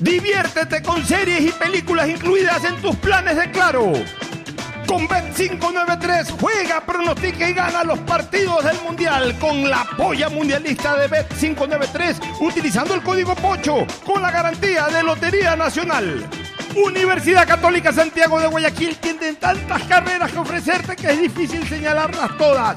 Diviértete 0.00 0.82
con 0.82 1.04
series 1.04 1.42
y 1.42 1.50
películas 1.50 2.08
incluidas 2.08 2.64
en 2.64 2.80
tus 2.80 2.96
planes 2.96 3.36
de 3.36 3.50
Claro. 3.50 3.92
Con 4.86 5.06
Bet593 5.06 6.30
juega, 6.40 6.80
pronostica 6.80 7.50
y 7.50 7.52
gana 7.52 7.84
los 7.84 7.98
partidos 8.00 8.64
del 8.64 8.80
Mundial 8.80 9.36
con 9.38 9.68
la 9.68 9.86
polla 9.98 10.30
mundialista 10.30 10.96
de 10.96 11.10
Bet593 11.10 12.40
utilizando 12.40 12.94
el 12.94 13.02
código 13.02 13.34
POCHO 13.34 13.86
con 14.06 14.22
la 14.22 14.30
garantía 14.30 14.88
de 14.88 15.02
Lotería 15.02 15.54
Nacional. 15.54 16.26
Universidad 16.74 17.46
Católica 17.46 17.92
Santiago 17.92 18.40
de 18.40 18.46
Guayaquil 18.46 18.96
tiene 18.96 19.34
tantas 19.34 19.82
carreras 19.82 20.32
que 20.32 20.38
ofrecerte 20.38 20.96
que 20.96 21.10
es 21.10 21.20
difícil 21.20 21.68
señalarlas 21.68 22.38
todas. 22.38 22.76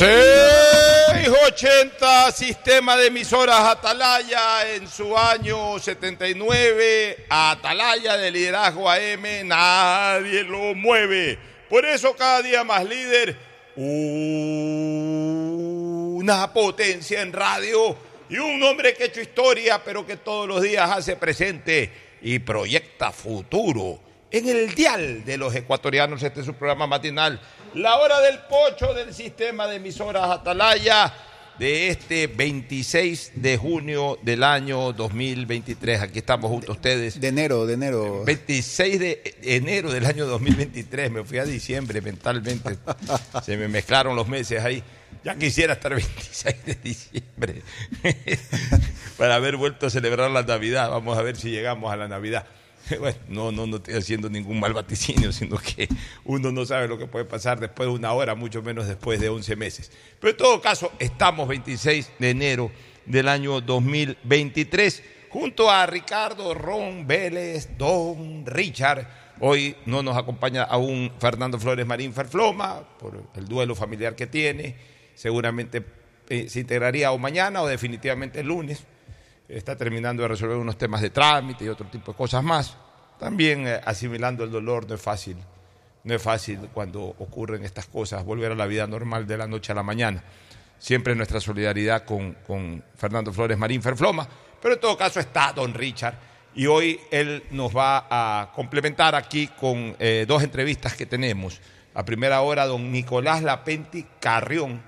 680 0.00 2.32
Sistema 2.32 2.96
de 2.96 3.08
Emisoras 3.08 3.66
Atalaya 3.66 4.74
en 4.74 4.88
su 4.88 5.14
año 5.14 5.78
79. 5.78 7.26
Atalaya 7.28 8.16
de 8.16 8.30
liderazgo 8.30 8.88
AM, 8.88 9.44
nadie 9.44 10.42
lo 10.44 10.74
mueve. 10.74 11.38
Por 11.68 11.84
eso 11.84 12.16
cada 12.16 12.40
día 12.40 12.64
más 12.64 12.82
líder, 12.86 13.36
una 16.16 16.50
potencia 16.50 17.20
en 17.20 17.34
radio 17.34 17.94
y 18.30 18.38
un 18.38 18.62
hombre 18.62 18.94
que 18.94 19.02
ha 19.02 19.06
hecho 19.08 19.20
historia, 19.20 19.84
pero 19.84 20.06
que 20.06 20.16
todos 20.16 20.48
los 20.48 20.62
días 20.62 20.90
hace 20.90 21.16
presente 21.16 21.92
y 22.22 22.38
proyecta 22.38 23.12
futuro. 23.12 24.00
En 24.30 24.48
el 24.48 24.74
dial 24.74 25.26
de 25.26 25.36
los 25.36 25.54
ecuatorianos, 25.54 26.22
este 26.22 26.40
es 26.40 26.46
su 26.46 26.54
programa 26.54 26.86
matinal, 26.86 27.38
la 27.74 27.96
hora 27.98 28.20
del 28.20 28.38
pocho 28.40 28.94
del 28.94 29.14
sistema 29.14 29.66
de 29.66 29.76
emisoras 29.76 30.30
Atalaya 30.30 31.12
de 31.58 31.88
este 31.88 32.26
26 32.26 33.32
de 33.34 33.58
junio 33.58 34.18
del 34.22 34.42
año 34.42 34.92
2023. 34.92 36.00
Aquí 36.00 36.18
estamos 36.20 36.50
junto 36.50 36.72
a 36.72 36.74
ustedes. 36.74 37.20
De 37.20 37.28
enero, 37.28 37.66
de 37.66 37.74
enero. 37.74 38.24
26 38.24 38.98
de 38.98 39.36
enero 39.42 39.92
del 39.92 40.06
año 40.06 40.26
2023, 40.26 41.10
me 41.10 41.22
fui 41.22 41.38
a 41.38 41.44
diciembre 41.44 42.00
mentalmente, 42.00 42.78
se 43.44 43.56
me 43.56 43.68
mezclaron 43.68 44.16
los 44.16 44.26
meses 44.26 44.64
ahí. 44.64 44.82
Ya 45.22 45.34
quisiera 45.34 45.74
estar 45.74 45.94
26 45.94 46.64
de 46.64 46.74
diciembre 46.76 47.62
para 49.18 49.34
haber 49.34 49.56
vuelto 49.56 49.86
a 49.86 49.90
celebrar 49.90 50.30
la 50.30 50.42
Navidad. 50.42 50.88
Vamos 50.88 51.18
a 51.18 51.22
ver 51.22 51.36
si 51.36 51.50
llegamos 51.50 51.92
a 51.92 51.96
la 51.96 52.08
Navidad. 52.08 52.46
Bueno, 52.98 53.18
no, 53.28 53.52
no, 53.52 53.66
no 53.66 53.76
estoy 53.76 53.94
haciendo 53.94 54.28
ningún 54.28 54.58
mal 54.60 54.72
vaticinio, 54.72 55.32
sino 55.32 55.56
que 55.58 55.88
uno 56.24 56.52
no 56.52 56.64
sabe 56.64 56.88
lo 56.88 56.98
que 56.98 57.06
puede 57.06 57.24
pasar 57.24 57.60
después 57.60 57.88
de 57.88 57.94
una 57.94 58.12
hora, 58.12 58.34
mucho 58.34 58.62
menos 58.62 58.86
después 58.86 59.20
de 59.20 59.28
11 59.28 59.56
meses. 59.56 59.92
Pero 60.18 60.32
en 60.32 60.36
todo 60.36 60.60
caso, 60.60 60.92
estamos 60.98 61.48
26 61.48 62.12
de 62.18 62.30
enero 62.30 62.70
del 63.06 63.28
año 63.28 63.60
2023, 63.60 65.02
junto 65.28 65.70
a 65.70 65.86
Ricardo 65.86 66.54
Ron 66.54 67.06
Vélez, 67.06 67.76
Don 67.78 68.44
Richard. 68.46 69.06
Hoy 69.40 69.74
no 69.86 70.02
nos 70.02 70.16
acompaña 70.16 70.64
aún 70.64 71.12
Fernando 71.18 71.58
Flores 71.58 71.86
Marín 71.86 72.12
Ferfloma 72.12 72.82
por 72.98 73.22
el 73.34 73.48
duelo 73.48 73.74
familiar 73.74 74.14
que 74.14 74.26
tiene. 74.26 74.76
Seguramente 75.14 75.82
eh, 76.28 76.48
se 76.48 76.60
integraría 76.60 77.10
o 77.12 77.18
mañana 77.18 77.62
o 77.62 77.66
definitivamente 77.66 78.40
el 78.40 78.48
lunes 78.48 78.84
está 79.50 79.76
terminando 79.76 80.22
de 80.22 80.28
resolver 80.28 80.56
unos 80.56 80.78
temas 80.78 81.00
de 81.00 81.10
trámite 81.10 81.64
y 81.64 81.68
otro 81.68 81.86
tipo 81.86 82.12
de 82.12 82.18
cosas 82.18 82.42
más. 82.42 82.76
También 83.18 83.66
eh, 83.66 83.80
asimilando 83.84 84.44
el 84.44 84.50
dolor 84.50 84.88
no 84.88 84.94
es 84.94 85.02
fácil, 85.02 85.36
no 86.04 86.14
es 86.14 86.22
fácil 86.22 86.68
cuando 86.72 87.02
ocurren 87.02 87.64
estas 87.64 87.86
cosas, 87.86 88.24
volver 88.24 88.52
a 88.52 88.54
la 88.54 88.66
vida 88.66 88.86
normal 88.86 89.26
de 89.26 89.36
la 89.36 89.46
noche 89.46 89.72
a 89.72 89.74
la 89.74 89.82
mañana. 89.82 90.22
Siempre 90.78 91.14
nuestra 91.14 91.40
solidaridad 91.40 92.04
con, 92.04 92.34
con 92.46 92.82
Fernando 92.96 93.32
Flores 93.32 93.58
Marín 93.58 93.82
Ferfloma, 93.82 94.26
pero 94.62 94.74
en 94.74 94.80
todo 94.80 94.96
caso 94.96 95.20
está 95.20 95.52
don 95.52 95.74
Richard 95.74 96.14
y 96.54 96.66
hoy 96.66 96.98
él 97.10 97.44
nos 97.50 97.76
va 97.76 98.06
a 98.08 98.52
complementar 98.54 99.14
aquí 99.14 99.48
con 99.48 99.94
eh, 99.98 100.24
dos 100.26 100.42
entrevistas 100.42 100.94
que 100.94 101.06
tenemos. 101.06 101.60
A 101.92 102.04
primera 102.04 102.40
hora, 102.40 102.66
don 102.66 102.90
Nicolás 102.90 103.42
Lapenti 103.42 104.06
Carrión, 104.20 104.80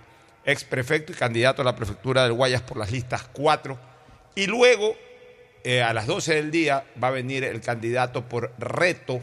ex 0.44 0.64
prefecto 0.64 1.12
y 1.12 1.16
candidato 1.16 1.62
a 1.62 1.64
la 1.64 1.76
prefectura 1.76 2.22
del 2.22 2.32
Guayas 2.32 2.62
por 2.62 2.78
las 2.78 2.90
listas 2.90 3.28
4 3.32 3.91
y 4.34 4.46
luego, 4.46 4.94
eh, 5.64 5.82
a 5.82 5.92
las 5.92 6.06
12 6.06 6.34
del 6.34 6.50
día, 6.50 6.84
va 7.02 7.08
a 7.08 7.12
venir 7.12 7.44
el 7.44 7.60
candidato 7.60 8.28
por 8.28 8.52
reto, 8.58 9.20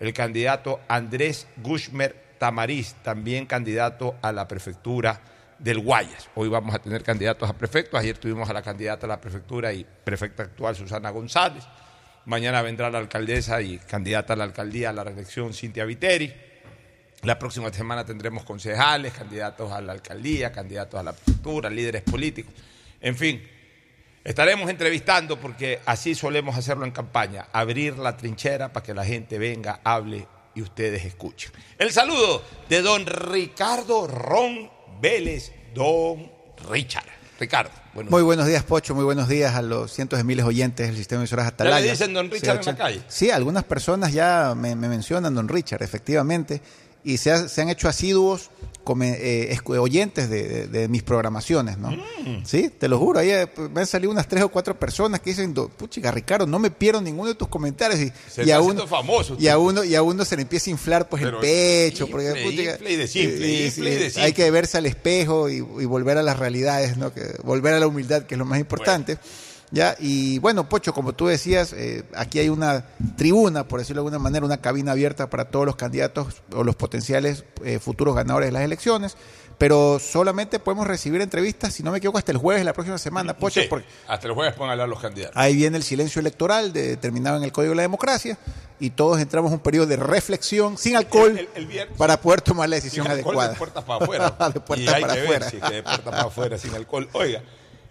el 0.00 0.12
candidato 0.12 0.80
Andrés 0.88 1.46
Gushmer 1.56 2.28
Tamariz, 2.38 2.94
también 3.02 3.46
candidato 3.46 4.16
a 4.22 4.32
la 4.32 4.46
prefectura 4.48 5.20
del 5.58 5.80
Guayas. 5.80 6.28
Hoy 6.34 6.48
vamos 6.48 6.74
a 6.74 6.78
tener 6.78 7.02
candidatos 7.02 7.48
a 7.48 7.52
prefectos. 7.52 7.98
Ayer 7.98 8.16
tuvimos 8.16 8.48
a 8.48 8.52
la 8.52 8.62
candidata 8.62 9.06
a 9.06 9.08
la 9.08 9.20
prefectura 9.20 9.72
y 9.72 9.84
prefecta 10.04 10.44
actual 10.44 10.76
Susana 10.76 11.10
González. 11.10 11.64
Mañana 12.26 12.62
vendrá 12.62 12.90
la 12.90 12.98
alcaldesa 12.98 13.60
y 13.62 13.78
candidata 13.78 14.34
a 14.34 14.36
la 14.36 14.44
alcaldía 14.44 14.90
a 14.90 14.92
la 14.92 15.04
reelección 15.04 15.52
Cintia 15.52 15.84
Viteri. 15.84 16.32
La 17.22 17.38
próxima 17.38 17.72
semana 17.72 18.04
tendremos 18.04 18.44
concejales, 18.44 19.12
candidatos 19.12 19.72
a 19.72 19.80
la 19.80 19.92
alcaldía, 19.92 20.52
candidatos 20.52 21.00
a 21.00 21.02
la 21.02 21.12
prefectura, 21.12 21.68
líderes 21.68 22.02
políticos. 22.02 22.54
En 23.00 23.16
fin, 23.16 23.42
Estaremos 24.24 24.68
entrevistando 24.68 25.38
porque 25.38 25.80
así 25.86 26.14
solemos 26.14 26.56
hacerlo 26.56 26.84
en 26.84 26.90
campaña, 26.90 27.46
abrir 27.52 27.98
la 27.98 28.16
trinchera 28.16 28.72
para 28.72 28.84
que 28.84 28.94
la 28.94 29.04
gente 29.04 29.38
venga, 29.38 29.80
hable 29.84 30.26
y 30.54 30.62
ustedes 30.62 31.04
escuchen. 31.04 31.52
El 31.78 31.92
saludo 31.92 32.42
de 32.68 32.82
don 32.82 33.06
Ricardo 33.06 34.06
Ron 34.06 34.70
Vélez, 35.00 35.52
don 35.74 36.30
Richard. 36.68 37.06
Ricardo. 37.38 37.70
Buenos 37.94 38.10
muy 38.10 38.22
buenos 38.22 38.46
días, 38.46 38.64
Pocho. 38.64 38.96
Muy 38.96 39.04
buenos 39.04 39.28
días 39.28 39.54
a 39.54 39.62
los 39.62 39.92
cientos 39.92 40.18
de 40.18 40.24
miles 40.24 40.44
de 40.44 40.48
oyentes 40.48 40.88
del 40.88 40.96
sistema 40.96 41.20
de 41.20 41.22
emisoras 41.22 41.46
Atalaya. 41.46 41.78
¿Ya 41.78 41.84
le 41.84 41.90
dicen 41.92 42.12
don 42.12 42.30
Richard 42.30 42.58
en 42.58 42.66
la 42.66 42.76
calle? 42.76 43.00
Sí, 43.06 43.30
algunas 43.30 43.62
personas 43.62 44.12
ya 44.12 44.54
me, 44.56 44.74
me 44.74 44.88
mencionan 44.88 45.34
don 45.34 45.48
Richard, 45.48 45.82
efectivamente. 45.82 46.60
Y 47.08 47.16
se, 47.16 47.30
ha, 47.32 47.48
se 47.48 47.62
han 47.62 47.68
hecho 47.70 47.88
asiduos 47.88 48.50
eh, 49.02 49.58
oyentes 49.66 50.30
de, 50.30 50.48
de, 50.48 50.66
de, 50.66 50.88
mis 50.88 51.02
programaciones, 51.02 51.78
¿no? 51.78 51.90
Mm. 51.90 52.44
Sí, 52.44 52.70
te 52.70 52.88
lo 52.88 52.98
juro, 52.98 53.18
ahí 53.18 53.30
eh, 53.30 53.48
me 53.72 53.80
han 53.80 53.86
salido 53.86 54.10
unas 54.10 54.26
tres 54.28 54.42
o 54.42 54.48
cuatro 54.48 54.78
personas 54.78 55.20
que 55.20 55.30
dicen, 55.30 55.52
puchica, 55.52 56.10
Ricardo, 56.10 56.46
no 56.46 56.58
me 56.58 56.70
pierdo 56.70 57.00
ninguno 57.00 57.28
de 57.28 57.34
tus 57.34 57.48
comentarios. 57.48 58.00
Y, 58.00 58.12
se 58.30 58.44
y 58.44 58.50
a 58.50 58.60
uno, 58.60 58.86
famoso. 58.86 59.36
Y 59.38 59.48
a, 59.48 59.58
uno, 59.58 59.84
y 59.84 59.94
a 59.94 60.02
uno 60.02 60.24
se 60.24 60.36
le 60.36 60.42
empieza 60.42 60.70
a 60.70 60.72
inflar 60.72 61.08
pues 61.08 61.22
Pero 61.22 61.36
el 61.36 61.42
pecho. 61.42 62.06
Simple, 62.06 62.28
porque, 62.30 62.42
puchica, 62.44 62.72
simple 62.72 62.92
y 62.92 62.96
de 62.96 63.08
simple, 63.08 63.48
y- 63.48 64.10
de. 64.10 64.20
Hay 64.22 64.32
que 64.32 64.50
verse 64.50 64.78
al 64.78 64.86
espejo 64.86 65.50
y, 65.50 65.56
y 65.56 65.84
volver 65.84 66.18
a 66.18 66.22
las 66.22 66.38
realidades, 66.38 66.96
¿no? 66.96 67.12
Que, 67.12 67.36
volver 67.42 67.74
a 67.74 67.80
la 67.80 67.86
humildad, 67.86 68.22
que 68.24 68.34
es 68.34 68.38
lo 68.38 68.44
más 68.44 68.58
importante. 68.58 69.18
¿Ya? 69.70 69.96
Y 69.98 70.38
bueno, 70.38 70.66
Pocho, 70.68 70.94
como 70.94 71.12
tú 71.12 71.26
decías, 71.26 71.74
eh, 71.74 72.02
aquí 72.14 72.38
hay 72.38 72.48
una 72.48 72.86
tribuna, 73.16 73.68
por 73.68 73.80
decirlo 73.80 74.00
de 74.02 74.06
alguna 74.06 74.18
manera, 74.18 74.46
una 74.46 74.62
cabina 74.62 74.92
abierta 74.92 75.28
para 75.28 75.44
todos 75.50 75.66
los 75.66 75.76
candidatos 75.76 76.42
o 76.54 76.64
los 76.64 76.74
potenciales 76.74 77.44
eh, 77.64 77.78
futuros 77.78 78.14
ganadores 78.14 78.48
de 78.48 78.52
las 78.52 78.62
elecciones, 78.62 79.16
pero 79.58 79.98
solamente 79.98 80.58
podemos 80.58 80.86
recibir 80.86 81.20
entrevistas, 81.20 81.74
si 81.74 81.82
no 81.82 81.90
me 81.90 81.98
equivoco, 81.98 82.16
hasta 82.16 82.32
el 82.32 82.38
jueves 82.38 82.60
de 82.62 82.64
la 82.64 82.72
próxima 82.72 82.96
semana, 82.96 83.36
Pocho, 83.36 83.60
Sí, 83.60 83.66
porque 83.68 83.86
hasta 84.06 84.26
el 84.28 84.32
jueves 84.32 84.54
pueden 84.54 84.70
hablar 84.72 84.88
los 84.88 85.00
candidatos. 85.00 85.36
ahí 85.36 85.54
viene 85.54 85.76
el 85.76 85.82
silencio 85.82 86.20
electoral 86.20 86.72
de- 86.72 86.88
determinado 86.88 87.36
en 87.36 87.42
el 87.44 87.52
Código 87.52 87.72
de 87.72 87.76
la 87.76 87.82
Democracia 87.82 88.38
y 88.80 88.90
todos 88.90 89.20
entramos 89.20 89.50
en 89.50 89.54
un 89.54 89.60
periodo 89.60 89.86
de 89.86 89.96
reflexión 89.96 90.78
sin 90.78 90.96
alcohol 90.96 91.36
El- 91.36 91.48
el 91.56 91.66
viernes- 91.66 91.96
para 91.98 92.18
poder 92.22 92.40
tomar 92.40 92.68
la 92.70 92.76
decisión 92.76 93.04
Sin 93.04 93.12
adecuada. 93.12 93.50
de 93.50 93.56
puertas 93.58 93.84
para 93.84 94.02
afuera. 94.04 94.24
de 94.54 94.60
puertas 94.60 95.00
para 95.00 95.12
afuera. 95.12 95.46
de 95.50 95.82
puertas 95.82 95.98
para 96.00 96.20
afuera 96.22 96.56
sin 96.58 96.74
alcohol. 96.74 97.08
Oiga, 97.12 97.42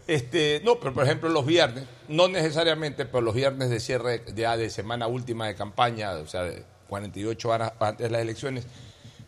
este, 0.08 0.62
no, 0.64 0.80
pero 0.80 0.94
por 0.94 1.04
ejemplo 1.04 1.30
los 1.30 1.46
viernes, 1.46 1.84
no 2.08 2.28
necesariamente, 2.28 3.06
pero 3.06 3.22
los 3.22 3.36
viernes 3.36 3.70
de 3.70 3.80
cierre 3.80 4.24
ya 4.36 4.56
de 4.58 4.70
semana 4.70 5.08
última 5.08 5.48
de 5.48 5.56
campaña, 5.56 6.12
o 6.14 6.28
sea, 6.28 6.44
de 6.44 6.64
48 6.90 7.50
horas 7.50 7.74
antes 7.80 8.06
de 8.06 8.10
las 8.10 8.22
elecciones, 8.22 8.66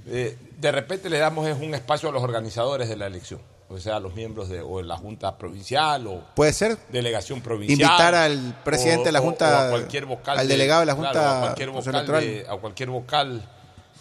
eh, 0.08 0.38
de 0.58 0.72
repente 0.72 1.10
le 1.10 1.18
damos 1.20 1.48
es 1.48 1.58
un 1.60 1.74
espacio 1.76 2.10
a 2.10 2.12
los 2.12 2.24
organizadores 2.24 2.88
de 2.90 2.96
la 2.96 3.08
elección. 3.08 3.42
o 3.72 3.78
sea, 3.78 4.00
los 4.00 4.16
miembros 4.16 4.50
de 4.50 4.62
o 4.62 4.80
de 4.80 4.84
la 4.86 4.98
Junta 4.98 5.38
Provincial 5.38 6.08
o 6.08 6.24
Puede 6.36 6.54
ser. 6.54 6.76
delegación 6.92 7.40
provincial. 7.42 7.80
Invitar 7.80 8.16
al 8.16 8.60
presidente 8.64 9.04
de 9.06 9.12
la 9.12 9.20
o- 9.20 9.22
o- 9.22 9.26
Junta, 9.26 9.46
o 9.46 9.68
a 9.68 9.70
cualquier 9.70 10.06
vocal 10.08 10.40
al 10.40 10.48
de- 10.48 10.54
delegado 10.56 10.80
de 10.80 10.86
la 10.88 10.96
claro, 10.96 11.08
Junta 11.14 11.38
a 11.38 11.42
cualquier 11.42 11.70
vocal, 11.70 12.06
de- 12.22 12.46
a 12.50 12.56
cualquier 12.58 12.90
vocal 12.90 13.48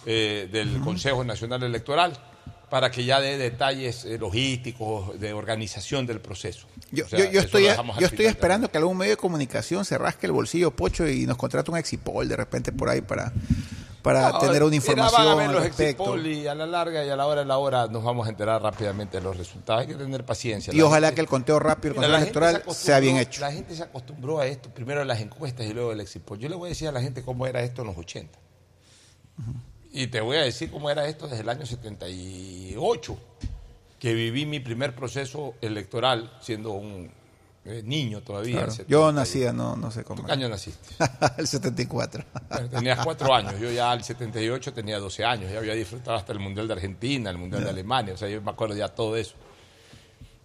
eh, 0.07 0.49
del 0.51 0.81
Consejo 0.81 1.23
Nacional 1.23 1.63
Electoral 1.65 2.13
para 2.71 2.91
que 2.91 3.05
ya 3.05 3.21
dé 3.21 3.39
detalles 3.39 4.05
eh, 4.05 4.19
logísticos 4.19 5.19
de 5.19 5.33
organización 5.33 6.07
del 6.07 6.21
proceso. 6.21 6.67
Yo, 6.91 7.05
O 7.05 7.09
sea, 7.09 7.19
yo- 7.19 7.25
yo 7.27 7.31
eso 7.41 7.47
estoy, 7.47 7.65
yo 7.99 8.07
estoy 8.07 8.27
esperando 8.27 8.71
que 8.71 8.79
algún 8.79 8.97
medio 8.97 9.13
de 9.13 9.17
comunicación 9.17 9.85
se 9.85 9.97
rasque 9.99 10.27
el 10.27 10.33
bolsillo 10.33 10.71
pocho 10.71 11.07
y 11.09 11.27
nos 11.27 11.37
contrate 11.37 11.71
un 11.71 11.77
exipol 11.79 12.29
de 12.29 12.37
repente 12.37 12.73
por 12.73 12.89
ahí 12.89 13.01
para, 13.01 13.33
para 14.03 14.31
No, 14.33 14.39
tener 14.39 14.63
una 14.63 14.77
información 14.77 15.13
van 15.25 15.29
a 15.29 15.35
ver 15.35 15.49
al 15.49 15.55
los 15.55 15.95
poll 15.97 16.27
y 16.27 16.47
a 16.47 16.55
la 16.55 16.67
larga 16.67 17.05
y 17.05 17.09
a 17.11 17.17
la 17.17 17.27
hora 17.27 17.41
de 17.41 17.47
la 17.47 17.59
hora 17.59 17.87
nos 17.89 18.05
vamos 18.05 18.27
a 18.27 18.31
enterar 18.31 18.63
rápidamente 18.63 19.17
de 19.19 19.23
los 19.25 19.37
resultados. 19.37 19.83
Hay 19.83 19.89
que 19.89 19.95
tener 19.95 20.25
paciencia. 20.25 20.73
Y 20.73 20.77
La 20.79 20.85
ojalá 20.85 21.09
gente- 21.09 21.17
que 21.17 21.21
el 21.23 21.27
conteo 21.29 21.59
rápido, 21.59 21.89
el 21.95 21.97
conteo 21.97 22.15
se 22.17 22.23
electoral 22.23 22.63
sea 22.71 23.01
bien 23.01 23.17
hecho. 23.17 23.41
La 23.41 23.53
gente 23.53 23.75
se 23.75 23.83
acostumbró 23.83 24.41
a 24.41 24.47
esto, 24.47 24.71
primero 24.71 25.05
las 25.05 25.21
encuestas 25.21 25.67
y 25.67 25.73
luego 25.75 25.93
el 25.93 26.01
exit 26.01 26.23
poll. 26.23 26.39
Yo 26.39 26.49
le 26.49 26.55
voy 26.57 26.69
a 26.69 26.71
decir 26.71 26.89
a 26.89 26.93
la 26.93 27.01
gente 27.01 27.23
cómo 27.23 27.47
era 27.47 27.63
esto 27.63 27.83
en 27.83 27.89
los 27.89 27.97
80. 27.99 28.39
Y 29.99 30.07
te 30.07 30.21
voy 30.21 30.37
a 30.37 30.43
decir 30.43 30.71
cómo 30.71 30.91
era 30.91 31.09
esto 31.09 31.27
desde 31.27 31.43
el 31.43 31.49
año 31.49 31.67
78, 31.67 33.19
que 33.99 34.15
viví 34.15 34.47
mi 34.47 34.61
primer 34.61 34.95
proceso 34.95 35.55
electoral 35.61 36.31
siendo 36.41 36.71
un 36.71 37.11
eh, 37.65 37.83
niño 37.85 38.21
todavía. 38.21 38.59
Claro. 38.59 38.69
el 38.69 38.77
70 38.77 38.91
Yo 38.93 39.11
nacía, 39.11 39.53
no, 39.53 39.75
no 39.75 39.91
sé 39.91 40.03
¿Tú 40.03 40.07
cómo. 40.07 40.25
qué 40.25 40.31
año 40.31 40.49
naciste? 40.49 40.95
el 41.37 41.49
74. 41.49 42.25
Bueno, 42.49 42.69
tenías 42.69 43.05
cuatro 43.05 43.35
años, 43.35 43.59
yo 43.59 43.73
ya 43.73 43.91
al 43.91 44.05
78 44.05 44.73
tenía 44.73 45.01
12 45.01 45.25
años, 45.25 45.51
ya 45.51 45.59
había 45.59 45.75
disfrutado 45.75 46.17
hasta 46.17 46.33
el 46.33 46.39
Mundial 46.39 46.69
de 46.69 46.75
Argentina, 46.75 47.29
el 47.31 47.39
Mundial 47.39 47.65
de 47.65 47.71
Alemania, 47.71 48.15
o 48.15 48.17
sea, 48.17 48.29
yo 48.29 48.41
me 48.41 48.53
acuerdo 48.53 48.77
ya 48.77 48.87
todo 48.87 49.17
eso. 49.17 49.35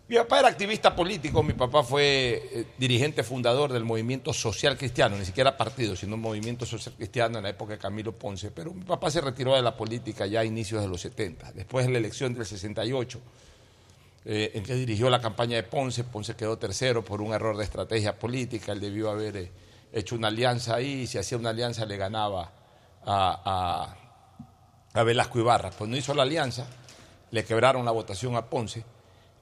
Mi 0.05 0.17
papá 0.17 0.39
era 0.39 0.49
activista 0.49 0.93
político, 0.93 1.41
mi 1.43 1.53
papá 1.53 1.81
fue 1.81 2.49
eh, 2.51 2.65
dirigente 2.77 3.23
fundador 3.23 3.71
del 3.71 3.85
movimiento 3.85 4.33
social 4.33 4.77
cristiano, 4.77 5.15
ni 5.15 5.23
siquiera 5.23 5.55
partido, 5.55 5.95
sino 5.95 6.17
movimiento 6.17 6.65
social 6.65 6.93
cristiano 6.95 7.37
en 7.37 7.43
la 7.43 7.51
época 7.51 7.73
de 7.73 7.79
Camilo 7.79 8.11
Ponce, 8.11 8.51
pero 8.51 8.73
mi 8.73 8.83
papá 8.83 9.09
se 9.09 9.21
retiró 9.21 9.55
de 9.55 9.61
la 9.61 9.77
política 9.77 10.25
ya 10.25 10.41
a 10.41 10.45
inicios 10.45 10.81
de 10.81 10.89
los 10.89 10.99
70, 10.99 11.53
después 11.53 11.85
de 11.85 11.93
la 11.93 11.99
elección 11.99 12.33
del 12.33 12.45
68, 12.45 13.21
eh, 14.25 14.51
en 14.55 14.63
que 14.63 14.73
dirigió 14.73 15.09
la 15.09 15.21
campaña 15.21 15.55
de 15.55 15.63
Ponce, 15.63 16.03
Ponce 16.03 16.35
quedó 16.35 16.57
tercero 16.57 17.05
por 17.05 17.21
un 17.21 17.33
error 17.33 17.55
de 17.55 17.63
estrategia 17.63 18.19
política, 18.19 18.73
él 18.73 18.81
debió 18.81 19.09
haber 19.09 19.37
eh, 19.37 19.51
hecho 19.93 20.15
una 20.15 20.27
alianza 20.27 20.75
ahí, 20.75 21.03
y 21.03 21.07
si 21.07 21.17
hacía 21.17 21.37
una 21.37 21.51
alianza 21.51 21.85
le 21.85 21.95
ganaba 21.95 22.51
a, 23.05 23.95
a, 24.93 24.99
a 24.99 25.03
Velasco 25.03 25.39
Ibarra, 25.39 25.69
pues 25.69 25.89
no 25.89 25.95
hizo 25.95 26.13
la 26.13 26.23
alianza, 26.23 26.67
le 27.31 27.45
quebraron 27.45 27.85
la 27.85 27.91
votación 27.91 28.35
a 28.35 28.49
Ponce, 28.49 28.83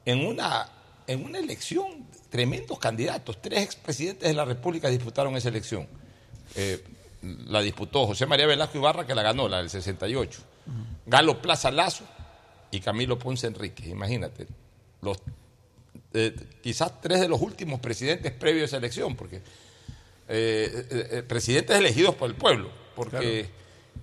en 0.05 0.25
una, 0.25 0.67
en 1.08 1.24
una 1.24 1.39
elección, 1.39 2.05
tremendos 2.29 2.79
candidatos, 2.79 3.41
tres 3.41 3.62
expresidentes 3.63 4.27
de 4.27 4.34
la 4.34 4.46
República 4.46 4.89
disputaron 4.89 5.36
esa 5.36 5.50
elección. 5.50 5.88
Eh, 6.55 6.84
la 7.48 7.62
disputó 7.62 8.08
José 8.08 8.25
María 8.25 8.48
Velasco 8.48 8.77
Ibarra, 8.77 9.05
que 9.05 9.13
la 9.13 9.22
ganó, 9.22 9.48
la 9.48 9.58
del 9.58 9.70
68. 9.70 10.39
Galo 11.05 11.41
Plaza 11.41 11.70
Lazo 11.72 12.03
y 12.72 12.79
Camilo 12.79 13.20
Ponce 13.20 13.48
Enrique, 13.48 13.88
imagínate. 13.89 14.48
Los, 15.01 15.17
eh, 16.13 16.36
quizás 16.63 17.00
tres 17.01 17.20
de 17.20 17.27
los 17.27 17.41
últimos 17.41 17.79
presidentes 17.79 18.31
previos 18.31 18.63
a 18.63 18.65
esa 18.65 18.77
elección, 18.77 19.15
porque 19.15 19.41
eh, 20.29 21.24
presidentes 21.27 21.77
elegidos 21.77 22.15
por 22.15 22.29
el 22.29 22.36
pueblo, 22.36 22.70
porque... 22.96 23.48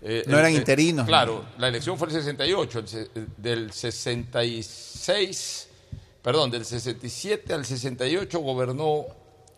eh, 0.03 0.25
No 0.27 0.39
eran 0.39 0.53
eh, 0.53 0.57
interinos. 0.57 1.07
Claro, 1.07 1.45
la 1.59 1.69
elección 1.69 1.99
fue 1.99 2.09
el 2.09 2.15
68, 2.15 2.79
el 2.81 2.89
se- 2.89 3.09
del 3.37 3.73
66, 3.73 5.68
perdón, 6.23 6.51
del 6.51 6.65
67 6.65 7.53
al 7.53 7.65
68 7.65 8.39
gobernó 8.41 9.07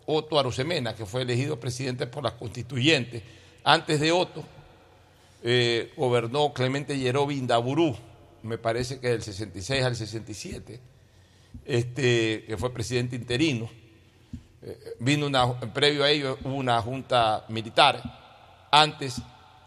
Otto 0.05 0.39
Arosemena, 0.39 0.95
que 0.95 1.05
fue 1.05 1.21
elegido 1.21 1.59
presidente 1.59 2.07
por 2.07 2.23
las 2.23 2.33
constituyentes. 2.33 3.23
Antes 3.63 3.99
de 3.99 4.11
Otto 4.11 4.43
eh, 5.43 5.91
gobernó 5.95 6.53
Clemente 6.53 6.97
Yerobi 6.97 7.37
Indaburú, 7.37 7.95
me 8.43 8.57
parece 8.57 8.99
que 8.99 9.09
del 9.09 9.21
66 9.21 9.83
al 9.83 9.95
67, 9.95 10.79
este, 11.65 12.43
que 12.45 12.57
fue 12.57 12.73
presidente 12.73 13.15
interino. 13.15 13.69
Eh, 14.63 14.95
vino 14.99 15.25
una, 15.25 15.59
previo 15.73 16.03
a 16.03 16.09
ello 16.09 16.37
hubo 16.43 16.55
una 16.55 16.81
junta 16.81 17.45
militar. 17.49 18.01
Antes, 18.71 19.21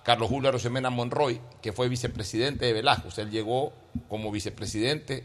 Carlos 0.05 0.29
Julio 0.29 0.49
Arosemena 0.49 0.91
Monroy, 0.91 1.41
que 1.61 1.73
fue 1.73 1.89
vicepresidente 1.89 2.67
de 2.67 2.73
Velasco. 2.73 3.09
Él 3.17 3.31
llegó 3.31 3.73
como 4.09 4.31
vicepresidente 4.31 5.25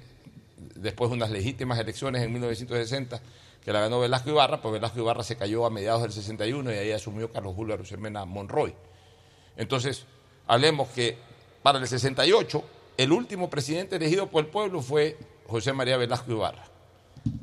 después 0.75 1.09
de 1.09 1.17
unas 1.17 1.31
legítimas 1.31 1.79
elecciones 1.79 2.21
en 2.23 2.31
1960 2.33 3.21
que 3.63 3.73
la 3.73 3.81
ganó 3.81 3.99
Velasco 3.99 4.29
Ibarra, 4.29 4.61
pues 4.61 4.73
Velasco 4.73 4.99
Ibarra 4.99 5.23
se 5.23 5.35
cayó 5.35 5.65
a 5.65 5.69
mediados 5.69 6.01
del 6.01 6.11
61 6.11 6.71
y 6.73 6.75
ahí 6.77 6.91
asumió 6.91 7.31
Carlos 7.31 7.53
Julio 7.55 7.73
Arosemena 7.73 8.25
Monroy. 8.25 8.73
Entonces, 9.57 10.05
hablemos 10.47 10.87
que 10.89 11.17
para 11.61 11.77
el 11.79 11.87
68, 11.87 12.63
el 12.97 13.11
último 13.11 13.49
presidente 13.49 13.97
elegido 13.97 14.27
por 14.27 14.45
el 14.45 14.49
pueblo 14.49 14.81
fue 14.81 15.17
José 15.47 15.73
María 15.73 15.97
Velasco 15.97 16.31
Ibarra. 16.31 16.65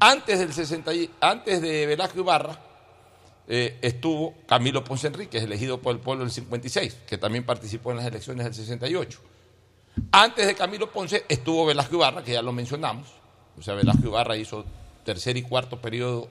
Antes, 0.00 0.38
del 0.38 0.52
60 0.54 0.94
y- 0.94 1.10
antes 1.20 1.60
de 1.60 1.84
Velasco 1.86 2.18
Ibarra 2.18 2.58
eh, 3.48 3.78
estuvo 3.82 4.34
Camilo 4.46 4.82
Ponce 4.82 5.06
Enríquez, 5.08 5.42
elegido 5.42 5.80
por 5.80 5.94
el 5.94 6.00
pueblo 6.00 6.22
en 6.24 6.28
el 6.28 6.32
56, 6.32 6.96
que 7.06 7.18
también 7.18 7.44
participó 7.44 7.90
en 7.90 7.98
las 7.98 8.06
elecciones 8.06 8.44
del 8.44 8.54
68. 8.54 9.20
Antes 10.12 10.46
de 10.46 10.54
Camilo 10.54 10.90
Ponce 10.90 11.24
estuvo 11.28 11.66
Velasco 11.66 11.96
Ibarra, 11.96 12.22
que 12.22 12.32
ya 12.32 12.42
lo 12.42 12.52
mencionamos. 12.52 13.08
O 13.58 13.62
sea, 13.62 13.74
Velasco 13.74 14.06
Ibarra 14.06 14.36
hizo 14.36 14.64
tercer 15.04 15.36
y 15.36 15.42
cuarto 15.42 15.80
periodo 15.80 16.28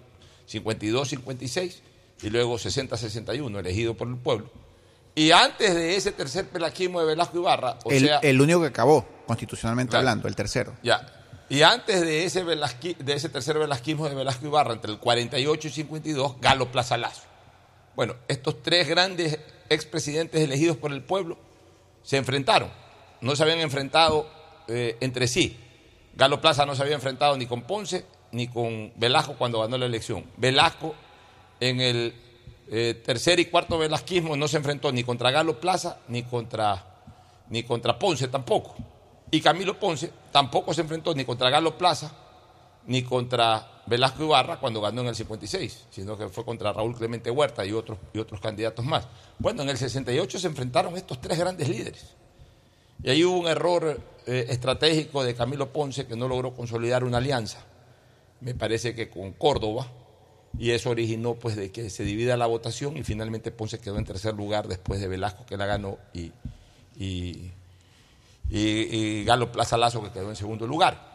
52-56 0.50 1.80
y 2.22 2.30
luego 2.30 2.56
60-61, 2.58 3.60
elegido 3.60 3.94
por 3.96 4.08
el 4.08 4.16
pueblo. 4.18 4.50
Y 5.16 5.32
antes 5.32 5.74
de 5.74 5.96
ese 5.96 6.12
tercer 6.12 6.48
pelaquismo 6.50 7.00
de 7.00 7.06
Velasco 7.08 7.38
Ibarra, 7.38 7.78
o 7.86 7.92
el, 7.92 8.06
sea, 8.06 8.20
el 8.20 8.42
único 8.42 8.62
que 8.62 8.68
acabó, 8.68 9.06
constitucionalmente 9.28 9.92
Claro. 9.92 10.02
hablando, 10.02 10.28
el 10.28 10.36
tercero. 10.36 10.74
ya. 10.84 11.12
Y 11.48 11.62
antes 11.62 12.02
de 12.02 12.26
ese, 12.26 12.44
velasqui- 12.44 12.98
de 12.98 13.14
ese 13.14 13.30
tercer 13.30 13.60
velasquismo 13.60 14.10
de 14.10 14.16
Velasco 14.16 14.48
Ibarra, 14.48 14.74
entre 14.74 14.92
el 14.92 14.98
48 14.98 15.68
y 15.68 15.72
52, 15.72 16.42
Galo 16.42 16.72
Plaza 16.72 16.98
Lazo. 16.98 17.22
Bueno, 17.96 18.16
estos 18.28 18.64
tres 18.64 18.88
grandes 18.88 19.38
expresidentes 19.70 20.42
elegidos 20.42 20.76
por 20.76 20.92
el 20.92 21.04
pueblo 21.04 21.38
se 22.02 22.18
enfrentaron. 22.18 22.72
No 23.26 23.36
se 23.36 23.42
habían 23.42 23.60
enfrentado 23.60 24.28
eh, 24.68 24.98
entre 25.02 25.28
sí. 25.28 25.58
Galo 26.14 26.40
Plaza 26.40 26.64
no 26.68 26.76
se 26.76 26.84
había 26.84 26.94
enfrentado 26.94 27.36
ni 27.36 27.48
con 27.48 27.64
Ponce 27.64 28.06
ni 28.32 28.48
con 28.48 28.94
Velasco 28.98 29.34
cuando 29.34 29.60
ganó 29.62 29.80
la 29.80 29.88
elección. 29.88 30.26
Velasco 30.38 30.94
en 31.60 31.82
el 31.82 32.14
eh, 32.70 33.02
tercer 33.04 33.40
y 33.40 33.46
cuarto 33.46 33.80
velasquismo 33.80 34.36
no 34.36 34.48
se 34.48 34.58
enfrentó 34.58 34.92
ni 34.92 35.04
contra 35.04 35.32
Galo 35.32 35.60
Plaza 35.60 36.02
ni 36.08 36.22
contra, 36.22 36.86
ni 37.50 37.64
contra 37.64 37.98
Ponce 37.98 38.28
tampoco. 38.28 38.76
Y 39.32 39.42
Camilo 39.42 39.80
Ponce 39.80 40.12
tampoco 40.32 40.72
se 40.76 40.82
enfrentó 40.82 41.16
ni 41.16 41.26
contra 41.26 41.50
Galo 41.50 41.80
Plaza 41.80 42.16
ni 42.86 43.02
contra 43.02 43.82
Velasco 43.88 44.24
Ibarra 44.24 44.60
cuando 44.60 44.82
ganó 44.82 45.02
en 45.02 45.08
el 45.08 45.16
56, 45.16 45.86
sino 45.90 46.16
que 46.16 46.30
fue 46.30 46.46
contra 46.46 46.72
Raúl 46.72 46.96
Clemente 46.96 47.32
Huerta 47.32 47.66
y 47.66 47.72
otros, 47.72 47.98
y 48.14 48.20
otros 48.20 48.40
candidatos 48.40 48.86
más. 48.86 49.08
Bueno, 49.40 49.64
en 49.64 49.70
el 49.70 49.80
68 49.80 50.38
se 50.38 50.46
enfrentaron 50.46 50.96
estos 50.96 51.20
tres 51.20 51.40
grandes 51.40 51.68
líderes. 51.68 52.16
Y 53.04 53.10
ahí 53.10 53.24
hubo 53.24 53.40
un 53.40 53.48
error 53.48 54.00
eh, 54.26 54.46
estratégico 54.50 55.24
de 55.24 55.36
Camilo 55.36 55.72
Ponce 55.72 56.08
que 56.08 56.16
no 56.16 56.28
logró 56.28 56.54
consolidar 56.56 57.04
una 57.04 57.18
alianza, 57.18 57.60
me 58.42 58.54
parece 58.56 58.96
que 58.96 59.10
con 59.10 59.34
Córdoba, 59.34 59.88
y 60.58 60.72
eso 60.72 60.90
originó 60.90 61.36
pues 61.36 61.56
de 61.56 61.72
que 61.72 61.90
se 61.90 62.04
divida 62.04 62.38
la 62.38 62.46
votación 62.48 62.96
y 62.98 63.04
finalmente 63.04 63.52
Ponce 63.52 63.80
quedó 63.80 63.98
en 63.98 64.06
tercer 64.06 64.34
lugar 64.34 64.68
después 64.68 65.00
de 65.02 65.08
Velasco 65.08 65.46
que 65.46 65.58
la 65.58 65.66
ganó 65.66 65.98
y, 66.14 66.32
y, 66.98 67.52
y- 68.50 68.60
y 68.60 69.24
Galo 69.26 69.52
Plaza 69.52 69.78
Lazo 69.78 70.02
que 70.02 70.12
quedó 70.12 70.30
en 70.30 70.36
segundo 70.36 70.66
lugar. 70.66 71.14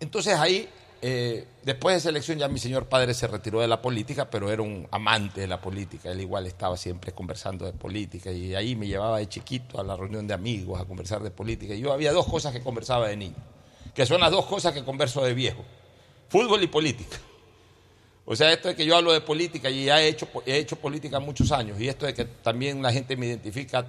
Entonces 0.00 0.34
ahí, 0.38 0.68
eh, 1.00 1.46
después 1.62 1.94
de 1.94 1.98
esa 1.98 2.08
elección 2.08 2.38
ya 2.38 2.48
mi 2.48 2.58
señor 2.58 2.86
padre 2.86 3.14
se 3.14 3.26
retiró 3.26 3.60
de 3.60 3.68
la 3.68 3.80
política, 3.80 4.28
pero 4.28 4.50
era 4.50 4.62
un 4.62 4.86
amante 4.90 5.42
de 5.42 5.46
la 5.46 5.60
política, 5.60 6.10
él 6.10 6.20
igual 6.20 6.46
estaba 6.46 6.76
siempre 6.76 7.12
conversando 7.12 7.64
de 7.66 7.72
política 7.72 8.32
y 8.32 8.54
ahí 8.54 8.74
me 8.74 8.86
llevaba 8.86 9.18
de 9.18 9.28
chiquito 9.28 9.80
a 9.80 9.84
la 9.84 9.96
reunión 9.96 10.26
de 10.26 10.34
amigos 10.34 10.80
a 10.80 10.84
conversar 10.84 11.22
de 11.22 11.30
política. 11.30 11.74
Y 11.74 11.80
yo 11.80 11.92
había 11.92 12.12
dos 12.12 12.26
cosas 12.26 12.52
que 12.52 12.60
conversaba 12.60 13.08
de 13.08 13.16
niño, 13.16 13.36
que 13.94 14.06
son 14.06 14.20
las 14.20 14.30
dos 14.30 14.46
cosas 14.46 14.72
que 14.72 14.84
converso 14.84 15.22
de 15.24 15.34
viejo, 15.34 15.64
fútbol 16.28 16.62
y 16.62 16.66
política. 16.66 17.18
O 18.24 18.36
sea, 18.36 18.52
esto 18.52 18.68
de 18.68 18.76
que 18.76 18.84
yo 18.84 18.96
hablo 18.96 19.12
de 19.12 19.22
política 19.22 19.70
y 19.70 19.86
ya 19.86 20.02
he 20.02 20.08
hecho, 20.08 20.28
he 20.44 20.58
hecho 20.58 20.76
política 20.76 21.18
muchos 21.18 21.50
años 21.52 21.80
y 21.80 21.88
esto 21.88 22.04
de 22.04 22.12
que 22.12 22.24
también 22.24 22.82
la 22.82 22.92
gente 22.92 23.16
me 23.16 23.26
identifica 23.26 23.86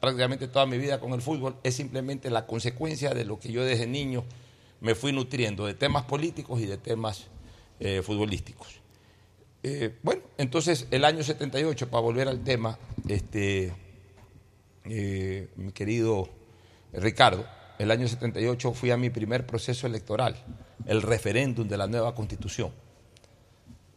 prácticamente 0.00 0.48
toda 0.48 0.66
mi 0.66 0.76
vida 0.76 1.00
con 1.00 1.12
el 1.12 1.22
fútbol 1.22 1.56
es 1.62 1.74
simplemente 1.76 2.30
la 2.30 2.46
consecuencia 2.46 3.14
de 3.14 3.24
lo 3.24 3.38
que 3.38 3.50
yo 3.50 3.64
desde 3.64 3.86
niño 3.86 4.24
me 4.80 4.94
fui 4.94 5.12
nutriendo 5.12 5.66
de 5.66 5.74
temas 5.74 6.04
políticos 6.04 6.60
y 6.60 6.66
de 6.66 6.78
temas 6.78 7.26
eh, 7.80 8.02
futbolísticos. 8.02 8.80
Eh, 9.62 9.96
bueno, 10.02 10.22
entonces 10.38 10.86
el 10.90 11.04
año 11.04 11.22
78, 11.22 11.90
para 11.90 12.00
volver 12.00 12.28
al 12.28 12.42
tema, 12.44 12.78
este, 13.08 13.72
eh, 14.84 15.48
mi 15.56 15.72
querido 15.72 16.28
Ricardo, 16.92 17.44
el 17.78 17.90
año 17.90 18.08
78 18.08 18.72
fui 18.72 18.90
a 18.90 18.96
mi 18.96 19.10
primer 19.10 19.46
proceso 19.46 19.86
electoral. 19.86 20.36
el 20.86 21.02
referéndum 21.02 21.68
de 21.68 21.76
la 21.76 21.86
nueva 21.86 22.14
constitución. 22.14 22.72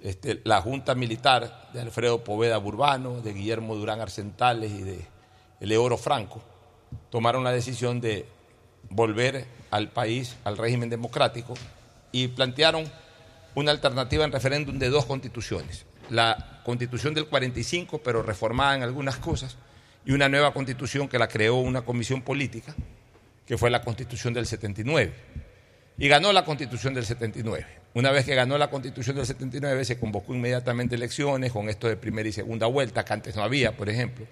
Este, 0.02 0.42
la 0.44 0.62
Junta 0.62 0.94
Militar 0.94 1.70
de 1.72 1.80
Alfredo 1.80 2.22
Poveda 2.24 2.58
Burbano, 2.58 3.22
de 3.22 3.34
Guillermo 3.34 3.76
Durán 3.76 4.02
Arcentales 4.02 4.72
y 4.72 4.82
de 4.82 5.06
Eleoro 5.62 5.98
Franco 5.98 6.42
tomaron 7.10 7.44
la 7.44 7.52
decisión 7.52 8.02
de 8.02 8.26
volver 8.91 9.45
al 9.71 9.89
país, 9.89 10.36
al 10.43 10.57
régimen 10.57 10.89
democrático, 10.89 11.55
y 12.12 12.27
plantearon 12.27 12.86
una 13.55 13.71
alternativa 13.71 14.25
en 14.25 14.31
referéndum 14.31 14.77
de 14.77 14.89
dos 14.89 15.05
constituciones. 15.05 15.86
La 16.10 16.62
constitución 16.63 17.13
del 17.13 17.25
45, 17.25 18.01
pero 18.03 18.21
reformada 18.21 18.75
en 18.75 18.83
algunas 18.83 19.17
cosas, 19.17 19.57
y 20.05 20.12
una 20.12 20.29
nueva 20.29 20.53
constitución 20.53 21.07
que 21.07 21.19
la 21.19 21.27
creó 21.27 21.55
una 21.55 21.83
comisión 21.83 22.21
política, 22.21 22.75
que 23.45 23.57
fue 23.57 23.69
la 23.69 23.81
constitución 23.81 24.33
del 24.33 24.45
79. 24.45 25.13
Y 25.98 26.07
ganó 26.07 26.33
la 26.33 26.43
constitución 26.43 26.93
del 26.93 27.05
79. 27.05 27.65
Una 27.93 28.12
vez 28.12 28.25
que 28.25 28.36
ganó 28.36 28.57
la 28.57 28.69
constitución 28.69 29.15
del 29.15 29.25
79, 29.25 29.86
se 29.86 30.00
convocó 30.00 30.33
inmediatamente 30.33 30.95
elecciones 30.95 31.51
con 31.51 31.69
esto 31.69 31.88
de 31.88 31.98
primera 31.98 32.27
y 32.27 32.31
segunda 32.31 32.67
vuelta, 32.67 33.05
que 33.05 33.13
antes 33.13 33.36
no 33.36 33.43
había, 33.43 33.75
por 33.75 33.89
ejemplo. 33.89 34.25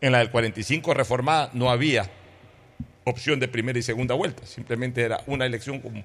En 0.00 0.12
la 0.12 0.18
del 0.18 0.30
45 0.30 0.94
reformada 0.94 1.50
no 1.52 1.70
había 1.70 2.08
opción 3.04 3.40
de 3.40 3.48
primera 3.48 3.78
y 3.78 3.82
segunda 3.82 4.14
vuelta, 4.14 4.46
simplemente 4.46 5.02
era 5.02 5.22
una 5.26 5.46
elección 5.46 5.80
como, 5.80 6.04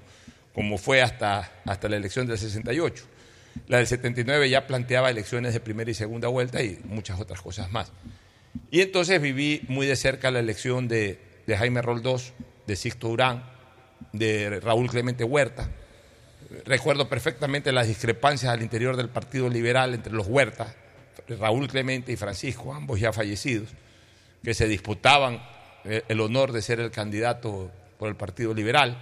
como 0.54 0.78
fue 0.78 1.02
hasta, 1.02 1.52
hasta 1.66 1.90
la 1.90 1.98
elección 1.98 2.28
del 2.28 2.38
68. 2.38 3.04
La 3.68 3.78
del 3.78 3.88
79 3.88 4.50
ya 4.50 4.68
planteaba 4.68 5.10
elecciones 5.10 5.54
de 5.54 5.60
primera 5.60 5.90
y 5.90 5.94
segunda 5.94 6.28
vuelta 6.28 6.62
y 6.62 6.80
muchas 6.86 7.20
otras 7.20 7.42
cosas 7.42 7.72
más. 7.72 7.92
Y 8.72 8.82
entonces 8.82 9.22
viví 9.22 9.62
muy 9.68 9.88
de 9.88 9.96
cerca 9.96 10.32
la 10.32 10.40
elección 10.40 10.88
de, 10.88 11.20
de 11.48 11.58
Jaime 11.58 11.82
Roldós, 11.82 12.34
de 12.68 12.75
Sixto 12.75 13.10
Durán, 13.10 13.44
de 14.12 14.60
Raúl 14.60 14.90
Clemente 14.90 15.24
Huerta. 15.24 15.70
Recuerdo 16.66 17.10
perfectamente 17.10 17.72
las 17.72 17.88
discrepancias 17.88 18.52
al 18.52 18.62
interior 18.62 18.98
del 18.98 19.10
Partido 19.10 19.50
Liberal 19.50 19.94
entre 19.94 20.14
los 20.14 20.28
Huertas, 20.28 20.75
Raúl 21.40 21.68
Clemente 21.68 22.12
y 22.12 22.16
Francisco, 22.18 22.74
ambos 22.74 23.00
ya 23.00 23.12
fallecidos, 23.12 23.70
que 24.44 24.54
se 24.54 24.68
disputaban 24.68 25.42
el 25.86 26.20
honor 26.20 26.51
de 26.51 26.62
ser 26.62 26.80
el 26.80 26.92
candidato 26.92 27.72
por 27.98 28.10
el 28.10 28.15
Partido 28.15 28.54
Liberal. 28.54 28.98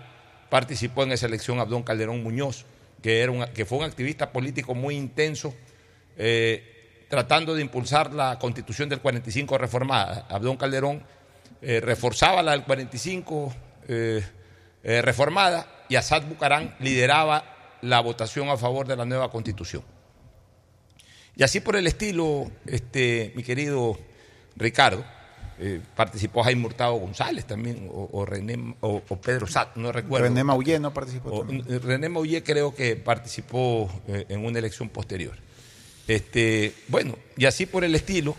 Participó 0.50 1.04
en 1.04 1.14
esa 1.14 1.26
elección 1.26 1.60
Abdón 1.60 1.84
Calderón 1.84 2.24
Muñoz, 2.24 2.66
que, 3.02 3.22
era 3.22 3.52
que 3.54 3.66
fue 3.66 3.80
un 3.80 3.84
activista 3.84 4.32
político 4.32 4.76
muy 4.76 4.96
intenso, 4.96 5.54
eh, 6.18 7.06
tratando 7.10 7.56
de 7.56 7.62
impulsar 7.62 8.14
la 8.14 8.40
constitución 8.40 8.90
del 8.90 9.00
45 9.00 9.58
reformada. 9.58 10.26
Abdón 10.30 10.58
Calderón 10.58 11.04
eh, 11.62 11.80
reforzaba 11.80 12.44
la 12.44 12.52
del 12.52 12.64
45 12.64 13.54
eh, 13.88 14.22
eh, 14.84 15.02
reformada 15.02 15.86
y 15.88 15.96
Asad 15.96 16.24
Bucarán 16.24 16.76
lideraba 16.80 17.78
la 17.82 18.02
votación 18.02 18.50
a 18.50 18.58
favor 18.58 18.88
de 18.88 18.96
la 18.96 19.06
nueva 19.06 19.32
constitución. 19.32 19.82
Y 21.36 21.44
así 21.44 21.62
por 21.62 21.76
el 21.76 21.88
estilo, 21.88 22.52
este, 22.66 23.32
mi 23.36 23.44
querido 23.44 23.98
Ricardo, 24.56 25.06
eh, 25.60 25.80
participó 25.96 26.44
Jaime 26.44 26.66
Hurtado 26.66 26.94
González 26.96 27.46
también, 27.46 27.88
o, 27.92 28.10
o 28.12 28.26
René, 28.26 28.76
o, 28.82 29.02
o 29.08 29.22
Pedro 29.22 29.48
Sat, 29.48 29.76
no 29.76 29.92
recuerdo. 29.92 30.28
René 30.28 30.44
Maullé 30.44 30.80
no 30.80 30.94
participó. 30.94 31.30
O- 31.32 31.40
también. 31.40 31.66
eh, 31.70 31.80
René 31.80 32.10
Maullé 32.10 32.44
creo 32.44 32.74
que 32.76 32.96
participó 32.96 33.90
eh, 34.08 34.26
en 34.30 34.46
una 34.46 34.60
elección 34.60 34.90
posterior. 34.90 35.36
Este, 36.08 36.74
bueno, 36.90 37.18
y 37.38 37.46
así 37.46 37.66
por 37.66 37.84
el 37.84 37.96
estilo 37.96 38.36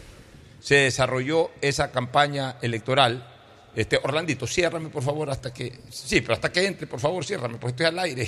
se 0.61 0.75
desarrolló 0.77 1.51
esa 1.61 1.91
campaña 1.91 2.57
electoral. 2.63 3.31
Este, 3.75 3.99
Orlandito, 4.03 4.47
ciérrame 4.47 4.89
por 4.91 5.03
favor 5.03 5.31
hasta 5.31 5.53
que. 5.53 5.81
Sí, 5.91 6.21
pero 6.21 6.35
hasta 6.35 6.53
que 6.53 6.67
entre, 6.67 6.87
por 6.87 7.01
favor, 7.01 7.25
ciérrame, 7.25 7.57
porque 7.59 7.71
estoy 7.73 7.87
al 7.87 7.99
aire 7.99 8.27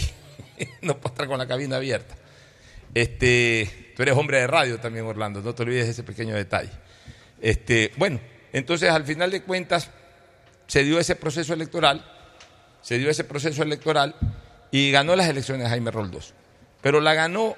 y 0.58 0.64
no 0.86 0.96
puedo 0.98 1.12
estar 1.14 1.26
con 1.26 1.38
la 1.38 1.46
cabina 1.46 1.76
abierta. 1.76 2.14
Este, 2.94 3.92
tú 3.94 4.02
eres 4.02 4.16
hombre 4.16 4.38
de 4.40 4.46
radio 4.46 4.78
también, 4.80 5.04
Orlando, 5.04 5.42
no 5.42 5.54
te 5.54 5.62
olvides 5.62 5.84
de 5.86 5.90
ese 5.92 6.02
pequeño 6.02 6.34
detalle. 6.34 6.70
Este, 7.40 7.92
bueno, 7.98 8.18
entonces 8.52 8.90
al 8.90 9.04
final 9.04 9.30
de 9.30 9.42
cuentas 9.42 9.90
se 10.66 10.84
dio 10.84 10.98
ese 10.98 11.16
proceso 11.16 11.52
electoral, 11.54 12.04
se 12.82 12.98
dio 12.98 13.10
ese 13.10 13.24
proceso 13.24 13.62
electoral 13.62 14.14
y 14.70 14.90
ganó 14.90 15.16
las 15.16 15.28
elecciones 15.28 15.68
Jaime 15.68 15.90
Roldós. 15.90 16.34
Pero 16.80 17.00
la 17.00 17.14
ganó 17.14 17.56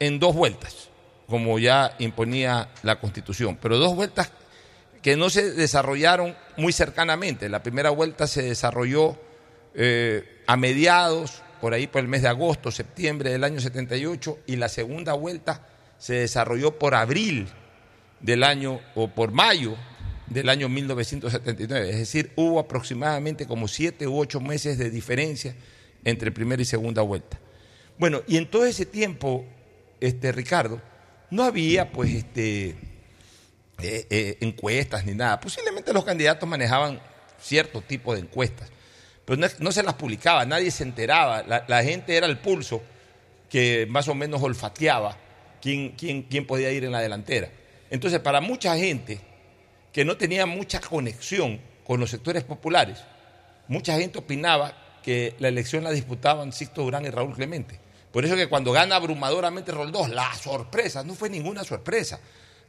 en 0.00 0.18
dos 0.18 0.34
vueltas, 0.34 0.88
como 1.26 1.58
ya 1.58 1.94
imponía 1.98 2.68
la 2.82 3.00
Constitución, 3.00 3.58
pero 3.60 3.78
dos 3.78 3.94
vueltas 3.94 4.30
que 5.02 5.16
no 5.16 5.28
se 5.28 5.52
desarrollaron 5.52 6.34
muy 6.56 6.72
cercanamente. 6.72 7.48
La 7.48 7.62
primera 7.62 7.90
vuelta 7.90 8.26
se 8.26 8.42
desarrolló 8.42 9.18
eh, 9.74 10.42
a 10.46 10.56
mediados, 10.56 11.42
por 11.60 11.74
ahí 11.74 11.86
por 11.86 12.00
el 12.00 12.08
mes 12.08 12.22
de 12.22 12.28
agosto, 12.28 12.70
septiembre 12.70 13.30
del 13.30 13.44
año 13.44 13.60
78, 13.60 14.38
y 14.46 14.56
la 14.56 14.68
segunda 14.68 15.12
vuelta 15.12 15.66
se 15.98 16.14
desarrolló 16.14 16.78
por 16.78 16.94
abril 16.94 17.48
del 18.20 18.42
año, 18.44 18.80
o 18.94 19.08
por 19.08 19.32
mayo 19.32 19.76
del 20.26 20.48
año 20.48 20.68
1979. 20.68 21.90
Es 21.90 21.98
decir, 21.98 22.32
hubo 22.36 22.58
aproximadamente 22.58 23.46
como 23.46 23.68
siete 23.68 24.06
u 24.06 24.18
ocho 24.18 24.40
meses 24.40 24.78
de 24.78 24.90
diferencia 24.90 25.54
entre 26.04 26.32
primera 26.32 26.62
y 26.62 26.64
segunda 26.64 27.02
vuelta. 27.02 27.38
Bueno, 27.98 28.22
y 28.26 28.36
en 28.36 28.50
todo 28.50 28.64
ese 28.64 28.86
tiempo, 28.86 29.44
este, 30.00 30.32
Ricardo, 30.32 30.80
no 31.30 31.44
había 31.44 31.90
pues 31.90 32.12
este, 32.12 32.70
eh, 32.70 34.06
eh, 34.10 34.38
encuestas 34.40 35.04
ni 35.04 35.14
nada. 35.14 35.40
Posiblemente 35.40 35.92
los 35.92 36.04
candidatos 36.04 36.48
manejaban 36.48 37.00
cierto 37.40 37.82
tipo 37.82 38.14
de 38.14 38.20
encuestas, 38.20 38.70
pero 39.24 39.40
no, 39.58 39.72
se 39.72 39.82
las 39.82 39.94
publicaba, 39.94 40.44
nadie 40.44 40.70
se 40.70 40.82
enteraba, 40.82 41.42
la, 41.42 41.64
la 41.66 41.82
gente 41.82 42.16
era 42.16 42.26
el 42.26 42.38
pulso 42.38 42.82
que 43.48 43.86
más 43.88 44.08
o 44.08 44.14
menos 44.14 44.42
olfateaba 44.42 45.16
quién, 45.60 45.90
quién, 45.92 46.22
quién 46.22 46.46
podía 46.46 46.70
ir 46.72 46.84
en 46.84 46.92
la 46.92 47.00
delantera. 47.00 47.50
Entonces, 47.90 48.20
para 48.20 48.40
mucha 48.40 48.76
gente 48.76 49.20
que 49.94 50.04
no 50.04 50.16
tenía 50.16 50.44
mucha 50.44 50.80
conexión 50.80 51.60
con 51.84 52.00
los 52.00 52.10
sectores 52.10 52.42
populares, 52.42 52.98
mucha 53.68 53.96
gente 53.96 54.18
opinaba 54.18 54.76
que 55.04 55.36
la 55.38 55.46
elección 55.46 55.84
la 55.84 55.92
disputaban 55.92 56.52
Sixto 56.52 56.82
Durán 56.82 57.04
y 57.04 57.10
Raúl 57.10 57.32
Clemente. 57.32 57.78
Por 58.10 58.24
eso 58.24 58.34
que 58.34 58.48
cuando 58.48 58.72
gana 58.72 58.96
abrumadoramente 58.96 59.70
Roldós, 59.70 60.08
la 60.08 60.34
sorpresa, 60.34 61.04
no 61.04 61.14
fue 61.14 61.30
ninguna 61.30 61.62
sorpresa. 61.62 62.18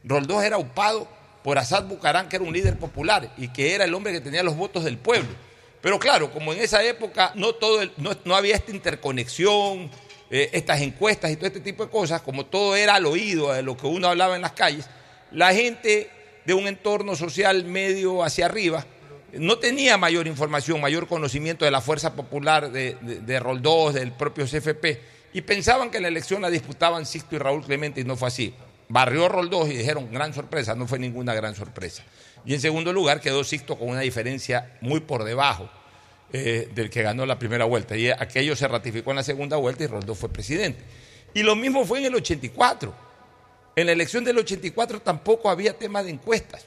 Roldós 0.04 0.44
era 0.44 0.56
upado 0.56 1.08
por 1.42 1.58
Asad 1.58 1.86
Bucarán, 1.86 2.28
que 2.28 2.36
era 2.36 2.44
un 2.44 2.52
líder 2.52 2.78
popular 2.78 3.32
y 3.36 3.48
que 3.48 3.74
era 3.74 3.84
el 3.84 3.94
hombre 3.94 4.12
que 4.12 4.20
tenía 4.20 4.44
los 4.44 4.56
votos 4.56 4.84
del 4.84 4.96
pueblo. 4.96 5.30
Pero 5.82 5.98
claro, 5.98 6.30
como 6.30 6.52
en 6.52 6.60
esa 6.60 6.84
época 6.84 7.32
no, 7.34 7.54
todo 7.54 7.80
no, 7.96 8.12
no 8.24 8.36
había 8.36 8.54
esta 8.54 8.70
interconexión, 8.70 9.90
eh, 10.30 10.50
estas 10.52 10.80
encuestas 10.80 11.32
y 11.32 11.36
todo 11.36 11.46
este 11.46 11.60
tipo 11.60 11.84
de 11.84 11.90
cosas, 11.90 12.22
como 12.22 12.46
todo 12.46 12.76
era 12.76 12.94
al 12.94 13.06
oído 13.06 13.52
de 13.52 13.64
lo 13.64 13.76
que 13.76 13.88
uno 13.88 14.06
hablaba 14.06 14.36
en 14.36 14.42
las 14.42 14.52
calles, 14.52 14.88
la 15.32 15.52
gente 15.52 16.10
de 16.46 16.54
un 16.54 16.66
entorno 16.68 17.16
social 17.16 17.64
medio 17.64 18.22
hacia 18.22 18.46
arriba 18.46 18.86
no 19.38 19.58
tenía 19.58 19.96
mayor 19.96 20.26
información, 20.26 20.80
mayor 20.80 21.06
conocimiento 21.06 21.64
de 21.64 21.70
la 21.70 21.80
fuerza 21.80 22.14
popular 22.14 22.70
de, 22.70 22.96
de, 23.00 23.20
de 23.20 23.40
Roldós, 23.40 23.94
del 23.94 24.12
propio 24.12 24.44
CFP, 24.44 25.00
y 25.32 25.42
pensaban 25.42 25.90
que 25.90 26.00
la 26.00 26.08
elección 26.08 26.42
la 26.42 26.50
disputaban 26.50 27.04
Sixto 27.04 27.36
y 27.36 27.38
Raúl 27.38 27.64
Clemente 27.64 28.00
y 28.00 28.04
no 28.04 28.16
fue 28.16 28.28
así. 28.28 28.54
Barrió 28.88 29.28
Roldós 29.28 29.68
y 29.68 29.76
dijeron, 29.76 30.12
gran 30.12 30.32
sorpresa, 30.32 30.74
no 30.74 30.86
fue 30.86 30.98
ninguna 30.98 31.34
gran 31.34 31.54
sorpresa. 31.54 32.04
Y 32.44 32.54
en 32.54 32.60
segundo 32.60 32.92
lugar 32.92 33.20
quedó 33.20 33.42
Sixto 33.42 33.76
con 33.76 33.88
una 33.88 34.00
diferencia 34.00 34.76
muy 34.80 35.00
por 35.00 35.24
debajo 35.24 35.68
eh, 36.32 36.70
del 36.74 36.88
que 36.88 37.02
ganó 37.02 37.26
la 37.26 37.38
primera 37.38 37.64
vuelta. 37.64 37.96
Y 37.96 38.08
aquello 38.08 38.54
se 38.54 38.68
ratificó 38.68 39.10
en 39.10 39.16
la 39.16 39.24
segunda 39.24 39.56
vuelta 39.56 39.84
y 39.84 39.88
Roldós 39.88 40.16
fue 40.16 40.28
presidente. 40.28 40.80
Y 41.34 41.42
lo 41.42 41.56
mismo 41.56 41.84
fue 41.84 41.98
en 41.98 42.06
el 42.06 42.14
84. 42.14 43.05
En 43.76 43.84
la 43.84 43.92
elección 43.92 44.24
del 44.24 44.38
84 44.38 45.00
tampoco 45.02 45.50
había 45.50 45.76
tema 45.76 46.02
de 46.02 46.10
encuestas. 46.10 46.64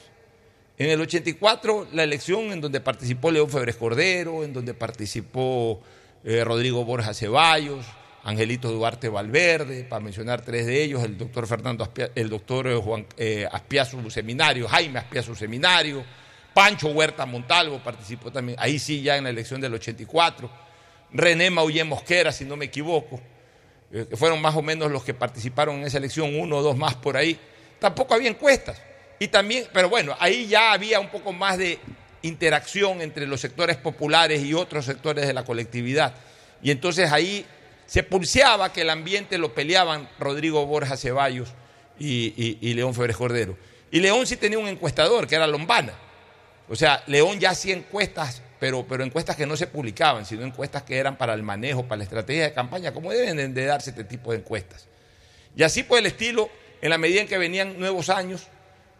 En 0.78 0.90
el 0.90 1.00
84, 1.00 1.88
la 1.92 2.04
elección 2.04 2.52
en 2.52 2.60
donde 2.60 2.80
participó 2.80 3.32
León 3.32 3.50
Febres 3.50 3.74
Cordero, 3.74 4.44
en 4.44 4.52
donde 4.52 4.74
participó 4.74 5.82
eh, 6.22 6.44
Rodrigo 6.44 6.84
Borja 6.84 7.12
Ceballos, 7.12 7.84
Angelito 8.22 8.70
Duarte 8.70 9.08
Valverde, 9.08 9.82
para 9.82 9.98
mencionar 9.98 10.42
tres 10.42 10.66
de 10.66 10.84
ellos, 10.84 11.02
el 11.02 11.18
doctor 11.18 11.48
Fernando 11.48 11.90
el 12.14 12.30
doctor 12.30 12.68
eh, 12.68 12.76
Juan 12.76 13.04
eh, 13.16 13.48
Aspiazu 13.50 14.08
Seminario, 14.08 14.68
Jaime 14.68 15.00
Aspiazu 15.00 15.34
Seminario, 15.34 16.04
Pancho 16.54 16.90
Huerta 16.90 17.26
Montalvo 17.26 17.82
participó 17.82 18.30
también, 18.30 18.56
ahí 18.60 18.78
sí 18.78 19.02
ya 19.02 19.16
en 19.16 19.24
la 19.24 19.30
elección 19.30 19.60
del 19.60 19.74
84, 19.74 20.48
René 21.12 21.50
Maullé 21.50 21.82
Mosquera, 21.82 22.30
si 22.30 22.44
no 22.44 22.56
me 22.56 22.66
equivoco, 22.66 23.20
que 23.90 24.16
fueron 24.16 24.40
más 24.40 24.54
o 24.56 24.62
menos 24.62 24.90
los 24.90 25.04
que 25.04 25.14
participaron 25.14 25.76
en 25.80 25.86
esa 25.86 25.98
elección, 25.98 26.38
uno 26.38 26.58
o 26.58 26.62
dos 26.62 26.76
más 26.76 26.94
por 26.94 27.16
ahí. 27.16 27.38
Tampoco 27.78 28.14
había 28.14 28.28
encuestas. 28.30 28.80
Y 29.18 29.28
también, 29.28 29.66
pero 29.72 29.88
bueno, 29.88 30.16
ahí 30.18 30.46
ya 30.46 30.72
había 30.72 31.00
un 31.00 31.08
poco 31.08 31.32
más 31.32 31.58
de 31.58 31.78
interacción 32.22 33.00
entre 33.00 33.26
los 33.26 33.40
sectores 33.40 33.76
populares 33.76 34.42
y 34.42 34.54
otros 34.54 34.84
sectores 34.84 35.26
de 35.26 35.32
la 35.32 35.44
colectividad. 35.44 36.14
Y 36.62 36.70
entonces 36.70 37.10
ahí 37.10 37.44
se 37.86 38.02
pulseaba 38.02 38.72
que 38.72 38.82
el 38.82 38.90
ambiente 38.90 39.38
lo 39.38 39.52
peleaban 39.54 40.08
Rodrigo 40.18 40.64
Borja 40.66 40.96
Ceballos 40.96 41.48
y, 41.98 42.32
y- 42.36 42.58
y 42.60 42.74
León 42.74 42.94
Febres 42.94 43.16
Cordero. 43.16 43.56
Y 43.90 44.00
León 44.00 44.26
sí 44.26 44.36
tenía 44.36 44.58
un 44.58 44.68
encuestador, 44.68 45.26
que 45.26 45.34
era 45.34 45.46
Lombana. 45.46 45.92
O 46.68 46.76
sea, 46.76 47.02
León 47.08 47.40
ya 47.40 47.50
hacía 47.50 47.74
encuestas 47.74 48.42
pero, 48.60 48.86
pero 48.86 49.02
encuestas 49.02 49.34
que 49.36 49.46
no 49.46 49.56
se 49.56 49.66
publicaban, 49.66 50.26
sino 50.26 50.44
encuestas 50.44 50.82
que 50.82 50.98
eran 50.98 51.16
para 51.16 51.34
el 51.34 51.42
manejo, 51.42 51.84
para 51.84 51.98
la 51.98 52.04
estrategia 52.04 52.44
de 52.44 52.52
campaña, 52.52 52.92
como 52.92 53.10
deben 53.10 53.54
de- 53.54 53.64
darse 53.64 53.90
este 53.90 54.04
tipo 54.04 54.32
de 54.32 54.38
encuestas. 54.38 54.86
Y 55.56 55.62
así 55.62 55.82
por 55.82 55.98
el 55.98 56.06
estilo, 56.06 56.50
en 56.82 56.90
la 56.90 56.98
medida 56.98 57.22
en 57.22 57.26
que 57.26 57.38
venían 57.38 57.78
nuevos 57.80 58.10
años 58.10 58.46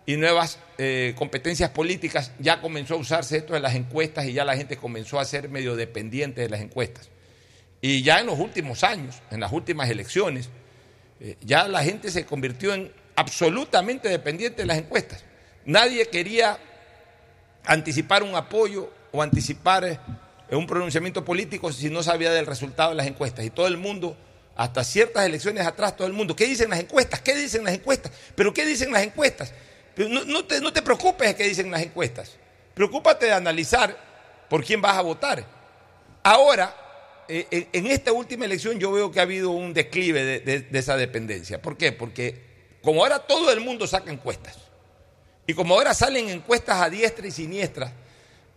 y 0.06 0.16
nuevas 0.16 0.58
eh, 0.78 1.14
competencias 1.16 1.70
políticas, 1.70 2.32
ya 2.38 2.60
comenzó 2.60 2.94
a 2.94 2.96
usarse 2.96 3.36
esto 3.36 3.52
de 3.52 3.60
las 3.60 3.74
encuestas 3.74 4.24
y 4.24 4.32
ya 4.32 4.44
la 4.44 4.56
gente 4.56 4.76
comenzó 4.76 5.20
a 5.20 5.24
ser 5.24 5.48
medio 5.48 5.76
dependiente 5.76 6.40
de 6.40 6.48
las 6.48 6.60
encuestas. 6.60 7.10
Y 7.82 8.02
ya 8.02 8.18
en 8.20 8.26
los 8.26 8.38
últimos 8.38 8.82
años, 8.82 9.22
en 9.30 9.40
las 9.40 9.52
últimas 9.52 9.88
elecciones, 9.90 10.48
eh, 11.20 11.36
ya 11.42 11.68
la 11.68 11.84
gente 11.84 12.10
se 12.10 12.24
convirtió 12.24 12.74
en 12.74 12.90
absolutamente 13.14 14.08
dependiente 14.08 14.62
de 14.62 14.66
las 14.66 14.78
encuestas. 14.78 15.22
Nadie 15.66 16.08
quería 16.08 16.58
anticipar 17.64 18.22
un 18.22 18.34
apoyo 18.34 18.90
o 19.12 19.22
anticipar 19.22 19.84
eh, 19.84 19.98
un 20.56 20.66
pronunciamiento 20.66 21.24
político 21.24 21.72
si 21.72 21.90
no 21.90 22.02
sabía 22.02 22.30
del 22.32 22.46
resultado 22.46 22.90
de 22.90 22.96
las 22.96 23.06
encuestas. 23.06 23.44
Y 23.44 23.50
todo 23.50 23.66
el 23.66 23.76
mundo, 23.76 24.16
hasta 24.56 24.84
ciertas 24.84 25.24
elecciones 25.26 25.66
atrás, 25.66 25.96
todo 25.96 26.06
el 26.06 26.12
mundo, 26.12 26.34
¿qué 26.36 26.46
dicen 26.46 26.70
las 26.70 26.80
encuestas? 26.80 27.20
¿Qué 27.20 27.34
dicen 27.34 27.64
las 27.64 27.74
encuestas? 27.74 28.12
¿Pero 28.34 28.52
qué 28.52 28.64
dicen 28.66 28.92
las 28.92 29.02
encuestas? 29.02 29.52
Pero 29.94 30.08
no, 30.08 30.44
te, 30.44 30.60
no 30.60 30.72
te 30.72 30.82
preocupes 30.82 31.28
de 31.28 31.36
qué 31.36 31.44
dicen 31.44 31.70
las 31.70 31.82
encuestas. 31.82 32.32
Preocúpate 32.74 33.26
de 33.26 33.32
analizar 33.32 33.96
por 34.48 34.64
quién 34.64 34.80
vas 34.80 34.96
a 34.96 35.02
votar. 35.02 35.44
Ahora, 36.22 36.74
eh, 37.28 37.68
en, 37.72 37.86
esta 37.86 38.12
última 38.12 38.44
elección 38.44 38.78
yo 38.78 38.92
veo 38.92 39.10
que 39.10 39.20
ha 39.20 39.22
habido 39.22 39.50
un 39.50 39.72
declive 39.72 40.22
de, 40.24 40.40
de- 40.40 40.60
de 40.62 40.78
esa 40.78 40.96
dependencia. 40.96 41.60
¿Por 41.62 41.76
qué? 41.76 41.92
Porque 41.92 42.48
como 42.82 43.02
ahora 43.02 43.18
todo 43.20 43.52
el 43.52 43.60
mundo 43.60 43.86
saca 43.86 44.10
encuestas, 44.10 44.58
y 45.46 45.54
como 45.54 45.74
ahora 45.74 45.94
salen 45.94 46.28
encuestas 46.28 46.80
a 46.80 46.88
diestra 46.90 47.26
y 47.26 47.30
siniestra, 47.30 47.92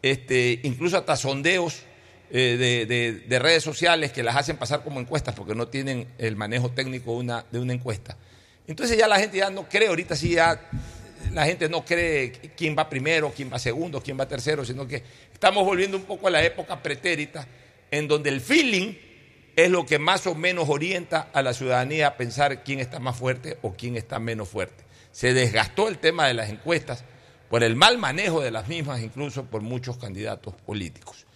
este, 0.03 0.59
incluso 0.63 0.97
hasta 0.97 1.15
sondeos 1.15 1.81
eh, 2.29 2.57
de, 2.59 2.85
de- 2.85 3.11
de 3.27 3.39
redes 3.39 3.63
sociales 3.63 4.11
que 4.11 4.21
las 4.21 4.35
hacen 4.35 4.57
pasar 4.57 4.83
como 4.83 4.99
encuestas 4.99 5.33
porque 5.33 5.55
no 5.55 5.67
tienen 5.67 6.07
el 6.19 6.35
manejo 6.35 6.69
técnico 6.69 7.13
una, 7.13 7.45
de 7.51 7.57
una 7.59 7.73
encuesta. 7.73 8.15
Entonces 8.67 8.97
ya 8.97 9.07
la 9.07 9.17
gente 9.19 9.37
ya 9.37 9.49
no 9.49 9.67
cree, 9.67 9.87
ahorita 9.87 10.15
sí 10.15 10.31
ya 10.31 10.69
la 11.31 11.45
gente 11.45 11.69
no 11.69 11.83
cree 11.85 12.31
quién 12.55 12.75
va 12.77 12.89
primero, 12.89 13.31
quién 13.35 13.51
va 13.51 13.57
segundo, 13.59 14.01
quién 14.01 14.19
va 14.19 14.27
tercero, 14.27 14.63
sino 14.65 14.87
que 14.87 15.03
estamos 15.33 15.65
volviendo 15.65 15.97
un 15.97 16.03
poco 16.03 16.27
a 16.27 16.31
la 16.31 16.43
época 16.43 16.81
pretérita 16.83 17.47
en 17.91 18.07
donde 18.07 18.29
el 18.29 18.41
feeling 18.41 18.93
es 19.55 19.69
lo 19.69 19.85
que 19.85 19.99
más 19.99 20.25
o 20.27 20.33
menos 20.35 20.67
orienta 20.67 21.29
a 21.31 21.41
la 21.43 21.53
ciudadanía 21.53 22.07
a 22.07 22.17
pensar 22.17 22.63
quién 22.63 22.79
está 22.79 22.99
más 22.99 23.15
fuerte 23.17 23.57
o 23.61 23.73
quién 23.73 23.95
está 23.95 24.17
menos 24.19 24.49
fuerte. 24.49 24.83
Se 25.11 25.33
desgastó 25.33 25.87
el 25.87 25.99
tema 25.99 26.27
de 26.27 26.33
las 26.33 26.49
encuestas 26.49 27.03
por 27.53 27.63
el 27.63 27.75
mal 27.75 27.99
manejo 27.99 28.41
de 28.41 28.49
las 28.49 28.67
mismas, 28.67 29.03
incluso 29.03 29.45
por 29.45 29.61
muchos 29.61 29.97
candidatos 29.97 30.55
políticos. 30.65 31.27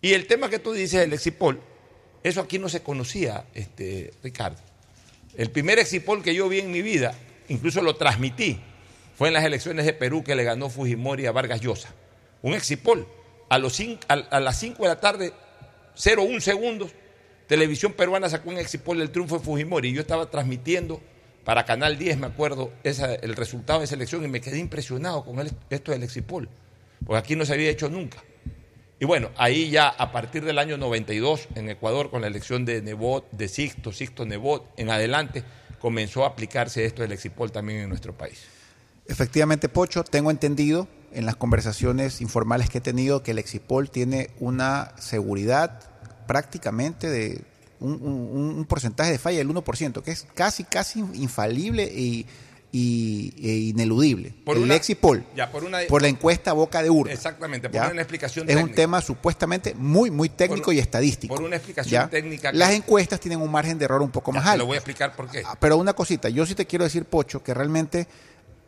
Y 0.00 0.14
el 0.14 0.26
tema 0.26 0.48
que 0.48 0.58
tú 0.58 0.72
dices, 0.72 1.02
el 1.04 1.12
Exipol, 1.12 1.60
eso 2.22 2.40
aquí 2.40 2.58
no 2.58 2.70
se 2.70 2.82
conocía, 2.82 3.44
este, 3.52 4.10
Ricardo. 4.22 4.56
El 5.36 5.50
primer 5.50 5.78
Exipol 5.78 6.22
que 6.22 6.34
yo 6.34 6.48
vi 6.48 6.60
en 6.60 6.70
mi 6.72 6.80
vida, 6.80 7.12
incluso 7.50 7.82
lo 7.82 7.94
transmití, 7.96 8.58
fue 9.18 9.28
en 9.28 9.34
las 9.34 9.44
elecciones 9.44 9.84
de 9.84 9.92
Perú 9.92 10.24
que 10.24 10.34
le 10.34 10.44
ganó 10.44 10.70
Fujimori 10.70 11.26
a 11.26 11.32
Vargas 11.32 11.60
Llosa. 11.60 11.90
Un 12.40 12.54
Exipol. 12.54 13.06
A, 13.50 13.58
los 13.58 13.78
cin- 13.78 13.98
a, 14.08 14.14
a 14.14 14.40
las 14.40 14.58
5 14.58 14.82
de 14.84 14.88
la 14.88 14.98
tarde, 14.98 15.34
0,1 15.94 16.40
segundos, 16.40 16.90
Televisión 17.48 17.92
Peruana 17.92 18.30
sacó 18.30 18.48
un 18.48 18.56
Exipol 18.56 18.96
del 18.96 19.10
triunfo 19.10 19.36
de 19.38 19.44
Fujimori. 19.44 19.92
Yo 19.92 20.00
estaba 20.00 20.30
transmitiendo 20.30 21.02
para 21.44 21.64
Canal 21.64 21.98
10, 21.98 22.18
me 22.18 22.26
acuerdo, 22.26 22.72
el 22.82 23.36
resultado 23.36 23.80
de 23.80 23.86
esa 23.86 23.94
elección 23.94 24.24
y 24.24 24.28
me 24.28 24.40
quedé 24.40 24.58
impresionado 24.58 25.24
con 25.24 25.38
esto 25.70 25.92
del 25.92 26.02
Exipol. 26.02 26.48
Porque 27.04 27.18
aquí 27.18 27.36
no 27.36 27.44
se 27.44 27.54
había 27.54 27.70
hecho 27.70 27.88
nunca. 27.88 28.18
Y 28.98 29.06
bueno, 29.06 29.30
ahí 29.36 29.70
ya 29.70 29.88
a 29.88 30.12
partir 30.12 30.44
del 30.44 30.58
año 30.58 30.76
92 30.76 31.48
en 31.54 31.70
Ecuador 31.70 32.10
con 32.10 32.20
la 32.20 32.26
elección 32.26 32.66
de 32.66 32.82
Nebot, 32.82 33.30
de 33.32 33.48
Sixto, 33.48 33.92
Sixto 33.92 34.26
Nebot, 34.26 34.74
en 34.76 34.90
adelante 34.90 35.42
comenzó 35.78 36.24
a 36.24 36.28
aplicarse 36.28 36.84
esto 36.84 37.00
del 37.00 37.12
Exipol 37.12 37.50
también 37.50 37.80
en 37.80 37.88
nuestro 37.88 38.12
país. 38.12 38.44
Efectivamente, 39.06 39.70
Pocho, 39.70 40.04
tengo 40.04 40.30
entendido 40.30 40.86
en 41.12 41.24
las 41.24 41.36
conversaciones 41.36 42.20
informales 42.20 42.68
que 42.68 42.78
he 42.78 42.82
tenido 42.82 43.22
que 43.22 43.30
el 43.30 43.38
Exipol 43.38 43.90
tiene 43.90 44.28
una 44.38 44.92
seguridad 44.98 45.80
prácticamente 46.26 47.08
de 47.08 47.42
un, 47.80 47.92
un- 48.02 48.54
un 48.58 48.64
porcentaje 48.66 49.10
de 49.12 49.18
falla 49.18 49.38
del 49.38 49.48
1%, 49.48 50.02
que 50.02 50.10
es 50.12 50.26
casi, 50.34 50.64
casi 50.64 51.00
infalible 51.00 51.84
y, 51.84 52.26
y- 52.72 53.32
e 53.42 53.52
ineludible. 53.70 54.32
Por 54.44 54.56
el 54.56 54.62
una- 54.64 54.76
Exipol, 54.76 55.24
ya, 55.34 55.50
por 55.50 55.64
una- 55.64 55.80
por 55.88 56.02
la 56.02 56.08
encuesta 56.08 56.52
boca 56.52 56.82
de 56.82 56.90
urna. 56.90 57.12
Exactamente, 57.12 57.68
por 57.68 57.74
¿ya? 57.80 57.88
una 57.90 58.02
explicación 58.02 58.48
Es 58.48 58.56
un 58.56 58.70
tema 58.72 59.00
supuestamente 59.00 59.74
muy, 59.74 60.10
muy 60.10 60.28
técnico 60.28 60.66
Por- 60.66 60.74
y 60.74 60.78
estadístico. 60.78 61.34
por 61.34 61.42
una 61.44 61.56
explicación 61.56 62.02
¿ya? 62.04 62.08
técnica 62.08 62.52
Las 62.52 62.70
encuestas 62.72 63.18
tienen 63.18 63.40
un 63.40 63.50
margen 63.50 63.76
de 63.78 63.86
error 63.86 64.02
un 64.02 64.10
poco 64.10 64.30
más 64.32 64.44
te 64.44 64.50
alto. 64.50 64.58
lo 64.58 64.66
voy 64.66 64.74
a 64.76 64.78
explicar 64.78 65.16
por 65.16 65.28
qué. 65.28 65.42
Ah, 65.44 65.56
Pero 65.58 65.76
una 65.78 65.94
cosita, 65.94 66.28
yo 66.28 66.46
sí 66.46 66.54
te 66.54 66.66
quiero 66.66 66.84
decir, 66.84 67.04
Pocho, 67.06 67.42
que 67.42 67.52
realmente 67.54 68.06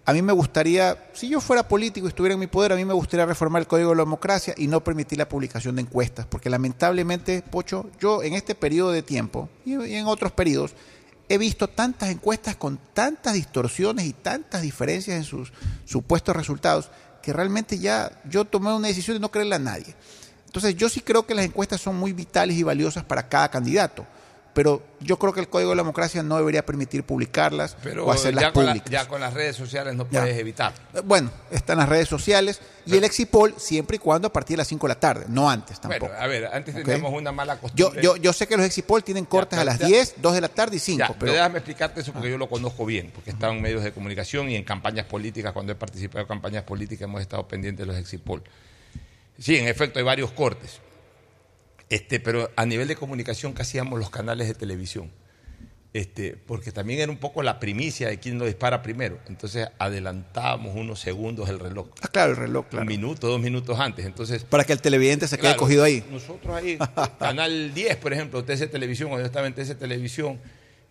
a 0.05 0.13
mí 0.13 0.21
me 0.21 0.33
gustaría, 0.33 1.11
si 1.13 1.29
yo 1.29 1.41
fuera 1.41 1.69
político 1.69 2.07
y 2.07 2.09
estuviera 2.09 2.35
en 2.35 2.41
mi 2.41 2.49
poder, 2.49 2.73
a 2.73 2.77
mí 2.77 2.85
me 2.85 2.93
gustaría 2.93 3.25
reformar 3.25 3.63
el 3.63 3.69
Código 3.69 3.91
de 3.91 3.97
la 3.97 4.03
Democracia 4.03 4.55
y 4.57 4.67
no 4.67 4.83
permitir 4.83 5.19
la 5.19 5.29
publicación 5.29 5.77
de 5.77 5.83
encuestas, 5.83 6.27
porque 6.27 6.51
lamentablemente, 6.51 7.43
Pocho, 7.43 7.89
yo 8.01 8.23
en 8.23 8.35
este 8.35 8.55
periodo 8.55 8.91
de 8.91 9.03
tiempo 9.03 9.49
y 9.65 9.75
en 9.75 10.07
otros 10.07 10.33
periodos 10.33 10.75
he 11.29 11.39
visto 11.39 11.69
tantas 11.69 12.11
encuestas 12.11 12.57
con 12.57 12.79
tantas 12.93 13.35
distorsiones 13.35 14.07
y 14.07 14.13
tantas 14.13 14.63
diferencias 14.63 15.17
en 15.17 15.25
sus 15.25 15.53
supuestos 15.85 16.35
resultados 16.35 16.91
que 17.23 17.33
realmente 17.33 17.79
ya 17.79 18.21
yo 18.29 18.45
tomé 18.45 18.75
una 18.75 18.89
decisión 18.89 19.17
de 19.17 19.21
no 19.21 19.31
creerle 19.31 19.55
a 19.55 19.61
nadie. 19.61 19.95
Entonces 20.47 20.77
yo 20.77 20.89
sí 20.89 21.01
creo 21.01 21.25
que 21.25 21.35
las 21.35 21.47
encuestas 21.47 21.81
son 21.81 21.97
muy 21.97 22.13
vitales 22.13 22.57
y 22.57 22.65
valiosas 22.65 23.05
para 23.05 23.29
cada 23.29 23.51
candidato, 23.51 24.05
pero 24.55 24.83
yo 25.01 25.19
creo 25.19 25.33
que 25.33 25.41
el 25.41 25.49
Código 25.49 25.71
de 25.71 25.77
la 25.77 25.83
Democracia 25.83 26.23
no 26.23 26.37
debería 26.37 26.65
permitir 26.67 27.05
publicarlas 27.05 27.77
Pero 27.83 28.05
o 28.07 28.13
hacerlas 28.13 28.43
ya 28.43 28.53
con, 28.53 28.67
la- 28.67 28.73
públicas. 28.73 28.91
ya 28.91 29.09
con 29.09 29.21
las 29.21 29.33
redes 29.33 29.57
sociales 29.57 29.95
no 29.97 30.07
Ya. 30.11 30.21
puedes 30.21 30.39
evitar. 30.39 30.75
Eh, 30.95 31.01
Bueno, 31.05 31.31
están 31.51 31.79
las 31.79 31.89
redes 31.89 32.09
sociales 32.09 32.61
y 32.85 32.97
el 32.97 33.05
Exipol 33.05 33.55
siempre 33.57 33.97
y 33.97 33.99
cuando 33.99 34.29
a 34.29 34.33
partir 34.33 34.55
de 34.57 34.59
las 34.59 34.69
5 34.69 34.87
de 34.87 34.95
la 34.95 35.01
tarde, 35.01 35.25
no 35.29 35.49
antes 35.51 35.81
tampoco. 35.81 36.07
Bueno, 36.09 36.21
a 36.23 36.27
ver, 36.27 36.47
antes 36.53 36.75
Ok. 36.75 36.83
teníamos 36.85 37.13
una 37.15 37.33
mala 37.33 37.55
yo, 37.55 37.61
costumbre. 37.61 38.03
yo, 38.03 38.17
yo 38.17 38.33
sé 38.33 38.47
que 38.47 38.57
los 38.57 38.67
Exipol 38.67 39.03
tienen 39.03 39.25
cortes 39.25 39.59
a 39.59 39.65
las 39.65 39.79
ya- 39.79 39.87
10, 39.87 40.15
2 40.19 40.35
de 40.35 40.41
la 40.43 40.49
tarde 40.49 40.77
y 40.77 40.81
5, 40.81 40.99
Ya, 40.99 41.07
pero 41.09 41.19
pero 41.19 41.33
déjame 41.33 41.59
explicarte 41.59 42.01
eso 42.03 42.13
porque 42.13 42.31
yo 42.31 42.37
lo 42.39 42.49
conozco 42.49 42.85
bien, 42.85 43.11
porque 43.15 43.31
he 43.31 43.33
estado 43.33 43.53
en 43.53 43.63
medios 43.63 43.83
de 43.83 43.93
comunicación 43.93 44.51
y 44.51 44.57
en 44.57 44.65
campañas 44.65 45.07
políticas, 45.07 45.53
cuando 45.53 45.73
he 45.73 45.77
participado 45.77 46.21
en 46.21 46.27
campañas 46.29 46.65
políticas 46.65 47.05
hemos 47.05 47.21
estado 47.23 47.49
pendientes 47.49 47.87
de 47.87 47.93
los 47.93 48.01
Exipol. 48.01 48.43
Sí, 49.39 49.57
en 49.57 49.67
efecto 49.67 49.99
hay 49.99 50.05
varios 50.05 50.31
cortes, 50.33 50.79
este, 51.93 52.21
pero 52.21 52.51
a 52.57 52.65
nivel 52.65 52.89
de 52.89 52.97
comunicación 52.97 53.53
que 53.53 53.61
hacíamos 53.63 53.99
los 53.99 54.09
canales 54.09 54.49
de 54.49 54.55
televisión, 54.55 55.11
este, 55.93 56.39
porque 56.47 56.73
también 56.73 57.01
era 57.01 57.13
un 57.13 57.19
poco 57.19 57.43
la 57.43 57.61
primicia 57.61 58.09
de 58.09 58.19
quién 58.19 58.39
lo 58.39 58.47
dispara 58.47 58.81
primero, 58.83 59.19
entonces 59.29 59.69
adelantábamos 59.79 60.75
unos 60.75 61.01
segundos 61.01 61.51
el 61.51 61.59
reloj, 61.61 61.89
Ah, 62.01 62.09
claro, 62.09 62.31
el 62.31 62.39
reloj, 62.39 62.67
claro. 62.71 62.85
un 62.85 62.89
minuto, 62.89 63.29
dos 63.29 63.41
minutos 63.43 63.79
antes, 63.79 64.07
entonces 64.07 64.43
Para 64.45 64.65
que 64.65 64.73
el 64.73 64.81
televidente 64.81 65.29
se 65.29 65.37
quede 65.37 65.49
Claro, 65.49 65.59
cogido 65.59 65.85
ahí. 65.85 66.03
Nosotros 66.11 66.55
ahí, 66.57 66.79
Canal 67.19 67.75
10, 67.75 67.97
por 67.97 68.15
ejemplo, 68.15 68.43
TC 68.43 68.71
Televisión, 68.71 69.11
cuando 69.11 69.25
yo 69.25 69.27
estaba 69.27 69.47
en 69.47 69.53
TC 69.53 69.79
Televisión, 69.79 70.41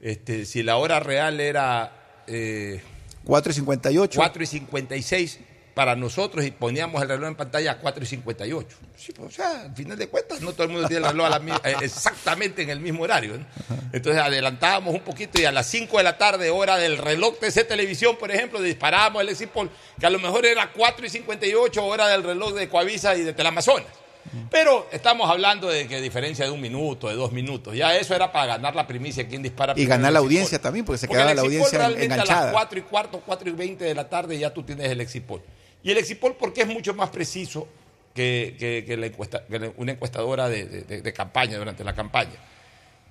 este, 0.02 0.46
si 0.46 0.62
la 0.62 0.78
hora 0.78 1.00
real 1.00 1.40
era 1.40 2.24
eh, 2.28 2.82
4 3.24 3.52
y 3.52 3.56
58. 3.56 4.20
4 4.20 4.44
y 4.44 4.46
56 4.46 5.40
para 5.74 5.96
nosotros 5.96 6.46
y 6.46 6.52
poníamos 6.52 7.02
el 7.02 7.10
reloj 7.10 7.30
en 7.30 7.36
pantalla 7.36 7.72
a 7.72 7.78
4 7.78 8.04
y 8.04 8.08
58. 8.08 8.78
Sí, 8.98 9.12
pues, 9.14 9.30
o 9.30 9.32
sea, 9.32 9.62
al 9.62 9.76
final 9.76 9.98
de 9.98 10.08
cuentas, 10.08 10.42
no 10.42 10.54
todo 10.54 10.64
el 10.64 10.70
mundo 10.70 10.88
tiene 10.88 11.06
el 11.06 11.12
reloj 11.12 11.28
a 11.28 11.40
la 11.40 11.56
eh, 11.64 11.76
exactamente 11.82 12.62
en 12.62 12.70
el 12.70 12.80
mismo 12.80 13.04
horario. 13.04 13.38
¿no? 13.38 13.46
Entonces 13.94 14.22
adelantábamos 14.22 14.94
un 14.94 15.02
poquito 15.02 15.40
y 15.40 15.46
a 15.46 15.52
las 15.52 15.68
5 15.68 15.98
de 15.98 16.04
la 16.04 16.18
tarde, 16.18 16.50
hora 16.50 16.78
del 16.78 16.98
reloj 16.98 17.38
TC 17.40 17.68
Televisión, 17.68 18.18
por 18.18 18.32
ejemplo, 18.32 18.62
disparábamos 18.62 19.22
el 19.22 19.30
Exipol, 19.30 19.70
que 20.00 20.06
a 20.06 20.10
lo 20.10 20.20
mejor 20.20 20.46
era 20.46 20.72
4 20.72 21.06
y 21.06 21.10
58, 21.10 21.86
hora 21.86 22.08
del 22.08 22.24
reloj 22.24 22.54
de 22.54 22.68
Coavisa 22.68 23.16
y 23.16 23.24
de 23.24 23.34
Teleamazonas. 23.34 24.02
Pero 24.50 24.88
estamos 24.92 25.30
hablando 25.30 25.68
de 25.68 25.88
que 25.88 26.00
diferencia 26.00 26.46
de 26.46 26.52
un 26.52 26.62
minuto, 26.62 27.10
de 27.10 27.16
dos 27.16 27.32
minutos. 27.32 27.76
Ya 27.76 27.96
eso 27.98 28.16
era 28.16 28.32
para 28.32 28.46
ganar 28.46 28.76
la 28.76 28.88
primicia, 28.88 29.28
quién 29.28 29.42
dispara 29.42 29.74
Y 29.76 29.86
ganar 29.86 30.14
la 30.14 30.20
audiencia 30.20 30.60
también, 30.60 30.86
porque 30.86 31.00
se 31.00 31.08
Porque 31.08 31.18
quedaba 31.18 31.34
la 31.34 31.42
audiencia 31.42 31.78
realmente 31.78 32.14
A 32.14 32.18
las 32.18 32.26
enganchada. 32.30 32.52
4 32.52 32.80
y 32.80 32.82
cuarto, 32.84 33.22
4 33.26 33.50
y 33.50 33.54
20 33.54 33.84
de 33.84 33.96
la 33.96 34.10
tarde 34.10 34.38
ya 34.38 34.54
tú 34.54 34.64
tienes 34.64 34.90
el 34.90 35.02
Exipol. 35.02 35.42
Y 35.84 35.92
el 35.92 35.98
Exipol 35.98 36.36
porque 36.38 36.62
es 36.62 36.68
mucho 36.68 36.94
más 36.94 37.10
preciso 37.10 37.68
que, 38.14 38.86
la 38.98 39.06
encuesta- 39.08 39.46
que 39.48 39.72
una 39.78 39.94
encuestadora 39.94 40.50
de, 40.50 41.14
campaña, 41.16 41.58
durante 41.58 41.84
la 41.84 41.94
campaña. 41.96 42.34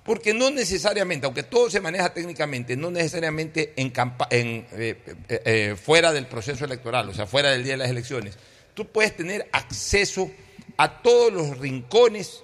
Porque 0.03 0.33
no 0.33 0.49
necesariamente, 0.49 1.25
aunque 1.27 1.43
todo 1.43 1.69
se 1.69 1.79
maneja 1.79 2.11
técnicamente, 2.13 2.75
no 2.75 2.89
necesariamente 2.89 3.73
en, 3.75 3.93
en, 4.31 4.67
eh, 4.71 4.97
eh, 5.29 5.41
eh, 5.45 5.75
fuera 5.75 6.11
del 6.11 6.25
proceso 6.25 6.65
electoral, 6.65 7.07
o 7.09 7.13
sea, 7.13 7.27
fuera 7.27 7.51
del 7.51 7.63
día 7.63 7.73
de 7.73 7.77
las 7.77 7.89
elecciones, 7.89 8.37
tú 8.73 8.87
puedes 8.87 9.15
tener 9.15 9.47
acceso 9.51 10.31
a 10.77 11.01
todos 11.01 11.31
los 11.31 11.57
rincones 11.59 12.43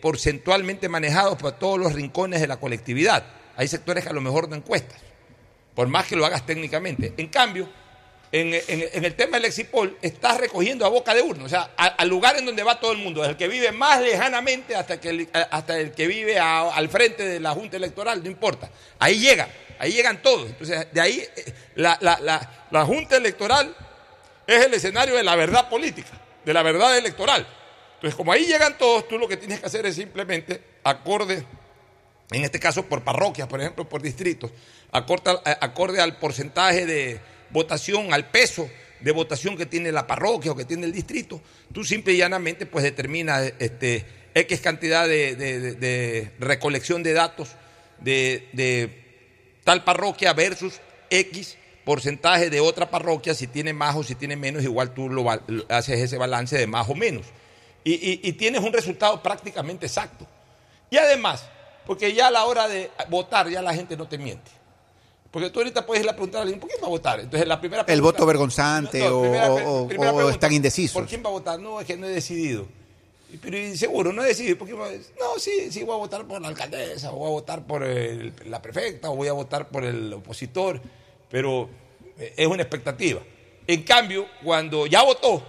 porcentualmente 0.00 0.88
manejados 0.88 1.38
por 1.38 1.52
todos 1.52 1.78
los 1.78 1.92
rincones 1.92 2.40
de 2.40 2.46
la 2.48 2.58
colectividad. 2.58 3.24
Hay 3.56 3.68
sectores 3.68 4.04
que 4.04 4.10
a 4.10 4.12
lo 4.12 4.20
mejor 4.20 4.48
no 4.48 4.56
encuestas, 4.56 4.98
por 5.74 5.86
más 5.88 6.06
que 6.06 6.16
lo 6.16 6.24
hagas 6.26 6.44
técnicamente. 6.46 7.12
En 7.16 7.28
cambio, 7.28 7.68
en, 8.30 9.04
el 9.04 9.14
tema 9.14 9.38
del 9.38 9.46
Exipol, 9.46 9.96
estás 10.02 10.38
recogiendo 10.38 10.84
a 10.84 10.88
boca 10.90 11.14
de 11.14 11.22
urna, 11.22 11.44
o 11.44 11.48
sea, 11.48 11.70
al 11.76 12.08
lugar 12.08 12.36
en 12.36 12.44
donde 12.44 12.62
va 12.62 12.78
todo 12.78 12.92
el 12.92 12.98
mundo, 12.98 13.20
desde 13.22 13.32
el 13.32 13.36
que 13.38 13.48
vive 13.48 13.72
más 13.72 14.00
lejanamente 14.02 14.76
hasta, 14.76 15.00
que 15.00 15.08
el, 15.10 15.28
hasta 15.50 15.78
el 15.78 15.92
que 15.92 16.06
vive 16.06 16.38
al 16.38 16.88
frente 16.90 17.24
de 17.24 17.40
la 17.40 17.52
Junta 17.52 17.76
Electoral, 17.78 18.22
no 18.22 18.28
importa. 18.30 18.70
Ahí 18.98 19.18
llegan, 19.18 19.48
ahí 19.78 19.92
llegan 19.92 20.20
todos. 20.22 20.46
Entonces, 20.48 20.86
de 20.92 21.00
ahí 21.00 21.20
eh, 21.36 21.52
la, 21.76 21.96
la- 22.02 22.18
la- 22.20 22.66
la 22.70 22.84
Junta 22.84 23.16
Electoral 23.16 23.74
es 24.46 24.64
el 24.66 24.74
escenario 24.74 25.14
de 25.14 25.22
la 25.22 25.34
verdad 25.34 25.68
política, 25.70 26.10
de 26.44 26.52
la 26.52 26.62
verdad 26.62 26.96
electoral. 26.98 27.46
Entonces, 27.94 28.14
como 28.14 28.30
ahí 28.32 28.44
llegan 28.44 28.76
todos, 28.76 29.08
tú 29.08 29.18
lo 29.18 29.26
que 29.26 29.36
tienes 29.38 29.60
que 29.60 29.66
hacer 29.66 29.86
es 29.86 29.94
simplemente 29.94 30.62
acorde, 30.84 31.44
en 32.30 32.44
este 32.44 32.60
caso 32.60 32.84
por 32.84 33.02
parroquias, 33.02 33.48
por 33.48 33.58
ejemplo, 33.60 33.88
por 33.88 34.02
distritos, 34.02 34.50
acorde, 34.92 35.32
acorde 35.60 36.00
al 36.02 36.16
porcentaje 36.18 36.84
de 36.86 37.20
votación, 37.50 38.12
al 38.12 38.30
peso 38.30 38.68
de 39.00 39.12
votación 39.12 39.56
que 39.56 39.66
tiene 39.66 39.92
la 39.92 40.06
parroquia 40.06 40.52
o 40.52 40.56
que 40.56 40.64
tiene 40.64 40.86
el 40.86 40.92
distrito, 40.92 41.40
tú 41.72 41.84
simple 41.84 42.12
y 42.12 42.18
llanamente 42.18 42.66
pues 42.66 42.84
determinas 42.84 43.52
este, 43.58 44.04
X 44.34 44.60
cantidad 44.60 45.06
de, 45.06 46.30
recolección 46.38 47.02
de 47.02 47.12
datos 47.12 47.50
de, 48.00 48.90
tal 49.64 49.84
parroquia 49.84 50.32
versus 50.32 50.80
X 51.10 51.56
porcentaje 51.84 52.50
de 52.50 52.60
otra 52.60 52.90
parroquia, 52.90 53.34
si 53.34 53.46
tiene 53.46 53.72
más 53.72 53.96
o 53.96 54.02
si 54.02 54.14
tiene 54.14 54.36
menos, 54.36 54.62
igual 54.62 54.92
tú 54.92 55.08
lo, 55.08 55.30
haces 55.68 56.00
ese 56.00 56.18
balance 56.18 56.58
de 56.58 56.66
más 56.66 56.88
o 56.88 56.94
menos. 56.94 57.26
Y- 57.84 58.20
y 58.22 58.32
tienes 58.34 58.62
un 58.62 58.72
resultado 58.72 59.22
prácticamente 59.22 59.86
exacto. 59.86 60.26
Y 60.90 60.98
además, 60.98 61.48
porque 61.86 62.12
ya 62.12 62.26
a 62.26 62.30
la 62.30 62.44
hora 62.44 62.68
de 62.68 62.90
votar 63.08 63.48
ya 63.48 63.62
la 63.62 63.72
gente 63.72 63.96
no 63.96 64.06
te 64.06 64.18
miente. 64.18 64.57
Porque 65.30 65.50
tú 65.50 65.60
ahorita 65.60 65.84
puedes 65.84 66.02
ir 66.02 66.08
a 66.08 66.12
preguntar 66.12 66.38
a 66.38 66.42
alguien, 66.42 66.58
¿por 66.58 66.68
quién 66.70 66.80
va 66.82 66.86
a 66.86 66.90
votar? 66.90 67.20
Entonces 67.20 67.46
la 67.46 67.60
primera 67.60 67.82
El 67.82 67.86
pregunta- 67.86 68.12
voto 68.18 68.26
vergonzante 68.26 69.00
No, 69.00 69.18
o, 69.18 69.22
primera- 69.22 69.52
o- 69.52 69.86
pregunta, 69.88 70.30
están 70.30 70.52
indecisos. 70.52 70.94
¿Por 70.94 71.06
quién 71.06 71.22
va 71.22 71.28
a 71.28 71.32
votar? 71.32 71.60
No, 71.60 71.80
es 71.80 71.86
que 71.86 71.96
no 71.96 72.06
he 72.06 72.10
decidido. 72.10 72.66
Pero 73.42 73.76
seguro, 73.76 74.10
no 74.12 74.24
he 74.24 74.28
decidido. 74.28 74.56
¿Por 74.56 74.66
quién 74.68 74.80
va 74.80 74.86
a- 74.86 74.90
No, 74.92 75.38
sí, 75.38 75.70
sí, 75.70 75.82
voy 75.84 75.94
a 75.94 75.98
votar 75.98 76.24
por 76.26 76.40
la 76.40 76.48
alcaldesa, 76.48 77.12
o 77.12 77.16
voy 77.16 77.28
a 77.28 77.30
votar 77.32 77.66
por 77.66 77.82
el- 77.84 78.32
la 78.46 78.62
prefecta, 78.62 79.10
o 79.10 79.16
voy 79.16 79.28
a 79.28 79.32
votar 79.34 79.68
por 79.68 79.84
el 79.84 80.12
opositor. 80.14 80.80
Pero 81.30 81.68
eh, 82.18 82.32
es 82.36 82.46
una 82.46 82.62
expectativa. 82.62 83.20
En 83.66 83.82
cambio, 83.82 84.26
cuando 84.42 84.86
ya 84.86 85.02
votó, 85.02 85.42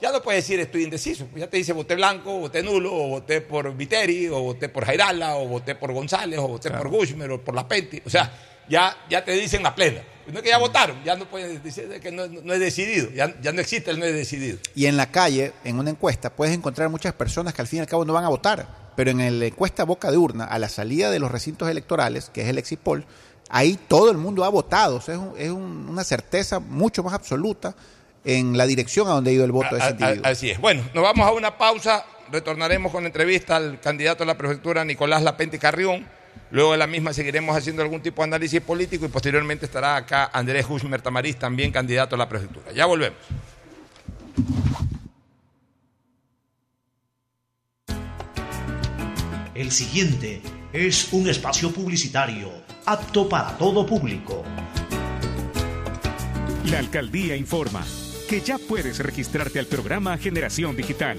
ya 0.00 0.12
no 0.12 0.22
puede 0.22 0.36
decir 0.36 0.60
estoy 0.60 0.84
indeciso. 0.84 1.26
Ya 1.34 1.48
te 1.50 1.56
dice 1.56 1.72
voté 1.72 1.96
blanco, 1.96 2.38
voté 2.38 2.62
nulo, 2.62 2.94
o 2.94 3.08
voté 3.08 3.40
por 3.40 3.74
Viteri, 3.76 4.28
o 4.28 4.40
voté 4.40 4.68
por 4.68 4.84
Jairala, 4.84 5.34
o 5.36 5.48
voté 5.48 5.74
por 5.74 5.92
González, 5.92 6.38
o 6.38 6.46
voté 6.46 6.70
por 6.70 6.88
Gushmer, 6.88 7.28
o 7.32 7.40
por 7.40 7.56
La 7.56 7.66
Penti. 7.66 8.00
O 8.06 8.08
sea, 8.10 8.32
ya, 8.68 8.96
ya 9.10 9.24
te 9.24 9.32
dicen 9.32 9.62
la 9.62 9.74
plena. 9.74 10.02
No 10.26 10.38
es 10.38 10.42
que 10.42 10.48
ya 10.48 10.58
votaron, 10.58 10.96
ya 11.04 11.14
no 11.14 11.24
puedes 11.26 11.62
decir 11.62 11.88
que 12.00 12.10
no, 12.10 12.26
no 12.26 12.52
he 12.52 12.58
decidido, 12.58 13.08
ya, 13.12 13.32
ya 13.40 13.52
no 13.52 13.60
existe 13.60 13.92
el 13.92 14.00
no 14.00 14.04
he 14.06 14.12
decidido. 14.12 14.58
Y 14.74 14.86
en 14.86 14.96
la 14.96 15.10
calle, 15.12 15.52
en 15.62 15.78
una 15.78 15.90
encuesta, 15.90 16.30
puedes 16.30 16.52
encontrar 16.52 16.88
muchas 16.88 17.12
personas 17.12 17.54
que 17.54 17.62
al 17.62 17.68
fin 17.68 17.78
y 17.78 17.80
al 17.82 17.86
cabo 17.86 18.04
no 18.04 18.12
van 18.12 18.24
a 18.24 18.28
votar. 18.28 18.66
Pero 18.96 19.10
en 19.12 19.38
la 19.38 19.44
encuesta 19.46 19.84
boca 19.84 20.10
de 20.10 20.16
urna, 20.16 20.44
a 20.46 20.58
la 20.58 20.68
salida 20.68 21.10
de 21.10 21.20
los 21.20 21.30
recintos 21.30 21.68
electorales, 21.68 22.28
que 22.32 22.40
es 22.42 22.48
el 22.48 22.58
Exipol, 22.58 23.04
ahí 23.50 23.78
todo 23.86 24.10
el 24.10 24.16
mundo 24.16 24.42
ha 24.44 24.48
votado. 24.48 24.96
O 24.96 25.00
sea, 25.00 25.14
es, 25.14 25.20
un- 25.20 25.34
es 25.38 25.50
un- 25.50 25.88
una 25.88 26.02
certeza 26.02 26.58
mucho 26.58 27.04
más 27.04 27.14
absoluta 27.14 27.76
en 28.24 28.56
la 28.58 28.66
dirección 28.66 29.06
a 29.06 29.10
donde 29.12 29.30
ha 29.30 29.34
ido 29.34 29.44
el 29.44 29.52
voto 29.52 29.76
de 29.76 29.78
ese 29.80 29.84
A- 29.84 29.88
a- 29.88 29.90
individuo. 29.92 30.26
así 30.26 30.50
es. 30.50 30.58
Bueno, 30.60 30.82
nos 30.92 31.04
vamos 31.04 31.24
a 31.24 31.30
una 31.30 31.56
pausa. 31.56 32.04
Retornaremos 32.32 32.90
con 32.90 33.04
la 33.04 33.06
entrevista 33.08 33.54
al 33.54 33.78
candidato 33.78 34.24
a 34.24 34.26
la 34.26 34.36
prefectura 34.36 34.84
Nicolás 34.84 35.22
Lapenti 35.22 35.58
Carrión. 35.60 36.04
Luego 36.50 36.72
de 36.72 36.78
la 36.78 36.86
misma 36.86 37.12
seguiremos 37.12 37.56
haciendo 37.56 37.82
algún 37.82 38.00
tipo 38.00 38.22
de 38.22 38.28
análisis 38.28 38.60
político 38.60 39.04
y 39.04 39.08
posteriormente 39.08 39.66
estará 39.66 39.96
acá 39.96 40.30
Andrés 40.32 40.66
Hushmer 40.68 41.02
Tamariz, 41.02 41.36
también 41.36 41.72
candidato 41.72 42.14
a 42.14 42.18
la 42.18 42.28
prefectura. 42.28 42.72
Ya 42.72 42.86
volvemos. 42.86 43.18
El 49.54 49.72
siguiente 49.72 50.42
es 50.72 51.12
un 51.12 51.28
espacio 51.28 51.72
publicitario 51.72 52.52
apto 52.84 53.28
para 53.28 53.56
todo 53.56 53.86
público. 53.86 54.44
La 56.70 56.78
alcaldía 56.78 57.36
informa 57.36 57.84
que 58.28 58.40
ya 58.40 58.58
puedes 58.58 58.98
registrarte 58.98 59.58
al 59.58 59.66
programa 59.66 60.18
Generación 60.18 60.76
Digital. 60.76 61.18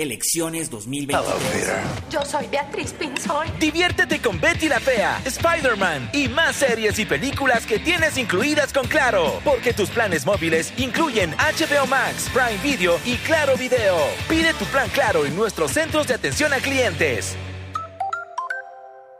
Elecciones 0.00 0.70
2023. 0.70 1.68
Yo 2.10 2.24
soy 2.24 2.46
Beatriz 2.46 2.94
Pinzón. 2.94 3.46
Diviértete 3.60 4.18
con 4.18 4.40
Betty 4.40 4.66
la 4.66 4.80
Fea, 4.80 5.20
Spider-Man 5.26 6.08
y 6.14 6.26
más 6.26 6.56
series 6.56 6.98
y 6.98 7.04
películas 7.04 7.66
que 7.66 7.78
tienes 7.78 8.16
incluidas 8.16 8.72
con 8.72 8.86
Claro. 8.88 9.40
Porque 9.44 9.74
tus 9.74 9.90
planes 9.90 10.24
móviles 10.24 10.72
incluyen 10.78 11.32
HBO 11.32 11.86
Max, 11.86 12.30
Prime 12.32 12.56
Video 12.62 12.98
y 13.04 13.16
Claro 13.16 13.58
Video. 13.58 13.98
Pide 14.26 14.54
tu 14.54 14.64
plan 14.66 14.88
Claro 14.88 15.26
en 15.26 15.36
nuestros 15.36 15.72
centros 15.72 16.06
de 16.06 16.14
atención 16.14 16.50
a 16.54 16.56
clientes. 16.56 17.36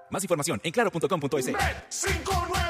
Más 0.09 0.25
información 0.25 0.61
en 0.65 0.73
claro.com.es. 0.73 1.47
593.es. 1.47 2.70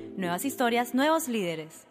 Nuevas 0.17 0.45
historias, 0.45 0.93
nuevos 0.93 1.27
líderes. 1.27 1.90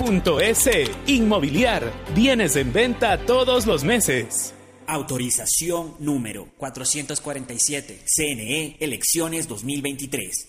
www.inmobiliariapublica.es. 0.01 0.91
Inmobiliar. 1.07 1.91
Bienes 2.15 2.55
en 2.55 2.73
venta 2.73 3.17
todos 3.25 3.65
los 3.65 3.83
meses. 3.83 4.53
Autorización 4.87 5.95
número 5.99 6.47
447. 6.57 8.01
CNE, 8.05 8.77
elecciones 8.79 9.47
2023. 9.47 10.47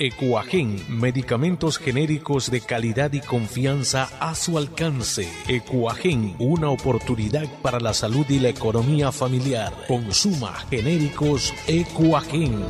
Ecuagen, 0.00 0.76
medicamentos 0.88 1.76
genéricos 1.78 2.52
de 2.52 2.60
calidad 2.60 3.12
y 3.14 3.20
confianza 3.20 4.08
a 4.20 4.36
su 4.36 4.56
alcance. 4.56 5.28
Ecuagen, 5.48 6.36
una 6.38 6.70
oportunidad 6.70 7.48
para 7.62 7.80
la 7.80 7.92
salud 7.92 8.24
y 8.28 8.38
la 8.38 8.50
economía 8.50 9.10
familiar. 9.10 9.72
Consuma 9.88 10.54
genéricos 10.70 11.52
Ecuagen. 11.66 12.64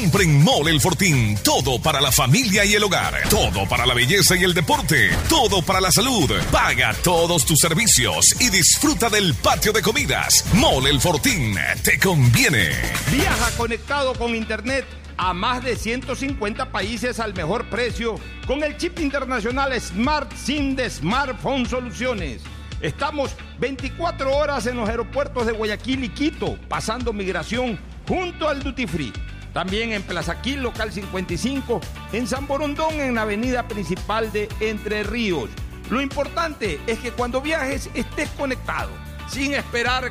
Compren 0.00 0.44
Mole 0.44 0.70
El 0.70 0.80
Fortín. 0.80 1.36
Todo 1.42 1.82
para 1.82 2.00
la 2.00 2.12
familia 2.12 2.64
y 2.64 2.72
el 2.72 2.84
hogar. 2.84 3.28
Todo 3.28 3.68
para 3.68 3.84
la 3.84 3.94
belleza 3.94 4.36
y 4.36 4.44
el 4.44 4.54
deporte. 4.54 5.10
Todo 5.28 5.60
para 5.60 5.80
la 5.80 5.90
salud. 5.90 6.30
Paga 6.52 6.94
todos 7.02 7.44
tus 7.44 7.58
servicios 7.58 8.24
y 8.38 8.48
disfruta 8.48 9.08
del 9.08 9.34
patio 9.34 9.72
de 9.72 9.82
comidas. 9.82 10.44
Mole 10.54 10.90
El 10.90 11.00
Fortín. 11.00 11.56
Te 11.82 11.98
conviene. 11.98 12.70
Viaja 13.10 13.50
conectado 13.56 14.14
con 14.14 14.36
Internet 14.36 14.84
a 15.16 15.32
más 15.32 15.64
de 15.64 15.74
150 15.74 16.70
países 16.70 17.18
al 17.18 17.34
mejor 17.34 17.68
precio 17.68 18.20
con 18.46 18.62
el 18.62 18.76
chip 18.76 19.00
internacional 19.00 19.78
Smart 19.80 20.32
SIM 20.36 20.76
de 20.76 20.90
Smartphone 20.90 21.66
Soluciones. 21.66 22.42
Estamos 22.80 23.32
24 23.58 24.32
horas 24.32 24.64
en 24.66 24.76
los 24.76 24.88
aeropuertos 24.88 25.44
de 25.44 25.54
Guayaquil 25.54 26.04
y 26.04 26.08
Quito, 26.10 26.56
pasando 26.68 27.12
migración 27.12 27.76
junto 28.06 28.48
al 28.48 28.62
Duty 28.62 28.86
Free. 28.86 29.12
También 29.52 29.92
en 29.92 30.02
Plaza 30.02 30.40
Quil, 30.40 30.62
local 30.62 30.92
55, 30.92 31.80
en 32.12 32.26
San 32.26 32.46
Borondón, 32.46 33.00
en 33.00 33.14
la 33.14 33.22
avenida 33.22 33.66
principal 33.66 34.30
de 34.32 34.48
Entre 34.60 35.02
Ríos. 35.02 35.50
Lo 35.90 36.00
importante 36.00 36.80
es 36.86 36.98
que 36.98 37.12
cuando 37.12 37.40
viajes 37.40 37.88
estés 37.94 38.28
conectado, 38.30 38.90
sin 39.28 39.54
esperar 39.54 40.10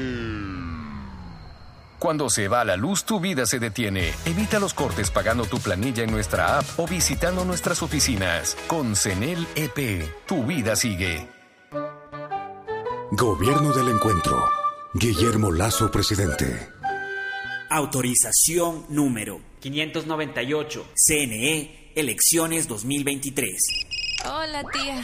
Cuando 2.01 2.31
se 2.31 2.47
va 2.47 2.65
la 2.65 2.77
luz, 2.77 3.03
tu 3.03 3.19
vida 3.19 3.45
se 3.45 3.59
detiene. 3.59 4.11
Evita 4.25 4.59
los 4.59 4.73
cortes 4.73 5.11
pagando 5.11 5.45
tu 5.45 5.59
planilla 5.59 6.03
en 6.03 6.09
nuestra 6.09 6.57
app 6.57 6.65
o 6.79 6.87
visitando 6.87 7.45
nuestras 7.45 7.83
oficinas. 7.83 8.57
Con 8.65 8.95
CENEL 8.95 9.45
EP, 9.53 10.09
tu 10.25 10.43
vida 10.43 10.75
sigue. 10.75 11.27
Gobierno 13.11 13.71
del 13.71 13.89
Encuentro. 13.89 14.49
Guillermo 14.95 15.51
Lazo, 15.51 15.91
presidente. 15.91 16.71
Autorización 17.69 18.87
número 18.89 19.39
598. 19.59 20.87
CNE, 20.95 21.91
elecciones 21.95 22.67
2023. 22.67 23.61
Hola, 24.25 24.63
tía. 24.73 25.03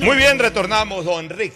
Muy 0.00 0.16
bien, 0.16 0.38
retornamos, 0.38 1.04
don 1.04 1.28
Rick. 1.28 1.52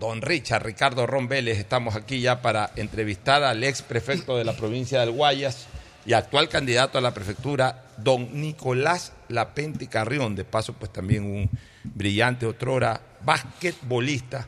Don 0.00 0.22
Richard, 0.22 0.64
Ricardo 0.64 1.06
Ron 1.06 1.30
estamos 1.32 1.94
aquí 1.94 2.20
ya 2.20 2.40
para 2.40 2.70
entrevistar 2.76 3.42
al 3.42 3.62
ex 3.64 3.82
prefecto 3.82 4.36
de 4.38 4.44
la 4.44 4.54
provincia 4.54 5.00
del 5.00 5.10
Guayas 5.10 5.66
y 6.06 6.14
actual 6.14 6.48
candidato 6.48 6.96
a 6.96 7.00
la 7.02 7.12
prefectura, 7.12 7.84
don 7.98 8.40
Nicolás 8.40 9.12
Lapenti 9.28 9.88
Carrión, 9.88 10.34
de 10.34 10.44
paso 10.44 10.72
pues 10.72 10.90
también 10.92 11.24
un 11.24 11.50
brillante 11.84 12.46
otrora 12.46 13.00
basquetbolista, 13.22 14.46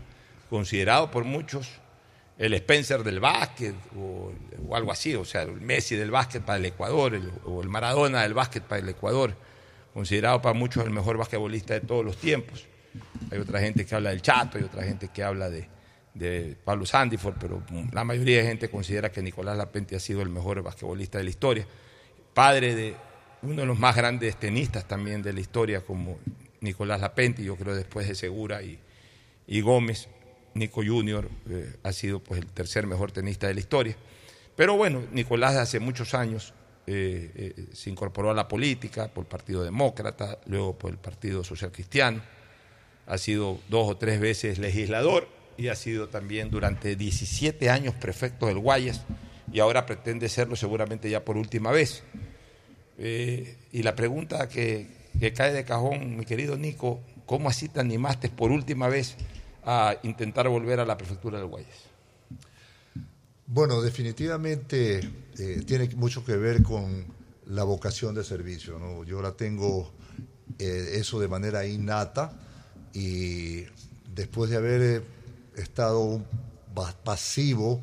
considerado 0.49 1.11
por 1.11 1.25
muchos 1.25 1.69
el 2.39 2.55
Spencer 2.55 3.03
del 3.03 3.21
básquet 3.21 3.75
o, 3.97 4.33
o 4.69 4.77
algo 4.77 4.91
así, 4.93 5.15
o 5.17 5.25
sea, 5.25 5.43
el 5.43 5.61
Messi 5.61 5.97
del 5.97 6.11
básquet 6.11 6.43
para 6.43 6.59
el 6.59 6.65
Ecuador 6.67 7.15
el- 7.15 7.31
o 7.45 7.61
el 7.61 7.69
Maradona 7.69 8.23
del 8.23 8.33
básquet 8.35 8.63
para 8.63 8.81
el 8.81 8.89
Ecuador, 8.89 9.35
considerado 9.93 10.41
para 10.41 10.55
muchos 10.55 10.85
el 10.85 10.91
mejor 10.91 11.19
basquetbolista 11.19 11.75
de 11.75 11.81
todos 11.81 12.05
los 12.05 12.17
tiempos. 12.17 12.67
Hay 13.31 13.39
otra 13.39 13.61
gente 13.61 13.85
que 13.85 13.95
habla 13.95 14.11
del 14.11 14.23
Chato, 14.23 14.59
hay 14.59 14.65
otra 14.65 14.83
gente 14.83 15.09
que 15.09 15.23
habla 15.23 15.51
de, 15.51 15.69
de 16.15 16.57
Pablo 16.65 16.87
Sandiford, 16.87 17.37
pero 17.39 17.63
la 17.93 18.05
mayoría 18.05 18.39
de 18.39 18.45
gente 18.45 18.69
considera 18.69 19.11
que 19.11 19.23
Nicolás 19.23 19.57
Lapenti 19.57 19.95
ha 19.95 20.01
sido 20.01 20.23
el 20.23 20.29
mejor 20.29 20.63
basquetbolista 20.63 21.19
de 21.19 21.25
la 21.25 21.31
historia. 21.31 21.67
Padre 22.35 22.75
de 22.75 22.97
uno 23.43 23.61
de 23.63 23.67
los 23.67 23.79
más 23.79 23.95
grandes 23.97 24.37
tenistas 24.37 24.87
también 24.87 25.23
de 25.23 25.33
la 25.33 25.41
historia, 25.41 25.83
como 25.83 26.19
Nicolás 26.61 27.01
Lapenti, 27.01 27.45
yo 27.45 27.57
creo 27.57 27.75
después 27.75 28.09
de 28.09 28.15
Segura 28.15 28.63
y, 28.63 28.79
y 29.47 29.61
Gómez, 29.61 30.09
Nico 30.55 30.83
Junior 30.85 31.29
eh, 31.49 31.77
ha 31.83 31.93
sido 31.93 32.21
pues 32.21 32.41
el 32.41 32.47
tercer 32.47 32.87
mejor 32.87 33.13
tenista 33.13 33.47
de 33.47 33.55
la 33.55 33.61
historia. 33.61 33.97
Pero 34.57 34.77
bueno, 34.77 35.05
Nicolás 35.13 35.57
hace 35.57 35.79
muchos 35.79 36.15
años 36.15 36.53
eh, 36.87 37.31
eh, 37.35 37.67
se 37.73 37.91
incorporó 37.91 38.31
a 38.31 38.35
la 38.35 38.49
política 38.49 39.09
por 39.09 39.25
el 39.25 39.29
Partido 39.29 39.63
Demócrata, 39.63 40.39
luego 40.47 40.77
por 40.77 40.91
el 40.91 40.99
Partido 40.99 41.45
Social 41.45 41.71
Cristiano, 41.71 42.23
ha 43.09 43.19
sido 43.19 43.59
dos 43.69 43.89
o 43.89 43.97
tres 43.97 44.21
veces 44.21 44.59
legislador 44.59 45.27
y 45.57 45.69
ha 45.69 45.75
sido 45.75 46.09
también 46.09 46.51
durante 46.51 46.95
17 46.95 47.71
años 47.71 47.95
prefecto 47.95 48.47
del 48.47 48.59
Guayas 48.59 49.03
y 49.51 49.61
ahora 49.61 49.87
pretende 49.87 50.29
serlo 50.29 50.57
seguramente 50.57 51.09
ya 51.09 51.25
por 51.25 51.37
última 51.37 51.73
vez. 51.73 52.03
Eh, 52.99 53.57
y 53.73 53.83
la 53.83 53.97
pregunta 53.97 54.49
que, 54.49 54.87
cae 55.35 55.53
de 55.53 55.65
cajón, 55.65 56.17
mi 56.17 56.27
querido 56.27 56.57
Nico, 56.57 57.01
¿cómo 57.25 57.49
así 57.49 57.69
te 57.69 57.81
animaste 57.81 58.29
por 58.29 58.53
última 58.53 58.89
vez 58.89 59.17
a 59.65 59.97
intentar 60.03 60.49
volver 60.49 60.79
a 60.79 60.85
la 60.85 60.99
prefectura 60.99 61.39
del 61.39 61.47
Guayas? 61.47 61.89
Bueno, 63.47 63.81
definitivamente 63.81 65.01
eh, 65.39 65.63
tiene 65.67 65.89
mucho 65.97 66.23
que 66.25 66.37
ver 66.37 66.63
con 66.63 67.07
la 67.47 67.65
vocación 67.65 68.15
de 68.15 68.23
servicio. 68.23 69.05
Yo 69.05 69.23
la 69.23 69.33
tengo 69.33 69.91
eh, 70.59 70.91
eso 70.93 71.19
de 71.19 71.29
manera 71.29 71.67
innata 71.67 72.48
y 72.93 73.65
después 74.15 74.51
de 74.51 74.57
haber 74.57 74.83
eh, 74.83 75.03
estado 75.57 76.23
pasivo 77.05 77.81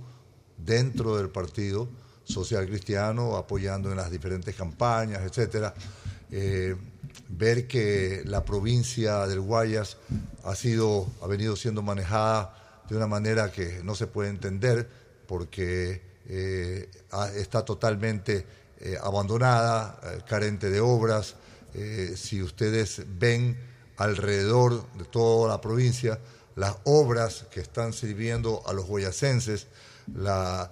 dentro 0.57 1.17
del 1.17 1.29
partido 1.29 1.87
social 2.23 2.65
cristiano, 2.65 3.35
apoyando 3.35 3.91
en 3.91 3.97
las 3.97 4.11
diferentes 4.11 4.55
campañas, 4.55 5.21
etcétera, 5.23 5.73
eh, 6.31 6.75
ver 7.29 7.67
que 7.67 8.23
la 8.25 8.43
provincia 8.43 9.27
del 9.27 9.41
Guayas 9.41 9.97
ha 10.43 10.55
sido, 10.55 11.07
ha 11.21 11.27
venido 11.27 11.55
siendo 11.55 11.81
manejada 11.81 12.83
de 12.89 12.97
una 12.97 13.07
manera 13.07 13.51
que 13.51 13.81
no 13.83 13.95
se 13.95 14.07
puede 14.07 14.29
entender 14.29 14.87
porque 15.27 16.01
eh, 16.27 16.89
está 17.35 17.63
totalmente 17.63 18.45
eh, 18.79 18.97
abandonada, 19.01 19.99
carente 20.27 20.69
de 20.69 20.79
obras. 20.81 21.35
Si 22.15 22.41
ustedes 22.41 23.01
ven 23.19 23.57
alrededor 23.97 24.85
de 24.97 25.05
toda 25.05 25.49
la 25.49 25.61
provincia 25.61 26.19
las 26.55 26.75
obras 26.85 27.45
que 27.51 27.59
están 27.59 27.91
sirviendo 27.91 28.61
a 28.65 28.71
los 28.73 28.85
guayacenses, 28.85 29.67
la- 30.15 30.71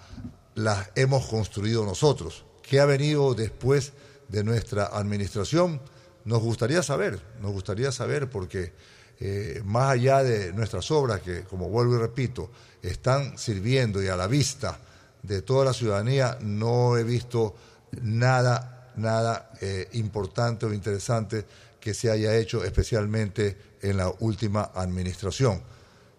las 0.56 0.90
hemos 0.96 1.26
construido 1.28 1.84
nosotros. 1.86 2.46
¿Qué 2.62 2.80
ha 2.80 2.86
venido 2.86 3.34
después 3.34 3.92
de 4.30 4.44
nuestra 4.44 4.86
administración? 4.88 5.82
Nos 6.26 6.42
gustaría 6.42 6.82
saber, 6.84 7.20
nos 7.42 7.52
gustaría 7.52 7.92
saber 7.92 8.30
porque 8.30 8.74
eh, 9.20 9.62
más 9.66 9.92
allá 9.92 10.24
de 10.24 10.54
nuestras 10.54 10.90
obras, 10.92 11.22
que 11.22 11.44
como 11.44 11.70
vuelvo 11.70 11.96
y 11.96 12.00
repito, 12.00 12.50
están 12.82 13.38
sirviendo 13.38 14.02
y 14.02 14.08
a 14.08 14.16
la 14.16 14.28
vista 14.28 14.80
de 15.22 15.42
toda 15.42 15.66
la 15.66 15.74
ciudadanía, 15.74 16.38
no 16.42 16.98
he 16.98 17.04
visto 17.04 17.56
nada, 18.02 18.92
nada 18.96 19.52
eh, 19.62 19.88
importante 19.94 20.66
o 20.66 20.74
interesante 20.74 21.46
que 21.84 21.94
se 21.94 22.10
haya 22.10 22.38
hecho, 22.38 22.64
especialmente 22.64 23.58
en 23.82 23.98
la 23.98 24.10
última 24.20 24.72
administración. 24.74 25.62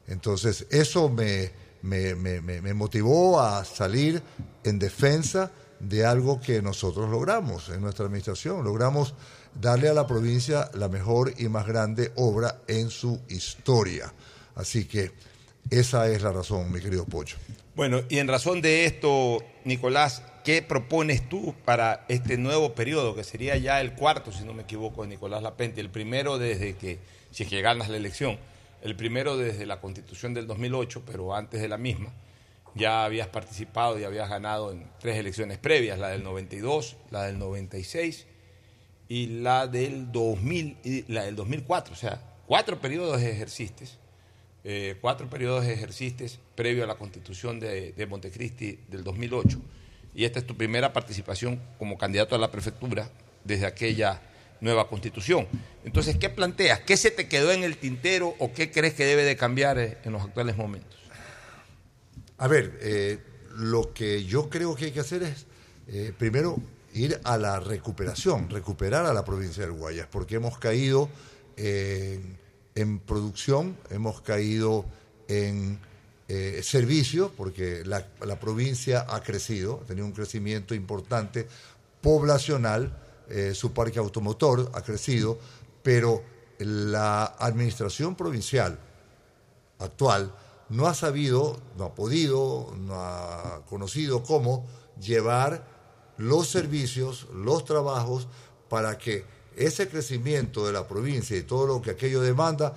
Entonces, 0.06 0.66
eso 0.68 1.08
me, 1.08 1.50
me, 1.80 2.14
me, 2.14 2.74
motivó 2.74 3.40
a 3.40 3.64
salir 3.64 4.22
en 4.62 4.78
defensa 4.78 5.50
de 5.80 6.04
algo 6.04 6.38
que 6.38 6.60
nosotros 6.60 7.08
logramos 7.08 7.70
en 7.70 7.80
nuestra 7.80 8.04
administración. 8.04 8.62
Logramos 8.62 9.14
darle 9.58 9.88
a 9.88 9.94
la 9.94 10.06
provincia 10.06 10.70
la 10.74 10.90
mejor 10.90 11.32
y 11.38 11.48
más 11.48 11.66
grande 11.66 12.12
obra 12.16 12.60
en 12.68 12.90
su 12.90 13.22
historia. 13.28 14.12
Así 14.56 14.84
que 14.84 15.12
esa 15.70 16.10
es 16.10 16.20
la 16.20 16.32
razón, 16.32 16.70
mi 16.70 16.80
querido 16.80 17.06
Pocho. 17.06 17.38
Bueno, 17.74 18.02
y 18.10 18.18
en 18.18 18.28
razón 18.28 18.60
de 18.60 18.84
esto, 18.84 19.38
Nicolás, 19.64 20.22
¿qué 20.44 20.60
propones 20.60 21.26
tú 21.28 21.54
para 21.64 22.04
este 22.08 22.36
nuevo 22.36 22.74
periodo, 22.74 23.16
que 23.16 23.24
sería 23.24 23.56
ya 23.56 23.80
el 23.80 23.94
cuarto, 23.94 24.30
si 24.30 24.44
no 24.44 24.52
me 24.52 24.62
equivoco, 24.62 25.02
de 25.02 25.08
Nicolás 25.08 25.42
Lapente, 25.42 25.80
el 25.80 25.90
primero 25.90 26.38
desde 26.38 26.76
que, 26.76 26.98
si 27.30 27.44
es 27.44 27.48
que 27.48 27.62
ganas 27.62 27.88
la 27.88 27.96
elección, 27.96 28.38
el 28.82 28.94
primero 28.94 29.38
desde 29.38 29.64
la 29.64 29.80
constitución 29.80 30.34
del 30.34 30.46
2008, 30.46 31.02
pero 31.06 31.34
antes 31.34 31.62
de 31.62 31.68
la 31.68 31.78
misma? 31.78 32.12
Ya 32.74 33.04
habías 33.04 33.28
participado 33.28 33.98
y 33.98 34.04
habías 34.04 34.28
ganado 34.28 34.70
en 34.70 34.86
tres 35.00 35.16
elecciones 35.16 35.58
previas, 35.58 35.98
la 35.98 36.08
del 36.08 36.22
92, 36.22 36.96
la 37.10 37.22
del 37.22 37.38
96 37.38 38.26
y 39.08 39.26
la 39.40 39.66
del 39.66 40.12
2000 40.12 40.76
y 40.84 41.12
la 41.12 41.24
del 41.24 41.36
2004, 41.36 41.94
o 41.94 41.96
sea, 41.96 42.20
cuatro 42.46 42.80
periodos 42.80 43.22
ejerciste, 43.22 43.86
eh, 44.64 44.96
cuatro 45.00 45.30
periodos 45.30 45.64
ejerciste 45.64 46.30
previo 46.54 46.84
a 46.84 46.86
la 46.86 46.96
constitución 46.96 47.60
de, 47.60 47.92
de 47.92 48.06
Montecristi 48.06 48.80
del 48.88 49.04
2008 49.04 49.60
y 50.14 50.24
esta 50.24 50.38
es 50.38 50.46
tu 50.46 50.56
primera 50.56 50.92
participación 50.92 51.60
como 51.78 51.98
candidato 51.98 52.34
a 52.34 52.38
la 52.38 52.50
prefectura 52.50 53.10
desde 53.44 53.66
aquella 53.66 54.20
nueva 54.60 54.88
constitución. 54.88 55.46
Entonces, 55.84 56.16
¿qué 56.16 56.30
planteas? 56.30 56.80
¿Qué 56.80 56.96
se 56.96 57.10
te 57.10 57.28
quedó 57.28 57.52
en 57.52 57.64
el 57.64 57.76
tintero 57.76 58.34
o 58.38 58.52
qué 58.52 58.70
crees 58.70 58.94
que 58.94 59.04
debe 59.04 59.24
de 59.24 59.36
cambiar 59.36 59.78
eh, 59.78 59.98
en 60.04 60.12
los 60.12 60.22
actuales 60.22 60.56
momentos? 60.56 60.98
A 62.38 62.48
ver, 62.48 62.78
eh, 62.80 63.18
lo 63.56 63.92
que 63.92 64.24
yo 64.24 64.48
creo 64.48 64.74
que 64.74 64.86
hay 64.86 64.90
que 64.92 65.00
hacer 65.00 65.22
es, 65.22 65.46
eh, 65.88 66.12
primero, 66.16 66.56
ir 66.94 67.20
a 67.24 67.36
la 67.36 67.60
recuperación, 67.60 68.48
recuperar 68.50 69.04
a 69.06 69.12
la 69.12 69.24
provincia 69.24 69.64
del 69.64 69.72
Guayas, 69.72 70.06
porque 70.10 70.36
hemos 70.36 70.58
caído 70.58 71.08
en, 71.56 72.38
en 72.74 72.98
producción, 73.00 73.76
hemos 73.90 74.20
caído 74.20 74.84
en 75.28 75.78
eh, 76.26 76.60
servicio, 76.62 77.30
porque 77.36 77.82
la, 77.84 78.06
provincia 78.40 79.06
ha 79.08 79.22
crecido, 79.22 79.80
ha 79.82 79.86
tenido 79.86 80.06
un 80.06 80.12
crecimiento 80.12 80.74
importante 80.74 81.46
poblacional, 82.00 82.96
eh, 83.28 83.52
su 83.54 83.72
parque 83.72 83.98
automotor 83.98 84.70
ha 84.74 84.82
crecido, 84.82 85.38
pero 85.82 86.22
la 86.58 87.24
administración 87.24 88.14
provincial 88.14 88.78
actual 89.78 90.34
no 90.70 90.86
ha 90.86 90.94
sabido, 90.94 91.60
no 91.76 91.84
ha 91.84 91.94
podido, 91.94 92.74
no 92.78 92.94
ha 92.94 93.62
conocido 93.68 94.22
cómo 94.22 94.66
llevar 94.98 95.66
los 96.16 96.48
servicios, 96.48 97.26
los 97.34 97.64
trabajos, 97.66 98.28
para 98.70 98.96
que 98.96 99.24
ese 99.56 99.88
crecimiento 99.88 100.66
de 100.66 100.72
la 100.72 100.88
provincia 100.88 101.36
y 101.36 101.42
todo 101.42 101.66
lo 101.66 101.82
que 101.82 101.90
aquello 101.90 102.22
demanda 102.22 102.74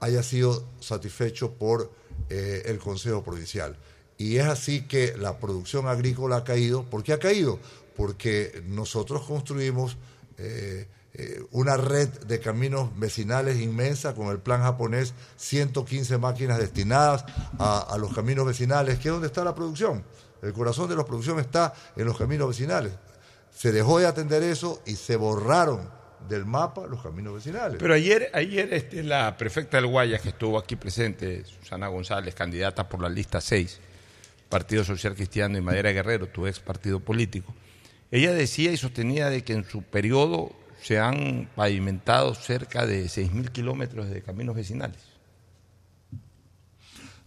haya 0.00 0.22
sido 0.22 0.62
satisfecho 0.80 1.52
por 1.52 2.01
eh, 2.34 2.62
el 2.64 2.78
Consejo 2.78 3.22
Provincial. 3.22 3.76
Y 4.16 4.38
es 4.38 4.46
así 4.46 4.86
que 4.86 5.14
la 5.18 5.38
producción 5.38 5.86
agrícola 5.86 6.36
ha 6.36 6.44
caído. 6.44 6.82
¿Por 6.88 7.02
qué 7.02 7.12
ha 7.12 7.18
caído? 7.18 7.58
Porque 7.94 8.62
nosotros 8.68 9.24
construimos 9.24 9.98
eh, 10.38 10.88
eh, 11.12 11.42
una 11.50 11.76
red 11.76 12.08
de 12.08 12.40
caminos 12.40 12.88
vecinales 12.98 13.60
inmensa 13.60 14.14
con 14.14 14.28
el 14.28 14.38
plan 14.38 14.62
japonés, 14.62 15.12
115 15.36 16.16
máquinas 16.16 16.58
destinadas 16.58 17.26
a, 17.58 17.80
a 17.80 17.98
los 17.98 18.14
caminos 18.14 18.46
vecinales, 18.46 18.98
que 18.98 19.08
es 19.08 19.12
donde 19.12 19.26
está 19.26 19.44
la 19.44 19.54
producción. 19.54 20.02
El 20.40 20.54
corazón 20.54 20.88
de 20.88 20.96
la 20.96 21.04
producción 21.04 21.38
está 21.38 21.74
en 21.96 22.06
los 22.06 22.16
caminos 22.16 22.48
vecinales. 22.48 22.94
Se 23.54 23.72
dejó 23.72 23.98
de 23.98 24.06
atender 24.06 24.42
eso 24.42 24.80
y 24.86 24.96
se 24.96 25.16
borraron 25.16 25.86
del 26.28 26.44
mapa 26.44 26.86
los 26.86 27.02
caminos 27.02 27.34
vecinales. 27.34 27.76
Pero 27.78 27.94
ayer, 27.94 28.30
ayer 28.34 28.72
este, 28.72 29.02
la 29.02 29.36
prefecta 29.36 29.76
del 29.76 29.86
Guayas, 29.86 30.20
que 30.20 30.30
estuvo 30.30 30.58
aquí 30.58 30.76
presente, 30.76 31.44
Susana 31.44 31.88
González, 31.88 32.34
candidata 32.34 32.88
por 32.88 33.00
la 33.00 33.08
lista 33.08 33.40
6, 33.40 33.80
Partido 34.48 34.84
Social 34.84 35.14
Cristiano 35.14 35.58
y 35.58 35.60
Madera 35.60 35.92
Guerrero, 35.92 36.28
tu 36.28 36.46
ex 36.46 36.60
partido 36.60 37.00
político, 37.00 37.54
ella 38.10 38.32
decía 38.32 38.72
y 38.72 38.76
sostenía 38.76 39.30
de 39.30 39.42
que 39.42 39.54
en 39.54 39.64
su 39.64 39.82
periodo 39.82 40.52
se 40.82 40.98
han 40.98 41.48
pavimentado 41.54 42.34
cerca 42.34 42.86
de 42.86 43.04
6.000 43.04 43.50
kilómetros 43.50 44.10
de 44.10 44.20
caminos 44.20 44.54
vecinales. 44.54 45.00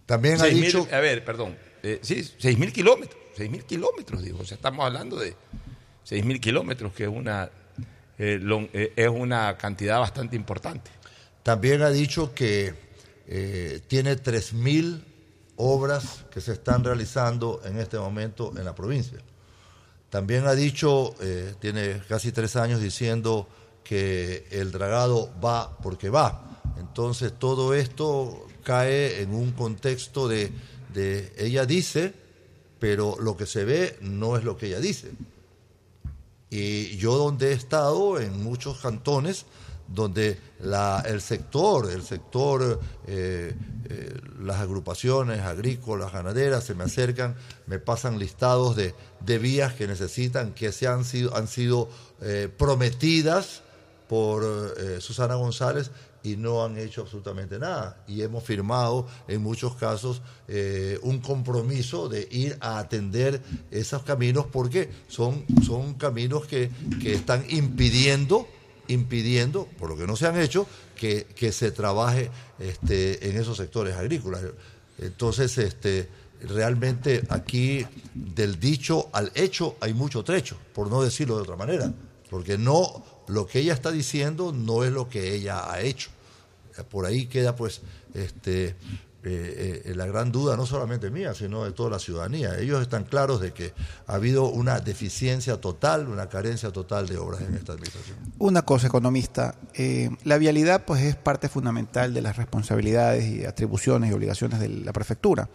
También 0.04 0.40
ha 0.40 0.44
dicho... 0.44 0.86
a 0.92 1.00
ver, 1.00 1.24
perdón, 1.24 1.56
eh, 1.82 1.98
sí, 2.02 2.16
6.000 2.16 2.72
kilómetros, 2.72 3.20
6.000 3.36 3.64
kilómetros, 3.64 4.22
digo, 4.22 4.38
o 4.40 4.44
sea, 4.44 4.56
estamos 4.56 4.86
hablando 4.86 5.16
de 5.16 5.34
6.000 6.08 6.38
kilómetros, 6.38 6.92
que 6.92 7.04
es 7.04 7.08
una, 7.08 7.50
eh, 8.18 8.40
eh, 8.72 8.92
es 8.96 9.08
una 9.08 9.56
cantidad 9.56 9.98
bastante 9.98 10.36
importante. 10.36 10.90
También 11.42 11.82
ha 11.82 11.90
dicho 11.90 12.34
que 12.34 12.74
eh, 13.28 13.80
tiene 13.88 14.16
3.000 14.16 15.02
obras 15.56 16.24
que 16.30 16.40
se 16.40 16.52
están 16.52 16.84
realizando 16.84 17.60
en 17.64 17.78
este 17.78 17.98
momento 17.98 18.52
en 18.56 18.64
la 18.64 18.74
provincia. 18.74 19.18
También 20.10 20.46
ha 20.46 20.54
dicho, 20.54 21.14
eh, 21.20 21.54
tiene 21.58 22.02
casi 22.08 22.32
tres 22.32 22.56
años 22.56 22.80
diciendo 22.80 23.48
que 23.82 24.46
el 24.50 24.70
dragado 24.72 25.30
va 25.44 25.76
porque 25.78 26.10
va. 26.10 26.62
Entonces 26.78 27.32
todo 27.38 27.74
esto 27.74 28.46
cae 28.62 29.22
en 29.22 29.34
un 29.34 29.52
contexto 29.52 30.28
de, 30.28 30.52
de 30.94 31.32
ella 31.38 31.66
dice, 31.66 32.12
pero 32.78 33.16
lo 33.20 33.36
que 33.36 33.46
se 33.46 33.64
ve 33.64 33.98
no 34.00 34.36
es 34.36 34.44
lo 34.44 34.56
que 34.56 34.66
ella 34.66 34.80
dice. 34.80 35.10
Y 36.56 36.96
yo 36.96 37.18
donde 37.18 37.50
he 37.50 37.52
estado, 37.52 38.18
en 38.18 38.42
muchos 38.42 38.78
cantones, 38.78 39.44
donde 39.88 40.38
el 41.04 41.20
sector, 41.20 41.90
el 41.90 42.02
sector, 42.02 42.80
eh, 43.06 43.54
eh, 43.90 44.14
las 44.40 44.60
agrupaciones 44.60 45.42
agrícolas, 45.42 46.14
ganaderas, 46.14 46.64
se 46.64 46.74
me 46.74 46.84
acercan, 46.84 47.36
me 47.66 47.78
pasan 47.78 48.18
listados 48.18 48.74
de, 48.74 48.94
vías 49.38 49.74
que 49.74 49.86
necesitan, 49.86 50.54
que 50.54 50.72
se 50.72 50.86
han 50.86 51.04
sido, 51.04 51.36
han 51.36 51.46
sido 51.46 51.90
eh, 52.22 52.48
prometidas 52.56 53.60
por 54.08 54.44
eh, 54.78 55.00
Susana 55.02 55.34
González 55.34 55.90
y 56.26 56.36
no 56.36 56.64
han 56.64 56.76
hecho 56.76 57.02
absolutamente 57.02 57.56
nada. 57.56 58.02
Y 58.08 58.22
hemos 58.22 58.42
firmado 58.42 59.06
en 59.28 59.42
muchos 59.42 59.76
casos 59.76 60.22
eh, 60.48 60.98
un 61.02 61.20
compromiso 61.20 62.08
de 62.08 62.26
ir 62.32 62.56
a 62.60 62.78
atender 62.80 63.40
esos 63.70 64.02
caminos 64.02 64.46
porque 64.50 64.90
son, 65.06 65.44
son 65.64 65.94
caminos 65.94 66.46
que, 66.46 66.68
que 67.00 67.14
están 67.14 67.44
impidiendo 67.48 68.48
impidiendo, 68.88 69.66
por 69.80 69.90
lo 69.90 69.96
que 69.96 70.06
no 70.06 70.14
se 70.14 70.28
han 70.28 70.40
hecho, 70.40 70.64
que, 70.94 71.26
que 71.34 71.50
se 71.50 71.72
trabaje 71.72 72.30
este, 72.60 73.28
en 73.28 73.36
esos 73.36 73.56
sectores 73.56 73.96
agrícolas. 73.96 74.42
Entonces, 74.98 75.58
este, 75.58 76.08
realmente 76.40 77.24
aquí 77.28 77.84
del 78.14 78.60
dicho 78.60 79.08
al 79.12 79.32
hecho 79.34 79.74
hay 79.80 79.92
mucho 79.92 80.22
trecho, 80.22 80.56
por 80.72 80.88
no 80.88 81.02
decirlo 81.02 81.34
de 81.34 81.42
otra 81.42 81.56
manera, 81.56 81.92
porque 82.30 82.56
no 82.56 83.04
lo 83.26 83.46
que 83.46 83.58
ella 83.58 83.74
está 83.74 83.90
diciendo 83.90 84.52
no 84.52 84.84
es 84.84 84.92
lo 84.92 85.08
que 85.08 85.34
ella 85.34 85.68
ha 85.68 85.80
hecho. 85.80 86.10
Por 86.84 87.06
ahí 87.06 87.26
queda 87.26 87.54
pues 87.56 87.80
este 88.14 88.76
eh, 89.28 89.82
eh, 89.86 89.94
la 89.96 90.06
gran 90.06 90.30
duda 90.30 90.56
no 90.56 90.66
solamente 90.66 91.10
mía, 91.10 91.34
sino 91.34 91.64
de 91.64 91.72
toda 91.72 91.90
la 91.90 91.98
ciudadanía. 91.98 92.56
Ellos 92.60 92.80
están 92.80 93.02
claros 93.02 93.40
de 93.40 93.52
que 93.52 93.72
ha 94.06 94.14
habido 94.14 94.44
una 94.44 94.78
deficiencia 94.78 95.60
total, 95.60 96.06
una 96.06 96.28
carencia 96.28 96.70
total 96.70 97.08
de 97.08 97.18
obras 97.18 97.40
en 97.40 97.56
esta 97.56 97.72
administración. 97.72 98.18
Una 98.38 98.62
cosa, 98.62 98.86
economista, 98.86 99.56
eh, 99.74 100.10
la 100.22 100.38
vialidad 100.38 100.84
pues 100.84 101.02
es 101.02 101.16
parte 101.16 101.48
fundamental 101.48 102.14
de 102.14 102.22
las 102.22 102.36
responsabilidades 102.36 103.24
y 103.24 103.44
atribuciones 103.44 104.12
y 104.12 104.14
obligaciones 104.14 104.60
de 104.60 104.68
la 104.68 104.92
prefectura. 104.92 105.48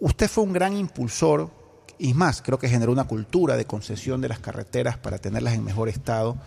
Usted 0.00 0.26
fue 0.26 0.44
un 0.44 0.54
gran 0.54 0.74
impulsor 0.74 1.50
y 1.98 2.14
más, 2.14 2.40
creo 2.40 2.58
que 2.58 2.70
generó 2.70 2.90
una 2.90 3.04
cultura 3.04 3.58
de 3.58 3.66
concesión 3.66 4.22
de 4.22 4.28
las 4.28 4.38
carreteras 4.38 4.96
para 4.96 5.18
tenerlas 5.18 5.52
en 5.52 5.62
mejor 5.62 5.90
estado 5.90 6.38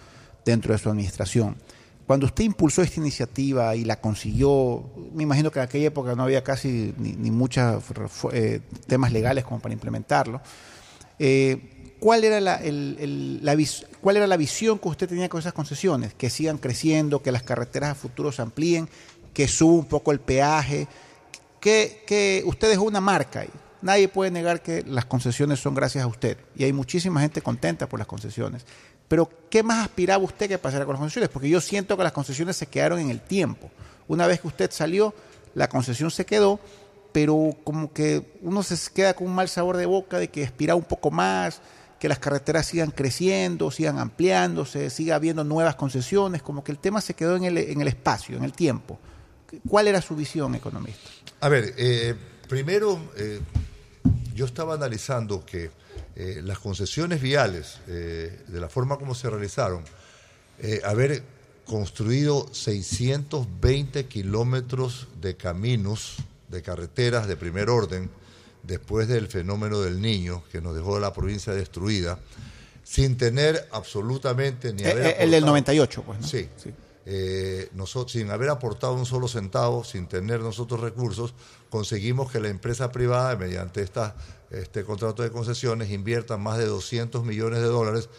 dentro 0.44 0.74
de 0.74 0.80
su 0.80 0.90
administración. 0.90 1.58
Cuando 2.12 2.26
usted 2.26 2.44
impulsó 2.44 2.82
esta 2.82 3.00
iniciativa 3.00 3.74
y 3.74 3.86
la 3.86 4.02
consiguió, 4.02 4.84
me 5.14 5.24
imagino 5.24 5.50
que 5.50 5.60
en 5.60 5.64
aquella 5.64 5.88
época 5.88 6.14
no 6.14 6.24
había 6.24 6.44
casi 6.44 6.94
ni, 6.98 7.14
ni 7.14 7.32
muchos 7.32 7.82
eh, 8.34 8.60
temas 8.86 9.14
legales 9.14 9.46
como 9.46 9.62
para 9.62 9.72
implementarlo. 9.72 10.42
Eh, 11.20 11.96
¿cuál, 12.02 12.26
era 12.26 12.42
la, 12.42 12.58
el, 12.58 12.98
el, 13.00 13.46
la 13.46 13.56
vis, 13.56 13.86
¿Cuál 14.02 14.18
era 14.18 14.28
la 14.28 14.36
visión 14.36 14.78
que 14.78 14.90
usted 14.90 15.08
tenía 15.08 15.30
con 15.30 15.40
esas 15.40 15.54
concesiones? 15.54 16.14
Que 16.14 16.30
sigan 16.30 16.58
creciendo, 16.58 17.22
que 17.22 17.32
las 17.32 17.44
carreteras 17.44 17.92
a 17.92 17.96
futuro 17.96 18.34
se 18.34 18.42
amplíen. 18.42 18.90
que 19.34 19.48
sube 19.48 19.80
un 19.80 19.86
poco 19.86 20.12
el 20.12 20.20
peaje, 20.20 20.90
que, 21.62 22.44
usted 22.46 22.70
dejó 22.72 22.84
una 22.84 23.00
marca 23.00 23.40
ahí. 23.40 23.50
Nadie 23.82 24.10
puede 24.10 24.32
negar 24.32 24.62
que 24.62 24.84
las 24.84 25.06
concesiones 25.06 25.62
son 25.62 25.76
gracias 25.76 26.04
a 26.04 26.08
usted 26.08 26.38
y 26.58 26.66
hay 26.66 26.74
muchísima 26.74 27.22
gente 27.22 27.42
contenta 27.42 27.88
por 27.88 28.00
las 28.00 28.08
concesiones. 28.08 28.66
Pero 29.12 29.30
¿qué 29.50 29.62
más 29.62 29.84
aspiraba 29.84 30.24
usted 30.24 30.48
que 30.48 30.58
pasara 30.58 30.86
con 30.86 30.94
las 30.94 31.02
concesiones? 31.02 31.28
Porque 31.28 31.50
yo 31.50 31.60
siento 31.60 31.98
que 31.98 32.04
las 32.04 32.14
concesiones 32.14 32.56
se 32.56 32.68
quedaron 32.68 32.98
en 32.98 33.10
el 33.10 33.20
tiempo. 33.20 33.70
Una 34.08 34.26
vez 34.26 34.40
que 34.40 34.48
usted 34.48 34.72
salió, 34.72 35.14
la 35.54 35.68
concesión 35.68 36.10
se 36.12 36.26
quedó, 36.26 36.62
pero 37.12 37.54
como 37.66 37.92
que 37.92 38.38
uno 38.42 38.64
se 38.64 38.78
queda 38.94 39.14
con 39.14 39.28
un 39.28 39.36
mal 39.36 39.50
sabor 39.50 39.76
de 39.76 39.86
boca 39.86 40.18
de 40.18 40.30
que 40.30 40.46
aspiraba 40.46 40.78
un 40.78 40.86
poco 40.86 41.12
más, 41.12 41.60
que 42.00 42.08
las 42.08 42.20
carreteras 42.20 42.68
sigan 42.68 42.92
creciendo, 42.92 43.70
sigan 43.70 44.00
ampliándose, 44.00 44.90
siga 44.90 45.16
habiendo 45.16 45.44
nuevas 45.44 45.76
concesiones, 45.76 46.42
como 46.42 46.64
que 46.64 46.72
el 46.72 46.78
tema 46.78 47.02
se 47.02 47.14
quedó 47.14 47.36
en 47.36 47.44
el, 47.44 47.58
en 47.58 47.82
el 47.82 47.90
espacio, 47.90 48.38
en 48.38 48.46
el 48.46 48.54
tiempo. 48.54 48.98
¿Cuál 49.68 49.90
era 49.90 50.02
su 50.02 50.16
visión, 50.16 50.56
economista? 50.56 51.10
A 51.42 51.50
ver, 51.50 51.74
eh, 51.78 52.16
primero, 52.48 52.98
eh, 53.18 53.42
yo 54.34 54.46
estaba 54.46 54.76
analizando 54.76 55.46
que 55.46 55.81
eh, 56.16 56.42
las 56.44 56.60
concesiones 56.60 57.22
viales, 57.22 57.80
eh, 57.88 58.40
de 58.48 58.60
la 58.60 58.70
forma 58.70 58.98
como 58.98 59.16
se 59.16 59.30
realizaron, 59.30 59.84
eh, 60.60 60.82
haber 60.84 61.24
construido 61.66 62.48
620 62.52 64.06
kilómetros 64.06 65.08
de 65.22 65.38
caminos, 65.38 66.18
de 66.50 66.62
carreteras 66.62 67.28
de 67.28 67.38
primer 67.38 67.70
orden, 67.70 68.10
después 68.64 69.08
del 69.08 69.28
fenómeno 69.28 69.82
del 69.82 70.02
niño 70.02 70.44
que 70.52 70.62
nos 70.62 70.76
dejó 70.76 71.00
la 71.00 71.14
provincia 71.14 71.54
destruida, 71.54 72.20
sin 72.84 73.18
tener 73.18 73.68
absolutamente 73.72 74.74
ni 74.74 74.84
haber... 74.84 75.06
Eh, 75.06 75.16
el 75.20 75.32
del 75.32 75.46
98, 75.46 76.04
pues. 76.04 76.20
¿no? 76.20 76.28
Sí. 76.28 76.48
Eh, 77.06 77.70
nosotros, 77.74 78.12
sin 78.12 78.30
haber 78.30 78.50
aportado 78.50 78.94
un 78.94 79.06
solo 79.06 79.28
centavo, 79.28 79.84
sin 79.84 80.08
tener 80.08 80.42
nosotros 80.42 80.82
recursos, 80.82 81.34
conseguimos 81.70 82.32
que 82.32 82.40
la 82.40 82.50
empresa 82.50 82.92
privada, 82.92 83.36
mediante 83.36 83.82
esta, 83.82 84.16
este 84.52 84.84
contrato 84.84 85.24
de 85.24 85.32
concesiones, 85.32 85.92
invierta 85.92 86.38
más 86.38 86.58
de 86.58 86.66
200 86.66 87.24
millones 87.24 87.60
de 87.60 87.68
dólares 87.68 88.10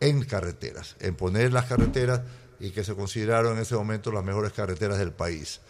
en 0.00 0.24
carreteras, 0.24 0.96
en 1.00 1.14
poner 1.14 1.52
las 1.52 1.66
carreteras 1.66 2.22
y 2.58 2.70
que 2.70 2.84
se 2.84 2.94
consideraron 2.94 3.56
en 3.56 3.62
ese 3.62 3.74
momento 3.74 4.10
las 4.10 4.24
mejores 4.24 4.52
carreteras 4.52 4.98
del 4.98 5.12
país. 5.12 5.60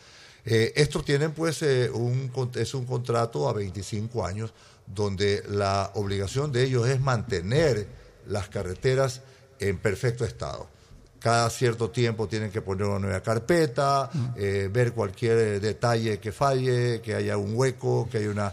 Eh, 0.44 0.72
estos 0.76 1.04
tienen 1.04 1.32
pues 1.32 1.60
eh, 1.62 1.90
un, 1.90 2.30
es 2.54 2.74
un 2.74 2.86
contrato 2.86 3.48
a 3.48 3.52
25 3.52 4.24
años 4.24 4.54
donde 4.86 5.42
la 5.48 5.90
obligación 5.94 6.52
de 6.52 6.62
ellos 6.62 6.88
es 6.88 7.00
mantener 7.00 7.88
las 8.28 8.48
carreteras 8.48 9.22
en 9.58 9.78
perfecto 9.78 10.24
estado. 10.24 10.68
Cada 11.18 11.50
cierto 11.50 11.90
tiempo 11.90 12.28
tienen 12.28 12.52
que 12.52 12.62
poner 12.62 12.86
una 12.86 13.00
nueva 13.00 13.20
carpeta, 13.20 14.08
eh, 14.36 14.68
ver 14.72 14.92
cualquier 14.92 15.38
eh, 15.38 15.60
detalle 15.60 16.20
que 16.20 16.30
falle, 16.30 17.00
que 17.00 17.16
haya 17.16 17.36
un 17.36 17.56
hueco, 17.56 18.08
que 18.08 18.18
haya 18.18 18.30
una 18.30 18.52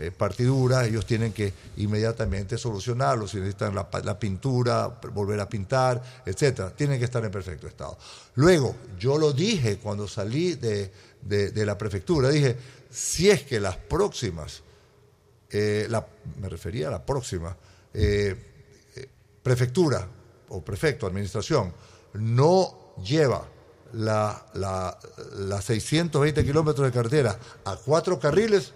eh, 0.00 0.06
eh, 0.06 0.10
partidura. 0.10 0.84
Ellos 0.86 1.06
tienen 1.06 1.32
que 1.32 1.52
inmediatamente 1.76 2.56
solucionarlo. 2.58 3.26
Si 3.28 3.38
necesitan 3.38 3.74
la, 3.74 4.18
pintura, 4.18 4.88
volver 5.12 5.40
a 5.40 5.48
pintar, 5.48 6.02
etcétera, 6.24 6.70
tienen 6.74 6.98
que 6.98 7.04
estar 7.04 7.24
en 7.24 7.30
perfecto 7.30 7.66
estado. 7.66 7.98
Luego, 8.36 8.76
yo 8.98 9.18
lo 9.18 9.32
dije 9.32 9.78
cuando 9.78 10.08
salí 10.08 10.54
de, 10.54 10.90
de- 11.22 11.66
la 11.66 11.76
prefectura, 11.76 12.30
dije, 12.30 12.56
si 12.90 13.30
es 13.30 13.42
que 13.42 13.60
las 13.60 13.76
próximas, 13.76 14.62
eh, 15.50 15.86
la- 15.88 16.06
me 16.40 16.48
refería 16.48 16.88
a 16.88 16.90
la 16.90 17.04
próxima, 17.04 17.56
eh, 17.92 18.34
eh, 18.96 19.08
prefectura 19.42 20.06
o 20.48 20.62
prefecto, 20.64 21.06
administración, 21.06 21.72
no 22.14 22.94
lleva 23.04 23.46
la, 23.92 24.46
la, 24.54 24.98
la 25.36 25.60
620 25.60 26.44
kilómetros 26.44 26.86
de 26.86 26.92
carretera 26.92 27.38
a 27.64 27.76
cuatro 27.76 28.18
carriles, 28.18 28.72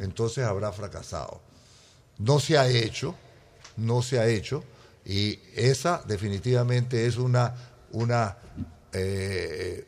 entonces 0.00 0.44
habrá 0.44 0.72
fracasado. 0.72 1.40
No 2.18 2.40
se 2.40 2.56
ha 2.58 2.68
hecho, 2.68 3.14
no 3.76 4.02
se 4.02 4.18
ha 4.18 4.26
hecho, 4.26 4.62
y 5.04 5.38
esa 5.54 6.02
definitivamente 6.06 7.06
es 7.06 7.16
una, 7.16 7.54
una 7.92 8.36
eh, 8.92 9.86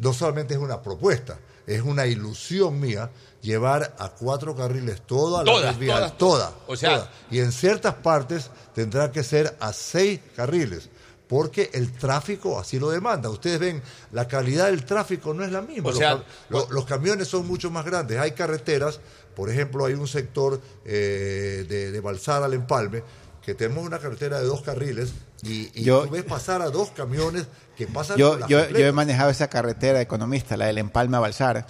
no 0.00 0.12
solamente 0.12 0.54
es 0.54 0.60
una 0.60 0.82
propuesta, 0.82 1.38
es 1.66 1.82
una 1.82 2.06
ilusión 2.06 2.78
mía 2.80 3.10
llevar 3.42 3.94
a 3.98 4.10
cuatro 4.10 4.54
carriles 4.54 5.02
toda 5.06 5.42
la 5.44 5.50
Todas, 5.52 5.74
red 5.74 5.80
vial, 5.80 5.98
todas, 6.16 6.18
toda, 6.18 6.50
todas. 6.50 6.62
O 6.68 6.76
sea- 6.76 6.96
toda. 6.98 7.10
y 7.30 7.38
en 7.38 7.52
ciertas 7.52 7.94
partes 7.94 8.50
tendrá 8.74 9.10
que 9.10 9.22
ser 9.22 9.56
a 9.60 9.72
seis 9.72 10.20
carriles, 10.36 10.88
porque 11.30 11.70
el 11.74 11.92
tráfico 11.92 12.58
así 12.58 12.80
lo 12.80 12.90
demanda. 12.90 13.30
Ustedes 13.30 13.60
ven, 13.60 13.80
la 14.10 14.26
calidad 14.26 14.66
del 14.66 14.84
tráfico 14.84 15.32
no 15.32 15.44
es 15.44 15.52
la 15.52 15.62
misma. 15.62 15.88
O 15.90 15.92
sea, 15.94 16.14
los, 16.16 16.24
cam- 16.24 16.68
lo- 16.68 16.74
los 16.74 16.84
camiones 16.86 17.28
son 17.28 17.46
mucho 17.46 17.70
más 17.70 17.84
grandes. 17.84 18.18
Hay 18.18 18.32
carreteras, 18.32 18.98
por 19.36 19.48
ejemplo, 19.48 19.84
hay 19.86 19.94
un 19.94 20.08
sector 20.08 20.60
eh, 20.84 21.64
de, 21.68 21.92
de 21.92 22.00
Balsada 22.00 22.46
al 22.46 22.54
Empalme, 22.54 23.04
que 23.46 23.54
tenemos 23.54 23.86
una 23.86 24.00
carretera 24.00 24.40
de 24.40 24.46
dos 24.46 24.62
carriles 24.62 25.12
y, 25.42 25.70
y 25.74 25.84
Yo- 25.84 26.04
tú 26.04 26.10
ves 26.10 26.24
pasar 26.24 26.62
a 26.62 26.70
dos 26.70 26.90
camiones 26.90 27.46
que 27.76 27.86
pasan 27.86 28.18
Yo, 28.18 28.32
por 28.32 28.40
las 28.40 28.48
yo, 28.50 28.68
yo 28.70 28.86
he 28.86 28.92
manejado 28.92 29.30
esa 29.30 29.48
carretera 29.48 30.00
economista, 30.02 30.56
la 30.56 30.66
del 30.66 30.76
Empalme 30.78 31.16
a 31.16 31.20
Balsara, 31.20 31.66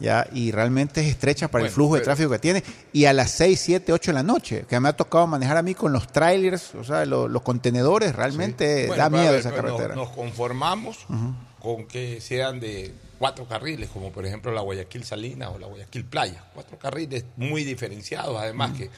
ya, 0.00 0.26
y 0.32 0.50
realmente 0.50 1.00
es 1.02 1.06
estrecha 1.06 1.46
para 1.48 1.62
el 1.62 1.66
Bueno, 1.66 1.74
flujo 1.74 1.94
de 1.94 2.00
pero- 2.00 2.04
tráfico 2.06 2.30
que 2.30 2.38
tiene. 2.40 2.64
Y 2.92 3.04
a 3.04 3.12
las 3.12 3.30
6, 3.30 3.60
7, 3.60 3.92
8 3.92 4.10
de 4.10 4.14
la 4.14 4.22
noche, 4.24 4.64
que 4.68 4.80
me 4.80 4.88
ha 4.88 4.92
tocado 4.94 5.26
manejar 5.28 5.56
a 5.56 5.62
mí 5.62 5.74
con 5.74 5.92
los 5.92 6.08
trailers, 6.10 6.74
o 6.74 6.82
sea, 6.82 7.04
lo- 7.06 7.28
los, 7.28 7.42
contenedores, 7.42 8.14
realmente 8.16 8.88
Bueno, 8.88 9.02
da 9.04 9.08
miedo 9.10 9.30
ver, 9.30 9.40
esa 9.40 9.50
pues, 9.50 9.62
nos- 9.62 9.70
carretera. 9.72 9.94
Nos, 9.94 10.08
conformamos 10.10 10.98
Ujú. 11.08 11.34
con 11.60 11.86
que 11.86 12.20
sean 12.20 12.58
de 12.58 12.92
cuatro 13.20 13.46
carriles, 13.46 13.88
como 13.90 14.10
por 14.10 14.26
ejemplo 14.26 14.50
la 14.50 14.62
Guayaquil 14.62 15.04
Salina 15.04 15.50
o 15.50 15.58
la 15.60 15.68
Guayaquil 15.68 16.04
Playa. 16.06 16.42
Cuatro 16.54 16.76
carriles 16.76 17.24
muy 17.36 17.62
diferenciados, 17.62 18.36
además 18.36 18.72
que 18.76 18.90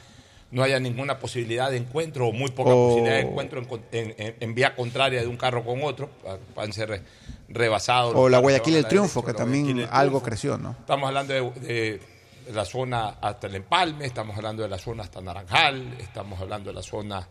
no 0.55 0.63
haya 0.63 0.79
ninguna 0.79 1.19
posibilidad 1.19 1.69
de 1.69 1.77
encuentro 1.77 2.27
o 2.27 2.31
muy 2.31 2.49
poca 2.51 2.71
O- 2.73 2.87
posibilidad 2.87 3.15
de 3.17 3.21
encuentro 3.29 3.59
en, 3.61 3.67
en- 3.91 4.15
en- 4.17 4.35
en 4.39 4.55
vía 4.55 4.73
contraria 4.75 5.19
de 5.21 5.27
un 5.27 5.35
carro 5.37 5.65
con 5.65 5.83
otro. 5.83 6.09
Pueden 6.55 6.71
ser 6.71 6.89
re- 6.89 7.01
rebasados. 7.49 8.13
O 8.15 8.29
la 8.29 8.39
Guayaquil 8.39 8.75
del 8.75 8.87
Triunfo, 8.87 9.21
derecha, 9.21 9.33
que 9.33 9.37
también 9.43 9.87
algo 9.91 10.23
creció, 10.23 10.57
¿no? 10.57 10.71
Estamos 10.79 11.07
hablando 11.07 11.33
de, 11.33 11.41
de- 11.59 11.99
de 12.47 12.53
la 12.53 12.63
zona 12.63 13.17
hasta 13.21 13.47
el 13.47 13.55
Empalme, 13.55 14.05
estamos 14.05 14.37
hablando 14.37 14.63
de 14.63 14.69
la 14.69 14.77
zona 14.77 15.03
hasta 15.03 15.19
Naranjal, 15.19 15.97
estamos 15.99 16.39
hablando 16.39 16.69
de 16.69 16.75
la 16.75 16.83
zona 16.83 17.27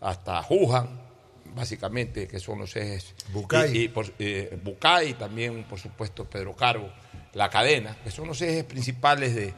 hasta 0.00 0.42
Juján, 0.42 0.88
básicamente, 1.54 2.26
que 2.26 2.40
son 2.40 2.58
los 2.60 2.74
ejes. 2.76 3.14
Bucay. 3.32 3.76
Y, 3.76 3.82
y 3.82 3.88
por, 3.88 4.06
eh, 4.18 4.58
Bucay, 4.62 5.14
también, 5.14 5.64
por 5.64 5.78
supuesto, 5.78 6.24
Pedro 6.24 6.54
Carbo, 6.56 6.88
La 7.34 7.48
Cadena, 7.50 7.96
que 8.02 8.10
son 8.10 8.28
los 8.28 8.40
ejes 8.40 8.64
principales 8.64 9.34
de, 9.34 9.52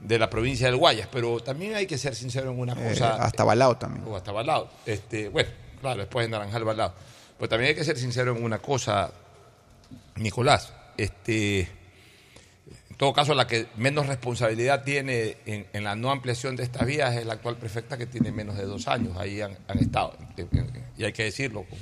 de 0.00 0.18
la 0.18 0.28
provincia 0.30 0.66
del 0.66 0.76
Guayas. 0.76 1.08
Pero 1.10 1.40
también 1.40 1.74
hay 1.74 1.86
que 1.86 1.98
ser 1.98 2.14
sincero 2.14 2.50
en 2.50 2.58
una 2.58 2.72
Eh, 2.74 2.90
cosa. 2.90 3.16
hasta 3.16 3.44
Balao 3.44 3.76
también. 3.76 4.04
O 4.06 4.16
hasta 4.16 4.32
Balao. 4.32 4.68
Este, 4.86 5.28
bueno, 5.28 5.50
claro, 5.80 6.00
después 6.00 6.26
de 6.26 6.30
Naranjal 6.30 6.64
Balao. 6.64 6.92
Pero 7.38 7.48
también 7.48 7.70
hay 7.70 7.74
que 7.74 7.84
ser 7.84 7.98
sincero 7.98 8.36
en 8.36 8.42
una 8.44 8.58
cosa, 8.58 9.10
Nicolás. 10.16 10.72
Este, 10.96 11.60
en 11.60 12.96
todo 12.96 13.12
caso, 13.12 13.34
la 13.34 13.46
que 13.46 13.66
menos 13.76 14.06
responsabilidad 14.06 14.84
tiene 14.84 15.38
en, 15.46 15.66
en 15.72 15.84
la 15.84 15.96
no 15.96 16.10
ampliación 16.12 16.54
de 16.54 16.62
estas 16.62 16.86
vías 16.86 17.14
es 17.16 17.26
la 17.26 17.34
actual 17.34 17.56
prefecta 17.56 17.96
que 17.98 18.06
tiene 18.06 18.30
menos 18.30 18.56
de 18.56 18.64
dos 18.64 18.86
años. 18.86 19.16
Ahí 19.16 19.40
han, 19.40 19.56
han 19.66 19.78
estado. 19.78 20.16
Y 20.96 21.04
hay 21.04 21.12
que 21.12 21.24
decirlo 21.24 21.64
con, 21.64 21.78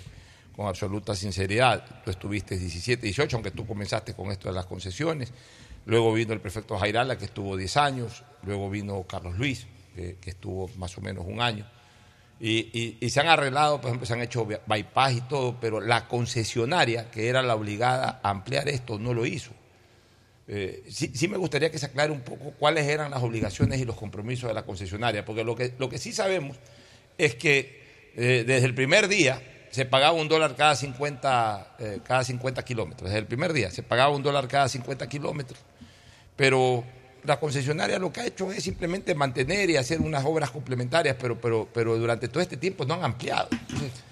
con 0.56 0.66
absoluta 0.68 1.14
sinceridad. 1.14 1.84
Tú 2.04 2.10
estuviste 2.10 2.56
17, 2.56 3.02
18, 3.02 3.36
aunque 3.36 3.50
tú 3.50 3.66
comenzaste 3.66 4.14
con 4.14 4.32
esto 4.32 4.48
de 4.48 4.54
las 4.54 4.64
concesiones. 4.66 5.32
Luego 5.86 6.12
vino 6.12 6.32
el 6.32 6.40
prefecto 6.40 6.78
Jairala, 6.78 7.18
que 7.18 7.24
estuvo 7.24 7.56
10 7.56 7.76
años. 7.76 8.22
Luego 8.44 8.70
vino 8.70 9.02
Carlos 9.04 9.36
Luis, 9.38 9.66
que, 9.94 10.16
estuvo 10.24 10.68
más 10.76 10.96
o 10.98 11.00
menos 11.00 11.24
un 11.26 11.40
año. 11.40 11.66
Y, 12.40 12.98
se 13.08 13.20
han 13.20 13.28
arreglado, 13.28 13.80
por 13.80 13.88
ejemplo, 13.88 14.06
se 14.06 14.14
han 14.14 14.20
hecho 14.20 14.44
by- 14.44 14.60
bypass 14.66 15.12
y 15.12 15.20
todo, 15.22 15.58
pero 15.60 15.80
la 15.80 16.08
concesionaria, 16.08 17.10
que 17.10 17.28
era 17.28 17.40
la 17.42 17.54
obligada 17.54 18.20
a 18.22 18.30
ampliar 18.30 18.68
esto, 18.68 18.98
no 18.98 19.14
lo 19.14 19.26
hizo. 19.26 19.52
Eh, 20.48 20.82
sí, 20.88 21.12
sí 21.14 21.28
me 21.28 21.36
gustaría 21.36 21.70
que 21.70 21.78
se 21.78 21.86
aclare 21.86 22.10
un 22.10 22.22
poco 22.22 22.52
cuáles 22.58 22.86
eran 22.88 23.12
las 23.12 23.22
obligaciones 23.22 23.80
y 23.80 23.84
los 23.84 23.96
compromisos 23.96 24.48
de 24.48 24.54
la 24.54 24.64
concesionaria, 24.64 25.24
porque 25.24 25.44
lo 25.44 25.54
que, 25.54 25.72
lo 25.78 25.88
que 25.88 25.98
sí 25.98 26.12
sabemos 26.12 26.56
es 27.16 27.36
que 27.36 28.10
eh, 28.16 28.44
desde 28.44 28.66
el 28.66 28.74
primer 28.74 29.06
día 29.06 29.40
se 29.70 29.86
pagaba 29.86 30.12
un 30.12 30.28
dólar 30.28 30.56
cada 30.56 30.74
50, 30.74 31.76
eh, 31.78 32.00
cada 32.04 32.24
50 32.24 32.64
kilómetros. 32.64 33.08
Desde 33.08 33.20
el 33.20 33.26
primer 33.26 33.52
día 33.52 33.70
se 33.70 33.82
pagaba 33.82 34.14
un 34.14 34.22
dólar 34.22 34.48
cada 34.48 34.68
50 34.68 35.08
kilómetros. 35.08 35.60
Pero 36.36 36.84
la 37.24 37.38
concesionaria 37.38 37.98
lo 37.98 38.12
que 38.12 38.20
ha 38.20 38.26
hecho 38.26 38.50
es 38.52 38.64
simplemente 38.64 39.14
mantener 39.14 39.70
y 39.70 39.76
hacer 39.76 40.00
unas 40.00 40.24
obras 40.24 40.50
complementarias, 40.50 41.16
pero, 41.20 41.40
pero, 41.40 41.68
pero 41.72 41.96
durante 41.96 42.28
todo 42.28 42.42
este 42.42 42.56
tiempo 42.56 42.84
no 42.84 42.94
han 42.94 43.04
ampliado. 43.04 43.48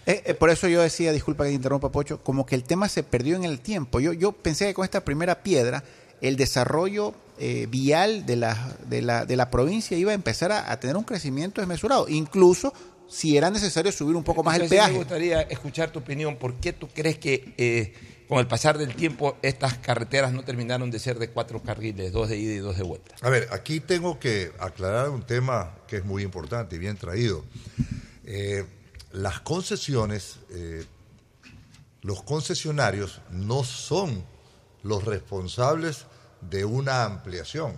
Eh, 0.07 0.23
eh, 0.25 0.35
por 0.35 0.51
eso 0.51 0.69
yo 0.69 0.81
decía, 0.81 1.13
disculpa 1.13 1.45
que 1.45 1.51
te 1.51 1.57
interrumpa, 1.57 1.91
Pocho, 1.91 2.23
como 2.23 2.47
que 2.47 2.55
el 2.55 2.65
tema 2.65 2.89
se 2.89 3.03
perdió 3.03 3.37
en 3.37 3.45
el 3.45 3.61
tiempo. 3.61 4.01
Yo, 4.01 4.13
yo 4.13 4.33
pensé 4.33 4.67
que 4.67 4.75
con 4.75 4.85
esta 4.85 5.05
primera 5.05 5.43
piedra, 5.43 5.83
el 6.21 6.37
desarrollo 6.37 7.15
eh, 7.39 7.67
vial 7.69 8.27
de 8.27 8.37
la, 8.37 8.77
de, 8.87 9.03
la, 9.03 9.25
de 9.25 9.37
la 9.37 9.51
provincia 9.51 9.97
iba 9.97 10.13
a 10.13 10.15
empezar 10.15 10.53
a, 10.53 10.71
a 10.71 10.79
tener 10.79 10.97
un 10.97 11.05
crecimiento 11.05 11.61
desmesurado, 11.61 12.09
incluso 12.09 12.73
si 13.11 13.37
era 13.37 13.51
necesario 13.51 13.91
subir 13.91 14.15
un 14.15 14.23
poco 14.23 14.45
más 14.45 14.59
el 14.59 14.69
peaje. 14.69 14.93
me 14.93 14.99
gustaría 14.99 15.43
escuchar 15.43 15.91
tu 15.91 15.99
opinión. 15.99 16.37
¿Por 16.37 16.55
qué 16.55 16.73
tú 16.73 16.89
crees 16.89 17.19
que 17.19 17.55
eh, 17.59 17.93
con 18.31 18.39
el 18.39 18.47
pasar 18.47 18.79
del 18.79 18.95
tiempo 18.95 19.37
estas 19.43 19.79
carreteras 19.79 20.33
no 20.33 20.45
terminaron 20.45 20.89
de 20.89 21.01
ser 21.01 21.19
de 21.19 21.31
cuatro 21.31 21.65
carriles, 21.65 22.13
dos 22.13 22.29
de 22.29 22.37
ida 22.39 22.53
y 22.53 22.59
dos 22.59 22.77
de 22.77 22.85
vuelta. 22.85 23.17
A 23.23 23.29
ver, 23.29 23.49
aquí 23.51 23.81
tengo 23.81 24.21
que 24.21 24.53
aclarar 24.61 25.11
un 25.11 25.25
tema 25.25 25.75
que 25.89 25.97
es 25.97 26.05
muy 26.05 26.23
importante 26.23 26.77
y 26.77 26.79
bien 26.79 26.97
traído. 26.97 27.45
Eh, 28.25 28.65
las 29.11 29.41
concesiones, 29.41 30.37
eh, 30.51 30.85
los 32.03 32.23
concesionarios 32.23 33.21
no 33.33 33.65
son 33.65 34.25
los 34.85 35.05
responsables 35.05 36.07
de 36.41 36.65
una 36.65 37.03
ampliación. 37.03 37.75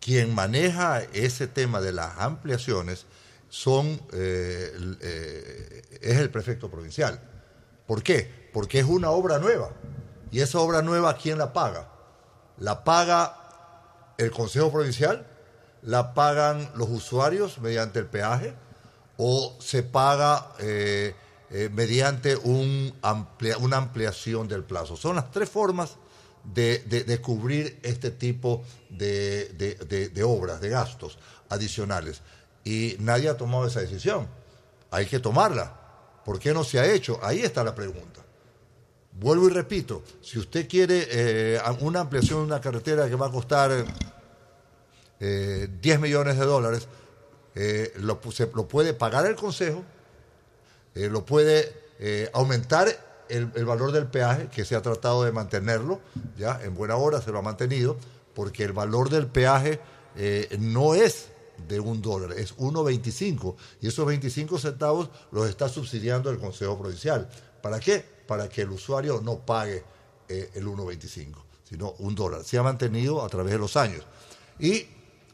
Quien 0.00 0.34
maneja 0.34 1.00
ese 1.12 1.46
tema 1.46 1.80
de 1.80 1.92
las 1.92 2.18
ampliaciones 2.18 3.06
son, 3.48 4.02
eh, 4.14 5.80
es 6.00 6.18
el 6.18 6.28
prefecto 6.28 6.68
provincial. 6.68 7.20
¿Por 7.86 8.02
qué? 8.02 8.41
Porque 8.52 8.80
es 8.80 8.86
una 8.86 9.10
obra 9.10 9.38
nueva. 9.38 9.70
¿Y 10.30 10.40
esa 10.40 10.58
obra 10.60 10.82
nueva 10.82 11.16
quién 11.16 11.38
la 11.38 11.52
paga? 11.52 11.88
La 12.58 12.84
paga 12.84 13.38
el 14.18 14.30
Consejo 14.30 14.70
Provincial, 14.70 15.26
la 15.82 16.14
pagan 16.14 16.70
los 16.74 16.88
usuarios 16.88 17.58
mediante 17.58 17.98
el 17.98 18.06
peaje 18.06 18.54
o 19.16 19.56
se 19.60 19.82
paga 19.82 20.52
eh, 20.58 21.14
eh, 21.50 21.68
mediante 21.72 22.36
una 22.36 23.76
ampliación 23.76 24.48
del 24.48 24.64
plazo. 24.64 24.96
Son 24.96 25.16
las 25.16 25.30
tres 25.30 25.50
formas 25.50 25.96
de, 26.44 27.20
cubrir 27.22 27.78
este 27.82 28.10
tipo 28.10 28.64
de 28.90 30.22
obras, 30.24 30.60
de 30.60 30.68
gastos 30.68 31.18
adicionales. 31.48 32.22
Y 32.64 32.96
nadie 33.00 33.28
ha 33.28 33.36
tomado 33.36 33.66
esa 33.66 33.80
decisión. 33.80 34.28
Hay 34.90 35.06
que 35.06 35.18
tomarla. 35.18 35.78
¿Por 36.24 36.38
qué 36.38 36.54
no 36.54 36.64
se 36.64 36.78
ha 36.78 36.86
hecho? 36.86 37.18
Ahí 37.22 37.40
está 37.40 37.64
la 37.64 37.74
pregunta. 37.74 38.20
Vuelvo 39.12 39.48
y 39.48 39.52
repito, 39.52 40.02
si 40.20 40.38
usted 40.38 40.68
quiere 40.68 41.06
eh, 41.10 41.60
una 41.80 42.00
ampliación 42.00 42.40
de 42.40 42.46
una 42.46 42.60
carretera 42.60 43.08
que 43.08 43.14
va 43.14 43.26
a 43.26 43.30
costar 43.30 43.84
eh, 45.20 45.68
10 45.80 46.00
millones 46.00 46.38
de 46.38 46.44
dólares, 46.44 46.88
eh, 47.54 47.92
lo, 47.96 48.20
puede 48.20 48.94
pagar 48.94 49.26
el 49.26 49.36
Consejo, 49.36 49.82
eh, 50.94 51.08
lo 51.08 51.24
puede 51.24 51.72
eh, 51.98 52.30
aumentar 52.32 52.88
el, 53.28 53.50
el 53.54 53.64
valor 53.64 53.92
del 53.92 54.06
peaje, 54.06 54.48
que 54.48 54.64
se 54.64 54.74
ha 54.74 54.82
tratado 54.82 55.24
de 55.24 55.32
mantenerlo, 55.32 56.00
ya 56.36 56.60
en 56.62 56.74
buena 56.74 56.96
hora 56.96 57.20
se 57.20 57.30
lo 57.30 57.38
ha 57.38 57.42
mantenido, 57.42 57.96
porque 58.34 58.64
el 58.64 58.72
valor 58.72 59.10
del 59.10 59.26
peaje 59.26 59.80
eh, 60.16 60.56
no 60.58 60.94
es 60.94 61.28
de 61.68 61.80
un 61.80 62.02
dólar, 62.02 62.32
es 62.32 62.56
1.25 62.56 63.54
y 63.80 63.88
esos 63.88 64.04
25 64.04 64.58
centavos 64.58 65.10
los 65.30 65.48
está 65.48 65.68
subsidiando 65.68 66.30
el 66.30 66.38
Consejo 66.38 66.78
Provincial. 66.78 67.28
¿Para 67.62 67.78
qué? 67.78 68.04
Para 68.32 68.48
que 68.48 68.62
el 68.62 68.70
usuario 68.70 69.20
no 69.22 69.40
pague 69.40 69.84
eh, 70.26 70.50
el 70.54 70.64
1.25, 70.66 71.34
sino 71.68 71.90
un 71.98 72.14
dólar. 72.14 72.42
Se 72.44 72.56
ha 72.56 72.62
mantenido 72.62 73.22
a 73.22 73.28
través 73.28 73.52
de 73.52 73.58
los 73.58 73.76
años. 73.76 74.06
Y 74.58 74.86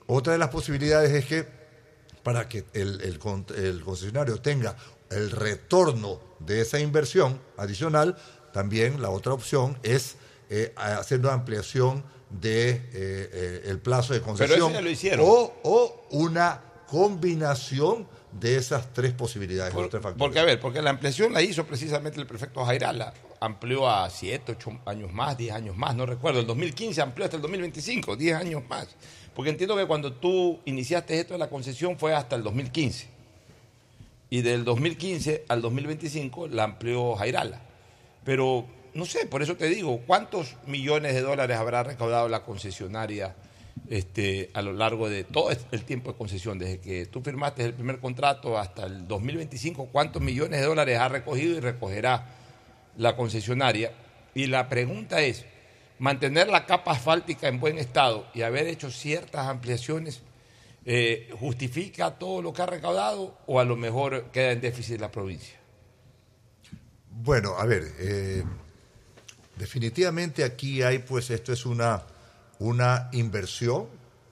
otra 0.09 0.33
de 0.33 0.39
las 0.41 0.49
posibilidades 0.49 1.13
es 1.13 1.25
que 1.27 1.47
para 2.25 2.49
que 2.49 2.65
el, 2.73 3.01
el 3.03 3.21
con- 3.21 3.47
el 3.57 3.85
concesionario 3.85 4.41
tenga 4.41 4.75
el 5.11 5.31
retorno 5.31 6.19
de 6.41 6.61
esa 6.63 6.81
inversión 6.81 7.41
adicional, 7.57 8.17
también 8.53 9.01
la 9.01 9.11
otra 9.11 9.33
opción 9.33 9.79
es 9.85 10.17
eh, 10.51 10.73
hacer 10.77 11.21
una 11.21 11.35
ampliación 11.35 12.03
de 12.31 12.71
eh, 12.71 12.83
eh, 12.93 13.63
el 13.67 13.79
plazo 13.79 14.13
de 14.13 14.21
concesión 14.23 14.73
ya 14.73 14.81
lo 14.81 14.91
hicieron. 14.91 15.25
o, 15.25 15.53
o 15.63 16.07
una 16.11 16.63
combinación 16.89 18.09
de 18.33 18.57
esas 18.57 18.93
tres 18.93 19.13
posibilidades, 19.13 19.75
tres. 19.91 20.03
Porque, 20.17 20.39
a 20.39 20.45
ver, 20.45 20.61
porque 20.61 20.83
la 20.83 20.91
ampliación 20.91 21.33
la 21.33 21.43
hizo 21.43 21.65
precisamente 21.67 22.21
el 22.21 22.27
prefecto 22.27 22.65
Jairala. 22.65 23.15
Amplió 23.41 23.89
a 23.89 24.11
7, 24.11 24.53
8 24.53 24.81
años 24.87 25.13
más, 25.13 25.37
10 25.39 25.55
años 25.55 25.77
más, 25.77 25.95
no 25.95 26.07
recuerdo. 26.07 26.41
El 26.41 26.47
2015 26.47 27.01
amplió 27.01 27.25
hasta 27.25 27.37
el 27.37 27.43
2025, 27.43 28.17
10 28.17 28.37
años 28.37 28.63
más. 28.69 28.89
Porque 29.35 29.51
entiendo 29.51 29.77
que 29.77 29.87
cuando 29.87 30.13
tú 30.13 30.61
iniciaste 30.65 31.21
esto 31.21 31.35
de 31.35 31.39
la 31.39 31.49
concesión 31.49 31.99
fue 31.99 32.15
hasta 32.15 32.37
el 32.37 32.43
2015. 32.43 33.09
Y 34.31 34.43
del 34.43 34.65
2015 34.65 35.45
al 35.49 35.63
2025 35.63 36.49
la 36.49 36.65
amplió 36.65 37.15
Jairala. 37.15 37.63
Pero, 38.25 38.67
no 38.95 39.05
sé, 39.05 39.27
por 39.27 39.43
eso 39.43 39.57
te 39.57 39.67
digo, 39.67 40.01
¿cuántos 40.07 40.57
millones 40.67 41.15
de 41.15 41.23
dólares 41.23 41.57
habrá 41.57 41.83
recaudado 41.83 42.29
la 42.29 42.43
concesionaria 42.43 43.37
este, 43.89 44.51
a 44.55 44.63
lo 44.63 44.73
largo 44.73 45.09
de 45.09 45.25
todo 45.25 45.51
el 45.51 45.85
tiempo 45.85 46.13
de 46.13 46.19
concesión? 46.19 46.59
Desde 46.59 46.81
que 46.81 47.07
tú 47.07 47.21
firmaste 47.21 47.65
el 47.65 47.75
primer 47.75 47.99
contrato 48.01 48.59
hasta 48.59 48.87
el 48.87 49.07
2025, 49.07 49.89
¿cuántos 49.93 50.23
millones 50.23 50.61
de 50.61 50.67
dólares 50.67 50.99
ha 50.99 51.09
recogido 51.09 51.57
y 51.57 51.61
recogerá 51.61 52.27
la 52.97 53.17
concesionaria? 53.17 53.93
Y 54.35 54.47
la 54.47 54.69
pregunta 54.69 55.21
es, 55.21 55.45
mantener 55.99 56.49
la 56.49 56.67
capa 56.67 56.93
asfáltica 56.93 57.49
en 57.49 57.61
buen 57.61 57.79
estado 57.79 58.27
y 58.35 58.43
haber 58.43 58.67
hecho 58.67 58.91
ciertas 58.91 59.47
ampliaciones, 59.47 60.23
eh, 60.85 61.29
¿justifica 61.39 62.19
todo 62.19 62.41
lo 62.41 62.53
que 62.53 62.63
ha 62.63 62.67
recaudado 62.67 63.37
o 63.47 63.61
a 63.61 63.65
lo 63.65 63.77
mejor 63.77 64.31
queda 64.33 64.53
en 64.53 64.61
déficit 64.61 65.01
la 65.01 65.11
provincia? 65.11 65.59
Bueno, 67.11 67.57
a 67.59 67.67
ver, 67.67 67.93
eh, 67.99 68.45
definitivamente 69.57 70.45
aquí 70.45 70.83
hay, 70.83 71.01
pues 71.01 71.31
esto 71.31 71.53
es 71.53 71.67
una, 71.67 72.03
una 72.59 73.09
inversión 73.13 73.87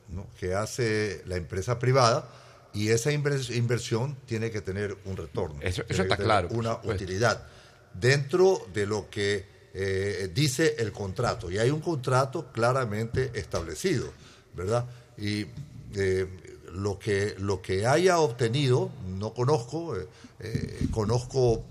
¿no? 0.08 0.26
que 0.38 0.54
hace 0.54 1.22
la 1.26 1.36
empresa 1.36 1.78
privada 1.78 2.28
y 2.72 2.88
esa 2.88 3.10
invers- 3.12 3.54
inversión 3.54 4.16
tiene 4.26 4.50
que 4.50 4.60
tener 4.60 4.96
un 5.04 5.16
retorno. 5.16 5.58
Eso- 5.62 5.82
eso 5.88 6.02
está 6.02 6.16
claro, 6.16 6.48
Una 6.50 6.74
utilidad 6.84 7.46
dentro 7.94 8.66
de 8.74 8.86
lo 8.86 9.08
que 9.10 9.56
eh, 9.78 10.30
dice 10.34 10.76
el 10.78 10.90
contrato. 10.92 11.50
Y 11.50 11.58
hay 11.58 11.70
un 11.70 11.80
contrato 11.80 12.50
claramente 12.52 13.30
establecido, 13.34 14.10
¿verdad? 14.54 14.86
Y 15.18 15.46
eh, 15.94 16.26
lo, 16.72 16.98
que, 16.98 17.34
lo 17.38 17.60
que 17.60 17.86
haya 17.86 18.18
obtenido, 18.18 18.90
no 19.06 19.34
conozco, 19.34 19.94
eh, 20.40 20.78
conozco 20.90 21.62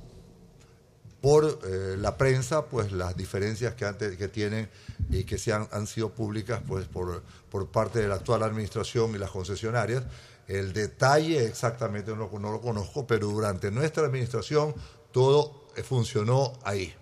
por 1.21 1.67
la 1.97 2.17
prensa, 2.17 2.65
pues 2.65 2.91
las 2.91 3.17
diferencias 3.17 3.73
que, 3.73 3.85
antes, 3.85 4.15
que 4.17 4.27
tienen 4.27 4.69
y 5.09 5.23
que 5.23 5.37
se 5.37 5.53
han, 5.53 5.87
sido 5.87 6.09
públicas 6.09 6.61
pues, 6.67 6.87
por, 6.87 7.21
por 7.49 7.67
parte 7.67 7.99
de 7.99 8.07
la 8.07 8.15
actual 8.15 8.43
administración 8.43 9.13
y 9.15 9.17
las 9.17 9.31
concesionarias. 9.31 10.03
El 10.47 10.73
detalle 10.73 11.45
exactamente 11.45 12.15
no, 12.15 12.29
no 12.39 12.51
lo 12.51 12.61
conozco, 12.61 13.05
pero 13.07 13.27
durante 13.27 13.71
nuestra 13.71 14.05
administración 14.05 14.75
todo 15.11 15.67
eh, 15.75 15.83
funcionó 15.83 16.53
ahí. 16.63 16.93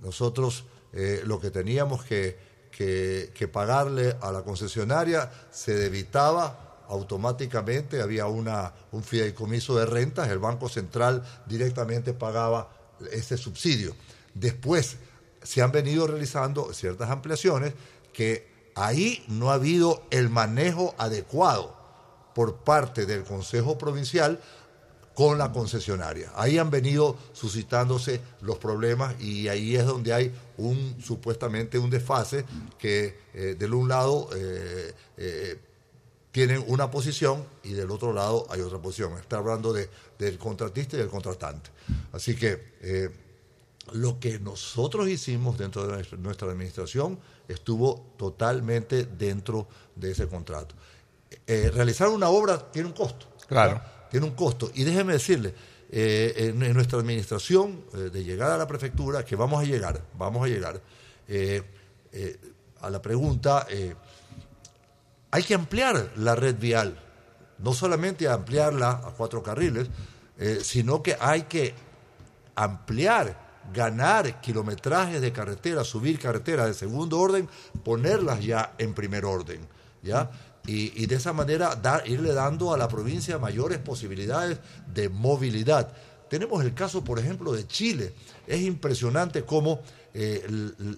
Nosotros 0.00 0.64
eh, 0.92 1.22
lo 1.24 1.40
que 1.40 1.50
teníamos 1.50 2.04
que, 2.04 2.36
que- 2.70 3.32
que 3.34 3.48
pagarle 3.48 4.16
a 4.20 4.30
la 4.32 4.42
concesionaria 4.42 5.30
se 5.50 5.74
debitaba 5.74 6.84
automáticamente, 6.88 8.02
había 8.02 8.26
una, 8.26 8.72
un 8.92 9.02
fideicomiso 9.02 9.74
de 9.76 9.86
rentas, 9.86 10.28
el 10.28 10.38
Banco 10.38 10.68
Central 10.68 11.24
directamente 11.46 12.12
pagaba 12.12 12.70
ese 13.10 13.36
subsidio. 13.36 13.96
Después 14.34 14.96
se 15.44 15.62
han 15.62 15.70
venido 15.70 16.08
realizando 16.08 16.72
ciertas 16.72 17.10
ampliaciones 17.10 17.74
que 18.12 18.48
ahí 18.74 19.24
no 19.28 19.50
ha 19.50 19.54
habido 19.54 20.02
el 20.10 20.30
manejo 20.30 20.94
adecuado 20.98 21.76
por 22.34 22.56
parte 22.56 23.06
del 23.06 23.22
Consejo 23.22 23.78
Provincial 23.78 24.40
con 25.14 25.38
la 25.38 25.52
concesionaria. 25.52 26.32
Ahí 26.34 26.58
han 26.58 26.70
venido 26.70 27.16
suscitándose 27.32 28.20
los 28.40 28.58
problemas 28.58 29.14
y 29.20 29.46
ahí 29.46 29.76
es 29.76 29.86
donde 29.86 30.12
hay 30.12 30.34
un 30.56 30.96
supuestamente 31.00 31.78
un 31.78 31.88
desfase 31.88 32.44
que 32.78 33.16
eh, 33.32 33.54
del 33.56 33.74
un 33.74 33.88
lado 33.88 34.28
eh, 34.34 34.92
eh, 35.16 35.58
tienen 36.32 36.64
una 36.66 36.90
posición 36.90 37.44
y 37.62 37.74
del 37.74 37.92
otro 37.92 38.12
lado 38.12 38.44
hay 38.50 38.60
otra 38.60 38.80
posición. 38.80 39.16
Está 39.18 39.36
hablando 39.36 39.72
de, 39.72 39.88
del 40.18 40.36
contratista 40.36 40.96
y 40.96 40.98
del 40.98 41.08
contratante. 41.08 41.70
Así 42.12 42.34
que 42.34 43.22
lo 43.92 44.18
que 44.18 44.38
nosotros 44.38 45.08
hicimos 45.08 45.58
dentro 45.58 45.86
de 45.86 46.04
nuestra- 46.18 46.50
administración 46.50 47.18
estuvo 47.48 48.14
totalmente 48.16 49.04
dentro 49.04 49.68
de 49.94 50.12
ese 50.12 50.26
contrato. 50.26 50.74
Eh, 51.46 51.70
realizar 51.72 52.08
una 52.08 52.28
obra 52.28 52.70
tiene 52.70 52.88
un 52.88 52.94
costo. 52.94 53.26
Claro. 53.46 53.74
¿verdad? 53.74 53.92
Tiene 54.10 54.26
un 54.26 54.34
costo. 54.34 54.70
Y 54.74 54.84
déjeme 54.84 55.12
decirle, 55.12 55.54
eh, 55.90 56.34
en, 56.36 56.62
en 56.62 56.72
nuestra 56.72 56.98
administración, 56.98 57.84
eh, 57.94 58.10
de 58.10 58.24
llegar 58.24 58.50
a 58.50 58.56
la 58.56 58.66
prefectura, 58.66 59.24
que 59.24 59.36
vamos 59.36 59.60
a 59.62 59.66
llegar, 59.66 60.02
vamos 60.16 60.44
a 60.44 60.48
llegar, 60.48 60.80
a 62.80 62.90
la 62.90 63.02
pregunta, 63.02 63.66
hay 65.30 65.42
que 65.42 65.54
ampliar 65.54 66.12
la 66.16 66.34
red 66.34 66.56
vial, 66.56 66.98
no 67.58 67.72
solamente 67.72 68.28
ampliarla 68.28 68.90
a 68.90 69.10
cuatro 69.16 69.42
carriles, 69.42 69.88
sino 70.62 71.02
que 71.02 71.16
hay 71.18 71.42
que 71.42 71.74
ampliar, 72.54 73.43
ganar 73.72 74.40
kilometrajes 74.40 75.20
de 75.20 75.32
carretera, 75.32 75.84
subir 75.84 76.18
carreteras 76.18 76.66
de 76.66 76.74
segundo 76.74 77.18
orden, 77.18 77.48
ponerlas 77.84 78.44
ya 78.44 78.74
en 78.78 78.94
primer 78.94 79.24
orden, 79.24 79.60
¿ya? 80.02 80.30
Y, 80.66 80.92
y 81.02 81.06
de 81.06 81.16
esa 81.16 81.32
manera 81.32 81.74
dar, 81.76 82.08
irle 82.08 82.32
dando 82.32 82.72
a 82.72 82.78
la 82.78 82.88
provincia 82.88 83.38
mayores 83.38 83.78
posibilidades 83.78 84.58
de 84.94 85.08
movilidad. 85.08 85.92
tenemos 86.30 86.64
el 86.64 86.72
caso, 86.74 87.04
por 87.04 87.18
ejemplo, 87.18 87.52
de 87.52 87.66
Chile. 87.66 88.12
Es 88.46 88.62
impresionante 88.62 89.44
cómo 89.44 89.80
eh, 90.14 90.42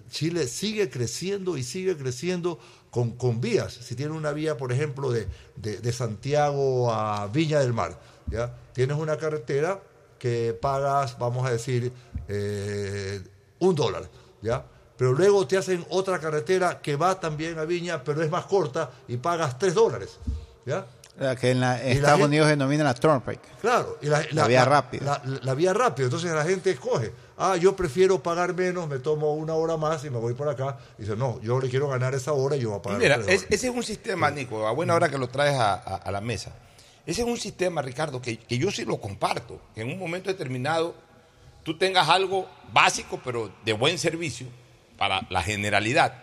Chile 0.09 0.47
sigue 0.47 0.89
creciendo 0.89 1.57
y 1.57 1.63
sigue 1.63 1.97
creciendo 1.97 2.59
con, 2.89 3.11
con 3.17 3.41
vías. 3.41 3.73
Si 3.73 3.95
tiene 3.95 4.13
una 4.13 4.31
vía, 4.31 4.55
por 4.57 4.71
ejemplo, 4.71 5.11
de, 5.11 5.27
de- 5.57 5.77
de 5.79 5.91
Santiago 5.91 6.91
a 6.93 7.27
Viña 7.27 7.59
del 7.59 7.73
Mar, 7.73 7.99
¿ya? 8.31 8.55
tienes 8.73 8.97
una 8.97 9.17
carretera 9.17 9.81
que 10.17 10.57
pagas, 10.59 11.17
vamos 11.19 11.45
a 11.47 11.51
decir, 11.51 11.91
eh, 12.27 13.21
un 13.59 13.75
dólar, 13.75 14.03
¿ya? 14.41 14.63
Pero 14.97 15.13
luego 15.13 15.45
te 15.47 15.57
hacen 15.57 15.85
otra 15.89 16.19
carretera 16.19 16.81
que 16.81 16.95
va 16.95 17.19
también 17.19 17.59
a 17.59 17.65
Viña, 17.65 18.03
pero 18.03 18.23
es 18.23 18.29
más 18.31 18.45
corta 18.45 18.89
y 19.07 19.17
pagas 19.17 19.57
tres 19.59 19.73
dólares, 19.75 20.17
¿ya? 20.65 20.85
La 21.19 21.35
que 21.35 21.49
en, 21.51 21.59
la- 21.59 21.81
Estados 21.83 22.11
gente- 22.19 22.25
Unidos 22.25 22.47
denomina 22.47 22.83
la 22.83 22.93
Turnpike. 22.93 23.41
Claro, 23.61 23.97
y 24.01 24.05
la, 24.07 24.23
La 24.33 24.47
vía 24.47 24.65
rápida. 24.65 25.19
La, 25.25 25.39
la 25.41 25.53
vía 25.55 25.73
rápida. 25.73 26.05
Entonces 26.05 26.31
la 26.31 26.43
gente 26.43 26.69
escoge. 26.69 27.11
Ah, 27.39 27.55
yo 27.57 27.75
prefiero 27.75 28.21
pagar 28.21 28.53
menos, 28.53 28.87
me 28.87 28.99
tomo 28.99 29.33
una 29.33 29.55
hora 29.55 29.77
más 29.77 30.03
y 30.05 30.11
me 30.11 30.19
voy 30.19 30.35
por 30.35 30.47
acá. 30.47 30.77
Y 30.99 31.01
dice, 31.03 31.15
no, 31.15 31.41
yo 31.41 31.59
le 31.59 31.69
quiero 31.71 31.89
ganar 31.89 32.13
esa 32.13 32.33
hora 32.33 32.55
y 32.55 32.59
yo 32.59 32.69
voy 32.69 32.79
a 32.79 32.81
pagar. 32.83 32.99
Mira, 32.99 33.15
es- 33.27 33.47
ese 33.49 33.67
es 33.67 33.73
un 33.75 33.81
sistema, 33.81 34.29
Nico, 34.29 34.67
a 34.67 34.71
buena 34.73 34.93
hora 34.93 35.09
que 35.09 35.17
lo 35.17 35.27
traes 35.27 35.57
a, 35.59 35.73
a- 35.73 35.95
a 35.95 36.11
la 36.11 36.21
mesa. 36.21 36.51
Ese 37.07 37.21
es 37.21 37.27
un 37.27 37.37
sistema, 37.37 37.81
Ricardo, 37.81 38.21
que, 38.21 38.37
que 38.37 38.57
yo 38.59 38.69
sí 38.69 38.85
lo 38.85 38.99
comparto. 39.01 39.59
Que 39.73 39.81
en 39.81 39.89
un 39.89 39.97
momento 39.97 40.29
determinado 40.29 40.93
tú 41.63 41.77
tengas 41.77 42.07
algo 42.09 42.47
básico, 42.71 43.19
pero 43.23 43.51
de 43.65 43.73
buen 43.73 43.97
servicio 43.97 44.45
para 44.97 45.25
la 45.29 45.41
generalidad. 45.41 46.13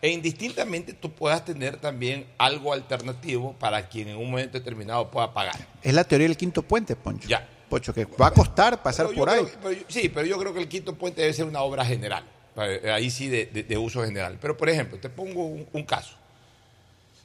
E 0.00 0.10
indistintamente 0.10 0.92
tú 0.92 1.10
puedas 1.12 1.44
tener 1.44 1.78
también 1.78 2.26
algo 2.38 2.72
alternativo 2.72 3.54
para 3.58 3.88
quien 3.88 4.08
en 4.08 4.16
un 4.18 4.30
momento 4.30 4.56
determinado 4.58 5.10
pueda 5.10 5.32
pagar. 5.34 5.56
Es 5.82 5.92
la 5.92 6.04
teoría 6.04 6.28
del 6.28 6.36
quinto 6.36 6.62
puente, 6.62 6.94
Poncho. 6.94 7.26
Ya. 7.26 7.48
Poncho, 7.68 7.92
que 7.92 8.04
va 8.04 8.28
a 8.28 8.30
costar 8.30 8.80
pasar 8.82 9.08
por 9.12 9.28
ahí. 9.28 9.40
creo 9.44 9.58
pero 9.62 9.80
sí, 9.88 10.08
pero 10.08 10.26
yo 10.26 10.38
creo 10.38 10.54
que 10.54 10.60
el 10.60 10.68
quinto 10.68 10.94
puente 10.94 11.20
debe 11.22 11.32
ser 11.34 11.46
una 11.46 11.62
obra 11.62 11.84
general. 11.84 12.24
Eh, 12.56 12.90
Ahí 12.92 13.10
sí 13.10 13.28
de, 13.28 13.46
de- 13.46 13.62
de 13.64 13.76
uso 13.78 14.04
general. 14.04 14.38
Pero, 14.40 14.56
por 14.56 14.68
ejemplo, 14.68 14.98
te 14.98 15.08
pongo 15.10 15.44
un, 15.46 15.66
un 15.72 15.82
caso. 15.84 16.14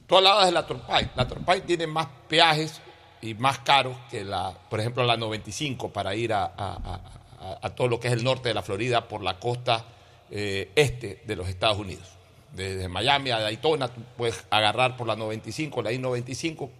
Tú 0.06 0.16
hablabas 0.16 0.46
de 0.46 0.52
la 0.52 0.66
Torpay. 0.66 1.10
La 1.16 1.26
Torpay 1.26 1.60
tiene 1.62 1.86
más 1.86 2.08
peajes 2.28 2.80
y 3.24 3.34
más 3.34 3.58
caros 3.60 3.96
que 4.10 4.22
la, 4.24 4.52
por 4.68 4.80
ejemplo, 4.80 5.02
la 5.04 5.16
95 5.16 5.92
para 5.92 6.14
ir 6.14 6.32
a, 6.32 6.44
a- 6.56 7.70
todo 7.74 7.88
lo 7.88 8.00
que 8.00 8.08
es 8.08 8.14
el 8.14 8.24
norte 8.24 8.48
de 8.48 8.54
la 8.54 8.62
Florida 8.62 9.06
por 9.06 9.22
la 9.22 9.38
costa 9.38 9.84
eh, 10.30 10.70
este 10.74 11.22
de 11.26 11.36
los 11.36 11.48
Estados 11.48 11.78
Unidos. 11.78 12.08
Desde 12.52 12.88
Miami 12.88 13.30
a 13.30 13.40
Daytona 13.40 13.88
tú 13.88 14.00
puedes 14.16 14.44
agarrar 14.50 14.96
por 14.96 15.06
la 15.06 15.16
95, 15.16 15.82
la 15.82 15.92
I-95 15.92 16.70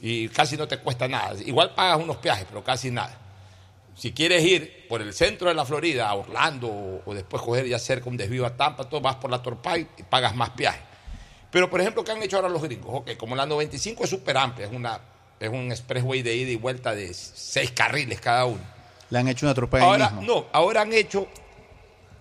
y 0.00 0.28
casi 0.28 0.56
no 0.56 0.66
te 0.66 0.78
cuesta 0.78 1.06
nada. 1.06 1.34
Igual 1.44 1.74
pagas 1.74 1.98
unos 1.98 2.16
peajes, 2.16 2.46
pero 2.48 2.64
casi 2.64 2.90
nada. 2.90 3.16
Si 3.94 4.12
quieres 4.12 4.42
ir 4.44 4.86
por 4.88 5.02
el 5.02 5.12
centro 5.12 5.48
de 5.48 5.54
la 5.54 5.64
Florida, 5.64 6.08
a 6.08 6.14
Orlando, 6.14 7.02
o, 7.04 7.14
después 7.14 7.42
coger 7.42 7.66
ya 7.66 7.78
cerca 7.78 8.08
un 8.08 8.16
desvío 8.16 8.46
a 8.46 8.56
Tampa, 8.56 8.88
todo 8.88 9.00
vas 9.00 9.16
por 9.16 9.30
la 9.30 9.42
Torpay 9.42 9.86
y 9.98 10.02
pagas 10.04 10.34
más 10.36 10.50
peaje. 10.50 10.80
Pero, 11.50 11.68
por 11.68 11.80
ejemplo, 11.80 12.04
¿qué 12.04 12.12
han 12.12 12.22
hecho 12.22 12.36
ahora 12.36 12.48
los 12.48 12.62
gringos? 12.62 12.90
Ok, 12.92 13.16
como 13.16 13.34
la 13.34 13.44
95 13.46 14.04
es 14.04 14.10
súper 14.10 14.36
amplia, 14.36 14.66
es, 14.66 14.72
una, 14.72 15.00
es 15.40 15.48
un 15.48 15.70
expressway 15.70 16.22
de 16.22 16.34
ida 16.36 16.50
y 16.50 16.56
vuelta 16.56 16.94
de 16.94 17.12
seis 17.14 17.70
carriles 17.70 18.20
cada 18.20 18.44
uno. 18.46 18.60
Le 19.10 19.18
han 19.18 19.28
hecho 19.28 19.46
una 19.46 19.54
tropa 19.54 19.80
Ahora, 19.80 20.10
mismo. 20.10 20.22
no, 20.22 20.46
ahora 20.52 20.82
han 20.82 20.92
hecho 20.92 21.28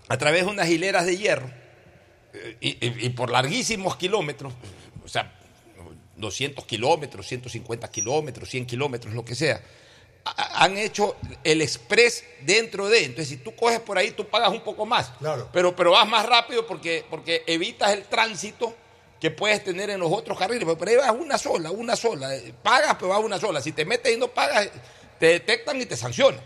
a 0.07 0.17
través 0.17 0.45
de 0.45 0.51
unas 0.51 0.69
hileras 0.69 1.05
de 1.05 1.17
hierro 1.17 1.49
eh, 2.33 2.57
y, 2.61 2.69
y- 2.85 3.05
y 3.05 3.09
por 3.09 3.29
larguísimos 3.31 3.95
kilómetros, 3.97 4.53
o 5.03 5.07
sea, 5.07 5.33
200 6.15 6.65
kilómetros, 6.65 7.27
150 7.27 7.89
kilómetros, 7.91 8.49
100 8.49 8.65
kilómetros, 8.65 9.13
lo 9.13 9.23
que 9.25 9.35
sea, 9.35 9.61
han 10.35 10.77
hecho 10.77 11.15
el 11.43 11.61
express 11.61 12.23
dentro 12.41 12.89
de. 12.89 13.05
Entonces, 13.05 13.29
si 13.29 13.37
tú 13.37 13.55
coges 13.55 13.79
por 13.79 13.97
ahí, 13.97 14.11
tú 14.11 14.25
pagas 14.27 14.49
un 14.51 14.61
poco 14.61 14.85
más. 14.85 15.11
Pero, 15.53 15.75
pero 15.75 15.91
vas 15.91 16.07
más 16.07 16.25
rápido 16.25 16.65
porque, 16.67 17.05
porque 17.09 17.43
evitas 17.47 17.91
el 17.91 18.03
tránsito 18.03 18.75
que 19.19 19.31
puedes 19.31 19.63
tener 19.63 19.89
en 19.89 19.99
los 19.99 20.11
otros 20.11 20.37
carriles. 20.37 20.67
Pero 20.77 20.91
ahí 20.91 20.97
vas 20.97 21.11
una 21.19 21.37
sola, 21.37 21.71
una 21.71 21.95
sola. 21.95 22.35
Eh, 22.35 22.53
Pagas, 22.61 22.95
pero 22.95 23.09
vas 23.09 23.23
una 23.23 23.39
sola. 23.39 23.61
Si 23.61 23.71
te 23.71 23.85
metes 23.85 24.13
y 24.13 24.17
no 24.17 24.27
pagas, 24.27 24.69
te 25.19 25.27
detectan 25.27 25.81
y 25.81 25.85
te 25.85 25.97
sancionan. 25.97 26.41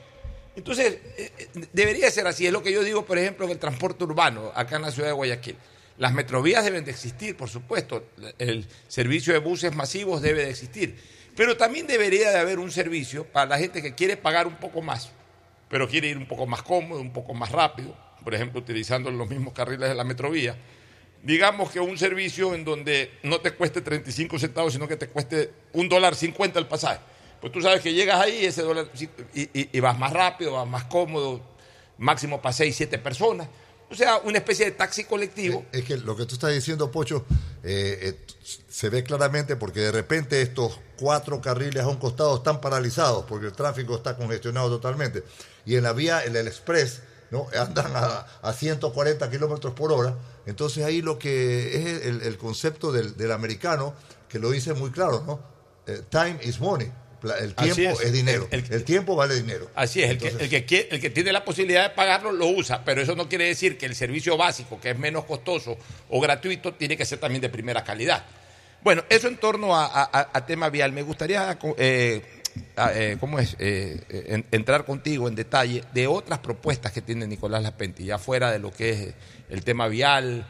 Entonces, 0.55 0.99
eh, 1.17 1.31
eh, 1.37 1.47
debería 1.73 2.09
ser 2.11 2.27
así. 2.27 2.45
Es 2.45 2.53
lo 2.53 2.63
que 2.63 2.71
yo 2.71 2.83
digo, 2.83 3.05
por 3.05 3.17
ejemplo, 3.17 3.45
en 3.45 3.51
el 3.51 3.59
transporte 3.59 4.03
urbano, 4.03 4.51
acá 4.53 4.75
en 4.77 4.83
la 4.83 4.91
ciudad 4.91 5.09
de 5.09 5.13
Guayaquil. 5.13 5.55
Las 5.97 6.13
metrovías 6.13 6.63
deben 6.63 6.83
de 6.83 6.91
existir, 6.91 7.37
por 7.37 7.49
supuesto. 7.49 8.05
El 8.37 8.65
servicio 8.87 9.33
de 9.33 9.39
buses 9.39 9.75
masivos 9.75 10.21
debe 10.21 10.45
de 10.45 10.49
existir. 10.49 10.97
Pero 11.35 11.55
también 11.55 11.87
debería 11.87 12.31
de 12.31 12.39
haber 12.39 12.59
un 12.59 12.71
servicio 12.71 13.25
para 13.25 13.45
la 13.45 13.57
gente 13.57 13.81
que 13.81 13.95
quiere 13.95 14.17
pagar 14.17 14.47
un 14.47 14.57
poco 14.57 14.81
más, 14.81 15.11
pero 15.69 15.87
quiere 15.87 16.09
ir 16.09 16.17
un 16.17 16.27
poco 16.27 16.45
más 16.45 16.61
cómodo, 16.61 16.99
un 16.99 17.13
poco 17.13 17.33
más 17.33 17.51
rápido. 17.51 17.95
Por 18.23 18.35
ejemplo, 18.35 18.59
utilizando 18.59 19.09
los 19.11 19.29
mismos 19.29 19.53
carriles 19.53 19.89
de 19.89 19.95
la 19.95 20.03
metrovía. 20.03 20.55
Digamos 21.23 21.69
que 21.69 21.79
un 21.79 21.97
servicio 21.97 22.55
en 22.55 22.65
donde 22.65 23.11
no 23.23 23.39
te 23.41 23.51
cueste 23.51 23.81
35 23.81 24.39
centavos, 24.39 24.73
sino 24.73 24.87
que 24.87 24.97
te 24.97 25.07
cueste 25.07 25.51
un 25.73 25.87
dólar 25.87 26.15
50 26.15 26.57
el 26.57 26.67
pasaje. 26.67 26.99
Pues 27.39 27.51
tú 27.53 27.61
sabes 27.61 27.81
que 27.81 27.93
llegas 27.93 28.19
ahí 28.19 28.45
ese 28.45 28.61
dólar 28.61 28.87
y, 29.33 29.79
vas 29.79 29.97
más 29.97 30.13
rápido, 30.13 30.53
vas 30.53 30.67
más 30.67 30.85
cómodo, 30.85 31.41
máximo 31.97 32.41
para 32.41 32.53
6, 32.53 32.75
7 32.75 32.97
personas. 32.99 33.47
O 33.89 33.95
sea, 33.95 34.19
una 34.19 34.37
especie 34.37 34.65
de 34.65 34.71
taxi 34.71 35.03
colectivo. 35.03 35.65
Es 35.71 35.83
que 35.83 35.97
lo 35.97 36.15
que 36.15 36.25
tú 36.25 36.35
estás 36.35 36.53
diciendo, 36.53 36.89
Pocho, 36.91 37.25
eh, 37.63 37.99
eh, 38.01 38.33
se 38.69 38.89
ve 38.89 39.03
claramente 39.03 39.57
porque 39.57 39.81
de 39.81 39.91
repente 39.91 40.41
estos 40.41 40.79
cuatro 40.97 41.41
carriles 41.41 41.83
a 41.83 41.87
un 41.87 41.97
costado 41.97 42.37
están 42.37 42.61
paralizados 42.61 43.25
porque 43.25 43.47
el 43.47 43.53
tráfico 43.53 43.95
está 43.95 44.15
congestionado 44.15 44.69
totalmente. 44.69 45.23
Y 45.65 45.75
en 45.75 45.83
la 45.83 45.93
vía, 45.93 46.23
en 46.23 46.35
el 46.35 46.47
express, 46.47 47.01
¿no? 47.31 47.47
andan 47.59 47.91
a, 47.95 48.27
a 48.41 48.53
140 48.53 49.29
kilómetros 49.29 49.73
por 49.73 49.91
hora. 49.91 50.15
Entonces 50.45 50.83
ahí 50.83 51.01
lo 51.01 51.19
que 51.19 51.75
es 51.75 52.05
el, 52.05 52.21
el 52.23 52.37
concepto 52.37 52.91
del, 52.91 53.15
del 53.17 53.31
americano, 53.31 53.93
que 54.29 54.39
lo 54.39 54.49
dice 54.51 54.73
muy 54.73 54.91
claro, 54.91 55.23
¿no? 55.25 55.39
Eh, 55.87 56.01
time 56.09 56.37
is 56.43 56.59
money. 56.59 56.91
El 57.39 57.53
tiempo 57.53 57.81
es. 57.81 58.01
es. 58.01 58.11
dinero. 58.13 58.47
El- 58.49 58.65
El, 58.71 58.83
tiempo 58.83 59.15
vale 59.15 59.35
dinero. 59.35 59.69
Así 59.75 60.01
es, 60.01 60.09
el, 60.09 60.17
que, 60.17 60.27
el, 60.29 60.49
que 60.49 60.65
quiere- 60.65 60.87
el 60.95 60.99
que 60.99 61.11
tiene 61.11 61.31
la 61.31 61.45
posibilidad 61.45 61.83
de 61.87 61.95
pagarlo 61.95 62.31
lo 62.31 62.47
usa, 62.47 62.83
pero 62.83 62.99
eso 63.01 63.15
no 63.15 63.29
quiere 63.29 63.45
decir 63.45 63.77
que 63.77 63.85
el 63.85 63.93
servicio 63.95 64.37
básico, 64.37 64.79
que 64.81 64.89
es 64.89 64.97
menos 64.97 65.25
costoso 65.25 65.77
o 66.09 66.19
gratuito, 66.19 66.73
tiene 66.73 66.97
que 66.97 67.05
ser 67.05 67.19
también 67.19 67.41
de 67.41 67.49
primera 67.49 67.83
calidad. 67.83 68.25
Bueno, 68.83 69.03
eso 69.09 69.27
en 69.27 69.37
torno 69.37 69.75
a, 69.77 69.85
a- 69.85 70.29
a 70.33 70.45
tema 70.47 70.69
vial. 70.69 70.91
Me 70.93 71.03
gustaría, 71.03 71.59
eh, 71.77 72.40
eh, 72.93 73.17
¿cómo 73.19 73.39
es? 73.39 73.55
Eh, 73.59 74.01
eh, 74.09 74.25
en- 74.29 74.45
entrar 74.51 74.85
contigo 74.85 75.27
en 75.27 75.35
detalle 75.35 75.83
de 75.93 76.07
otras 76.07 76.39
propuestas 76.39 76.91
que 76.91 77.01
tiene 77.01 77.27
Nicolás 77.27 77.63
Lapenti, 77.63 78.05
ya 78.05 78.17
fuera 78.17 78.51
de 78.51 78.59
lo 78.59 78.71
que 78.71 78.89
es 78.91 79.13
el 79.49 79.63
tema 79.63 79.87
vial, 79.87 80.45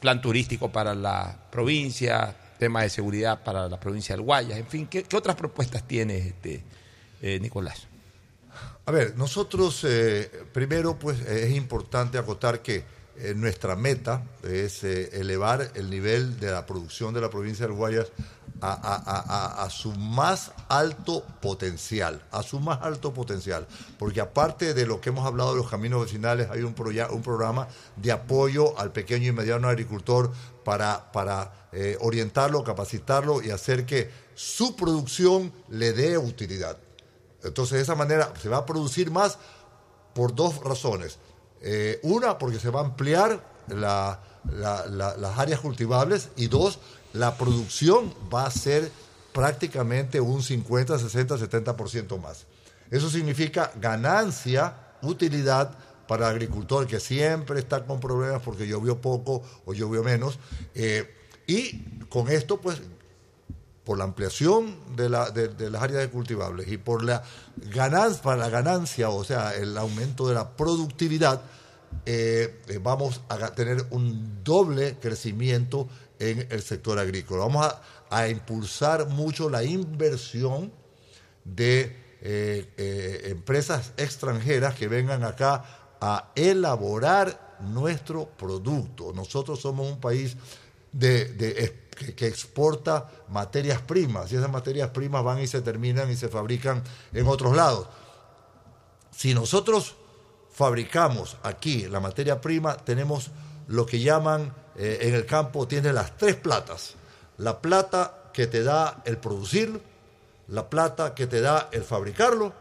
plan 0.00 0.20
turístico 0.20 0.72
para 0.72 0.94
la 0.94 1.36
provincia, 1.52 2.34
tema 2.58 2.82
de 2.82 2.90
seguridad 2.90 3.44
para 3.44 3.68
la 3.68 3.78
provincia 3.78 4.16
del 4.16 4.24
Guayas, 4.24 4.58
en 4.58 4.66
fin, 4.66 4.86
¿qué, 4.88 5.04
qué 5.04 5.16
otras 5.16 5.36
propuestas 5.36 5.86
tiene 5.86 6.18
este, 6.18 6.62
Nicolás? 7.40 7.86
A 8.86 8.90
ver, 8.90 9.16
nosotros 9.16 9.86
primero 10.52 10.98
pues 10.98 11.20
es 11.20 11.52
importante 11.52 12.18
acotar 12.18 12.60
que 12.60 12.82
eh, 13.18 13.34
nuestra 13.34 13.76
meta 13.76 14.24
es 14.42 14.84
eh, 14.84 15.10
elevar 15.20 15.70
el 15.74 15.90
nivel 15.90 16.38
de 16.38 16.50
la 16.50 16.66
producción 16.66 17.14
de 17.14 17.20
la 17.20 17.30
provincia 17.30 17.66
del 17.66 17.74
Guayas 17.74 18.12
a, 18.60 19.68
su 19.70 19.92
más 19.92 20.52
alto 20.68 21.24
potencial, 21.40 22.22
a 22.30 22.42
su 22.42 22.58
más 22.58 22.80
alto 22.82 23.12
potencial, 23.12 23.66
porque 23.98 24.20
aparte 24.20 24.72
de 24.72 24.86
lo 24.86 25.00
que 25.00 25.10
hemos 25.10 25.26
hablado 25.26 25.50
de 25.52 25.58
los 25.58 25.68
caminos 25.68 26.02
vecinales, 26.04 26.48
hay 26.50 26.60
un, 26.60 26.74
un 26.74 27.22
programa 27.22 27.68
de 27.96 28.12
apoyo 28.12 28.78
al 28.78 28.92
pequeño 28.92 29.28
y 29.28 29.32
mediano 29.32 29.68
agricultor 29.68 30.32
para, 30.64 31.12
para 31.12 31.68
eh, 31.72 31.96
orientarlo, 32.00 32.64
capacitarlo 32.64 33.42
y 33.42 33.50
hacer 33.50 33.84
que 33.84 34.10
su 34.34 34.74
producción 34.76 35.52
le 35.68 35.92
dé 35.92 36.16
utilidad. 36.16 36.78
Entonces, 37.42 37.76
de 37.76 37.82
esa 37.82 37.94
manera 37.94 38.32
se 38.40 38.48
va 38.48 38.58
a 38.58 38.66
producir 38.66 39.10
más 39.10 39.38
por 40.14 40.34
dos 40.34 40.62
razones. 40.64 41.18
Eh, 41.62 41.98
una, 42.02 42.38
porque 42.38 42.58
se 42.58 42.70
va 42.70 42.80
a 42.80 42.84
ampliar 42.84 43.42
la- 43.68 44.20
la- 44.52 44.86
la- 44.86 45.16
las 45.16 45.38
áreas 45.38 45.60
cultivables 45.60 46.28
y 46.36 46.46
dos, 46.48 46.78
la 47.12 47.36
producción 47.36 48.12
va 48.32 48.46
a 48.46 48.50
ser 48.50 48.90
prácticamente 49.32 50.20
un 50.20 50.42
50, 50.42 50.98
60, 50.98 51.36
70% 51.38 52.18
más. 52.18 52.46
Eso 52.90 53.10
significa 53.10 53.72
ganancia, 53.80 54.76
utilidad 55.02 55.76
para 56.06 56.28
el 56.28 56.36
agricultor 56.36 56.86
que 56.86 57.00
siempre 57.00 57.58
está 57.58 57.84
con 57.84 57.98
problemas 58.00 58.40
porque 58.42 58.66
llovió 58.68 59.00
poco 59.00 59.42
o 59.64 59.74
llovió 59.74 60.02
menos. 60.04 60.38
Eh, 60.74 61.12
y 61.46 61.98
con 62.08 62.30
esto, 62.30 62.60
pues, 62.60 62.80
por 63.86 63.96
la 63.98 64.04
ampliación 64.04 64.76
de, 64.96 65.08
la- 65.08 65.30
de- 65.30 65.46
de 65.48 65.70
las 65.70 65.80
áreas 65.82 66.08
cultivables 66.08 66.66
y 66.68 66.76
por 66.76 67.04
la 67.04 67.22
ganancia, 67.72 68.20
para 68.22 68.36
la 68.36 68.48
ganancia, 68.50 69.08
o 69.10 69.22
sea, 69.22 69.54
el 69.54 69.78
aumento 69.78 70.26
de 70.28 70.34
la 70.34 70.56
productividad, 70.56 71.40
eh, 72.04 72.60
eh, 72.66 72.80
vamos 72.82 73.22
a 73.28 73.38
tener 73.54 73.86
un 73.90 74.42
doble 74.42 74.96
crecimiento 75.00 75.88
en 76.18 76.48
el 76.50 76.62
sector 76.62 76.98
agrícola. 76.98 77.44
Vamos 77.44 77.74
a, 78.10 78.28
impulsar 78.28 79.08
mucho 79.08 79.48
la 79.48 79.62
inversión 79.62 80.72
de 81.44 81.96
eh, 82.22 83.22
empresas 83.26 83.92
extranjeras 83.96 84.74
que 84.74 84.88
vengan 84.88 85.22
acá 85.22 85.64
a 86.00 86.32
elaborar 86.34 87.56
nuestro 87.60 88.26
producto. 88.36 89.12
Nosotros 89.14 89.60
somos 89.60 89.90
un 89.90 90.00
país 90.00 90.36
de, 90.98 91.86
que 92.16 92.26
exporta 92.26 93.10
materias 93.28 93.80
primas 93.80 94.30
y 94.32 94.36
esas 94.36 94.50
materias 94.50 94.90
primas 94.90 95.24
van 95.24 95.40
y 95.40 95.46
se 95.46 95.62
terminan 95.62 96.10
y 96.10 96.16
se 96.16 96.28
fabrican 96.28 96.82
en 97.12 97.26
otros 97.26 97.56
lados. 97.56 97.88
Si 99.10 99.34
nosotros 99.34 99.96
fabricamos 100.52 101.36
aquí 101.42 101.86
la 101.86 102.00
materia 102.00 102.40
prima, 102.40 102.76
tenemos 102.76 103.30
lo 103.68 103.86
que 103.86 104.00
llaman 104.00 104.54
eh, 104.76 104.98
en 105.02 105.14
el 105.14 105.26
campo, 105.26 105.66
tiene 105.66 105.92
las 105.92 106.16
tres 106.16 106.36
platas. 106.36 106.94
La 107.38 107.60
plata 107.60 108.30
que 108.32 108.46
te 108.46 108.62
da 108.62 109.02
el 109.04 109.18
producir, 109.18 109.80
la 110.48 110.68
plata 110.68 111.14
que 111.14 111.26
te 111.26 111.40
da 111.40 111.68
el 111.72 111.82
fabricarlo 111.82 112.52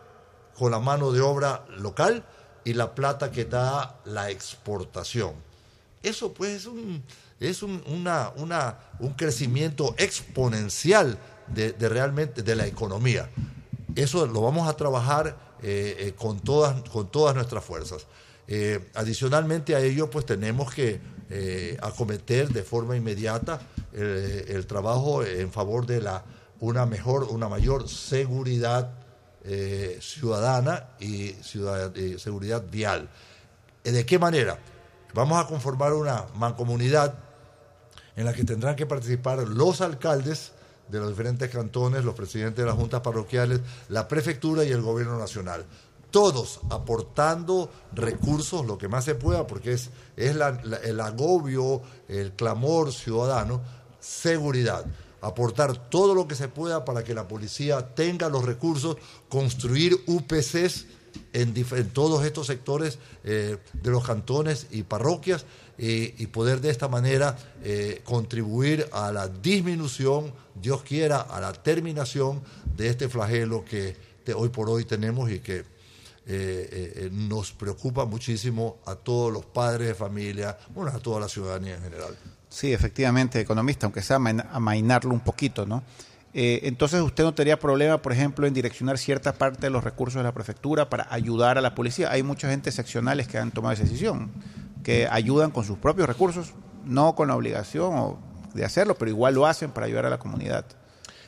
con 0.58 0.72
la 0.72 0.80
mano 0.80 1.12
de 1.12 1.22
obra 1.22 1.66
local 1.78 2.26
y 2.64 2.74
la 2.74 2.96
plata 2.96 3.32
que 3.32 3.46
te 3.46 3.58
da 3.58 4.00
la 4.06 4.32
exportación. 4.32 5.34
Eso 6.02 6.34
pues 6.34 6.52
es 6.52 6.66
un, 6.66 7.04
es 7.40 7.64
un, 7.64 7.84
una, 7.88 8.32
una- 8.38 8.78
un 9.00 9.14
crecimiento 9.14 9.94
exponencial 9.98 11.18
de, 11.48 11.74
de 11.74 11.90
realmente 11.90 12.42
de 12.44 12.56
la 12.56 12.66
economía. 12.66 13.30
Eso 13.96 14.26
lo 14.26 14.42
vamos 14.42 14.68
a 14.68 14.76
trabajar 14.76 15.38
eh, 15.62 15.96
eh, 16.00 16.14
con, 16.16 16.40
todas, 16.40 16.82
con 16.90 17.10
todas 17.12 17.36
nuestras 17.36 17.64
fuerzas. 17.64 18.08
Eh, 18.48 18.90
adicionalmente 18.94 19.76
a 19.76 19.80
ello, 19.80 20.10
pues 20.10 20.26
tenemos 20.26 20.74
que 20.74 21.00
acometer 21.82 22.50
de 22.50 22.62
forma 22.62 22.96
inmediata 22.96 23.60
el 23.94 24.68
trabajo 24.68 25.24
en 25.24 25.52
favor 25.52 25.88
de 25.88 26.00
la, 26.00 26.24
una 26.60 26.86
mejor, 26.86 27.24
una 27.24 27.50
mayor 27.50 27.90
seguridad 27.90 28.92
ciudadana 30.00 30.90
y, 31.00 31.30
ciudad- 31.42 31.96
y 31.96 32.20
seguridad 32.20 32.64
vial. 32.70 33.10
¿De 33.84 34.06
qué 34.06 34.20
manera? 34.20 34.60
Vamos 35.14 35.44
a 35.44 35.48
conformar 35.48 35.94
una 35.94 36.26
mancomunidad 36.36 37.16
en 38.16 38.26
la 38.26 38.34
que 38.34 38.44
tendrán 38.44 38.76
que 38.76 38.86
participar 38.86 39.40
los 39.48 39.82
alcaldes 39.82 40.52
de 40.90 41.00
los 41.00 41.10
diferentes 41.10 41.50
cantones, 41.50 42.06
los 42.06 42.16
presidentes 42.16 42.64
de 42.64 42.70
las 42.70 42.76
juntas 42.76 43.02
parroquiales, 43.02 43.60
la 43.90 44.08
prefectura 44.08 44.64
y 44.64 44.72
el 44.72 44.82
gobierno 44.82 45.18
nacional. 45.18 45.66
Todos 46.12 46.62
aportando 46.70 47.70
recursos, 47.94 48.66
lo 48.66 48.78
que 48.78 48.88
más 48.88 49.04
se 49.04 49.16
pueda, 49.16 49.48
porque 49.48 49.74
es, 49.74 49.90
es 50.16 50.36
el 50.84 51.02
agobio, 51.02 51.82
el 52.08 52.32
clamor 52.34 52.94
ciudadano, 52.94 53.62
seguridad. 54.00 54.86
Aportar 55.22 55.90
todo 55.90 56.14
lo 56.14 56.28
que 56.28 56.36
se 56.36 56.48
pueda 56.48 56.86
para 56.86 57.04
que 57.04 57.16
la 57.16 57.28
policía 57.28 57.96
tenga 57.96 58.30
los 58.30 58.46
recursos, 58.46 58.98
construir 59.28 60.00
UPCs 60.06 60.86
en 61.34 61.90
todos 61.90 62.26
estos 62.26 62.48
sectores 62.48 63.00
eh, 63.24 63.58
de 63.74 63.90
los 63.90 64.06
cantones 64.06 64.68
y 64.72 64.84
parroquias 64.84 65.46
y 65.78 66.28
poder 66.28 66.62
de 66.62 66.70
esta 66.70 66.88
manera 66.88 67.36
eh, 67.64 68.02
contribuir 68.06 68.88
a 68.94 69.12
la 69.12 69.28
disminución, 69.28 70.32
Dios 70.56 70.84
quiera, 70.84 71.22
a 71.22 71.42
la 71.42 71.52
terminación 71.52 72.42
de 72.76 72.88
este 72.90 73.10
flagelo 73.10 73.66
que 73.66 73.96
hoy 74.36 74.50
por 74.50 74.70
hoy 74.70 74.86
tenemos 74.86 75.30
y 75.30 75.40
que 75.40 75.58
eh, 75.58 75.66
eh, 76.28 77.10
nos 77.12 77.52
preocupa 77.52 78.06
muchísimo 78.06 78.78
a 78.86 78.96
todos 78.96 79.32
los 79.32 79.46
padres 79.46 79.90
de 79.90 79.96
familia, 79.96 80.58
bueno, 80.74 80.92
a 80.92 81.00
toda 81.00 81.20
la 81.20 81.30
ciudadanía 81.30 81.76
en 81.76 81.84
general. 81.84 82.16
Sí, 82.50 82.74
efectivamente, 82.74 83.40
economista, 83.40 83.86
aunque 83.86 84.02
sea 84.02 84.18
amain- 84.18 84.46
amainarlo 84.52 85.12
un 85.14 85.20
poquito, 85.20 85.66
¿no? 85.66 85.84
Entonces, 86.38 87.00
¿usted 87.02 87.24
no 87.24 87.34
tendría 87.34 87.58
problema, 87.60 88.02
por 88.02 88.12
ejemplo, 88.12 88.46
en 88.46 88.54
direccionar 88.54 88.98
cierta 88.98 89.34
parte 89.34 89.62
de 89.62 89.70
los 89.70 89.84
recursos 89.86 90.20
de 90.20 90.24
la 90.24 90.34
prefectura 90.34 90.90
para 90.90 91.08
ayudar 91.10 91.58
a 91.58 91.62
la 91.62 91.74
policía? 91.76 92.12
Hay 92.12 92.24
mucha 92.24 92.50
gente 92.50 92.74
seccionales 92.74 93.28
que 93.30 93.38
han 93.38 93.52
tomado 93.52 93.74
esa 93.74 93.84
decisión, 93.84 94.32
que 94.86 95.08
ayudan 95.10 95.50
con 95.50 95.66
sus 95.66 95.80
propios 95.80 96.08
recursos, 96.08 96.54
no 96.86 97.16
con 97.16 97.28
la 97.28 97.36
obligación 97.36 98.18
de 98.54 98.64
hacerlo, 98.64 98.94
pero 98.96 99.10
igual 99.10 99.34
lo 99.34 99.48
hacen 99.48 99.72
para 99.72 99.88
ayudar 99.88 100.06
a 100.06 100.12
la 100.12 100.20
comunidad. 100.20 100.64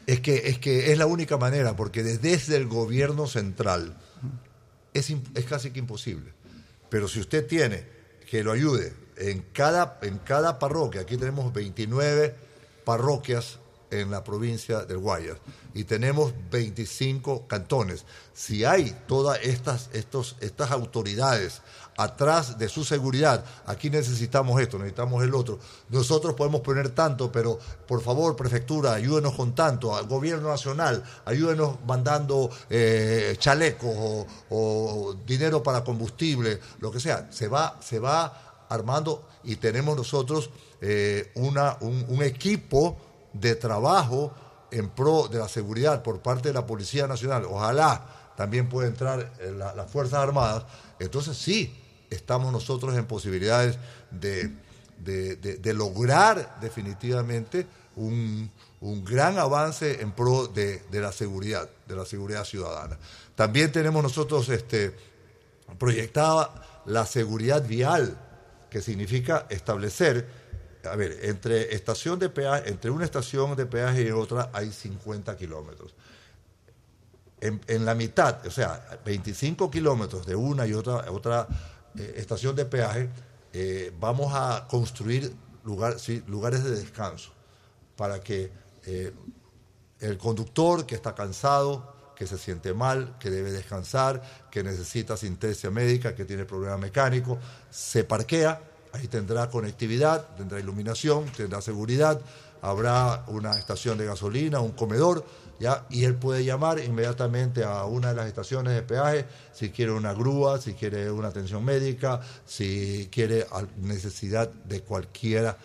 Es 0.06 0.20
que, 0.20 0.50
es 0.50 0.60
que 0.60 0.92
es 0.92 0.98
la 1.00 1.08
única 1.08 1.38
manera, 1.38 1.76
porque 1.76 2.04
desde 2.04 2.56
el 2.56 2.68
gobierno 2.68 3.26
central 3.26 3.98
es, 4.94 5.12
es 5.34 5.46
casi 5.46 5.72
que 5.72 5.80
imposible. 5.80 6.34
Pero 6.90 7.08
si 7.08 7.20
usted 7.20 7.48
tiene 7.48 7.84
que 8.30 8.44
lo 8.44 8.52
ayude 8.52 8.94
en 9.18 9.44
cada, 9.54 9.98
en 10.04 10.20
cada 10.20 10.60
parroquia, 10.60 11.02
aquí 11.02 11.18
tenemos 11.18 11.52
29 11.52 12.36
parroquias 12.86 13.58
en 13.90 14.12
la 14.12 14.24
provincia 14.24 14.86
del 14.86 15.00
Guayas 15.00 15.38
y 15.74 15.86
tenemos 15.86 16.34
25 16.52 17.48
cantones. 17.48 18.06
Si 18.34 18.66
hay 18.66 18.96
todas 19.08 19.40
estas, 19.42 19.90
estos, 19.94 20.36
estas 20.42 20.72
autoridades 20.72 21.62
atrás 21.98 22.58
de 22.58 22.70
su 22.70 22.86
seguridad, 22.86 23.44
aquí 23.66 23.90
necesitamos 23.90 24.62
esto, 24.62 24.78
necesitamos 24.78 25.24
el 25.24 25.34
otro. 25.34 25.60
Nosotros 25.90 26.36
podemos 26.36 26.62
poner 26.62 26.90
tanto, 26.90 27.32
pero 27.32 27.60
por 27.88 28.02
favor, 28.02 28.36
prefectura, 28.36 28.94
ayúdenos 28.94 29.34
con 29.34 29.56
tanto, 29.56 29.96
al 29.96 30.06
gobierno 30.08 30.48
nacional, 30.50 31.04
ayúdenos 31.26 31.78
mandando 31.86 32.50
eh, 32.70 33.36
chalecos 33.40 34.26
o, 34.50 35.16
dinero 35.26 35.64
para 35.64 35.84
combustible, 35.84 36.60
lo 36.80 36.92
que 36.92 37.00
sea. 37.00 37.28
Se 37.32 37.48
va, 37.48 37.78
se 37.82 38.00
va 38.00 38.66
armando 38.70 39.28
y 39.44 39.56
tenemos 39.56 39.98
nosotros 39.98 40.50
eh, 40.82 41.32
una, 41.36 41.78
un, 41.82 42.22
equipo 42.22 42.98
de 43.34 43.56
trabajo 43.56 44.32
en 44.70 44.90
pro 44.90 45.28
de 45.28 45.40
la 45.40 45.48
seguridad 45.48 46.04
por 46.04 46.20
parte 46.22 46.50
de 46.50 46.54
la 46.54 46.66
Policía 46.66 47.08
Nacional. 47.08 47.46
Ojalá 47.50 48.34
también 48.36 48.70
pueda 48.70 48.88
entrar 48.88 49.34
eh, 49.40 49.52
la- 49.58 49.74
las 49.74 49.90
Fuerzas 49.90 50.20
Armadas. 50.20 50.66
Entonces 51.00 51.38
sí, 51.38 51.76
estamos 52.10 52.52
nosotros 52.52 52.96
en 52.96 53.06
posibilidades 53.06 53.78
de, 54.12 54.52
de- 54.98 55.74
lograr 55.74 56.58
definitivamente 56.62 57.68
un, 57.96 58.50
un 58.82 59.04
gran 59.06 59.38
avance 59.38 60.02
en 60.02 60.12
pro 60.12 60.48
de, 60.48 60.84
de 60.92 61.02
la 61.02 61.12
seguridad, 61.12 61.70
de 61.88 61.96
la 61.96 62.06
seguridad 62.06 62.44
ciudadana. 62.46 62.98
También 63.36 63.72
tenemos 63.72 64.02
nosotros 64.04 64.50
este, 64.50 64.96
proyectada 65.78 66.82
la 66.86 67.06
seguridad 67.06 67.66
vial, 67.66 68.18
que 68.70 68.82
significa 68.82 69.46
establecer, 69.50 70.28
a 70.84 70.96
ver, 70.96 71.20
entre 71.24 71.76
estación 71.76 72.20
de 72.20 72.30
peaje, 72.30 72.70
entre 72.70 72.92
una 72.92 73.06
estación 73.06 73.56
de 73.56 73.66
peaje 73.66 74.04
y 74.04 74.12
otra 74.12 74.50
hay 74.54 74.72
50 74.72 75.36
kilómetros. 75.38 75.94
En, 77.40 77.62
en 77.68 77.86
la 77.86 77.94
mitad, 77.94 78.46
o 78.48 78.52
sea, 78.52 79.00
25 79.06 79.70
kilómetros 79.70 80.26
de 80.26 80.36
una 80.36 80.66
y 80.66 80.74
otra, 80.74 81.12
otra 81.12 81.48
eh, 81.98 82.16
estación 82.18 82.56
de 82.56 82.66
peaje, 82.66 83.10
eh, 83.54 83.92
vamos 84.00 84.34
a 84.34 84.68
construir 84.70 85.34
lugares 85.64 86.64
de 86.64 86.72
descanso 86.72 87.32
para 87.96 88.20
que 88.20 88.52
eh, 88.86 89.14
el 90.00 90.18
conductor 90.18 90.86
que 90.86 90.96
está 90.96 91.14
cansado, 91.16 91.96
que 92.16 92.28
se 92.28 92.38
siente 92.38 92.74
mal, 92.74 93.18
que 93.20 93.30
debe 93.30 93.52
descansar, 93.52 94.48
que 94.52 94.64
necesita 94.64 95.16
asistencia 95.16 95.70
médica, 95.72 96.16
que 96.16 96.26
tiene 96.26 96.46
problema 96.46 96.78
mecánico, 96.78 97.40
se 97.70 98.04
parquea, 98.04 98.62
ahí 98.94 99.08
tendrá 99.08 99.50
conectividad, 99.50 100.36
tendrá 100.36 100.60
iluminación, 100.60 101.26
tendrá 101.26 101.62
seguridad, 101.62 102.22
habrá 102.62 103.24
una 103.28 103.52
estación 103.58 103.98
de 103.98 104.06
gasolina, 104.06 104.60
un 104.60 104.72
comedor, 104.72 105.26
¿ya? 105.60 105.86
y 105.90 106.04
él 106.04 106.16
puede 106.16 106.44
llamar 106.44 106.80
inmediatamente 106.80 107.64
a 107.64 107.86
una 107.86 108.10
de 108.10 108.16
las 108.16 108.28
estaciones 108.28 108.74
de 108.74 108.82
peaje 108.82 109.26
si 109.54 109.70
quiere 109.70 109.92
una 109.92 110.14
grúa, 110.14 110.60
si 110.60 110.74
quiere 110.74 111.10
una 111.12 111.30
atención 111.30 111.64
médica, 111.64 112.22
si 112.46 113.10
quiere 113.12 113.46
necesidad 113.78 114.50
de 114.50 114.82
cualquiera 114.82 115.58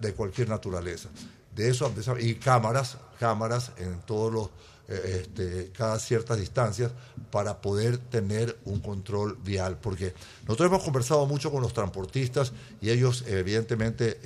de 0.00 0.14
cualquier 0.14 0.48
naturaleza. 0.48 1.10
De 1.54 1.68
eso 1.68 1.92
y 2.18 2.36
cámaras, 2.36 2.96
cámaras 3.18 3.72
en 3.76 4.00
todos 4.00 4.32
los 4.32 4.50
eh, 4.90 5.20
este, 5.20 5.70
cada 5.76 5.98
ciertas 5.98 6.38
distancias 6.38 6.90
para 7.30 7.60
poder 7.60 7.98
tener 7.98 8.56
un 8.64 8.80
control 8.80 9.36
vial, 9.44 9.76
porque 9.78 10.14
nosotros 10.46 10.68
hemos 10.68 10.82
conversado 10.82 11.26
mucho 11.26 11.50
con 11.50 11.60
los 11.60 11.74
transportistas 11.74 12.54
y 12.80 12.88
ellos 12.88 13.24
evidentemente 13.26 14.18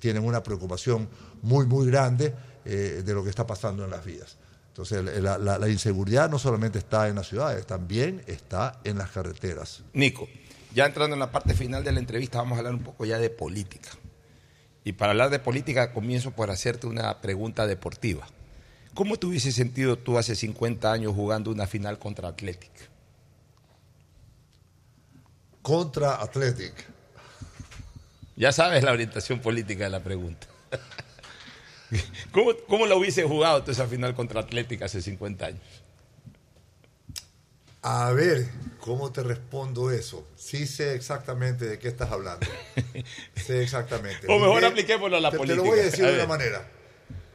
tienen 0.00 0.24
una 0.24 0.42
preocupación 0.42 1.08
muy 1.40 1.64
muy 1.64 1.86
grande 1.86 2.34
eh, 2.66 3.02
de 3.02 3.14
lo 3.14 3.24
que 3.24 3.30
está 3.30 3.46
pasando 3.46 3.84
en 3.84 3.90
las 3.90 4.04
vías. 4.04 4.36
Entonces 4.72 5.04
la, 5.22 5.36
la- 5.38 5.58
la 5.58 5.68
inseguridad 5.68 6.30
no 6.30 6.38
solamente 6.38 6.78
está 6.78 7.08
en 7.08 7.16
las 7.16 7.28
ciudades, 7.28 7.66
también 7.66 8.22
está 8.26 8.80
en 8.84 8.96
las 8.98 9.10
carreteras. 9.10 9.82
Nico, 9.92 10.26
ya 10.74 10.86
entrando 10.86 11.14
en 11.14 11.20
la 11.20 11.30
parte 11.30 11.52
final 11.54 11.84
de 11.84 11.92
la 11.92 11.98
entrevista, 12.00 12.38
vamos 12.38 12.56
a 12.56 12.58
hablar 12.60 12.72
un 12.74 12.82
poco 12.82 13.04
ya 13.04 13.18
de 13.18 13.28
política. 13.28 13.90
Y 14.84 14.92
para 14.92 15.10
hablar 15.12 15.28
de 15.30 15.38
política, 15.38 15.92
comienzo 15.92 16.30
por 16.30 16.50
hacerte 16.50 16.86
una 16.86 17.20
pregunta 17.20 17.66
deportiva. 17.66 18.26
¿Cómo 18.94 19.16
te 19.18 19.26
hubiese 19.26 19.52
sentido 19.52 19.96
tú 19.98 20.16
hace 20.18 20.34
50 20.34 20.90
años 20.90 21.14
jugando 21.14 21.50
una 21.50 21.66
final 21.66 21.98
contra 21.98 22.28
Athletic? 22.28 22.70
Contra 25.60 26.14
Athletic. 26.16 26.72
Ya 28.36 28.52
sabes 28.52 28.82
la 28.82 28.92
orientación 28.92 29.40
política 29.40 29.84
de 29.84 29.90
la 29.90 30.00
pregunta. 30.00 30.46
¿Cómo, 32.32 32.52
cómo 32.68 32.86
la 32.86 32.96
hubiese 32.96 33.24
jugado 33.24 33.62
tú 33.62 33.70
esa 33.70 33.86
final 33.86 34.14
contra 34.14 34.40
Athletic 34.40 34.82
hace 34.82 35.02
50 35.02 35.46
años? 35.46 35.60
A 37.82 38.12
ver, 38.12 38.48
¿cómo 38.78 39.10
te 39.10 39.24
respondo 39.24 39.90
eso? 39.90 40.28
Sí 40.36 40.66
sé 40.68 40.94
exactamente 40.94 41.64
de 41.64 41.78
qué 41.80 41.88
estás 41.88 42.12
hablando. 42.12 42.46
sé 43.34 43.62
exactamente. 43.62 44.26
O 44.28 44.38
mejor 44.38 44.64
apliquémoslo 44.64 45.16
a 45.16 45.20
la 45.20 45.32
te, 45.32 45.36
política. 45.36 45.62
Te 45.62 45.66
lo 45.66 45.70
voy 45.72 45.80
a 45.80 45.84
decir 45.84 46.04
A 46.04 46.10
de 46.10 46.14
una 46.14 46.26
manera. 46.26 46.68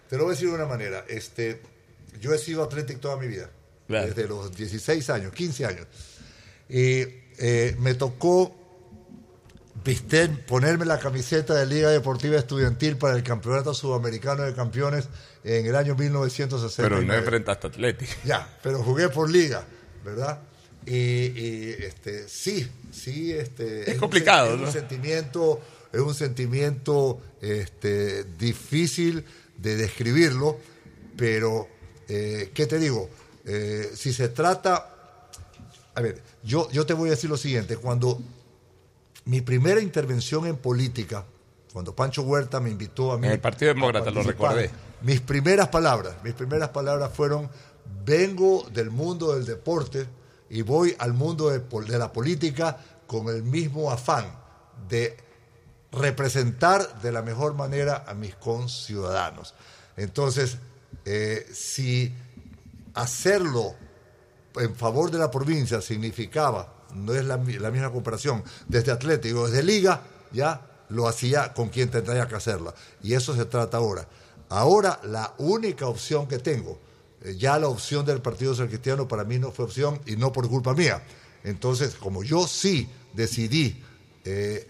Te 0.09 0.17
lo 0.17 0.23
voy 0.23 0.31
a 0.31 0.35
decir 0.35 0.47
de 0.47 0.55
una 0.55 0.65
manera. 0.65 1.03
Este, 1.09 1.61
yo 2.21 2.33
he 2.33 2.37
sido 2.37 2.63
atlético 2.63 3.01
toda 3.01 3.17
mi 3.17 3.27
vida. 3.27 3.49
Claro. 3.87 4.07
Desde 4.07 4.27
los 4.27 4.55
16 4.55 5.09
años, 5.09 5.33
15 5.33 5.65
años. 5.65 5.87
Y 6.69 7.03
eh, 7.39 7.75
me 7.79 7.93
tocó 7.93 8.55
visten, 9.87 10.43
ponerme 10.45 10.83
la 10.85 10.99
camiseta 10.99 11.55
de 11.55 11.65
Liga 11.65 11.89
Deportiva 11.89 12.35
Estudiantil 12.37 12.97
para 12.97 13.15
el 13.15 13.23
Campeonato 13.23 13.73
Sudamericano 13.73 14.43
de 14.43 14.53
Campeones 14.53 15.07
en 15.45 15.65
el 15.65 15.75
año 15.77 15.95
1960. 15.95 16.83
Pero 16.89 17.01
no 17.01 17.13
enfrentaste 17.13 17.67
a 17.67 17.69
Atlético. 17.69 18.11
Ya, 18.25 18.59
pero 18.61 18.83
jugué 18.83 19.07
por 19.07 19.29
liga, 19.29 19.63
¿verdad? 20.03 20.39
Y, 20.85 20.91
y, 20.93 21.75
este, 21.79 22.27
sí, 22.27 22.69
sí, 22.91 23.31
este, 23.31 23.89
Es 23.89 23.97
complicado, 23.97 24.49
sen- 24.49 24.53
es 24.55 24.59
¿no? 24.59 24.67
un 24.67 24.73
sentimiento, 24.73 25.61
es 25.93 26.01
un 26.01 26.13
sentimiento 26.13 27.21
este, 27.41 28.25
difícil 28.25 29.23
de 29.57 29.77
describirlo, 29.77 30.57
pero 31.15 31.67
eh, 32.09 32.51
¿qué 32.53 32.67
te 32.67 32.77
digo? 32.77 33.09
Eh, 33.45 33.89
si 33.95 34.11
se 34.11 34.27
trata, 34.27 34.93
a 35.95 36.01
ver, 36.01 36.21
yo, 36.43 36.69
yo 36.71 36.85
te 36.85 36.93
voy 36.93 37.07
a 37.07 37.11
decir 37.11 37.29
lo 37.29 37.37
siguiente, 37.37 37.77
cuando 37.77 38.21
mi 39.27 39.41
primera 39.41 39.81
intervención 39.81 40.47
en 40.47 40.55
política, 40.55 41.25
cuando 41.73 41.93
Pancho 41.93 42.21
Huerta 42.21 42.61
me 42.61 42.69
invitó 42.69 43.11
a 43.11 43.17
mí 43.17 43.27
En 43.27 43.33
el 43.33 43.39
Partido 43.39 43.73
Demócrata, 43.73 44.09
lo 44.09 44.23
recordé. 44.23 44.71
Mis 45.01 45.19
primeras 45.19 45.67
palabras, 45.67 46.15
mis 46.23 46.33
primeras 46.33 46.69
palabras 46.69 47.11
fueron, 47.13 47.49
vengo 48.05 48.65
del 48.71 48.89
mundo 48.89 49.35
del 49.35 49.45
deporte 49.45 50.07
y 50.49 50.61
voy 50.61 50.95
al 50.97 51.13
mundo 51.13 51.49
de 51.49 51.97
la 51.97 52.13
política 52.13 52.77
con 53.05 53.27
el 53.27 53.43
mismo 53.43 53.91
afán 53.91 54.25
de 54.87 55.17
representar 55.91 57.01
de 57.01 57.11
la 57.11 57.21
mejor 57.21 57.53
manera 57.53 58.05
a 58.07 58.13
mis 58.13 58.33
conciudadanos. 58.35 59.53
Entonces, 59.97 60.57
eh, 61.03 61.45
si 61.51 62.15
hacerlo 62.93 63.75
en 64.55 64.73
favor 64.73 65.11
de 65.11 65.17
la 65.17 65.29
provincia 65.29 65.81
significaba, 65.81 66.76
no 66.95 67.13
es 67.13 67.25
la, 67.25 67.37
mi- 67.37 67.57
la 67.59 67.71
misma 67.71 67.91
comparación, 67.91 68.43
desde 68.67 68.91
Atlético, 68.91 69.47
desde 69.47 69.63
Liga, 69.63 70.01
ya 70.31 70.61
lo 70.89 71.07
hacía 71.07 71.53
con 71.53 71.69
quien 71.69 71.89
tendría 71.89 72.27
que 72.27 72.35
hacerla. 72.35 72.73
Y 73.03 73.13
eso 73.13 73.35
se 73.35 73.45
trata 73.45 73.77
ahora. 73.77 74.07
Ahora 74.49 74.99
la 75.03 75.33
única 75.39 75.87
opción 75.87 76.27
que 76.27 76.39
tengo, 76.39 76.79
eh, 77.21 77.35
ya 77.37 77.59
la 77.59 77.67
opción 77.67 78.05
del 78.05 78.21
Partido 78.21 78.53
Social 78.53 78.69
Cristiano 78.69 79.07
para 79.07 79.23
mí 79.23 79.37
no 79.39 79.51
fue 79.51 79.65
opción 79.65 79.99
y 80.05 80.15
no 80.15 80.31
por 80.31 80.47
culpa 80.47 80.73
mía. 80.73 81.03
Entonces, 81.43 81.95
como 81.95 82.23
yo 82.23 82.47
sí 82.47 82.89
decidí 83.13 83.83
eh, 84.23 84.67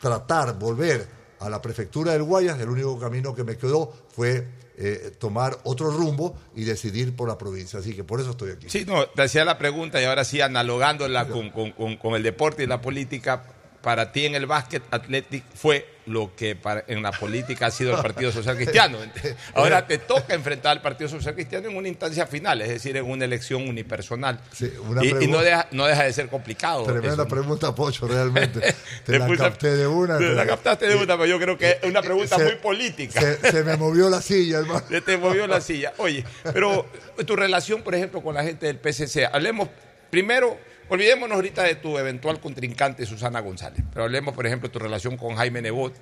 tratar, 0.00 0.58
volver 0.58 1.08
a 1.40 1.48
la 1.48 1.62
prefectura 1.62 2.12
del 2.12 2.22
Guayas, 2.24 2.58
el 2.60 2.68
único 2.68 2.98
camino 2.98 3.34
que 3.34 3.44
me 3.44 3.56
quedó 3.56 3.92
fue 4.14 4.46
eh, 4.82 5.12
tomar 5.18 5.58
otro 5.64 5.90
rumbo 5.90 6.34
y 6.56 6.64
decidir 6.64 7.14
por 7.14 7.28
la 7.28 7.36
provincia. 7.36 7.78
Así 7.78 7.94
que 7.94 8.02
por 8.02 8.18
eso 8.20 8.30
estoy 8.30 8.52
aquí. 8.52 8.68
Sí, 8.70 8.84
no, 8.86 9.06
te 9.06 9.22
hacía 9.22 9.44
la 9.44 9.58
pregunta 9.58 10.00
y 10.00 10.04
ahora 10.06 10.24
sí, 10.24 10.40
analogándola 10.40 11.28
con, 11.28 11.50
con- 11.50 11.72
con- 11.72 11.96
con 11.98 12.14
el 12.14 12.22
deporte 12.22 12.64
y 12.64 12.66
la 12.66 12.80
política, 12.80 13.44
para 13.82 14.12
ti 14.12 14.26
en 14.26 14.34
el 14.34 14.46
básquet 14.46 14.82
Athletic 14.90 15.42
fue 15.54 15.88
lo 16.06 16.34
que 16.34 16.56
para- 16.56 16.82
en 16.88 17.02
la 17.02 17.12
política 17.12 17.66
ha 17.66 17.70
sido 17.70 17.94
el 17.94 18.02
Partido 18.02 18.32
Social 18.32 18.56
Cristiano. 18.56 18.98
Ahora 19.54 19.86
te 19.86 19.98
toca 19.98 20.34
enfrentar 20.34 20.72
al 20.72 20.82
Partido 20.82 21.08
Social 21.08 21.34
Cristiano 21.34 21.68
en 21.70 21.76
una 21.76 21.88
instancia 21.88 22.26
final, 22.26 22.60
es 22.62 22.68
decir, 22.68 22.96
en 22.96 23.08
una 23.08 23.24
elección 23.24 23.68
unipersonal. 23.68 24.40
una 24.88 25.04
y, 25.04 25.24
y 25.24 25.26
no, 25.28 25.38
deja, 25.40 25.68
no 25.70 25.86
deja 25.86 26.02
de 26.02 26.12
ser 26.12 26.28
complicado. 26.28 26.82
Tremenda 26.84 27.26
pregunta, 27.26 27.74
Pocho, 27.74 28.08
realmente. 28.08 28.60
Te 28.60 28.74
Te 29.12 29.18
la 29.18 29.26
puse- 29.26 29.38
capté 29.38 29.76
de 29.76 29.86
una. 29.86 30.18
te 30.18 30.24
la 30.34 30.46
captaste 30.46 30.86
de 30.88 30.96
una, 30.96 31.14
pero 31.16 31.26
yo 31.26 31.38
creo 31.38 31.56
que 31.56 31.78
es 31.80 31.88
una 31.88 32.02
pregunta 32.02 32.36
Se- 32.36 32.44
muy 32.44 32.56
política. 32.56 33.20
Se, 33.20 33.50
se 33.52 33.62
me 33.64 33.76
movió 33.76 34.10
la 34.10 34.20
silla, 34.20 34.58
hermano. 34.58 34.82
Se 34.88 35.00
te 35.00 35.16
movió 35.16 35.46
la 35.46 35.60
silla. 35.60 35.92
Oye, 35.98 36.24
pero 36.52 36.86
tu 37.24 37.36
relación, 37.36 37.82
por 37.82 37.94
ejemplo, 37.94 38.20
con 38.20 38.34
la 38.34 38.42
gente 38.42 38.66
del 38.66 38.78
PCC. 38.78 39.26
Hablemos 39.32 39.68
primero, 40.10 40.58
olvidémonos 40.90 41.36
ahorita 41.36 41.62
de 41.62 41.76
tu 41.76 41.96
eventual 41.98 42.40
contrincante 42.40 43.06
Susana 43.06 43.40
González, 43.40 43.82
pero 43.92 44.04
hablemos, 44.04 44.34
por 44.34 44.46
ejemplo, 44.46 44.68
de 44.68 44.72
tu 44.72 44.78
relación 44.78 45.16
con 45.16 45.36
Jaime 45.36 45.62
Nebot. 45.62 45.94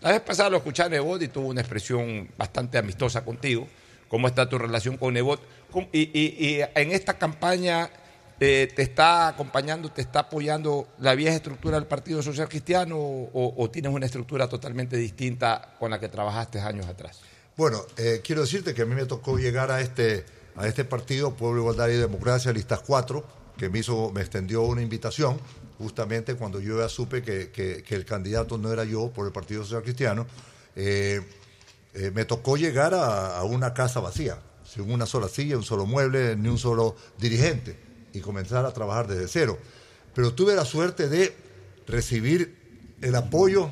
La 0.00 0.12
vez 0.12 0.20
pasada 0.20 0.50
lo 0.50 0.58
escuché 0.58 0.82
a 0.84 0.88
Nebot 0.88 1.20
y 1.22 1.28
tuvo 1.28 1.48
una 1.48 1.60
expresión 1.60 2.28
bastante 2.36 2.78
amistosa 2.78 3.24
contigo. 3.24 3.66
¿Cómo 4.08 4.28
está 4.28 4.48
tu 4.48 4.58
relación 4.58 4.96
con 4.98 5.14
Nebot? 5.14 5.40
¿Cómo- 5.70 5.88
Y, 5.92 6.60
en 6.74 6.92
esta 6.92 7.14
campaña 7.14 7.90
eh, 8.38 8.68
te 8.74 8.82
está 8.82 9.28
acompañando, 9.28 9.90
te 9.90 10.02
está 10.02 10.20
apoyando 10.20 10.88
la 10.98 11.14
vieja 11.14 11.34
estructura 11.36 11.76
del 11.78 11.86
Partido 11.86 12.20
Social 12.22 12.48
Cristiano 12.48 12.96
o, 12.98 13.54
o 13.56 13.70
tienes 13.70 13.92
una 13.92 14.06
estructura 14.06 14.48
totalmente 14.48 14.96
distinta 14.96 15.74
con 15.78 15.90
la 15.90 15.98
que 16.00 16.08
trabajaste 16.08 16.60
años 16.60 16.86
atrás? 16.86 17.20
Bueno, 17.56 17.80
eh, 17.96 18.20
quiero 18.24 18.42
decirte 18.42 18.74
que 18.74 18.82
a 18.82 18.86
mí 18.86 18.94
me 18.94 19.06
tocó 19.06 19.38
llegar 19.38 19.70
a 19.70 19.80
este, 19.80 20.26
a 20.56 20.66
este 20.66 20.84
partido, 20.84 21.34
Pueblo, 21.34 21.60
Igualdad 21.60 21.88
y 21.88 21.92
Democracia, 21.96 22.52
Listas 22.52 22.80
4, 22.80 23.24
que 23.56 23.68
me, 23.68 23.78
hizo, 23.80 24.10
me 24.12 24.20
extendió 24.20 24.62
una 24.62 24.82
invitación, 24.82 25.38
justamente 25.78 26.34
cuando 26.34 26.60
yo 26.60 26.78
ya 26.78 26.88
supe 26.88 27.22
que, 27.22 27.50
que- 27.50 27.84
el 27.94 28.04
candidato 28.04 28.58
no 28.58 28.72
era 28.72 28.84
yo 28.84 29.10
por 29.10 29.26
el 29.26 29.32
Partido 29.32 29.62
Social 29.64 29.82
Cristiano. 29.82 30.26
eh, 30.76 31.20
eh, 31.94 32.10
me 32.12 32.24
tocó 32.24 32.56
llegar 32.56 32.92
a, 32.92 33.36
a 33.38 33.44
una 33.44 33.72
casa 33.72 34.00
vacía, 34.00 34.40
sin 34.64 34.90
una 34.90 35.06
sola 35.06 35.28
silla, 35.28 35.56
un 35.56 35.62
solo 35.62 35.86
mueble, 35.86 36.34
ni 36.34 36.48
un 36.48 36.58
solo 36.58 36.96
dirigente, 37.18 37.78
y 38.12 38.18
comenzar 38.20 38.66
a 38.66 38.72
trabajar 38.72 39.06
desde 39.06 39.28
cero. 39.28 39.58
Pero 40.12 40.34
tuve 40.34 40.56
la 40.56 40.64
suerte 40.64 41.08
de 41.08 41.32
recibir 41.86 42.56
el 43.00 43.14
apoyo 43.14 43.70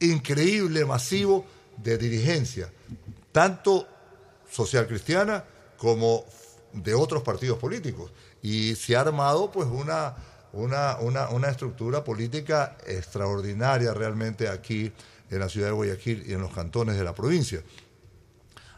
increíble, 0.00 0.84
masivo 0.84 1.44
de 1.76 1.98
dirigencia, 1.98 2.70
tanto 3.32 3.86
social 4.50 4.86
cristiana 4.86 5.44
como 5.76 6.24
de 6.72 6.94
otros 6.94 7.22
partidos 7.22 7.58
políticos. 7.58 8.12
Y 8.42 8.74
se 8.74 8.96
ha 8.96 9.00
armado 9.00 9.50
pues 9.50 9.68
una, 9.68 10.14
una, 10.52 10.96
una, 11.00 11.28
una 11.30 11.48
estructura 11.48 12.02
política 12.04 12.76
extraordinaria 12.86 13.92
realmente 13.94 14.48
aquí 14.48 14.92
en 15.30 15.38
la 15.38 15.48
ciudad 15.48 15.68
de 15.68 15.72
Guayaquil 15.72 16.24
y 16.26 16.32
en 16.32 16.40
los 16.40 16.52
cantones 16.52 16.96
de 16.96 17.04
la 17.04 17.14
provincia. 17.14 17.62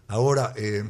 Ahora, 0.08 0.52
eh, 0.56 0.84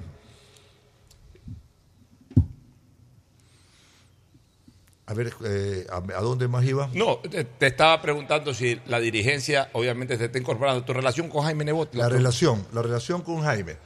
a 5.07 5.15
ver, 5.15 5.33
eh, 5.45 5.87
¿a, 5.91 5.97
a 5.97 6.21
dónde 6.21 6.49
más 6.49 6.65
iba? 6.65 6.89
No, 6.95 7.19
te, 7.19 7.45
te 7.45 7.67
estaba 7.69 8.01
preguntando 8.03 8.53
si 8.55 8.81
la 8.87 8.99
dirigencia 8.99 9.71
obviamente 9.75 10.17
se 10.17 10.25
está 10.25 10.39
incorporando. 10.39 10.83
¿Tu 10.85 10.93
relación 10.93 11.29
con 11.29 11.45
Jaime 11.45 11.65
Nebot? 11.65 11.95
La 11.95 12.09
relación, 12.09 12.67
la 12.73 12.83
relación 12.83 13.23
con 13.23 13.43
Jaime. 13.43 13.77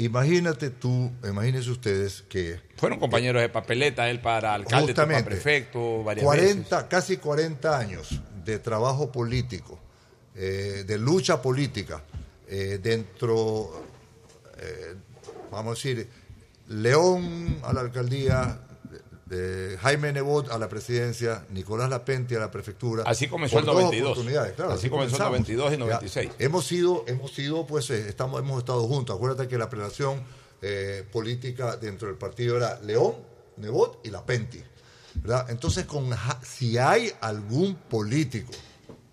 Imagínate 0.00 0.70
tú, 0.70 1.12
imagínense 1.22 1.70
ustedes 1.70 2.22
que... 2.22 2.58
Fueron 2.76 2.98
compañeros 2.98 3.42
de 3.42 3.50
papeleta, 3.50 4.08
él 4.08 4.20
para 4.20 4.54
alcalde, 4.54 4.94
tú 4.94 4.94
para 4.94 5.06
Justamente. 5.08 5.30
prefecto, 5.30 6.02
varias 6.02 6.24
40, 6.24 6.88
casi 6.88 7.18
40 7.18 7.78
años 7.78 8.18
de 8.42 8.58
trabajo 8.60 9.12
político, 9.12 9.78
eh, 10.34 10.84
de 10.86 10.96
lucha 10.96 11.42
política, 11.42 12.02
eh, 12.48 12.80
dentro, 12.82 13.84
eh, 14.58 14.94
vamos 15.50 15.72
a 15.72 15.74
decir, 15.74 16.08
León 16.68 17.58
a 17.62 17.74
la 17.74 17.82
alcaldía, 17.82 18.58
de 19.30 19.78
Jaime 19.80 20.12
Nebot 20.12 20.50
a 20.50 20.58
la 20.58 20.68
presidencia, 20.68 21.46
Nicolás 21.50 21.88
Lapenti 21.88 22.34
a 22.34 22.40
la 22.40 22.50
prefectura. 22.50 23.04
Así 23.06 23.28
comenzó 23.28 23.60
el 23.60 23.64
dos 23.64 23.76
92. 23.76 24.10
oportunidades, 24.10 24.52
claro, 24.54 24.72
Así 24.72 24.90
comenzó 24.90 25.16
el 25.16 25.22
comenzamos. 25.22 25.48
92 25.48 25.68
y 25.68 25.72
Ya, 25.72 25.78
96. 25.78 26.30
hemos 26.40 26.66
sido, 26.66 27.04
hemos 27.06 27.32
sido, 27.32 27.64
pues, 27.64 27.88
eh, 27.90 28.08
estamos, 28.08 28.40
hemos 28.40 28.58
estado 28.58 28.86
juntos. 28.88 29.14
Acuérdate 29.14 29.46
que 29.46 29.56
la 29.56 29.66
relación 29.66 30.20
eh, 30.60 31.06
política 31.12 31.76
dentro 31.76 32.08
del 32.08 32.16
partido 32.18 32.56
era 32.56 32.80
León, 32.80 33.14
Nebot 33.58 34.04
y 34.04 34.10
Lapenti. 34.10 34.60
¿verdad? 35.14 35.46
Entonces, 35.48 35.86
con, 35.86 36.10
si 36.42 36.76
hay 36.76 37.12
algún 37.20 37.76
político 37.76 38.52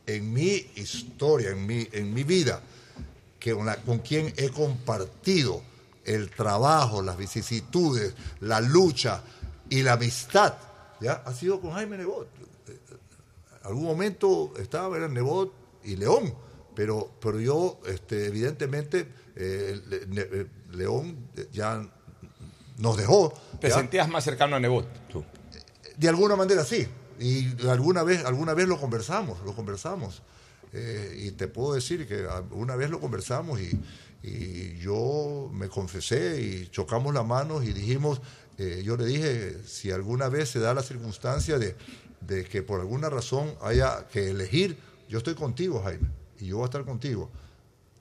en 0.07 0.33
mi 0.33 0.65
historia, 0.75 1.51
en 1.51 1.63
mi, 1.63 1.87
en 1.91 2.11
mi 2.11 2.23
vida, 2.23 2.59
que 3.39 3.53
con 3.85 3.99
quien 3.99 4.33
he 4.35 4.49
compartido 4.49 5.61
el 6.05 6.31
trabajo, 6.31 7.03
las 7.03 7.17
vicisitudes, 7.17 8.15
la 8.39 8.61
lucha 8.61 9.21
y 9.69 9.83
la 9.83 9.93
amistad, 9.93 10.55
¿ya? 11.01 11.13
ha 11.25 11.33
sido 11.33 11.59
con 11.61 11.71
Jaime 11.71 11.97
Nebot. 11.97 12.27
Eh, 12.67 12.77
Algún 13.63 13.83
momento 13.83 14.53
estaba 14.59 14.95
era 14.97 15.07
Nebot 15.07 15.53
y 15.83 15.95
León, 15.95 16.33
pero, 16.75 17.11
pero 17.19 17.39
yo, 17.39 17.79
este, 17.87 18.27
evidentemente, 18.27 19.07
eh, 19.35 19.79
Le- 19.89 20.07
Ne- 20.07 20.21
eh, 20.31 20.47
León 20.71 21.17
ya 21.51 21.81
nos 22.77 22.97
dejó. 22.97 23.33
¿Te 23.59 23.69
¿ya? 23.69 23.75
sentías 23.75 24.07
más 24.09 24.23
cercano 24.23 24.55
a 24.55 24.59
Nebot? 24.59 24.85
tú? 25.09 25.23
De 25.97 26.07
alguna 26.09 26.35
manera 26.35 26.63
sí. 26.63 26.87
Y 27.19 27.67
alguna 27.67 28.03
vez, 28.03 28.23
alguna 28.25 28.53
vez 28.53 28.67
lo 28.67 28.79
conversamos, 28.79 29.39
lo 29.43 29.55
conversamos. 29.55 30.21
Eh, 30.73 31.23
y 31.25 31.31
te 31.31 31.47
puedo 31.47 31.73
decir 31.73 32.07
que 32.07 32.27
una 32.51 32.75
vez 32.75 32.89
lo 32.91 32.99
conversamos 32.99 33.59
y, 33.59 33.71
y 34.21 34.77
yo 34.77 35.49
me 35.51 35.67
confesé 35.69 36.39
y 36.41 36.67
chocamos 36.69 37.13
las 37.13 37.25
manos 37.25 37.63
y 37.63 37.73
dijimos, 37.73 38.21
eh, 38.57 38.81
yo 38.83 38.97
le 38.97 39.05
dije, 39.05 39.57
si 39.65 39.91
alguna 39.91 40.29
vez 40.29 40.49
se 40.49 40.59
da 40.59 40.73
la 40.73 40.83
circunstancia 40.83 41.59
de, 41.59 41.75
de 42.21 42.45
que 42.45 42.63
por 42.63 42.79
alguna 42.79 43.09
razón 43.09 43.53
haya 43.61 44.07
que 44.07 44.29
elegir, 44.31 44.77
yo 45.07 45.19
estoy 45.19 45.35
contigo, 45.35 45.81
Jaime, 45.83 46.09
y 46.39 46.47
yo 46.47 46.57
voy 46.57 46.63
a 46.63 46.65
estar 46.65 46.85
contigo. 46.85 47.29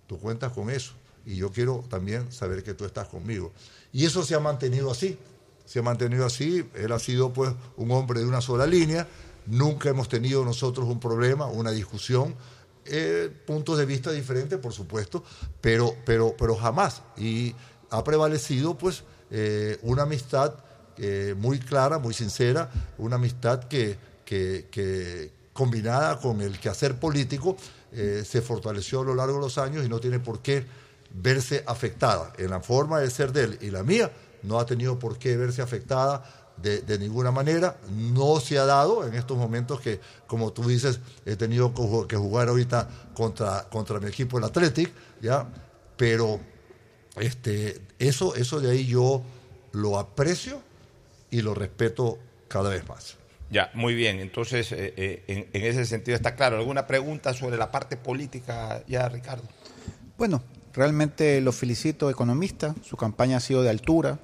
Tú 0.06 0.18
cuentas 0.18 0.52
con 0.52 0.70
eso. 0.70 0.92
Y 1.24 1.36
yo 1.36 1.50
quiero 1.50 1.84
también 1.88 2.30
saber 2.30 2.62
que 2.62 2.74
tú 2.74 2.84
estás 2.84 3.08
conmigo. 3.08 3.52
Y 3.92 4.04
eso 4.04 4.22
se 4.22 4.34
ha 4.34 4.40
mantenido 4.40 4.90
así. 4.90 5.18
Se 5.64 5.80
ha 5.80 5.82
mantenido 5.82 6.24
así. 6.24 6.68
Él 6.74 6.92
ha 6.92 6.98
sido 6.98 7.32
pues 7.32 7.52
un 7.76 7.90
hombre 7.90 8.20
de 8.20 8.26
una 8.26 8.40
sola 8.40 8.66
línea. 8.66 9.08
Nunca 9.46 9.88
hemos 9.88 10.08
tenido 10.08 10.44
nosotros 10.44 10.86
un 10.86 11.00
problema, 11.00 11.46
una 11.46 11.72
discusión. 11.72 12.34
Eh, 12.84 13.32
puntos 13.46 13.78
de 13.78 13.86
vista 13.86 14.12
diferentes, 14.12 14.58
por 14.60 14.72
supuesto, 14.72 15.24
pero, 15.60 15.96
pero, 16.04 16.36
pero 16.38 16.54
jamás. 16.54 17.02
Y 17.16 17.54
ha 17.90 18.04
prevalecido 18.04 18.78
pues 18.78 19.02
eh, 19.30 19.78
una 19.82 20.02
amistad 20.02 20.54
eh, 20.98 21.34
muy 21.36 21.58
clara, 21.58 21.98
muy 21.98 22.14
sincera, 22.14 22.70
una 22.98 23.16
amistad 23.16 23.64
que, 23.64 23.98
combinada 25.52 26.18
con 26.18 26.40
el 26.40 26.58
quehacer 26.58 26.98
político 26.98 27.56
eh, 27.92 28.24
se 28.26 28.42
fortaleció 28.42 29.00
a 29.00 29.04
lo 29.04 29.14
largo 29.14 29.34
de 29.34 29.40
los 29.40 29.58
años 29.58 29.84
y 29.84 29.88
no 29.88 30.00
tiene 30.00 30.18
por 30.20 30.40
qué 30.40 30.66
verse 31.14 31.64
afectada. 31.66 32.32
En 32.38 32.50
la 32.50 32.60
forma 32.60 33.00
de 33.00 33.10
ser 33.10 33.32
de 33.32 33.44
él 33.44 33.58
y 33.60 33.70
la 33.70 33.82
mía, 33.82 34.10
no 34.42 34.58
ha 34.58 34.66
tenido 34.66 34.98
por 34.98 35.18
qué 35.18 35.36
verse 35.36 35.62
afectada 35.62 36.24
de, 36.56 36.98
ninguna 36.98 37.30
manera. 37.30 37.76
No 37.90 38.40
se 38.40 38.58
ha 38.58 38.64
dado 38.64 39.06
en 39.06 39.14
estos 39.14 39.36
momentos 39.36 39.80
que, 39.80 40.00
como 40.26 40.52
tú 40.52 40.66
dices, 40.68 41.00
he 41.24 41.36
tenido 41.36 41.72
que 42.06 42.16
jugar 42.16 42.48
ahorita 42.48 42.88
contra, 43.14 43.68
contra 43.68 44.00
mi 44.00 44.08
equipo, 44.08 44.38
el 44.38 44.44
Athletic, 44.44 44.92
¿ya? 45.20 45.46
Pero 45.96 46.40
este, 47.16 47.80
eso, 47.98 48.34
eso 48.34 48.60
de 48.60 48.70
ahí 48.70 48.86
yo 48.86 49.22
lo 49.72 49.98
aprecio 49.98 50.60
y 51.30 51.42
lo 51.42 51.54
respeto 51.54 52.18
cada 52.48 52.70
vez 52.70 52.88
más. 52.88 53.16
Ya, 53.50 53.70
muy 53.74 53.94
bien. 53.94 54.18
Entonces, 54.18 54.72
eh, 54.72 54.94
eh, 54.96 55.24
en, 55.28 55.46
en 55.52 55.68
ese 55.68 55.84
sentido 55.84 56.16
está 56.16 56.34
claro. 56.34 56.56
¿Alguna 56.56 56.86
pregunta 56.86 57.32
sobre 57.32 57.56
la 57.56 57.70
parte 57.70 57.96
política 57.96 58.82
ya, 58.88 59.08
Ricardo? 59.08 59.44
Bueno, 60.18 60.42
realmente 60.72 61.40
lo 61.40 61.52
felicito, 61.52 62.10
economista. 62.10 62.74
Su 62.82 62.96
campaña 62.96 63.36
ha 63.36 63.40
sido 63.40 63.62
de 63.62 63.70
altura, 63.70 64.18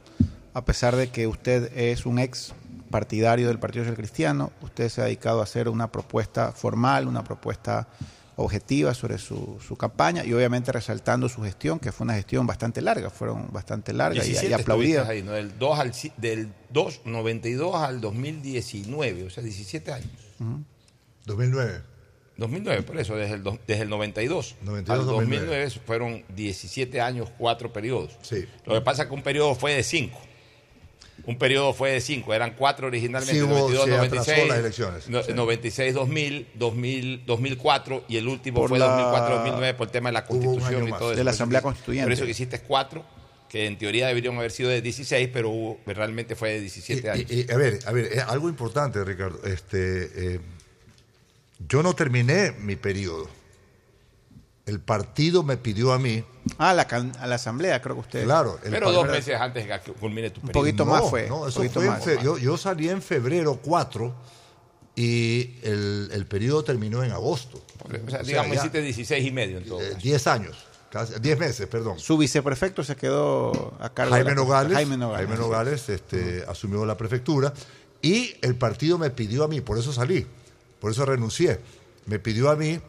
a 0.54 0.64
pesar 0.64 0.96
de 0.96 1.10
que 1.10 1.26
usted 1.26 1.70
es 1.76 2.06
un 2.06 2.18
ex 2.18 2.52
partidario 2.90 3.48
del 3.48 3.58
Partido 3.58 3.84
Social 3.84 3.96
Cristiano. 3.96 4.52
Usted 4.60 4.88
se 4.88 5.00
ha 5.00 5.04
dedicado 5.04 5.40
a 5.40 5.44
hacer 5.44 5.68
una 5.68 5.90
propuesta 5.90 6.52
formal, 6.52 7.08
una 7.08 7.24
propuesta 7.24 7.88
objetiva 8.36 8.94
sobre 8.94 9.18
su, 9.18 9.58
su 9.66 9.76
campaña 9.76 10.24
y 10.24 10.32
obviamente 10.32 10.72
resaltando 10.72 11.28
su 11.28 11.42
gestión, 11.42 11.78
que 11.78 11.92
fue 11.92 12.04
una 12.04 12.14
gestión 12.14 12.46
bastante 12.46 12.80
larga, 12.80 13.10
fueron 13.10 13.52
bastante 13.52 13.92
largas 13.92 14.24
y, 14.26 14.30
y 14.30 14.32
17 14.32 14.54
aplaudidas. 14.62 15.08
ahí, 15.08 15.22
¿no? 15.22 15.32
Del 15.32 15.58
2 15.58 15.78
al 15.78 15.92
del 16.16 16.48
2, 16.70 17.00
92 17.04 17.74
al 17.76 18.00
2019, 18.00 19.24
o 19.24 19.30
sea, 19.30 19.42
17 19.42 19.92
años. 19.92 20.08
2009. 21.26 21.82
2009, 22.38 22.82
por 22.82 22.98
eso, 22.98 23.14
desde 23.14 23.34
el, 23.34 23.42
do- 23.42 23.58
desde 23.66 23.82
el 23.82 23.88
92, 23.90 24.56
92, 24.62 24.98
al 25.00 25.06
2009. 25.06 25.46
2009 25.64 25.70
fueron 25.86 26.24
17 26.34 27.00
años, 27.00 27.28
cuatro 27.38 27.72
periodos. 27.72 28.16
Sí. 28.22 28.46
Lo 28.64 28.74
que 28.74 28.80
pasa 28.80 29.02
es 29.02 29.08
que 29.08 29.14
un 29.14 29.22
periodo 29.22 29.54
fue 29.54 29.74
de 29.74 29.82
5. 29.82 30.18
Un 31.24 31.38
periodo 31.38 31.72
fue 31.72 31.92
de 31.92 32.00
5, 32.00 32.34
eran 32.34 32.54
cuatro 32.58 32.88
originalmente, 32.88 33.34
Sí, 33.34 33.42
hubo- 33.42 33.50
92, 33.70 33.84
se 33.84 33.94
atrasó 33.94 34.06
96, 34.32 34.48
las 34.48 34.58
elecciones. 34.58 35.08
no- 35.08 35.22
Sí. 35.22 35.32
96, 35.32 35.94
2000, 35.94 36.48
2000, 36.54 37.22
2004 37.26 38.04
y 38.08 38.16
el 38.16 38.26
último 38.26 38.58
Por 38.60 38.70
fue 38.70 38.78
la- 38.80 38.86
2004, 38.86 39.34
2009 39.36 39.74
por 39.74 39.86
el 39.86 39.92
tema 39.92 40.08
de 40.08 40.12
la 40.14 40.24
constitución 40.26 40.88
y 40.88 40.90
todo 40.92 40.98
eso. 40.98 41.08
De 41.10 41.16
la 41.16 41.22
Por 41.22 41.22
eso 41.22 41.30
Asamblea 41.30 41.60
que- 41.60 41.62
Constituyente. 41.64 42.06
Por 42.06 42.12
eso 42.12 42.24
que 42.24 42.30
hiciste 42.32 42.60
cuatro, 42.60 43.04
que 43.48 43.66
en 43.66 43.78
teoría 43.78 44.08
deberían 44.08 44.36
haber 44.36 44.50
sido 44.50 44.70
de 44.70 44.80
16, 44.82 45.28
pero 45.32 45.50
hubo- 45.50 45.78
realmente 45.86 46.34
fue 46.34 46.54
de 46.54 46.60
17 46.60 47.08
años. 47.10 47.30
Y- 47.30 47.42
y- 47.42 47.52
a 47.52 47.56
ver, 47.56 47.78
a 47.86 47.92
ver, 47.92 48.06
eh, 48.12 48.20
algo 48.26 48.48
importante, 48.48 49.04
Ricardo. 49.04 49.38
Este, 49.44 50.34
eh, 50.34 50.40
yo 51.68 51.82
no 51.84 51.94
terminé 51.94 52.52
mi 52.58 52.74
periodo. 52.76 53.28
El 54.64 54.78
partido 54.80 55.42
me 55.42 55.56
pidió 55.56 55.92
a 55.92 55.98
mí. 55.98 56.22
Ah, 56.58 56.72
la, 56.72 56.86
can- 56.86 57.12
a 57.18 57.26
la 57.26 57.34
asamblea, 57.34 57.82
creo 57.82 57.96
que 57.96 58.00
usted. 58.02 58.24
Claro, 58.24 58.58
el 58.64 58.70
pero 58.70 58.92
dos 58.92 59.08
meses 59.08 59.34
antes 59.40 59.66
de 59.66 59.80
que 59.80 59.92
culmine 59.92 60.30
tu 60.30 60.40
Un 60.40 60.46
periodo. 60.48 60.62
poquito 60.64 60.84
No, 60.84 60.90
más 60.92 61.10
fue. 61.10 61.28
No, 61.28 61.42
un 61.42 61.48
eso 61.48 61.58
poquito 61.60 61.82
en 61.82 61.88
más. 61.88 62.04
fe- 62.04 62.18
yo, 62.22 62.38
yo 62.38 62.56
salí 62.56 62.88
en 62.88 63.02
febrero 63.02 63.58
4 63.62 64.14
y 64.94 65.56
el, 65.62 66.10
el 66.12 66.26
periodo 66.26 66.62
terminó 66.64 67.02
en 67.02 67.12
agosto. 67.12 67.60
O 67.84 67.90
sea, 67.90 68.00
O 68.06 68.10
sea, 68.10 68.22
digamos, 68.22 68.52
ya, 68.54 68.60
hiciste 68.60 68.82
16 68.82 69.26
y 69.26 69.30
medio 69.32 69.58
en 69.58 69.64
todo 69.64 69.80
eh, 69.80 69.88
caso. 69.90 70.00
10 70.02 70.26
años, 70.28 70.66
casi, 70.90 71.14
10 71.20 71.38
meses, 71.38 71.66
perdón. 71.66 71.98
Su 71.98 72.16
viceprefecto 72.18 72.84
se 72.84 72.94
quedó 72.96 73.74
a 73.80 73.88
cargo 73.92 74.14
de 74.14 74.20
Jaime 74.22 74.30
la- 74.30 74.42
Nogales, 74.42 74.72
Jaime 74.74 74.96
Nogales. 74.96 75.26
Jaime 75.26 75.42
Nogales, 75.42 75.88
este, 75.88 76.44
asumió 76.48 76.84
la 76.86 76.96
prefectura 76.96 77.52
y 78.00 78.34
el 78.42 78.54
partido 78.56 78.98
me 78.98 79.10
pidió 79.10 79.44
a 79.44 79.48
mí, 79.48 79.60
por 79.60 79.78
eso 79.78 79.92
salí, 79.92 80.26
por 80.80 80.90
eso 80.92 81.04
renuncié. 81.04 81.58
Me 82.06 82.18
pidió 82.18 82.50
a 82.50 82.56
mí. 82.56 82.80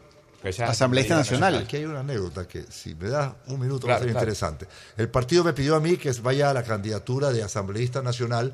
Esa 0.44 0.66
Asambleísta 0.66 1.16
Nacional. 1.16 1.56
Aquí 1.58 1.78
hay 1.78 1.86
una 1.86 2.02
anécdota 2.02 2.48
que, 2.48 2.64
si 2.70 2.96
me 2.96 3.10
das 3.10 3.34
un 3.48 3.60
minuto, 3.60 3.88
Claro, 3.88 3.92
va 3.92 3.96
a 3.96 4.00
ser 4.00 4.12
claro. 4.12 4.24
interesante. 4.26 4.68
El 4.98 5.10
partido 5.10 5.44
me 5.44 5.54
pidió 5.54 5.76
a 5.76 5.80
mí 5.80 5.98
que 5.98 6.12
vaya 6.22 6.50
a 6.50 6.54
la 6.54 6.64
candidatura 6.64 7.32
de 7.32 7.44
asambleísta 7.44 8.02
nacional 8.02 8.54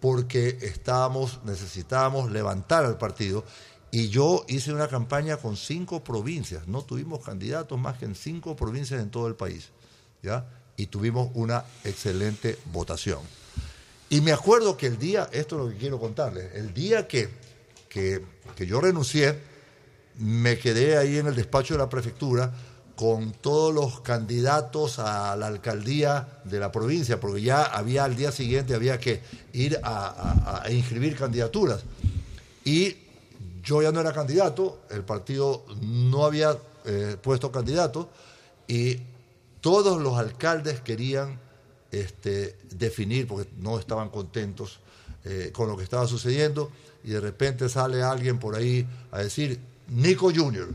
porque 0.00 0.58
estábamos, 0.62 1.40
necesitábamos 1.44 2.30
levantar 2.30 2.84
al 2.84 2.98
partido. 2.98 3.44
Y 3.90 4.08
yo 4.08 4.44
hice 4.48 4.72
una 4.72 4.88
campaña 4.88 5.38
con 5.38 5.56
cinco 5.56 6.04
provincias. 6.04 6.66
No 6.68 6.82
tuvimos 6.82 7.24
candidatos 7.24 7.78
más 7.78 7.98
que 7.98 8.04
en 8.04 8.14
cinco 8.14 8.54
provincias 8.54 9.00
en 9.00 9.10
todo 9.10 9.28
el 9.28 9.34
país. 9.34 9.70
¿ya? 10.22 10.44
Y 10.76 10.86
tuvimos 10.86 11.30
una 11.34 11.64
excelente 11.84 12.58
votación. 12.72 13.20
Y 14.10 14.20
me 14.20 14.32
acuerdo 14.32 14.76
que 14.76 14.86
el 14.86 14.98
día, 14.98 15.28
esto 15.32 15.56
es 15.56 15.64
lo 15.64 15.70
que 15.70 15.76
quiero 15.76 15.98
contarles, 16.00 16.54
el 16.54 16.72
día 16.72 17.06
que, 17.06 17.28
que, 17.88 18.24
que 18.56 18.66
yo 18.66 18.80
renuncié, 18.80 19.38
me 20.18 20.58
quedé 20.58 20.96
ahí 20.96 21.18
en 21.18 21.26
el 21.26 21.34
despacho 21.34 21.74
de 21.74 21.78
la 21.78 21.88
prefectura 21.88 22.52
con 22.96 23.30
todos 23.30 23.72
los 23.72 24.00
candidatos 24.00 24.98
a 24.98 25.36
la 25.36 25.46
alcaldía 25.46 26.40
de 26.44 26.58
la 26.58 26.72
provincia, 26.72 27.20
porque 27.20 27.42
ya 27.42 27.62
había 27.62 28.02
al 28.02 28.16
día 28.16 28.32
siguiente 28.32 28.74
había 28.74 28.98
que 28.98 29.22
ir 29.52 29.78
a, 29.84 30.64
inscribir 30.68 31.16
candidaturas. 31.16 31.84
Y 32.64 32.96
yo 33.62 33.82
ya 33.82 33.92
no 33.92 34.00
era 34.00 34.12
candidato, 34.12 34.80
el 34.90 35.04
partido 35.04 35.64
no 35.80 36.24
había 36.24 36.58
eh, 36.84 37.16
puesto 37.22 37.52
candidato 37.52 38.10
y 38.66 38.98
todos 39.60 40.00
los 40.02 40.18
alcaldes 40.18 40.80
querían 40.80 41.38
este, 41.92 42.56
definir, 42.70 43.28
porque 43.28 43.48
no 43.58 43.78
estaban 43.78 44.08
contentos 44.10 44.80
eh, 45.24 45.50
con 45.52 45.68
lo 45.68 45.76
que 45.76 45.84
estaba 45.84 46.08
sucediendo, 46.08 46.70
y 47.04 47.10
de 47.10 47.20
repente 47.20 47.68
sale 47.68 48.02
alguien 48.02 48.40
por 48.40 48.56
ahí 48.56 48.86
a 49.12 49.20
decir, 49.20 49.60
Nico 49.88 50.30
Junior. 50.34 50.68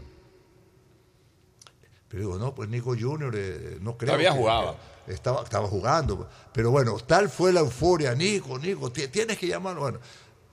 Pero 2.07 2.23
digo, 2.23 2.38
no, 2.38 2.53
pues 2.53 2.69
Nico 2.69 2.95
Junior 2.99 3.34
eh, 3.35 3.77
no 3.81 3.98
creo. 3.98 4.10
Todavía 4.11 4.31
que- 4.31 4.38
jugaba. 4.38 4.76
que 5.06 5.14
estaba, 5.14 5.44
estaba 5.44 5.68
jugando. 5.68 6.27
Pero 6.53 6.72
bueno, 6.72 6.95
tal 7.06 7.30
fue 7.30 7.52
la 7.52 7.61
euforia, 7.61 8.14
Nico, 8.15 8.57
Nico, 8.60 8.91
ti- 8.91 9.07
tienes 9.07 9.38
que 9.38 9.48
llamarlo. 9.48 9.81
Bueno, 9.81 9.99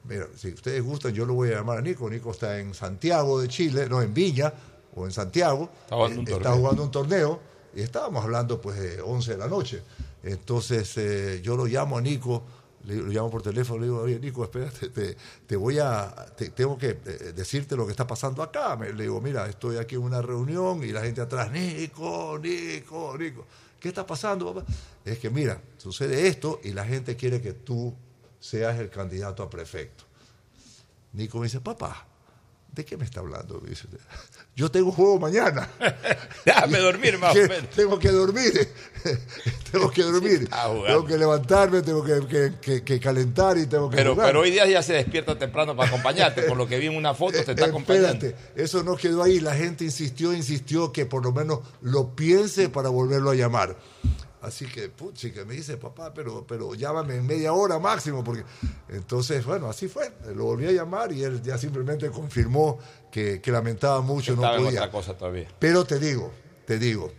mira, 0.04 0.26
si 0.36 0.48
ustedes 0.48 0.82
gustan, 0.82 1.12
yo 1.12 1.26
lo 1.26 1.34
voy 1.34 1.50
a 1.50 1.56
llamar 1.56 1.78
a 1.78 1.82
Nico. 1.82 2.08
Nico 2.08 2.30
está 2.30 2.58
en 2.58 2.72
Santiago 2.74 3.40
de 3.40 3.48
Chile, 3.48 3.86
no, 3.88 4.00
en 4.00 4.14
Viña 4.14 4.52
o 4.94 5.04
en 5.04 5.12
Santiago. 5.12 5.68
Está 5.84 5.96
jugando 5.96 6.20
un 6.20 6.26
Eh, 6.26 6.30
está 6.30 6.42
torneo. 6.42 6.58
jugando 6.60 6.82
un 6.84 6.90
torneo 6.90 7.40
y 7.74 7.80
estábamos 7.82 8.24
hablando 8.24 8.60
pues 8.60 8.78
de 8.80 9.00
11 9.02 9.32
de 9.32 9.36
la 9.38 9.46
noche. 9.48 9.82
Entonces 10.22 10.92
eh, 10.96 11.40
yo 11.42 11.56
lo 11.56 11.66
llamo 11.66 11.98
a 11.98 12.00
Nico, 12.00 12.42
le, 12.84 12.94
llamo 13.12 13.30
por 13.30 13.42
teléfono, 13.42 13.78
le 13.80 13.86
digo, 13.86 14.00
oye 14.00 14.18
Nico, 14.18 14.42
espérate, 14.44 14.88
te, 14.88 15.16
te 15.46 15.56
voy 15.56 15.78
a, 15.78 16.14
te- 16.36 16.50
tengo 16.50 16.76
que 16.78 16.98
eh, 17.04 17.32
decirte 17.34 17.76
lo 17.76 17.84
que 17.86 17.92
está 17.92 18.06
pasando 18.06 18.42
acá. 18.42 18.76
Me- 18.76 18.92
le 18.92 19.04
digo, 19.04 19.20
mira, 19.20 19.46
estoy 19.48 19.76
aquí 19.76 19.94
en 19.96 20.02
una 20.02 20.22
reunión 20.22 20.82
y 20.84 20.92
la 20.92 21.02
gente 21.02 21.20
atrás, 21.20 21.50
Nico, 21.52 22.38
Nico, 22.38 23.16
Nico. 23.18 23.46
¿Qué 23.78 23.88
está 23.88 24.06
pasando, 24.06 24.54
papá? 24.54 24.66
Es 25.04 25.18
que 25.18 25.30
mira, 25.30 25.60
sucede 25.78 26.26
esto 26.28 26.60
y 26.62 26.72
la 26.72 26.84
gente 26.84 27.16
quiere 27.16 27.40
que 27.40 27.52
tú 27.54 27.94
seas 28.38 28.78
el 28.78 28.90
candidato 28.90 29.42
a 29.42 29.48
prefecto. 29.50 30.04
Nico 31.12 31.38
me 31.38 31.44
dice, 31.46 31.60
papá, 31.60 32.06
¿de 32.72 32.84
qué 32.84 32.96
me 32.96 33.04
está 33.04 33.20
hablando? 33.20 33.60
Me 33.60 33.70
dice, 33.70 33.88
yo 34.60 34.70
tengo 34.70 34.92
juego 34.92 35.18
mañana. 35.18 35.68
Déjame 36.44 36.78
dormir 36.78 37.18
más. 37.18 37.32
Que 37.32 37.48
tengo 37.74 37.98
que 37.98 38.10
dormir. 38.10 38.68
tengo 39.72 39.90
que 39.90 40.02
dormir. 40.02 40.48
tengo 40.86 41.06
que 41.06 41.16
levantarme, 41.16 41.80
tengo 41.80 42.04
que, 42.04 42.20
que- 42.28 42.52
que- 42.60 42.84
que 42.84 43.00
calentar 43.00 43.56
y 43.56 43.66
tengo 43.66 43.88
que 43.88 43.96
Pero, 43.96 44.12
jugar. 44.12 44.26
pero 44.28 44.40
hoy 44.40 44.50
día 44.50 44.66
ya 44.66 44.82
se 44.82 44.92
despierta 44.92 45.38
temprano 45.38 45.74
para 45.74 45.88
acompañarte. 45.88 46.42
Por 46.42 46.58
lo 46.58 46.66
que 46.68 46.78
vi 46.78 46.88
en 46.88 46.96
una 46.96 47.14
foto, 47.14 47.42
te 47.42 47.52
está 47.52 47.64
acompañando. 47.66 48.26
Eh, 48.26 48.28
Espérate, 48.28 48.62
eso 48.62 48.82
no 48.82 48.96
quedó 48.96 49.22
ahí. 49.22 49.40
La 49.40 49.54
gente 49.54 49.84
insistió, 49.84 50.34
insistió 50.34 50.92
que 50.92 51.06
por 51.06 51.24
lo 51.24 51.32
menos 51.32 51.60
lo 51.80 52.14
piense 52.14 52.68
para 52.68 52.90
volverlo 52.90 53.30
a 53.30 53.34
llamar. 53.34 53.76
Así 54.42 54.64
que, 54.66 54.88
puchi, 54.88 55.32
que 55.32 55.44
me 55.44 55.52
dice, 55.54 55.76
papá, 55.76 56.14
pero, 56.14 56.46
pero 56.46 56.74
llámame 56.74 57.16
en 57.16 57.26
media 57.26 57.52
hora 57.52 57.78
máximo, 57.78 58.24
porque 58.24 58.44
entonces, 58.88 59.44
bueno, 59.44 59.68
así 59.68 59.86
fue. 59.86 60.10
Lo 60.34 60.44
volví 60.44 60.66
a 60.66 60.72
llamar 60.72 61.12
y 61.12 61.22
él 61.22 61.42
ya 61.42 61.58
simplemente 61.58 62.10
confirmó 62.10 62.78
que, 63.10 63.40
que 63.42 63.52
lamentaba 63.52 64.00
mucho, 64.00 64.34
no 64.34 64.42
podía. 64.42 64.68
otra 64.80 64.90
cosa 64.90 65.14
todavía. 65.16 65.46
Pero 65.58 65.84
te 65.84 65.98
digo, 65.98 66.32
te 66.66 66.78
digo, 66.78 67.12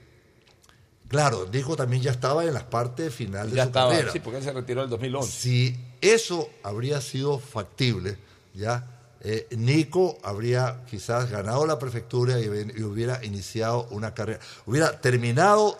claro, 1.07 1.47
Nico 1.51 1.75
también 1.75 2.01
ya 2.01 2.11
estaba 2.11 2.43
en 2.43 2.53
las 2.53 2.63
partes 2.63 3.13
finales 3.13 3.53
Ya 3.53 3.61
de 3.61 3.61
su 3.63 3.67
estaba, 3.69 3.91
carrera. 3.91 4.11
sí, 4.11 4.19
porque 4.19 4.37
él 4.39 4.43
se 4.43 4.53
retiró 4.53 4.81
en 4.81 4.85
el 4.85 4.89
2011. 4.89 5.31
Si 5.31 5.77
eso 6.01 6.49
habría 6.63 7.01
sido 7.01 7.37
factible, 7.37 8.17
ya 8.53 8.87
eh, 9.21 9.47
Nico 9.55 10.17
habría 10.23 10.83
quizás 10.89 11.29
ganado 11.29 11.67
la 11.67 11.77
prefectura 11.77 12.39
y 12.39 12.47
hubiera 12.81 13.23
iniciado 13.23 13.87
una 13.91 14.15
carrera, 14.15 14.39
hubiera 14.65 14.99
terminado 14.99 15.77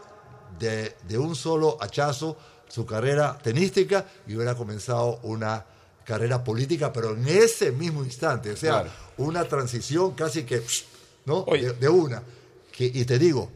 de, 0.61 0.95
de 1.07 1.17
un 1.17 1.35
solo 1.35 1.77
hachazo 1.81 2.37
su 2.69 2.85
carrera 2.85 3.37
tenística 3.41 4.05
y 4.27 4.35
hubiera 4.35 4.55
comenzado 4.55 5.19
una 5.23 5.65
carrera 6.05 6.43
política, 6.43 6.93
pero 6.93 7.11
en 7.15 7.27
ese 7.27 7.71
mismo 7.71 8.03
instante, 8.03 8.51
o 8.51 8.55
sea, 8.57 8.71
Claro. 8.83 8.89
una 9.17 9.43
transición 9.45 10.11
casi 10.11 10.43
que, 10.43 10.61
¿no? 11.25 11.43
De, 11.51 11.73
de 11.73 11.89
una. 11.89 12.21
Que, 12.71 12.85
y 12.85 13.03
te 13.05 13.19
digo, 13.19 13.49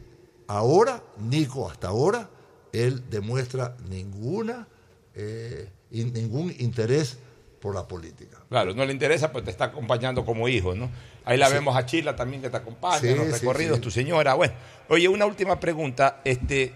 ahora, 0.46 1.02
Nico, 1.18 1.70
hasta 1.70 1.88
ahora, 1.88 2.28
él 2.72 3.02
demuestra 3.10 3.74
ninguna, 3.88 4.66
eh, 5.14 5.70
in- 5.92 6.12
ningún 6.12 6.54
interés 6.58 7.16
por 7.60 7.74
la 7.74 7.88
política. 7.88 8.38
Claro, 8.48 8.74
no 8.74 8.84
le 8.84 8.92
interesa, 8.92 9.32
pues 9.32 9.44
te 9.44 9.50
está 9.50 9.64
acompañando 9.66 10.24
como 10.24 10.46
hijo, 10.48 10.74
¿no? 10.74 10.90
Ahí 11.24 11.36
la 11.38 11.48
Sí. 11.48 11.54
vemos 11.54 11.74
a 11.76 11.84
Chila 11.86 12.14
también 12.14 12.42
que 12.42 12.50
te 12.50 12.56
acompaña, 12.58 13.00
Sí, 13.00 13.08
en 13.08 13.16
los 13.18 13.28
recorridos, 13.28 13.76
sí. 13.78 13.82
tu 13.82 13.90
señora. 13.90 14.34
Bueno, 14.34 14.52
oye, 14.88 15.08
una 15.08 15.26
última 15.26 15.58
pregunta. 15.58 16.20
Este, 16.24 16.72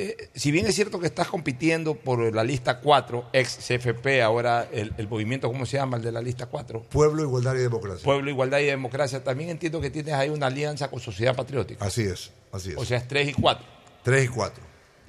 eh, 0.00 0.30
si 0.34 0.50
bien 0.50 0.66
es 0.66 0.74
cierto 0.74 0.98
que 1.00 1.06
estás 1.06 1.28
compitiendo 1.28 1.94
por 1.94 2.34
la 2.34 2.44
lista 2.44 2.80
4, 2.80 3.30
ex 3.32 3.56
CFP, 3.66 4.22
ahora 4.22 4.68
el, 4.72 4.92
el 4.96 5.08
movimiento, 5.08 5.48
¿cómo 5.48 5.66
se 5.66 5.76
llama? 5.76 5.96
El 5.96 6.02
de 6.02 6.12
la 6.12 6.20
lista 6.22 6.46
4. 6.46 6.82
Pueblo, 6.90 7.22
igualdad 7.22 7.54
y 7.54 7.58
democracia. 7.58 8.04
Pueblo, 8.04 8.30
Igualdad 8.30 8.58
y 8.60 8.64
Democracia. 8.66 9.22
También 9.24 9.50
entiendo 9.50 9.80
que 9.80 9.90
tienes 9.90 10.14
ahí 10.14 10.28
una 10.30 10.46
alianza 10.46 10.88
con 10.90 11.00
Sociedad 11.00 11.34
Patriótica. 11.36 11.84
Así 11.84 12.02
es, 12.02 12.30
así 12.52 12.70
es. 12.70 12.76
O 12.76 12.84
sea, 12.84 12.98
es 12.98 13.08
3 13.08 13.28
y 13.28 13.32
4. 13.32 13.64
3 14.04 14.24
y 14.24 14.28
4. 14.28 14.62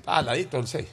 Ah, 0.06 0.22
ladito 0.22 0.58
el 0.58 0.68
6. 0.68 0.88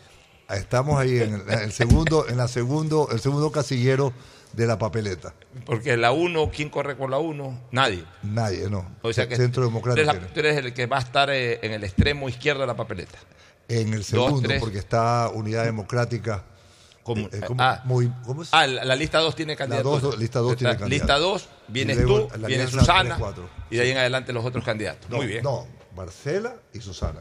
Estamos 0.51 0.99
ahí 1.01 1.19
en 1.21 1.35
el, 1.35 1.51
el 1.51 1.73
segundo, 1.73 2.29
en 2.29 2.37
la 2.37 2.47
segundo, 2.49 3.09
el 3.11 3.19
segundo 3.21 3.51
casillero 3.51 4.13
de 4.53 4.67
la 4.67 4.79
papeleta. 4.79 5.35
Porque 5.65 5.97
la 5.97 6.13
1, 6.13 6.51
¿quién 6.55 6.71
corre 6.71 6.97
con 6.97 7.11
la 7.11 7.19
1? 7.19 7.63
Nadie. 7.73 8.05
Nadie, 8.23 8.71
no. 8.71 8.89
O 9.03 9.13
sea 9.13 9.29
que 9.29 9.37
Centro 9.37 9.63
tú 9.65 9.69
Democrático. 9.69 10.09
eres, 10.09 10.23
la- 10.23 10.29
tú 10.29 10.41
eres 10.41 10.57
el 10.59 10.73
que 10.73 10.87
va 10.87 10.99
a 10.99 11.01
estar 11.01 11.31
eh, 11.31 11.59
en 11.63 11.73
el 11.73 11.83
extremo 11.85 12.29
izquierdo 12.29 12.61
de 12.61 12.69
la 12.69 12.77
papeleta. 12.77 13.19
En 13.69 13.93
el 13.95 14.05
segundo, 14.05 14.49
tres. 14.49 14.61
porque 14.61 14.79
está 14.79 15.29
Unidad 15.35 15.65
Democrática. 15.65 16.45
¿Cómo? 17.03 17.27
eh, 17.27 17.41
¿cómo? 17.47 17.63
Ah. 17.63 17.83
Muy- 17.85 18.11
¿cómo 18.25 18.43
es? 18.43 18.49
Ah, 18.53 18.67
la, 18.67 18.85
la 18.85 18.97
lista 18.97 19.19
2 19.19 19.35
tiene 19.37 19.57
candidatos. 19.57 20.03
dos- 20.03 20.19
lista 20.19 20.41
dos 20.41 20.57
tiene 20.57 20.77
candidatos. 20.77 20.91
Lista 20.91 21.19
2, 21.19 21.49
vienes 21.69 21.97
luego 21.99 22.27
tú, 22.29 22.39
la 22.41 22.49
viene 22.49 22.67
Susana, 22.67 23.17
3-4. 23.19 23.49
y 23.71 23.77
de 23.77 23.83
ahí 23.83 23.91
en 23.93 23.99
adelante 23.99 24.33
los 24.33 24.45
otros 24.45 24.65
candidatos. 24.65 25.09
No, 25.11 25.19
Muy 25.19 25.27
bien. 25.27 25.43
No, 25.45 25.67
Marcela 25.95 26.57
y 26.73 26.81
Susana. 26.81 27.21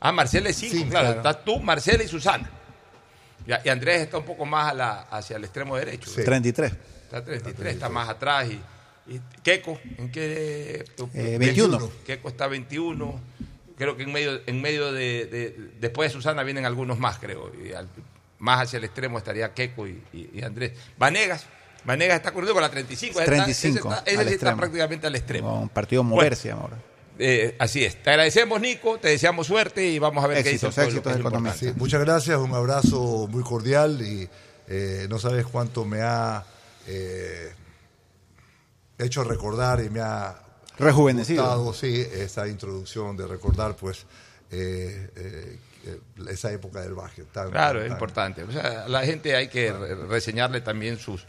Ah, 0.00 0.12
Marcela 0.12 0.48
es 0.50 0.56
5, 0.56 0.74
Cinco, 0.74 0.90
claro. 0.90 1.06
claro. 1.14 1.28
Estás 1.28 1.44
tú, 1.44 1.60
Marcela 1.60 2.02
y 2.02 2.08
Susana. 2.08 2.50
Ya- 3.46 3.60
y 3.64 3.68
Andrés 3.68 4.02
está 4.02 4.18
un 4.18 4.24
poco 4.24 4.44
más 4.46 4.70
a 4.72 4.74
la- 4.74 5.00
hacia 5.02 5.36
el 5.36 5.44
extremo 5.44 5.76
derecho. 5.76 6.10
Sí. 6.10 6.22
33. 6.24 6.72
Está 7.04 7.22
33, 7.24 7.74
está 7.74 7.88
más 7.88 8.08
atrás. 8.08 8.48
Y, 8.50 8.60
y 9.14 9.20
Keco, 9.42 9.78
¿en 9.98 10.10
qué? 10.10 10.84
Eh, 11.14 11.36
21. 11.38 11.90
Keco 12.06 12.28
está 12.28 12.46
21. 12.48 13.20
Creo 13.78 13.96
que 13.96 14.04
en 14.04 14.12
medio, 14.12 14.40
en 14.46 14.62
medio 14.62 14.92
de, 14.92 15.26
de- 15.26 15.56
Después 15.80 16.10
de 16.10 16.14
Susana 16.14 16.42
vienen 16.42 16.64
algunos 16.64 16.98
más, 16.98 17.18
creo. 17.18 17.52
Y 17.62 17.72
al- 17.72 17.88
más 18.38 18.62
hacia 18.62 18.78
el 18.78 18.84
extremo 18.84 19.18
estaría 19.18 19.52
Keco 19.54 19.86
y, 19.86 20.02
y- 20.12 20.30
y 20.34 20.42
Andrés. 20.42 20.72
Vanegas. 20.98 21.46
Vanegas 21.84 22.16
está 22.16 22.32
corriendo 22.32 22.52
con 22.54 22.62
la 22.62 22.70
35. 22.70 23.20
ese 23.20 23.22
está- 23.24 23.44
35 23.44 23.78
Ese 23.88 23.98
está, 24.10 24.22
ese 24.22 24.34
está 24.34 24.56
prácticamente 24.56 25.06
al 25.06 25.14
extremo. 25.14 25.60
Con 25.60 25.68
partido 25.68 26.02
moverse 26.02 26.50
ahora. 26.50 26.76
Eh, 27.18 27.54
así 27.58 27.84
es. 27.84 28.02
Te 28.02 28.10
agradecemos, 28.10 28.60
Nico. 28.60 28.98
Te 28.98 29.08
deseamos 29.08 29.46
suerte 29.46 29.86
y 29.86 29.98
vamos 29.98 30.22
a 30.22 30.26
ver 30.26 30.38
Éxitos, 30.38 30.74
qué 30.74 30.80
pueblo, 30.82 30.98
éxitos 30.98 31.16
importante. 31.16 31.52
Sí, 31.58 31.72
muchas 31.76 32.00
gracias, 32.02 32.38
un 32.38 32.54
abrazo 32.54 33.26
muy 33.30 33.42
cordial 33.42 34.02
y 34.02 34.28
eh, 34.68 35.06
no 35.08 35.18
sabes 35.18 35.46
cuánto 35.46 35.84
me 35.86 36.00
ha 36.02 36.44
eh, 36.88 37.52
hecho 38.98 39.24
recordar 39.24 39.80
y 39.82 39.88
me 39.90 40.00
ha 40.00 40.34
Rejuvenecido. 40.78 41.42
gustado, 41.42 41.72
sí, 41.72 42.06
esa 42.12 42.46
introducción 42.48 43.16
de 43.16 43.26
recordar 43.26 43.76
pues 43.76 44.04
eh, 44.50 45.08
eh, 45.16 45.58
esa 46.28 46.52
época 46.52 46.80
del 46.80 46.94
básquet. 46.94 47.26
tan- 47.32 47.50
Claro, 47.50 47.80
es 47.80 47.86
tan- 47.86 47.92
importante. 47.96 48.42
O 48.44 48.52
sea, 48.52 48.84
a 48.84 48.88
la 48.88 49.02
gente 49.04 49.34
hay 49.36 49.48
que 49.48 49.72
re- 49.72 49.94
reseñarle 50.06 50.60
también 50.60 50.98
sus, 50.98 51.24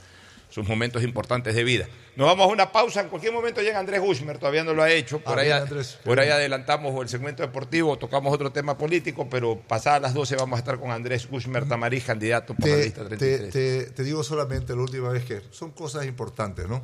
sus 0.49 0.68
momentos 0.68 1.03
importantes 1.03 1.56
de 1.56 1.64
vida. 1.64 1.88
Nos 2.15 2.26
vamos 2.28 2.45
a 2.45 2.52
una 2.52 2.72
pausa. 2.72 3.02
En 3.02 3.10
cualquier 3.10 3.32
momento 3.32 3.61
llega 3.61 3.78
Andrés 3.80 4.02
Gushmer, 4.02 4.40
todavía 4.40 4.64
no 4.64 4.74
lo 4.74 4.82
ha 4.82 4.90
hecho. 4.90 5.19
Por, 5.19 5.38
Ah, 5.38 5.41
ahí, 5.44 5.52
Andrés. 5.52 5.99
por 6.03 6.19
ahí 6.19 6.30
adelantamos 6.30 6.99
el 6.99 7.10
segmento 7.10 7.44
deportivo, 7.44 7.98
tocamos 7.98 8.34
otro 8.34 8.52
tema 8.52 8.76
político, 8.78 9.30
pero 9.30 9.60
pasadas 9.60 10.02
las 10.02 10.14
12 10.15 10.36
vamos 10.36 10.57
a 10.57 10.60
estar 10.60 10.80
con 10.80 10.90
Andrés 10.91 11.28
Gushmer 11.30 11.68
Tamariz, 11.68 12.06
candidato 12.06 12.56
por 12.56 12.68
la 12.69 12.76
lista 12.78 13.02
te- 13.03 13.18
33. 13.18 13.53
te- 13.53 13.91
te 13.91 14.03
digo 14.03 14.24
solamente 14.24 14.76
la 14.76 14.82
última 14.82 15.10
vez 15.10 15.26
que 15.26 15.41
son 15.52 15.72
cosas 15.72 16.06
importantes, 16.07 16.68
¿no? 16.68 16.82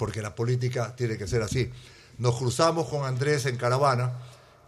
Porque 0.00 0.22
la 0.22 0.34
política 0.34 0.96
tiene 0.96 1.18
que 1.18 1.26
ser 1.26 1.42
así. 1.42 1.70
Nos 2.16 2.38
cruzamos 2.38 2.88
con 2.88 3.04
Andrés 3.04 3.44
en 3.44 3.58
caravana 3.58 4.12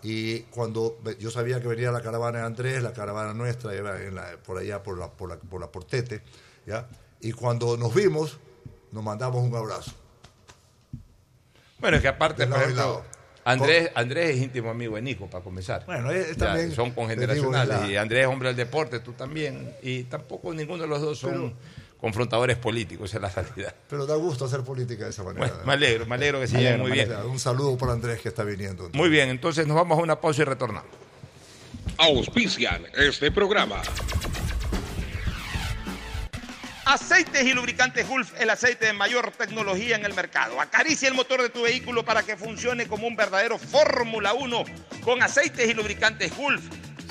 y 0.02 0.40
cuando 0.50 0.98
yo 1.18 1.30
sabía 1.30 1.58
que 1.58 1.68
venía 1.68 1.90
la 1.90 2.02
caravana 2.02 2.40
de 2.40 2.44
Andrés, 2.44 2.82
la 2.82 2.92
caravana 2.92 3.32
nuestra 3.32 3.72
era 3.72 3.98
en 4.02 4.14
la- 4.14 4.36
por 4.44 4.58
allá 4.58 4.82
por 4.82 4.98
la, 4.98 5.08
por 5.10 5.30
la, 5.30 5.36
por 5.36 5.58
la 5.58 5.68
Portete, 5.72 6.20
¿ya? 6.66 6.86
Y 7.22 7.32
cuando 7.32 7.78
nos 7.78 7.94
vimos, 7.94 8.38
nos 8.90 9.02
mandamos 9.02 9.42
un 9.42 9.56
abrazo. 9.56 9.92
Bueno, 11.78 11.96
es 11.96 12.02
que 12.02 12.08
aparte, 12.08 12.46
por 12.46 12.58
ejemplo. 12.60 13.02
Andrés, 13.44 13.90
Andrés 13.94 14.36
es 14.36 14.42
íntimo 14.42 14.68
amigo 14.70 14.96
de 14.96 15.02
Nico, 15.02 15.28
para 15.30 15.42
comenzar. 15.42 15.86
Bueno, 15.86 16.10
él- 16.10 16.26
Ya, 16.36 16.46
también, 16.46 16.72
son 16.72 16.90
congeneracionales. 16.92 17.88
Y 17.88 17.96
Andrés 17.96 18.20
es 18.22 18.26
hombre 18.28 18.48
del 18.48 18.56
deporte, 18.56 19.00
tú 19.00 19.12
también. 19.14 19.74
Y 19.82 20.04
tampoco 20.04 20.52
ninguno 20.52 20.82
de 20.82 20.88
los 20.88 21.00
dos 21.00 21.18
son 21.18 21.30
Pero- 21.30 21.52
confrontadores 22.02 22.56
políticos, 22.56 23.14
esa 23.14 23.18
es 23.28 23.36
la 23.36 23.42
realidad. 23.42 23.74
Pero 23.88 24.06
da 24.06 24.16
gusto 24.16 24.44
hacer 24.44 24.62
política 24.62 25.04
de 25.04 25.10
esa 25.10 25.22
manera. 25.22 25.46
Bueno, 25.46 25.64
me 25.64 25.72
alegro, 25.72 26.04
me 26.04 26.16
alegro 26.16 26.40
que 26.40 26.48
se 26.48 26.58
lleven 26.58 26.80
muy 26.80 26.90
bien. 26.90 27.12
Un 27.26 27.38
saludo 27.38 27.78
para 27.78 27.92
Andrés 27.92 28.20
que 28.20 28.28
está 28.28 28.42
viniendo. 28.42 28.90
Muy 28.92 29.08
bien, 29.08 29.28
entonces 29.28 29.68
nos 29.68 29.76
vamos 29.76 29.96
a 30.00 30.02
una 30.02 30.20
pausa 30.20 30.42
y 30.42 30.44
retornamos. 30.44 30.90
Auspician 31.98 32.84
este 32.96 33.30
programa. 33.30 33.80
Aceites 36.86 37.46
y 37.46 37.52
lubricantes 37.52 38.08
Gulf, 38.08 38.32
el 38.40 38.50
aceite 38.50 38.86
de 38.86 38.92
mayor 38.94 39.30
tecnología 39.30 39.94
en 39.94 40.04
el 40.04 40.12
mercado. 40.12 40.60
Acaricia 40.60 41.06
el 41.06 41.14
motor 41.14 41.40
de 41.40 41.50
tu 41.50 41.62
vehículo 41.62 42.04
para 42.04 42.24
que 42.24 42.36
funcione 42.36 42.88
como 42.88 43.06
un 43.06 43.14
verdadero 43.14 43.58
Fórmula 43.58 44.32
1 44.32 44.64
con 45.04 45.22
aceites 45.22 45.70
y 45.70 45.74
lubricantes 45.74 46.36
Gulf. 46.36 46.64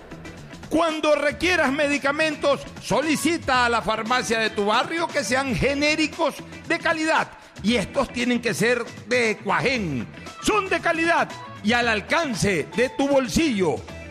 Cuando 0.69 1.13
requieras 1.13 1.71
medicamentos, 1.71 2.61
solicita 2.81 3.65
a 3.65 3.69
la 3.69 3.83
farmacia 3.83 4.39
de 4.39 4.49
tu 4.49 4.65
barrio 4.65 5.07
que 5.07 5.23
sean 5.23 5.55
genéricos 5.55 6.33
de 6.67 6.79
calidad. 6.79 7.27
Y 7.61 7.75
estos 7.75 8.11
tienen 8.11 8.41
que 8.41 8.55
ser 8.55 8.83
de 9.07 9.37
Cuajén. 9.43 10.07
Son 10.41 10.67
de 10.67 10.79
calidad 10.79 11.29
y 11.63 11.73
al 11.73 11.87
alcance 11.87 12.67
de 12.75 12.89
tu 12.89 13.07
bolsillo, 13.07 13.75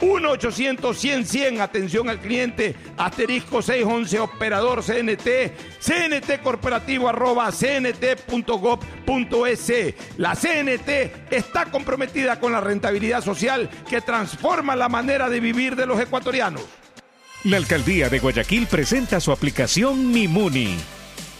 1-800-100-100, 0.00 1.60
atención 1.60 2.08
al 2.08 2.18
cliente, 2.20 2.74
asterisco 2.96 3.62
611, 3.62 4.20
operador 4.20 4.82
CNT, 4.82 5.52
CNT 5.80 6.42
corporativo 6.42 7.08
arroba 7.08 7.50
cnt.gov.es. 7.50 8.34
La 10.18 10.34
CNT 10.34 11.32
está 11.32 11.66
comprometida 11.66 12.40
con 12.40 12.52
la 12.52 12.60
rentabilidad 12.60 13.22
social 13.22 13.70
que 13.88 14.00
transforma 14.00 14.76
la 14.76 14.88
manera 14.88 15.28
de 15.28 15.40
vivir 15.40 15.76
de 15.76 15.86
los 15.86 16.00
ecuatorianos. 16.00 16.62
La 17.44 17.58
alcaldía 17.58 18.08
de 18.08 18.18
Guayaquil 18.18 18.66
presenta 18.66 19.20
su 19.20 19.30
aplicación 19.30 20.10
Mimuni 20.10 20.76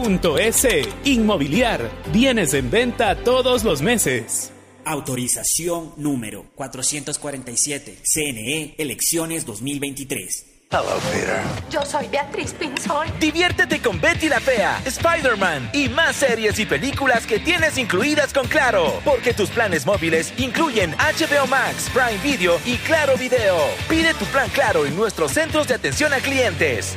.es. 0.00 0.66
Inmobiliar. 1.04 1.90
Bienes 2.12 2.54
en 2.54 2.70
venta 2.70 3.16
todos 3.16 3.64
los 3.64 3.82
meses. 3.82 4.52
Autorización 4.84 5.92
número 5.96 6.46
447. 6.54 7.98
CNE 8.02 8.74
Elecciones 8.78 9.44
2023. 9.44 10.46
Hello, 10.72 11.00
Peter. 11.12 11.40
Yo 11.68 11.84
soy 11.84 12.06
Beatriz 12.06 12.52
Pinzón. 12.52 13.08
Diviértete 13.18 13.80
con 13.82 14.00
Betty 14.00 14.28
la 14.28 14.38
Fea, 14.38 14.80
Spider-Man 14.84 15.70
y 15.72 15.88
más 15.88 16.14
series 16.14 16.60
y 16.60 16.64
películas 16.64 17.26
que 17.26 17.40
tienes 17.40 17.76
incluidas 17.76 18.32
con 18.32 18.46
Claro. 18.46 19.00
Porque 19.04 19.34
tus 19.34 19.50
planes 19.50 19.84
móviles 19.84 20.32
incluyen 20.38 20.92
HBO 20.92 21.48
Max, 21.48 21.90
Prime 21.92 22.22
Video 22.22 22.56
y 22.64 22.76
Claro 22.76 23.16
Video. 23.16 23.56
Pide 23.88 24.14
tu 24.14 24.24
plan 24.26 24.48
Claro 24.50 24.86
en 24.86 24.94
nuestros 24.94 25.32
centros 25.32 25.66
de 25.66 25.74
atención 25.74 26.12
a 26.12 26.18
clientes. 26.18 26.96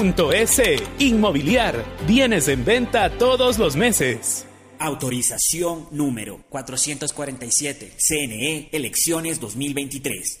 .es. 0.00 0.82
Inmobiliar. 0.98 1.84
Bienes 2.06 2.48
en 2.48 2.64
venta 2.64 3.10
todos 3.10 3.58
los 3.58 3.76
meses. 3.76 4.46
Autorización 4.78 5.88
número 5.90 6.40
447. 6.48 7.92
CNE 7.98 8.70
Elecciones 8.72 9.40
2023. 9.40 10.40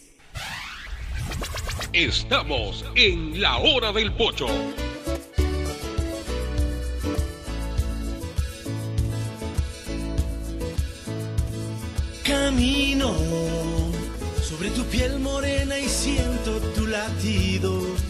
Estamos 1.92 2.86
en 2.94 3.38
la 3.40 3.58
hora 3.58 3.92
del 3.92 4.12
pocho. 4.14 4.46
Camino 12.24 13.14
sobre 14.42 14.70
tu 14.70 14.84
piel 14.84 15.18
morena 15.18 15.78
y 15.78 15.88
siento 15.88 16.58
tu 16.74 16.86
latido 16.86 18.09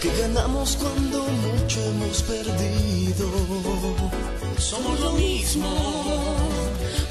porque 0.00 0.18
ganamos 0.22 0.76
cuando 0.76 1.24
mucho 1.24 1.84
hemos 1.84 2.22
perdido. 2.22 3.30
Somos 4.56 4.98
lo 5.00 5.12
mismo 5.12 5.68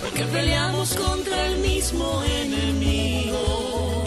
porque 0.02 0.24
peleamos 0.24 0.96
contra 0.96 1.46
el 1.46 1.58
mismo 1.60 2.24
enemigo. 2.24 4.06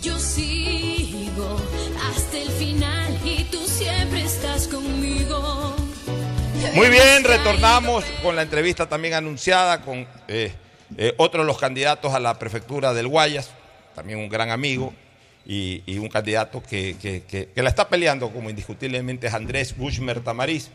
Yo 0.00 0.18
sigo 0.18 1.58
hasta 2.10 2.38
el 2.38 2.48
final 2.52 3.18
y 3.22 3.44
tú 3.44 3.58
siempre 3.66 4.22
estás 4.22 4.66
conmigo. 4.66 5.76
Muy 6.74 6.88
bien, 6.88 7.24
retornamos 7.24 8.04
con 8.22 8.34
la 8.34 8.42
entrevista 8.42 8.88
también 8.88 9.12
anunciada 9.14 9.82
con 9.82 10.06
eh, 10.28 10.54
eh, 10.96 11.12
otro 11.18 11.42
de 11.42 11.46
los 11.46 11.58
candidatos 11.58 12.14
a 12.14 12.20
la 12.20 12.38
prefectura 12.38 12.94
del 12.94 13.08
Guayas, 13.08 13.50
también 13.94 14.20
un 14.20 14.30
gran 14.30 14.50
amigo 14.50 14.94
y, 15.46 15.82
y 15.86 15.98
un 15.98 16.08
candidato 16.08 16.62
que, 16.62 16.96
que, 17.00 17.22
que, 17.22 17.62
la 17.62 17.68
está 17.68 17.88
peleando 17.88 18.30
como 18.30 18.50
indiscutiblemente 18.50 19.26
es 19.26 19.34
Andrés 19.34 19.76
Bushmer 19.76 20.20
Tamariz 20.20 20.70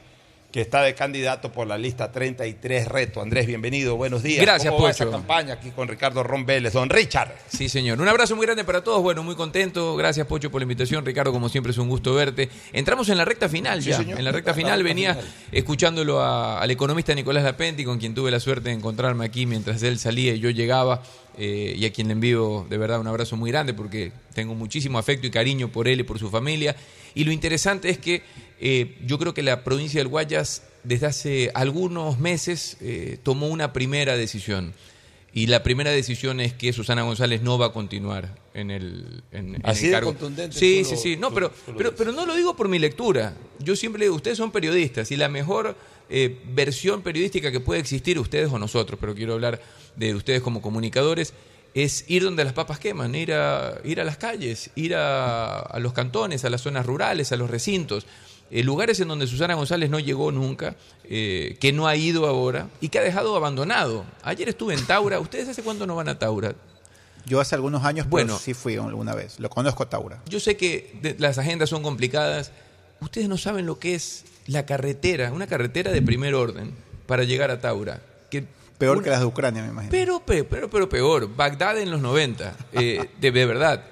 que 0.55 0.61
está 0.61 0.83
de 0.83 0.95
candidato 0.95 1.51
por 1.51 1.67
la 1.67 1.77
lista 1.77 2.09
33 2.13 2.87
Reto. 2.87 3.21
Andrés, 3.21 3.45
bienvenido, 3.45 3.97
buenos 3.97 4.23
días. 4.23 4.39
Gracias, 4.41 4.71
¿Cómo 4.71 4.85
va 4.85 4.91
Pocho. 4.91 5.03
esa 5.03 5.11
campaña 5.11 5.55
aquí 5.55 5.71
con 5.71 5.89
Ricardo 5.89 6.23
Ron 6.23 6.45
Vélez? 6.45 6.71
Don 6.71 6.89
Richard. 6.89 7.35
Sí, 7.49 7.67
señor. 7.67 7.99
Un 7.99 8.07
abrazo 8.07 8.37
muy 8.37 8.45
grande 8.45 8.63
para 8.63 8.81
todos. 8.81 9.01
Bueno, 9.01 9.21
muy 9.21 9.35
contento. 9.35 9.97
Gracias, 9.97 10.25
Pocho, 10.27 10.49
por 10.49 10.61
la 10.61 10.63
invitación. 10.63 11.05
Ricardo, 11.05 11.33
como 11.33 11.49
siempre, 11.49 11.71
es 11.73 11.77
un 11.77 11.89
gusto 11.89 12.13
verte. 12.13 12.47
Entramos 12.71 13.09
en 13.09 13.17
la 13.17 13.25
recta 13.25 13.49
final 13.49 13.83
Sí, 13.83 13.89
ya. 13.89 13.97
señor. 13.97 14.17
En 14.17 14.23
la 14.23 14.31
recta 14.31 14.51
La 14.51 14.55
final 14.55 14.79
recta 14.79 14.87
venía 14.93 15.15
final. 15.15 15.29
escuchándolo 15.51 16.21
a- 16.21 16.61
al 16.61 16.71
economista 16.71 17.13
Nicolás 17.13 17.43
Lapenti, 17.43 17.83
con 17.83 17.99
quien 17.99 18.15
tuve 18.15 18.31
la 18.31 18.39
suerte 18.39 18.69
de 18.69 18.75
encontrarme 18.75 19.25
aquí 19.25 19.45
mientras 19.45 19.83
él 19.83 19.99
salía 19.99 20.33
y 20.35 20.39
yo 20.39 20.51
llegaba. 20.51 21.03
eh, 21.37 21.75
y 21.77 21.83
a 21.85 21.91
quien 21.91 22.07
le 22.07 22.13
envío 22.13 22.65
de 22.69 22.77
verdad 22.77 22.97
un 23.01 23.07
abrazo 23.07 23.35
muy 23.35 23.51
grande 23.51 23.73
porque 23.73 24.13
tengo 24.33 24.55
muchísimo 24.55 24.97
afecto 24.97 25.27
y 25.27 25.31
cariño 25.31 25.67
por 25.67 25.89
él 25.89 25.99
y 25.99 26.03
por 26.03 26.17
su 26.17 26.29
familia. 26.29 26.77
Y 27.13 27.25
lo 27.25 27.33
interesante 27.33 27.89
es 27.89 27.97
que 27.97 28.21
eh, 28.59 28.97
yo 29.05 29.17
creo 29.19 29.33
que 29.33 29.43
la 29.43 29.63
provincia 29.63 29.99
del 29.99 30.07
Guayas 30.07 30.63
desde 30.83 31.07
hace 31.07 31.51
algunos 31.53 32.19
meses 32.19 32.77
eh, 32.81 33.17
tomó 33.23 33.47
una 33.47 33.73
primera 33.73 34.15
decisión. 34.17 34.73
Y 35.33 35.47
la 35.47 35.63
primera 35.63 35.91
decisión 35.91 36.39
es 36.39 36.53
que 36.53 36.71
Susana 36.71 37.01
González 37.01 37.41
no 37.41 37.57
va 37.57 37.65
a 37.67 37.73
continuar 37.73 38.35
en 38.53 38.71
el, 38.71 39.21
en, 39.33 39.55
en 39.55 39.61
Así 39.65 39.85
el 39.85 39.91
de 39.91 39.95
cargo. 39.97 40.11
contundente 40.11 40.57
Sí, 40.57 40.85
sí, 40.85 40.95
sí. 40.95 41.17
No, 41.17 41.27
tú- 41.27 41.35
pero, 41.35 41.49
tú 41.49 41.73
pero, 41.77 41.93
pero 41.93 42.11
no 42.13 42.25
lo 42.25 42.35
digo 42.35 42.55
por 42.55 42.69
mi 42.69 42.79
lectura. 42.79 43.33
Yo 43.59 43.75
siempre 43.75 44.03
digo, 44.05 44.15
ustedes 44.15 44.37
son 44.37 44.51
periodistas 44.51 45.11
y 45.11 45.17
la 45.17 45.27
mejor 45.27 45.75
eh, 46.09 46.39
versión 46.53 47.01
periodística 47.01 47.51
que 47.51 47.59
puede 47.59 47.81
existir, 47.81 48.17
ustedes 48.17 48.49
o 48.49 48.57
nosotros, 48.59 48.97
pero 49.01 49.13
quiero 49.13 49.33
hablar 49.33 49.61
de 49.97 50.15
ustedes 50.15 50.41
como 50.41 50.61
comunicadores, 50.61 51.33
es 51.73 52.05
ir 52.07 52.23
donde 52.23 52.45
las 52.45 52.53
papas 52.53 52.79
queman, 52.79 53.13
ir 53.15 53.33
a, 53.33 53.73
ir 53.83 53.99
a 53.99 54.05
las 54.05 54.15
calles, 54.15 54.69
ir 54.75 54.95
a, 54.95 55.59
a 55.59 55.79
los 55.79 55.91
cantones, 55.91 56.45
a 56.45 56.49
las 56.49 56.61
zonas 56.61 56.85
rurales, 56.85 57.33
a 57.33 57.35
los 57.35 57.49
recintos. 57.49 58.05
Eh, 58.51 58.63
lugares 58.63 58.99
en 58.99 59.07
donde 59.07 59.27
Susana 59.27 59.55
González 59.55 59.89
no 59.89 59.99
llegó 59.99 60.31
nunca, 60.31 60.75
eh, 61.03 61.57
que 61.59 61.73
no 61.73 61.87
ha 61.87 61.95
ido 61.95 62.27
ahora 62.27 62.67
y 62.81 62.89
que 62.89 62.99
ha 62.99 63.03
dejado 63.03 63.35
abandonado. 63.35 64.05
Ayer 64.23 64.49
estuve 64.49 64.73
en 64.73 64.85
Taura. 64.85 65.19
¿Ustedes 65.19 65.49
hace 65.49 65.63
cuánto 65.63 65.85
no 65.87 65.95
van 65.95 66.09
a 66.09 66.19
Taura? 66.19 66.53
Yo 67.25 67.39
hace 67.39 67.55
algunos 67.55 67.83
años, 67.83 68.07
Bueno. 68.07 68.37
sí 68.37 68.53
fui 68.53 68.75
alguna 68.75 69.15
vez. 69.15 69.39
Lo 69.39 69.49
conozco 69.49 69.81
a 69.83 69.89
Taura. 69.89 70.21
Yo 70.29 70.39
sé 70.39 70.57
que 70.57 70.95
de- 71.01 71.15
las 71.17 71.37
agendas 71.39 71.69
son 71.69 71.81
complicadas. 71.81 72.51
Ustedes 73.01 73.27
no 73.27 73.37
saben 73.37 73.65
lo 73.65 73.79
que 73.79 73.95
es 73.95 74.25
la 74.47 74.65
carretera, 74.67 75.31
una 75.33 75.47
carretera 75.47 75.91
de 75.91 76.01
primer 76.03 76.35
orden 76.35 76.71
para 77.07 77.23
llegar 77.23 77.49
a 77.49 77.59
Taura. 77.61 77.99
Que 78.29 78.45
Peor 78.77 78.97
una- 78.97 79.03
que 79.05 79.09
las 79.09 79.21
de 79.21 79.25
Ucrania, 79.25 79.63
me 79.63 79.69
imagino. 79.69 79.89
Pero, 79.91 80.19
pe- 80.19 80.43
pero, 80.43 80.69
pero 80.69 80.87
peor. 80.87 81.35
Bagdad 81.35 81.79
en 81.79 81.89
los 81.89 81.99
90. 82.01 82.55
eh, 82.73 83.09
de, 83.19 83.31
de 83.31 83.45
verdad. 83.45 83.83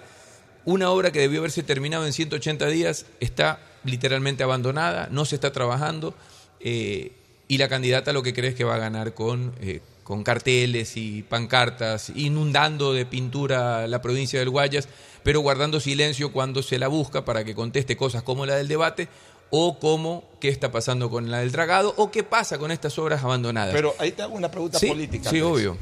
Una 0.66 0.92
obra 0.92 1.12
que 1.12 1.20
debió 1.20 1.40
haberse 1.40 1.64
terminado 1.64 2.06
en 2.06 2.14
180 2.14 2.68
días 2.68 3.06
está 3.20 3.60
literalmente 3.84 4.43
abandonada, 4.43 5.07
no 5.11 5.26
se 5.26 5.35
está 5.35 5.51
trabajando. 5.51 6.14
eh, 6.60 7.11
y 7.49 7.57
la 7.57 7.68
candidata 7.68 8.14
lo 8.14 8.23
que 8.23 8.34
cree 8.34 8.49
es 8.51 8.55
que 8.55 8.64
va 8.64 8.76
a 8.76 8.80
ganar 8.80 9.14
con, 9.14 9.53
eh, 9.61 9.81
con 10.03 10.23
carteles 10.23 10.95
y 10.95 11.22
pancartas, 11.23 12.11
inundando 12.15 12.93
de 12.93 13.05
pintura 13.05 13.85
la 13.88 14.01
provincia 14.01 14.39
del 14.39 14.49
Guayas, 14.49 14.88
pero 15.23 15.41
guardando 15.41 15.80
silencio 15.81 16.31
cuando 16.31 16.64
se 16.64 16.80
la 16.80 16.88
busca 16.88 17.26
para 17.26 17.43
que 17.43 17.53
conteste 17.53 17.97
cosas 17.97 18.23
como 18.23 18.45
la 18.45 18.55
del 18.55 18.69
debate 18.69 19.07
o 19.49 19.77
cómo 19.77 20.23
qué 20.39 20.47
está 20.49 20.72
pasando 20.72 21.10
con 21.10 21.30
la 21.30 21.39
del 21.39 21.51
dragado 21.51 21.93
o 21.97 22.10
qué 22.11 22.23
pasa 22.23 22.57
con 22.57 22.72
estas 22.72 22.97
obras 22.97 23.23
abandonadas. 23.23 23.73
Pero 23.73 23.93
ahí 23.99 24.11
te 24.14 24.22
hago 24.23 24.35
una 24.35 24.49
pregunta 24.49 24.80
Sí, 24.80 24.88
política. 24.88 25.30
sí, 25.30 25.41
obvio. 25.41 25.77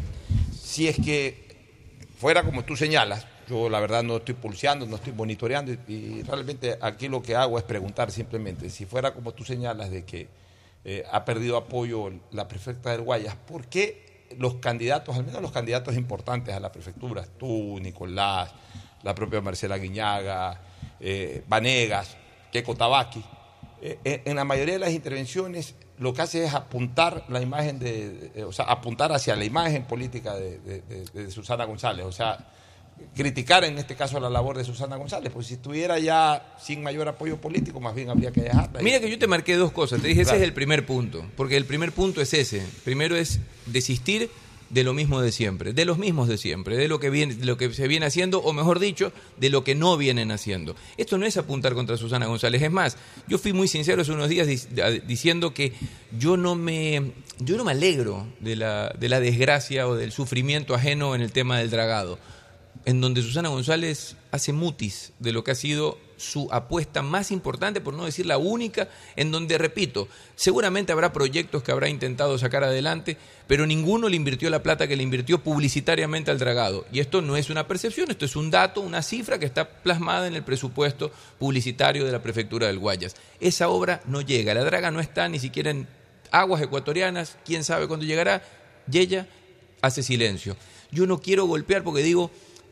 Si 0.61 0.87
es 0.87 0.97
que 0.97 1.45
fuera 2.19 2.43
como 2.43 2.65
tú 2.65 2.75
señalas, 2.75 3.25
yo 3.51 3.69
la 3.69 3.79
verdad 3.81 4.01
no 4.01 4.17
estoy 4.17 4.35
pulseando, 4.35 4.85
no 4.85 4.95
estoy 4.95 5.11
monitoreando 5.11 5.73
y, 5.87 6.23
realmente 6.23 6.77
aquí 6.81 7.09
lo 7.09 7.21
que 7.21 7.35
hago 7.35 7.57
es 7.57 7.63
preguntar 7.65 8.09
simplemente, 8.09 8.69
si 8.69 8.85
fuera 8.85 9.13
como 9.13 9.33
tú 9.33 9.43
señalas 9.43 9.91
de 9.91 10.05
que 10.05 10.29
eh, 10.85 11.03
ha 11.11 11.25
perdido 11.25 11.57
apoyo 11.57 12.11
la 12.31 12.47
prefecta 12.47 12.91
del 12.91 13.01
Guayas, 13.01 13.35
¿por 13.35 13.67
qué 13.67 14.27
los 14.37 14.55
candidatos, 14.55 15.17
al 15.17 15.25
menos 15.25 15.41
los 15.41 15.51
candidatos 15.51 15.95
importantes 15.95 16.55
a 16.55 16.59
la 16.59 16.71
prefectura, 16.71 17.25
tú, 17.37 17.77
Nicolás, 17.81 18.51
la 19.03 19.13
propia 19.13 19.41
Marcela 19.41 19.77
Guiñaga, 19.77 20.61
eh, 20.99 21.43
Vanegas, 21.47 22.15
Keco 22.51 22.75
Tabaqui, 22.75 23.23
eh, 23.81 23.99
en 24.03 24.21
en 24.25 24.35
la 24.37 24.45
mayoría 24.45 24.75
de 24.75 24.79
las 24.79 24.91
intervenciones 24.91 25.75
lo 25.97 26.13
que 26.13 26.21
hace 26.21 26.45
es 26.45 26.53
apuntar 26.53 27.25
la 27.27 27.41
imagen 27.41 27.77
de, 27.77 28.43
o 28.47 28.51
sea, 28.53 28.65
apuntar 28.65 29.11
hacia 29.11 29.35
la 29.35 29.43
imagen 29.43 29.83
política 29.83 30.35
de 30.35 31.29
Susana 31.29 31.65
González, 31.65 32.05
o 32.05 32.11
sea, 32.11 32.47
criticar 33.15 33.63
en 33.63 33.77
este 33.77 33.95
caso 33.95 34.19
la 34.19 34.29
labor 34.29 34.57
de 34.57 34.63
Susana 34.63 34.95
González, 34.95 35.31
pues 35.33 35.47
si 35.47 35.55
estuviera 35.55 35.99
ya 35.99 36.55
sin 36.61 36.81
mayor 36.83 37.07
apoyo 37.07 37.39
político, 37.39 37.79
más 37.79 37.95
bien 37.95 38.09
habría 38.09 38.31
que 38.31 38.41
dejarla. 38.41 38.81
Mira 38.81 38.99
que 38.99 39.09
yo 39.09 39.19
te 39.19 39.27
marqué 39.27 39.55
dos 39.55 39.71
cosas. 39.71 40.01
Te 40.01 40.07
dije, 40.07 40.21
ese 40.21 40.37
es 40.37 40.41
el 40.41 40.53
primer 40.53 40.85
punto. 40.85 41.25
Porque 41.35 41.57
el 41.57 41.65
primer 41.65 41.91
punto 41.91 42.21
es 42.21 42.33
ese. 42.33 42.65
Primero 42.83 43.15
es 43.15 43.39
desistir 43.65 44.29
de 44.71 44.83
lo 44.83 44.93
mismo 44.93 45.21
de 45.21 45.31
siempre, 45.31 45.73
de 45.73 45.85
los 45.85 45.97
mismos 45.97 46.29
de 46.29 46.37
siempre, 46.37 46.77
de 46.77 46.87
lo 46.87 46.99
que 46.99 47.09
viene, 47.09 47.35
de 47.35 47.45
lo 47.45 47.57
que 47.57 47.73
se 47.73 47.87
viene 47.87 48.05
haciendo, 48.05 48.39
o 48.39 48.53
mejor 48.53 48.79
dicho, 48.79 49.11
de 49.37 49.49
lo 49.49 49.63
que 49.63 49.75
no 49.75 49.97
vienen 49.97 50.31
haciendo. 50.31 50.75
Esto 50.97 51.17
no 51.17 51.25
es 51.25 51.35
apuntar 51.35 51.73
contra 51.73 51.97
Susana 51.97 52.25
González. 52.25 52.61
Es 52.61 52.71
más, 52.71 52.97
yo 53.27 53.37
fui 53.37 53.51
muy 53.51 53.67
sincero 53.67 54.01
hace 54.01 54.13
unos 54.13 54.29
días 54.29 54.47
diciendo 55.05 55.53
que 55.53 55.73
yo 56.17 56.37
no 56.37 56.55
me, 56.55 57.11
yo 57.39 57.57
no 57.57 57.65
me 57.65 57.71
alegro 57.71 58.25
de 58.39 58.55
la, 58.55 58.89
de 58.97 59.09
la 59.09 59.19
desgracia 59.19 59.87
o 59.87 59.95
del 59.95 60.13
sufrimiento 60.13 60.73
ajeno 60.73 61.15
en 61.15 61.21
el 61.21 61.33
tema 61.33 61.59
del 61.59 61.69
dragado 61.69 62.17
en 62.85 63.01
donde 63.01 63.21
Susana 63.21 63.49
González 63.49 64.15
hace 64.31 64.53
mutis 64.53 65.13
de 65.19 65.31
lo 65.31 65.43
que 65.43 65.51
ha 65.51 65.55
sido 65.55 65.99
su 66.17 66.47
apuesta 66.51 67.01
más 67.01 67.31
importante, 67.31 67.81
por 67.81 67.93
no 67.93 68.05
decir 68.05 68.25
la 68.25 68.37
única, 68.37 68.89
en 69.15 69.31
donde, 69.31 69.57
repito, 69.57 70.07
seguramente 70.35 70.91
habrá 70.91 71.11
proyectos 71.11 71.63
que 71.63 71.71
habrá 71.71 71.89
intentado 71.89 72.37
sacar 72.37 72.63
adelante, 72.63 73.17
pero 73.47 73.65
ninguno 73.65 74.07
le 74.07 74.15
invirtió 74.15 74.49
la 74.49 74.61
plata 74.61 74.87
que 74.87 74.95
le 74.95 75.03
invirtió 75.03 75.43
publicitariamente 75.43 76.29
al 76.29 76.39
dragado. 76.39 76.85
Y 76.91 76.99
esto 76.99 77.21
no 77.21 77.37
es 77.37 77.49
una 77.49 77.67
percepción, 77.67 78.11
esto 78.11 78.25
es 78.25 78.35
un 78.35 78.51
dato, 78.51 78.81
una 78.81 79.01
cifra 79.01 79.39
que 79.39 79.47
está 79.47 79.67
plasmada 79.67 80.27
en 80.27 80.35
el 80.35 80.43
presupuesto 80.43 81.11
publicitario 81.39 82.05
de 82.05 82.11
la 82.11 82.21
prefectura 82.21 82.67
del 82.67 82.79
Guayas. 82.79 83.15
Esa 83.39 83.69
obra 83.69 84.01
no 84.05 84.21
llega, 84.21 84.53
la 84.53 84.63
draga 84.63 84.91
no 84.91 84.99
está 84.99 85.27
ni 85.27 85.39
siquiera 85.39 85.71
en 85.71 85.87
aguas 86.31 86.61
ecuatorianas, 86.61 87.37
quién 87.45 87.63
sabe 87.63 87.87
cuándo 87.87 88.05
llegará, 88.05 88.43
y 88.91 88.99
ella 88.99 89.27
hace 89.81 90.03
silencio. 90.03 90.55
Yo 90.91 91.07
no 91.07 91.19
quiero 91.19 91.45
golpear 91.45 91.83
porque 91.83 92.03
digo, 92.03 92.31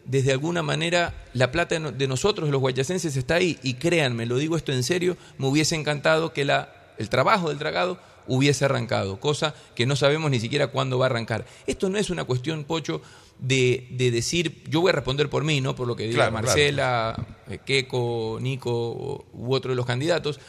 desde 0.09 0.31
alguna 0.31 0.63
manera 0.63 1.13
la 1.33 1.51
plata 1.51 1.75
de 1.75 1.79
no- 1.81 1.91
de 1.91 2.07
nosotros, 2.07 2.49
los 2.49 2.59
guayacenses, 2.59 3.15
está 3.15 3.35
ahí. 3.35 3.59
Y 3.61 3.75
créanme, 3.75 4.25
lo 4.25 4.37
digo 4.37 4.57
esto 4.57 4.71
en 4.71 4.83
serio, 4.83 5.17
me 5.37 5.45
hubiese 5.47 5.75
encantado 5.75 6.33
que 6.33 6.45
la, 6.45 6.73
el 6.97 7.09
trabajo 7.09 7.49
del 7.49 7.59
dragado 7.59 7.99
hubiese 8.27 8.65
arrancado, 8.65 9.19
cosa 9.19 9.53
que 9.75 9.85
no 9.85 9.95
sabemos 9.95 10.29
ni 10.31 10.39
siquiera 10.39 10.67
cuándo 10.67 10.97
va 10.99 11.05
a 11.05 11.09
arrancar. 11.09 11.45
Esto 11.67 11.89
no 11.89 11.97
es 11.97 12.09
una 12.09 12.23
cuestión, 12.23 12.63
Pocho, 12.63 13.01
de, 13.39 13.87
de 13.91 14.11
decir, 14.11 14.63
yo 14.67 14.81
voy 14.81 14.89
a 14.89 14.93
responder 14.93 15.29
por 15.29 15.43
mí, 15.43 15.61
no 15.61 15.75
por 15.75 15.87
lo 15.87 15.95
que 15.95 16.03
diga 16.03 16.15
Claro, 16.29 16.31
claro. 16.31 16.47
Marcela, 16.47 17.27
eh, 17.49 17.59
Keco, 17.65 18.37
Nico 18.41 19.25
u 19.33 19.53
otro 19.53 19.71
de 19.71 19.75
los 19.75 19.85
candidatos. 19.85 20.39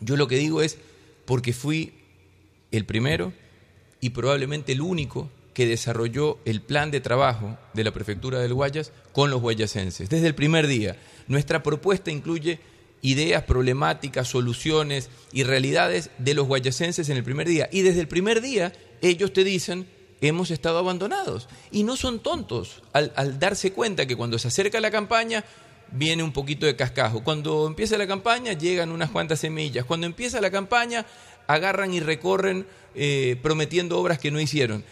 Yo 0.00 0.16
lo 0.16 0.26
que 0.28 0.36
digo 0.36 0.60
es 0.62 0.76
porque 1.24 1.52
fui 1.52 1.94
el 2.70 2.84
primero 2.84 3.32
y 4.00 4.10
probablemente 4.10 4.72
el 4.72 4.80
único 4.82 5.30
que 5.56 5.64
desarrolló 5.66 6.38
el 6.44 6.60
plan 6.60 6.90
de 6.90 7.00
trabajo 7.00 7.56
de 7.72 7.82
la 7.82 7.90
prefectura 7.90 8.40
del 8.40 8.52
Guayas 8.52 8.92
con 9.12 9.30
los 9.30 9.40
guayacenses. 9.40 10.10
Desde 10.10 10.26
el 10.26 10.34
primer 10.34 10.66
día, 10.66 10.98
nuestra 11.28 11.62
propuesta 11.62 12.10
incluye 12.10 12.60
ideas, 13.00 13.42
problemáticas, 13.44 14.28
soluciones 14.28 15.08
y 15.32 15.44
realidades 15.44 16.10
de 16.18 16.34
los 16.34 16.46
guayacenses 16.46 17.08
en 17.08 17.16
el 17.16 17.24
primer 17.24 17.48
día. 17.48 17.70
Y 17.72 17.80
desde 17.80 18.02
el 18.02 18.06
primer 18.06 18.42
día 18.42 18.74
ellos 19.00 19.32
te 19.32 19.44
dicen, 19.44 19.88
hemos 20.20 20.50
estado 20.50 20.76
abandonados. 20.76 21.48
Y 21.70 21.84
no 21.84 21.96
son 21.96 22.20
tontos 22.22 22.82
al, 22.92 23.14
al 23.16 23.38
darse 23.38 23.72
cuenta 23.72 24.04
que 24.04 24.14
cuando 24.14 24.38
se 24.38 24.48
acerca 24.48 24.78
la 24.78 24.90
campaña 24.90 25.42
viene 25.90 26.22
un 26.22 26.34
poquito 26.34 26.66
de 26.66 26.76
cascajo. 26.76 27.24
Cuando 27.24 27.66
empieza 27.66 27.96
la 27.96 28.06
campaña 28.06 28.52
llegan 28.52 28.90
unas 28.90 29.08
cuantas 29.08 29.40
semillas. 29.40 29.86
Cuando 29.86 30.06
empieza 30.06 30.38
la 30.42 30.50
campaña 30.50 31.06
agarran 31.46 31.94
y 31.94 32.00
recorren 32.00 32.66
eh, 32.94 33.38
prometiendo 33.42 33.98
obras 33.98 34.18
que 34.18 34.30
no 34.30 34.38
hicieron. 34.38 34.84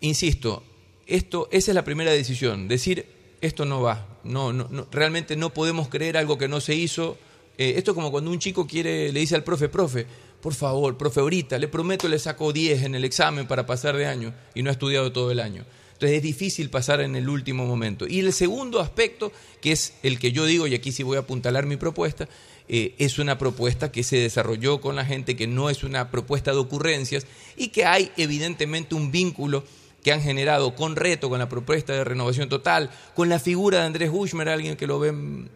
Insisto, 0.00 0.62
esto, 1.06 1.48
esa 1.50 1.70
es 1.70 1.74
la 1.74 1.84
primera 1.84 2.12
decisión, 2.12 2.68
decir 2.68 3.06
esto 3.40 3.64
no 3.64 3.80
va, 3.80 4.18
no, 4.24 4.52
no, 4.52 4.68
no, 4.70 4.86
realmente 4.90 5.36
no 5.36 5.50
podemos 5.54 5.88
creer 5.88 6.16
algo 6.16 6.38
que 6.38 6.48
no 6.48 6.60
se 6.60 6.74
hizo. 6.74 7.18
Eh, 7.56 7.74
esto 7.76 7.92
es 7.92 7.94
como 7.94 8.10
cuando 8.10 8.30
un 8.30 8.38
chico 8.38 8.66
quiere, 8.66 9.12
le 9.12 9.20
dice 9.20 9.34
al 9.34 9.44
profe, 9.44 9.68
profe, 9.68 10.06
por 10.40 10.54
favor, 10.54 10.96
profe, 10.96 11.20
ahorita, 11.20 11.58
le 11.58 11.68
prometo 11.68 12.08
le 12.08 12.18
saco 12.18 12.52
10 12.52 12.84
en 12.84 12.94
el 12.94 13.04
examen 13.04 13.46
para 13.46 13.66
pasar 13.66 13.96
de 13.96 14.06
año 14.06 14.34
y 14.54 14.62
no 14.62 14.70
ha 14.70 14.72
estudiado 14.72 15.12
todo 15.12 15.30
el 15.30 15.40
año. 15.40 15.64
Entonces 15.92 16.18
es 16.18 16.22
difícil 16.22 16.70
pasar 16.70 17.00
en 17.00 17.16
el 17.16 17.28
último 17.28 17.66
momento. 17.66 18.06
Y 18.06 18.20
el 18.20 18.32
segundo 18.32 18.78
aspecto, 18.78 19.32
que 19.60 19.72
es 19.72 19.94
el 20.04 20.20
que 20.20 20.30
yo 20.30 20.46
digo, 20.46 20.68
y 20.68 20.74
aquí 20.74 20.92
sí 20.92 21.02
voy 21.02 21.16
a 21.16 21.20
apuntalar 21.20 21.66
mi 21.66 21.76
propuesta, 21.76 22.28
eh, 22.68 22.94
es 22.98 23.18
una 23.18 23.36
propuesta 23.36 23.90
que 23.90 24.04
se 24.04 24.18
desarrolló 24.18 24.80
con 24.80 24.94
la 24.94 25.04
gente, 25.04 25.34
que 25.34 25.48
no 25.48 25.70
es 25.70 25.82
una 25.82 26.12
propuesta 26.12 26.52
de 26.52 26.58
ocurrencias 26.58 27.26
y 27.56 27.68
que 27.68 27.84
hay 27.84 28.12
evidentemente 28.16 28.94
un 28.94 29.10
vínculo 29.10 29.64
que 30.02 30.12
han 30.12 30.22
generado 30.22 30.74
con 30.74 30.96
reto, 30.96 31.28
con 31.28 31.38
la 31.38 31.48
propuesta 31.48 31.92
de 31.92 32.04
renovación 32.04 32.48
total, 32.48 32.90
con 33.14 33.28
la 33.28 33.38
figura 33.38 33.80
de 33.80 33.86
Andrés 33.86 34.10
Bushmer, 34.10 34.48
alguien 34.48 34.76
que 34.76 34.86
lo 34.86 34.98
ven 34.98 35.50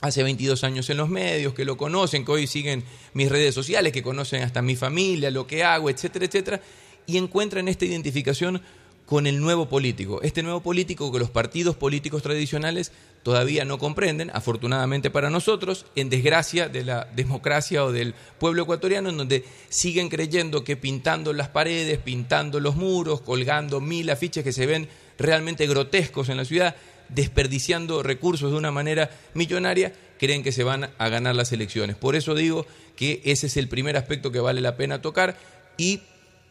hace 0.00 0.22
22 0.22 0.64
años 0.64 0.90
en 0.90 0.98
los 0.98 1.08
medios, 1.08 1.54
que 1.54 1.64
lo 1.64 1.76
conocen, 1.76 2.24
que 2.24 2.32
hoy 2.32 2.46
siguen 2.46 2.84
mis 3.14 3.30
redes 3.30 3.54
sociales, 3.54 3.92
que 3.92 4.02
conocen 4.02 4.42
hasta 4.42 4.62
mi 4.62 4.76
familia, 4.76 5.30
lo 5.30 5.46
que 5.46 5.64
hago, 5.64 5.88
etcétera, 5.88 6.26
etcétera, 6.26 6.60
y 7.06 7.16
encuentran 7.16 7.68
esta 7.68 7.84
identificación 7.84 8.60
con 9.06 9.26
el 9.26 9.40
nuevo 9.40 9.68
político. 9.68 10.22
Este 10.22 10.42
nuevo 10.42 10.60
político 10.60 11.12
que 11.12 11.18
los 11.18 11.30
partidos 11.30 11.76
políticos 11.76 12.22
tradicionales 12.22 12.92
todavía 13.22 13.64
no 13.64 13.78
comprenden, 13.78 14.30
afortunadamente 14.34 15.10
para 15.10 15.30
nosotros, 15.30 15.86
en 15.96 16.10
desgracia 16.10 16.68
de 16.68 16.84
la 16.84 17.08
democracia 17.14 17.84
o 17.84 17.92
del 17.92 18.14
pueblo 18.38 18.62
ecuatoriano, 18.62 19.08
en 19.10 19.16
donde 19.16 19.44
siguen 19.68 20.08
creyendo 20.08 20.64
que 20.64 20.76
pintando 20.76 21.32
las 21.32 21.48
paredes, 21.48 21.98
pintando 21.98 22.60
los 22.60 22.76
muros, 22.76 23.20
colgando 23.20 23.80
mil 23.80 24.10
afiches 24.10 24.44
que 24.44 24.52
se 24.52 24.66
ven 24.66 24.88
realmente 25.18 25.66
grotescos 25.66 26.28
en 26.28 26.36
la 26.36 26.44
ciudad, 26.44 26.76
desperdiciando 27.08 28.02
recursos 28.02 28.50
de 28.50 28.56
una 28.56 28.70
manera 28.70 29.10
millonaria, 29.34 29.92
creen 30.18 30.42
que 30.42 30.52
se 30.52 30.64
van 30.64 30.90
a 30.96 31.08
ganar 31.08 31.34
las 31.34 31.52
elecciones. 31.52 31.96
Por 31.96 32.16
eso 32.16 32.34
digo 32.34 32.66
que 32.96 33.20
ese 33.24 33.46
es 33.46 33.56
el 33.56 33.68
primer 33.68 33.96
aspecto 33.96 34.32
que 34.32 34.40
vale 34.40 34.60
la 34.60 34.76
pena 34.76 35.02
tocar 35.02 35.36
y 35.76 36.00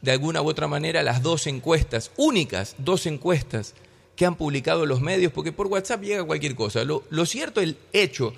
de 0.03 0.11
alguna 0.11 0.41
u 0.43 0.47
otra 0.47 0.67
manera 0.67 1.01
las 1.01 1.23
dos 1.23 1.47
encuestas, 1.47 2.11
únicas 2.17 2.75
dos 2.77 3.07
encuestas 3.07 3.73
que 4.15 4.27
han 4.27 4.35
publicado 4.35 4.85
los 4.85 5.01
medios, 5.01 5.31
porque 5.33 5.51
por 5.51 5.65
WhatsApp 5.65 6.03
llega 6.03 6.23
cualquier 6.23 6.53
cosa. 6.53 6.83
Lo, 6.83 7.03
lo 7.09 7.25
cierto, 7.25 7.61
el 7.61 7.77
hecho, 7.93 8.33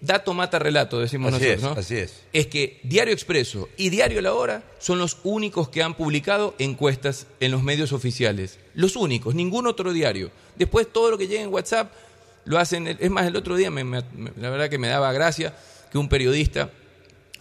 dato 0.00 0.34
mata 0.34 0.58
relato, 0.58 0.98
decimos 0.98 1.32
Así 1.34 1.44
nosotros, 1.44 1.62
es, 1.62 1.76
¿no? 1.76 1.80
así 1.80 1.96
es. 1.98 2.22
es 2.32 2.46
que 2.48 2.80
Diario 2.82 3.12
Expreso 3.14 3.68
y 3.76 3.90
Diario 3.90 4.20
La 4.22 4.32
Hora 4.34 4.64
son 4.80 4.98
los 4.98 5.18
únicos 5.22 5.68
que 5.68 5.82
han 5.84 5.94
publicado 5.94 6.54
encuestas 6.58 7.26
en 7.38 7.52
los 7.52 7.62
medios 7.62 7.92
oficiales. 7.92 8.58
Los 8.74 8.96
únicos, 8.96 9.34
ningún 9.36 9.66
otro 9.68 9.92
diario. 9.92 10.30
Después 10.56 10.88
todo 10.92 11.10
lo 11.12 11.18
que 11.18 11.28
llega 11.28 11.42
en 11.42 11.52
WhatsApp 11.52 11.92
lo 12.46 12.58
hacen. 12.58 12.88
Es 12.88 13.10
más, 13.10 13.26
el 13.26 13.36
otro 13.36 13.54
día 13.56 13.70
me- 13.70 13.84
me- 13.84 14.02
me- 14.16 14.32
la 14.36 14.48
verdad 14.50 14.68
que 14.70 14.78
me 14.78 14.88
daba 14.88 15.12
gracia 15.12 15.54
que 15.92 15.98
un 15.98 16.08
periodista, 16.08 16.70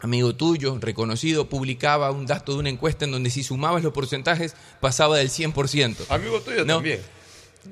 amigo 0.02 0.36
tuyo, 0.36 0.78
reconocido, 0.80 1.50
publicaba 1.50 2.12
un 2.12 2.26
dato 2.26 2.54
de 2.54 2.60
una 2.60 2.70
encuesta 2.70 3.06
en 3.06 3.12
donde 3.12 3.30
si 3.30 3.44
sumabas 3.44 3.84
los 3.84 3.94
porcentajes 3.94 4.56
pasaba 4.80 5.18
del 5.18 5.30
100%. 5.30 6.06
Amigo 6.10 6.42
tuyo 6.42 6.66
¿No? 6.66 6.76
también. 6.76 7.00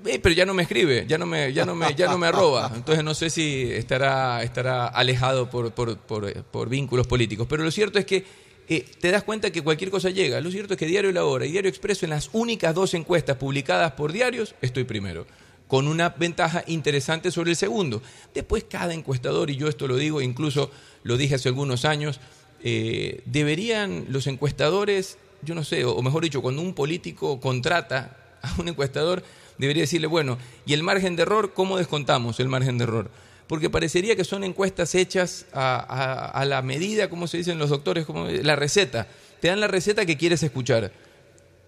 Eh, 0.06 0.20
pero 0.20 0.36
ya 0.36 0.46
no 0.46 0.54
me 0.54 0.64
escribe, 0.64 1.06
ya 1.08 1.18
no 1.18 1.26
me, 1.26 1.54
ya 1.54 1.66
no 1.66 1.74
me, 1.74 1.96
ya 1.96 2.08
no 2.08 2.18
me 2.18 2.28
arroba. 2.28 2.72
Entonces 2.76 3.04
no 3.04 3.14
sé 3.14 3.30
si 3.30 3.72
estará, 3.72 4.44
estará 4.44 4.88
alejado 4.88 5.50
por, 5.50 5.72
por, 5.72 5.98
por, 5.98 6.44
por 6.44 6.70
vínculos 6.70 7.08
políticos. 7.08 7.48
Pero 7.50 7.64
lo 7.64 7.72
cierto 7.72 7.98
es 7.98 8.06
que 8.06 8.26
eh, 8.70 8.86
te 9.00 9.12
das 9.12 9.24
cuenta 9.24 9.50
que 9.52 9.62
cualquier 9.62 9.90
cosa 9.90 10.10
llega. 10.10 10.42
Lo 10.42 10.52
cierto 10.52 10.74
es 10.74 10.80
que 10.80 10.86
Diario 10.86 11.12
La 11.12 11.24
Hora 11.24 11.46
y 11.46 11.52
Diario 11.52 11.70
Expreso, 11.70 12.06
en 12.06 12.10
las 12.10 12.30
únicas 12.34 12.76
dos 12.76 12.94
encuestas 12.94 13.38
publicadas 13.38 13.94
por 13.94 14.12
diarios, 14.12 14.56
estoy 14.62 14.84
primero. 14.84 15.26
Con 15.68 15.88
una 15.88 16.10
ventaja 16.10 16.64
interesante 16.68 17.32
sobre 17.32 17.52
el 17.52 17.56
segundo. 17.58 18.02
Después 18.34 18.66
cada 18.70 18.94
encuestador, 18.94 19.50
y 19.50 19.58
yo 19.58 19.68
esto 19.68 19.88
lo 19.88 19.98
digo, 19.98 20.22
incluso 20.22 20.72
lo 21.04 21.18
dije 21.18 21.36
hace 21.36 21.50
algunos 21.50 21.84
años, 21.86 22.20
eh, 22.64 23.22
deberían 23.26 24.06
los 24.10 24.28
encuestadores, 24.28 25.18
yo 25.42 25.56
no 25.56 25.64
sé, 25.64 25.86
o, 25.86 26.02
mejor 26.02 26.24
dicho, 26.24 26.42
cuando 26.42 26.62
un 26.62 26.74
político 26.74 27.40
contrata 27.40 28.16
a 28.42 28.56
un 28.60 28.68
encuestador, 28.70 29.24
debería 29.58 29.84
decirle, 29.84 30.08
bueno, 30.08 30.38
¿y 30.66 30.74
el 30.74 30.84
margen 30.84 31.16
de 31.16 31.24
error? 31.24 31.54
¿Cómo 31.54 31.78
descontamos 31.78 32.40
el 32.40 32.48
margen 32.48 32.78
de 32.78 32.84
error? 32.86 33.10
porque 33.48 33.70
parecería 33.70 34.18
que 34.18 34.26
son 34.26 34.44
encuestas 34.44 34.94
hechas 34.94 35.46
a, 35.54 35.78
a- 35.78 36.26
a 36.32 36.44
la 36.44 36.62
medida, 36.62 37.10
como 37.10 37.28
se 37.28 37.38
dicen 37.38 37.58
los 37.58 37.70
doctores, 37.70 38.06
como 38.06 38.28
la 38.28 38.58
receta. 38.58 39.08
Te 39.40 39.48
dan 39.48 39.62
la 39.62 39.70
receta 39.70 40.06
que 40.06 40.18
quieres 40.18 40.44
escuchar. 40.44 40.92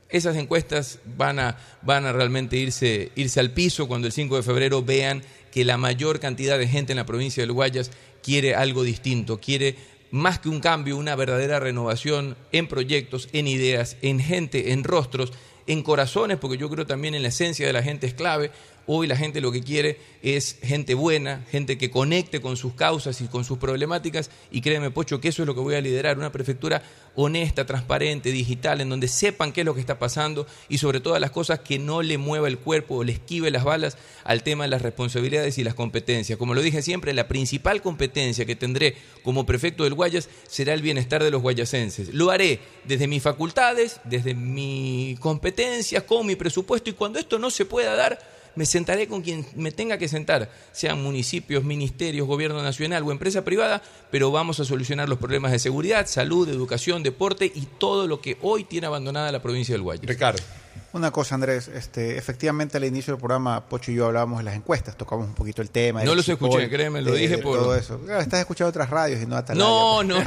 Esas 0.10 0.36
encuestas 0.36 1.00
van 1.18 1.40
a, 1.40 1.58
van 1.84 2.06
a 2.06 2.12
realmente 2.12 2.58
irse, 2.58 3.12
irse 3.16 3.40
al 3.40 3.52
piso 3.52 3.88
cuando 3.88 4.08
el 4.08 4.14
5 4.14 4.38
de 4.38 4.44
febrero 4.44 4.84
vean 4.84 5.22
que 5.52 5.64
la 5.64 5.78
mayor 5.78 6.20
cantidad 6.20 6.58
de 6.58 6.68
gente 6.68 6.94
en 6.94 6.98
la 6.98 7.06
provincia 7.06 7.44
del 7.44 7.52
Guayas 7.52 7.92
quiere 8.24 8.56
algo 8.56 8.84
distinto, 8.84 9.40
quiere 9.40 9.76
más 10.12 10.40
que 10.40 10.50
un 10.50 10.60
cambio, 10.60 10.98
una 10.98 11.16
verdadera 11.16 11.60
renovación 11.60 12.36
en 12.52 12.68
proyectos, 12.68 13.30
en 13.34 13.48
ideas, 13.48 13.98
en 14.02 14.20
gente, 14.20 14.72
en 14.72 14.84
rostros, 14.84 15.32
en 15.68 15.84
corazones, 15.84 16.38
porque 16.38 16.58
yo 16.58 16.70
creo 16.70 16.88
también 16.88 17.14
en 17.14 17.22
la 17.22 17.30
esencia 17.30 17.68
de 17.68 17.74
la 17.74 17.84
gente 17.84 18.08
es 18.08 18.16
clave. 18.16 18.50
Hoy 18.92 19.06
la 19.06 19.16
gente 19.16 19.40
lo 19.40 19.52
que 19.52 19.62
quiere 19.62 20.00
es 20.24 20.58
gente 20.64 20.96
buena, 20.96 21.46
gente 21.52 21.78
que 21.78 21.92
conecte 21.92 22.42
con 22.42 22.58
sus 22.58 22.74
causas 22.74 23.22
y 23.22 23.28
con 23.28 23.46
sus 23.46 23.60
problemáticas. 23.60 24.32
Y 24.50 24.62
créeme, 24.62 24.90
Pocho, 24.90 25.22
que 25.22 25.28
eso 25.28 25.44
es 25.44 25.46
lo 25.46 25.54
que 25.54 25.62
voy 25.62 25.76
a 25.76 25.82
liderar, 25.82 26.18
una 26.18 26.32
prefectura 26.32 26.82
honesta, 27.14 27.68
transparente, 27.68 28.32
digital, 28.32 28.82
en 28.82 28.90
donde 28.90 29.08
sepan 29.08 29.52
qué 29.52 29.62
es 29.62 29.66
lo 29.66 29.76
que 29.76 29.80
está 29.80 30.00
pasando 30.00 30.48
y 30.70 30.80
sobre 30.80 31.02
todas 31.02 31.22
las 31.22 31.30
cosas 31.30 31.60
que 31.60 31.78
no 31.78 32.02
le 32.02 32.18
mueva 32.18 32.48
el 32.48 32.58
cuerpo 32.58 32.96
o 32.96 33.04
le 33.04 33.12
esquive 33.12 33.52
las 33.52 33.64
balas 33.64 33.96
al 34.24 34.42
tema 34.42 34.64
de 34.64 34.72
las 34.72 34.82
responsabilidades 34.82 35.60
y 35.60 35.64
las 35.64 35.76
competencias. 35.76 36.40
Como 36.40 36.56
lo 36.56 36.64
dije 36.64 36.82
siempre, 36.82 37.14
la 37.14 37.28
principal 37.28 37.84
competencia 37.84 38.46
que 38.46 38.56
tendré 38.56 38.96
como 39.22 39.46
prefecto 39.46 39.84
del 39.84 39.94
Guayas 39.94 40.30
será 40.48 40.74
el 40.74 40.82
bienestar 40.82 41.24
de 41.24 41.30
los 41.30 41.44
guayasenses. 41.44 42.12
Lo 42.12 42.32
haré 42.32 42.60
desde 42.86 43.06
mis 43.06 43.22
facultades, 43.22 44.02
desde 44.04 44.34
mis 44.34 45.20
competencias, 45.20 46.02
con 46.02 46.26
mi 46.26 46.36
presupuesto 46.36 46.90
y 46.90 46.94
cuando 46.94 47.20
esto 47.20 47.38
no 47.38 47.52
se 47.52 47.66
pueda 47.66 47.96
dar, 47.96 48.39
me 48.60 48.66
sentaré 48.66 49.08
con 49.08 49.22
quien 49.22 49.46
me 49.56 49.72
tenga 49.72 49.98
que 49.98 50.10
sentar, 50.10 50.52
sean 50.74 51.02
municipios, 51.02 51.64
ministerios, 51.64 52.28
gobierno 52.28 52.62
nacional 52.62 53.04
o 53.04 53.12
empresa 53.14 53.46
privada, 53.46 53.82
pero 54.12 54.32
vamos 54.32 54.60
a 54.60 54.66
solucionar 54.66 55.08
los 55.08 55.18
problemas 55.18 55.54
de 55.54 55.60
seguridad, 55.60 56.06
salud, 56.08 56.50
educación, 56.50 57.02
deporte 57.02 57.46
y 57.46 57.68
todo 57.78 58.06
lo 58.06 58.20
que 58.20 58.38
hoy 58.42 58.66
tiene 58.66 58.88
abandonada 58.88 59.32
la 59.32 59.42
provincia 59.42 59.74
del 59.74 59.82
Guayas. 59.84 60.06
Ricardo. 60.06 60.44
Una 60.92 61.12
cosa, 61.12 61.36
Andrés, 61.36 61.70
este, 61.70 62.18
efectivamente 62.18 62.76
al 62.76 62.84
inicio 62.84 63.14
del 63.14 63.20
programa 63.20 63.64
Pocho 63.70 63.92
y 63.92 63.96
yo 63.96 64.08
hablábamos 64.08 64.40
de 64.40 64.44
las 64.44 64.56
encuestas, 64.56 64.98
tocamos 64.98 65.28
un 65.28 65.36
poquito 65.36 65.62
el 65.62 65.70
tema. 65.70 66.04
No 66.04 66.16
los 66.16 66.28
escuché, 66.28 66.68
créeme, 66.70 67.02
lo 67.02 67.12
de- 67.14 67.20
dije 67.20 67.38
de 67.38 67.44
por- 67.44 67.60
Todo 67.60 67.76
eso. 67.76 67.98
Claro, 68.00 68.20
estás 68.20 68.40
escuchando 68.42 68.70
otras 68.72 68.90
radios 68.90 69.22
y 69.22 69.26
no. 69.26 69.38
No, 69.38 69.46
pues. 69.46 69.58
no, 69.58 70.04
no, 70.04 70.20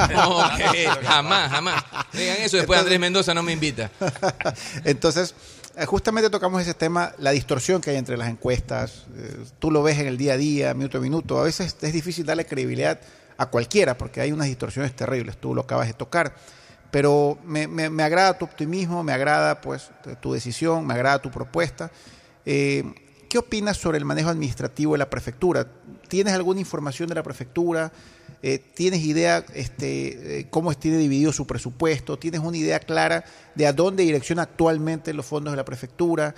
que- 0.73 0.87
jamás, 1.05 1.51
jamás. 1.51 1.85
Digan 2.15 2.37
eso, 2.39 2.57
después 2.57 2.79
Andrés 2.81 2.99
Mendoza 2.99 3.35
no 3.35 3.43
me 3.43 3.53
invita. 3.53 3.91
Entonces, 4.85 5.35
justamente 5.87 6.31
tocamos 6.31 6.63
ese 6.63 6.75
tema, 6.75 7.13
la 7.19 7.31
distorsión 7.31 7.81
que 7.81 7.91
hay 7.91 7.97
entre 7.97 8.17
las 8.17 8.29
encuestas. 8.29 9.07
Eh, 9.17 9.45
tú 9.59 9.71
lo 9.71 9.83
ves 9.83 9.99
en 9.99 10.07
el 10.07 10.17
día 10.17 10.35
a 10.35 10.37
día, 10.37 10.75
minuto 10.75 10.99
a 10.99 11.01
minuto. 11.01 11.39
A 11.39 11.45
veces 11.45 11.77
es 11.81 11.93
difícil 11.93 12.27
darle 12.27 12.45
credibilidad 12.45 13.01
a 13.37 13.47
cualquiera 13.47 13.97
porque 13.97 14.21
hay 14.21 14.33
unas 14.33 14.47
distorsiones 14.47 14.95
terribles. 14.95 15.37
Tú 15.39 15.55
lo 15.55 15.63
acabas 15.63 15.87
de 15.87 15.95
tocar. 15.95 16.35
Pero 16.91 17.39
me 17.45 18.03
agrada 18.03 18.37
tu 18.37 18.45
optimismo, 18.45 19.03
me 19.03 19.15
agrada 19.15 19.63
pues 19.63 19.91
tu 20.21 20.35
decisión, 20.35 20.87
me 20.87 20.93
agrada 20.93 21.23
tu 21.23 21.31
propuesta. 21.31 21.91
Eh, 22.45 22.85
¿Qué 23.29 23.39
opinas 23.39 23.79
sobre 23.79 23.97
el 23.97 24.05
manejo 24.05 24.29
administrativo 24.29 24.93
de 24.93 24.99
la 24.99 25.09
prefectura? 25.09 25.67
¿Tienes 26.09 26.35
alguna 26.35 26.61
información 26.61 27.09
de 27.09 27.15
la 27.15 27.23
prefectura? 27.23 27.91
Eh, 28.43 28.59
¿Tienes 28.75 29.01
idea 29.01 29.45
este, 29.55 30.41
eh, 30.41 30.47
cómo 30.51 30.75
tiene 30.75 30.99
dividido 30.99 31.33
su 31.33 31.47
presupuesto? 31.47 32.19
¿Tienes 32.19 32.41
una 32.41 32.57
idea 32.57 32.81
clara 32.81 33.25
de 33.55 33.67
a 33.67 33.73
dónde 33.73 34.03
direcciona 34.03 34.43
actualmente 34.43 35.13
los 35.15 35.27
fondos 35.27 35.53
de 35.53 35.57
la 35.57 35.65
prefectura? 35.65 36.35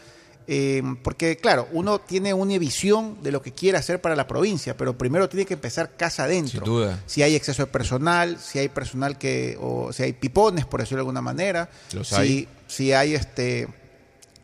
Eh, 0.46 0.82
porque, 1.02 1.38
claro, 1.38 1.68
uno 1.72 2.00
tiene 2.00 2.34
una 2.34 2.58
visión 2.58 3.16
de 3.22 3.32
lo 3.32 3.40
que 3.40 3.52
quiere 3.52 3.78
hacer 3.78 4.02
para 4.02 4.14
la 4.14 4.26
provincia, 4.26 4.76
pero 4.76 4.98
primero 4.98 5.28
tiene 5.28 5.46
que 5.46 5.54
empezar 5.54 5.96
casa 5.96 6.24
adentro. 6.24 6.60
Sin 6.60 6.64
duda. 6.64 7.02
Si 7.06 7.22
hay 7.22 7.34
exceso 7.34 7.64
de 7.64 7.72
personal, 7.72 8.38
si 8.38 8.58
hay 8.58 8.68
personal 8.68 9.16
que, 9.16 9.56
o 9.60 9.92
si 9.92 10.02
hay 10.02 10.12
pipones, 10.12 10.66
por 10.66 10.80
decirlo 10.80 10.98
de 10.98 11.02
alguna 11.02 11.22
manera, 11.22 11.70
Los 11.92 12.08
si, 12.08 12.14
hay. 12.14 12.48
si 12.66 12.92
hay 12.92 13.14
este 13.14 13.68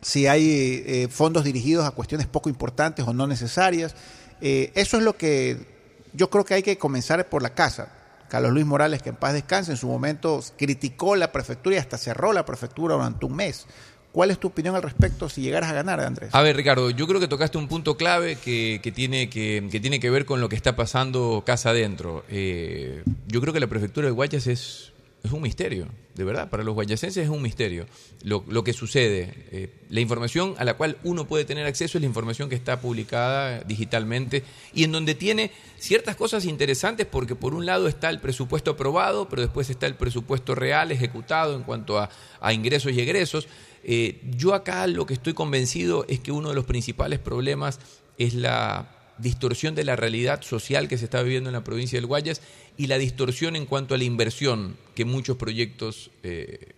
si 0.01 0.25
hay 0.25 0.83
eh, 0.85 1.07
fondos 1.09 1.43
dirigidos 1.43 1.85
a 1.85 1.91
cuestiones 1.91 2.25
poco 2.25 2.49
importantes 2.49 3.07
o 3.07 3.13
no 3.13 3.27
necesarias. 3.27 3.93
Eh, 4.41 4.71
eso 4.73 4.97
es 4.97 5.03
lo 5.03 5.15
que 5.15 5.80
yo 6.13 6.29
creo 6.29 6.45
que 6.45 6.53
hay 6.55 6.63
que 6.63 6.77
comenzar 6.77 7.27
por 7.29 7.41
la 7.41 7.53
casa. 7.53 7.89
Carlos 8.29 8.53
Luis 8.53 8.65
Morales, 8.65 9.01
que 9.01 9.09
en 9.09 9.15
paz 9.15 9.33
descanse, 9.33 9.71
en 9.71 9.77
su 9.77 9.87
momento 9.87 10.41
criticó 10.57 11.15
la 11.15 11.31
prefectura 11.31 11.75
y 11.75 11.79
hasta 11.79 11.97
cerró 11.97 12.31
la 12.31 12.45
prefectura 12.45 12.95
durante 12.95 13.25
un 13.25 13.35
mes. 13.35 13.67
¿Cuál 14.11 14.31
es 14.31 14.39
tu 14.39 14.49
opinión 14.49 14.75
al 14.75 14.81
respecto 14.81 15.29
si 15.29 15.41
llegaras 15.41 15.69
a 15.69 15.73
ganar, 15.73 15.99
Andrés? 16.01 16.29
A 16.33 16.41
ver, 16.41 16.55
Ricardo, 16.55 16.89
yo 16.89 17.07
creo 17.07 17.19
que 17.19 17.29
tocaste 17.29 17.57
un 17.57 17.67
punto 17.67 17.95
clave 17.95 18.35
que, 18.35 18.79
que 18.83 18.91
tiene, 18.91 19.29
que, 19.29 19.67
que 19.71 19.79
tiene 19.79 20.01
que 20.01 20.09
ver 20.09 20.25
con 20.25 20.41
lo 20.41 20.49
que 20.49 20.55
está 20.57 20.75
pasando 20.75 21.43
casa 21.45 21.69
adentro. 21.69 22.25
Eh, 22.29 23.03
yo 23.27 23.39
creo 23.39 23.53
que 23.53 23.61
la 23.61 23.67
prefectura 23.67 24.07
de 24.07 24.11
Guayas 24.11 24.47
es, 24.47 24.91
es 25.23 25.31
un 25.31 25.41
misterio, 25.41 25.87
de 26.15 26.23
verdad. 26.23 26.49
Para 26.49 26.63
los 26.63 26.73
guayasenses 26.73 27.23
es 27.23 27.29
un 27.29 27.41
misterio 27.41 27.85
lo, 28.23 28.63
que 28.63 28.73
sucede. 28.73 29.33
Eh, 29.51 29.69
la 29.89 29.99
información 29.99 30.55
a 30.57 30.65
la 30.65 30.75
cual 30.75 30.97
uno 31.03 31.27
puede 31.27 31.45
tener 31.45 31.65
acceso 31.65 31.97
es 31.97 32.01
la 32.01 32.07
información 32.07 32.49
que 32.49 32.55
está 32.55 32.81
publicada 32.81 33.61
digitalmente 33.61 34.43
y 34.73 34.83
en 34.83 34.91
donde 34.91 35.15
tiene 35.15 35.51
ciertas 35.79 36.15
cosas 36.15 36.45
interesantes 36.45 37.07
porque 37.07 37.35
por 37.35 37.53
un 37.53 37.65
lado 37.65 37.87
está 37.87 38.09
el 38.09 38.19
presupuesto 38.19 38.71
aprobado, 38.71 39.29
pero 39.29 39.41
después 39.41 39.69
está 39.69 39.87
el 39.87 39.95
presupuesto 39.95 40.55
real 40.55 40.91
ejecutado 40.91 41.55
en 41.55 41.63
cuanto 41.63 41.99
a, 41.99 42.09
a 42.39 42.53
ingresos 42.53 42.91
y 42.93 43.01
egresos. 43.01 43.47
Eh, 43.83 44.21
yo 44.37 44.53
acá 44.53 44.85
lo 44.87 45.05
que 45.05 45.13
estoy 45.13 45.33
convencido 45.33 46.05
es 46.07 46.19
que 46.19 46.31
uno 46.31 46.49
de 46.49 46.55
los 46.55 46.65
principales 46.65 47.19
problemas 47.19 47.79
es 48.17 48.33
la 48.33 48.97
distorsión 49.17 49.75
de 49.75 49.83
la 49.83 49.95
realidad 49.95 50.41
social 50.41 50.87
que 50.87 50.97
se 50.97 51.05
está 51.05 51.21
viviendo 51.21 51.49
en 51.49 51.53
la 51.53 51.63
provincia 51.63 51.97
del 51.97 52.07
Guayas 52.07 52.41
y 52.77 52.87
la 52.87 52.97
distorsión 52.97 53.55
en 53.55 53.65
cuanto 53.65 53.95
a 53.95 53.97
la 53.97 54.03
inversión 54.03 54.77
que 54.95 55.05
muchos 55.05 55.37
proyectos 55.37 56.11
eh, 56.23 56.73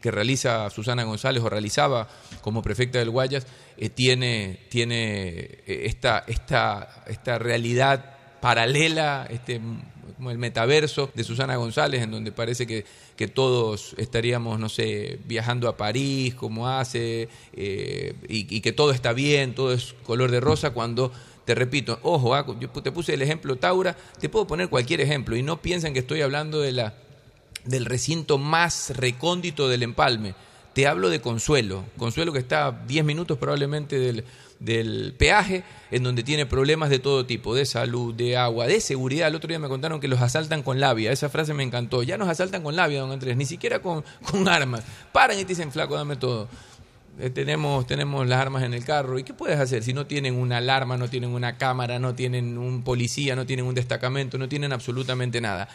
que 0.00 0.10
realiza 0.10 0.68
Susana 0.70 1.04
González 1.04 1.42
o 1.42 1.48
realizaba 1.48 2.08
como 2.40 2.62
prefecta 2.62 2.98
del 2.98 3.10
Guayas 3.10 3.46
eh, 3.76 3.88
tiene, 3.88 4.58
tiene 4.68 5.32
eh, 5.38 5.82
esta, 5.84 6.24
esta, 6.26 7.04
esta 7.06 7.38
realidad 7.38 8.16
paralela, 8.40 9.28
este, 9.30 9.60
como 10.16 10.32
el 10.32 10.38
metaverso 10.38 11.10
de 11.14 11.22
Susana 11.22 11.54
González, 11.54 12.02
en 12.02 12.10
donde 12.10 12.32
parece 12.32 12.66
que, 12.66 12.84
que 13.16 13.28
todos 13.28 13.94
estaríamos, 13.98 14.58
no 14.58 14.68
sé, 14.68 15.20
viajando 15.26 15.68
a 15.68 15.76
París, 15.76 16.34
como 16.34 16.68
hace, 16.68 17.28
y 17.54 18.60
que 18.60 18.72
todo 18.72 18.90
está 18.90 19.12
bien, 19.12 19.54
todo 19.54 19.72
es 19.72 19.94
color 20.02 20.32
de 20.32 20.40
rosa, 20.40 20.70
cuando, 20.70 21.12
te 21.44 21.54
repito, 21.54 21.98
ojo, 22.02 22.34
ah, 22.34 22.46
te 22.82 22.92
puse 22.92 23.14
el 23.14 23.22
ejemplo 23.22 23.56
Taura, 23.56 23.96
te 24.20 24.28
puedo 24.28 24.46
poner 24.46 24.68
cualquier 24.68 25.00
ejemplo, 25.00 25.36
y 25.36 25.42
no 25.42 25.60
piensen 25.60 25.92
que 25.92 26.00
estoy 26.00 26.22
hablando 26.22 26.60
de 26.60 26.72
la, 26.72 26.94
del 27.64 27.84
recinto 27.84 28.38
más 28.38 28.92
recóndito 28.96 29.68
del 29.68 29.82
empalme. 29.82 30.34
Te 30.72 30.86
hablo 30.86 31.10
de 31.10 31.20
Consuelo, 31.20 31.84
Consuelo 31.98 32.32
que 32.32 32.38
está 32.38 32.66
a 32.66 32.72
10 32.72 33.04
minutos 33.04 33.36
probablemente 33.36 33.98
del, 33.98 34.24
del 34.58 35.14
peaje, 35.18 35.64
en 35.90 36.02
donde 36.02 36.22
tiene 36.22 36.46
problemas 36.46 36.88
de 36.88 36.98
todo 36.98 37.26
tipo, 37.26 37.54
de 37.54 37.66
salud, 37.66 38.14
de 38.14 38.36
agua, 38.36 38.66
de 38.66 38.80
seguridad. 38.80 39.28
El 39.28 39.34
otro 39.34 39.48
día 39.48 39.58
me 39.58 39.68
contaron 39.68 40.00
que 40.00 40.08
los 40.08 40.20
asaltan 40.22 40.62
con 40.62 40.80
labia, 40.80 41.12
esa 41.12 41.28
frase 41.28 41.52
me 41.52 41.62
encantó. 41.62 42.02
Ya 42.02 42.16
nos 42.16 42.28
asaltan 42.28 42.62
con 42.62 42.76
labia, 42.76 43.00
don 43.00 43.10
Andrés, 43.10 43.36
ni 43.36 43.44
siquiera 43.44 43.80
con, 43.80 44.04
con 44.30 44.48
armas. 44.48 44.82
Paran 45.12 45.38
y 45.38 45.42
te 45.42 45.48
dicen, 45.48 45.72
flaco, 45.72 45.94
dame 45.94 46.16
todo. 46.16 46.48
Eh, 47.18 47.30
tenemos, 47.30 47.86
tenemos 47.86 48.26
las 48.26 48.40
armas 48.40 48.62
en 48.62 48.74
el 48.74 48.84
carro. 48.84 49.18
¿Y 49.18 49.24
qué 49.24 49.34
puedes 49.34 49.58
hacer 49.58 49.82
si 49.82 49.92
no 49.92 50.06
tienen 50.06 50.34
una 50.34 50.58
alarma, 50.58 50.96
no 50.96 51.08
tienen 51.08 51.30
una 51.30 51.58
cámara, 51.58 51.98
no 51.98 52.14
tienen 52.14 52.56
un 52.58 52.82
policía, 52.82 53.36
no 53.36 53.46
tienen 53.46 53.66
un 53.66 53.74
destacamento, 53.74 54.38
no 54.38 54.48
tienen 54.48 54.72
absolutamente 54.72 55.40
nada? 55.40 55.68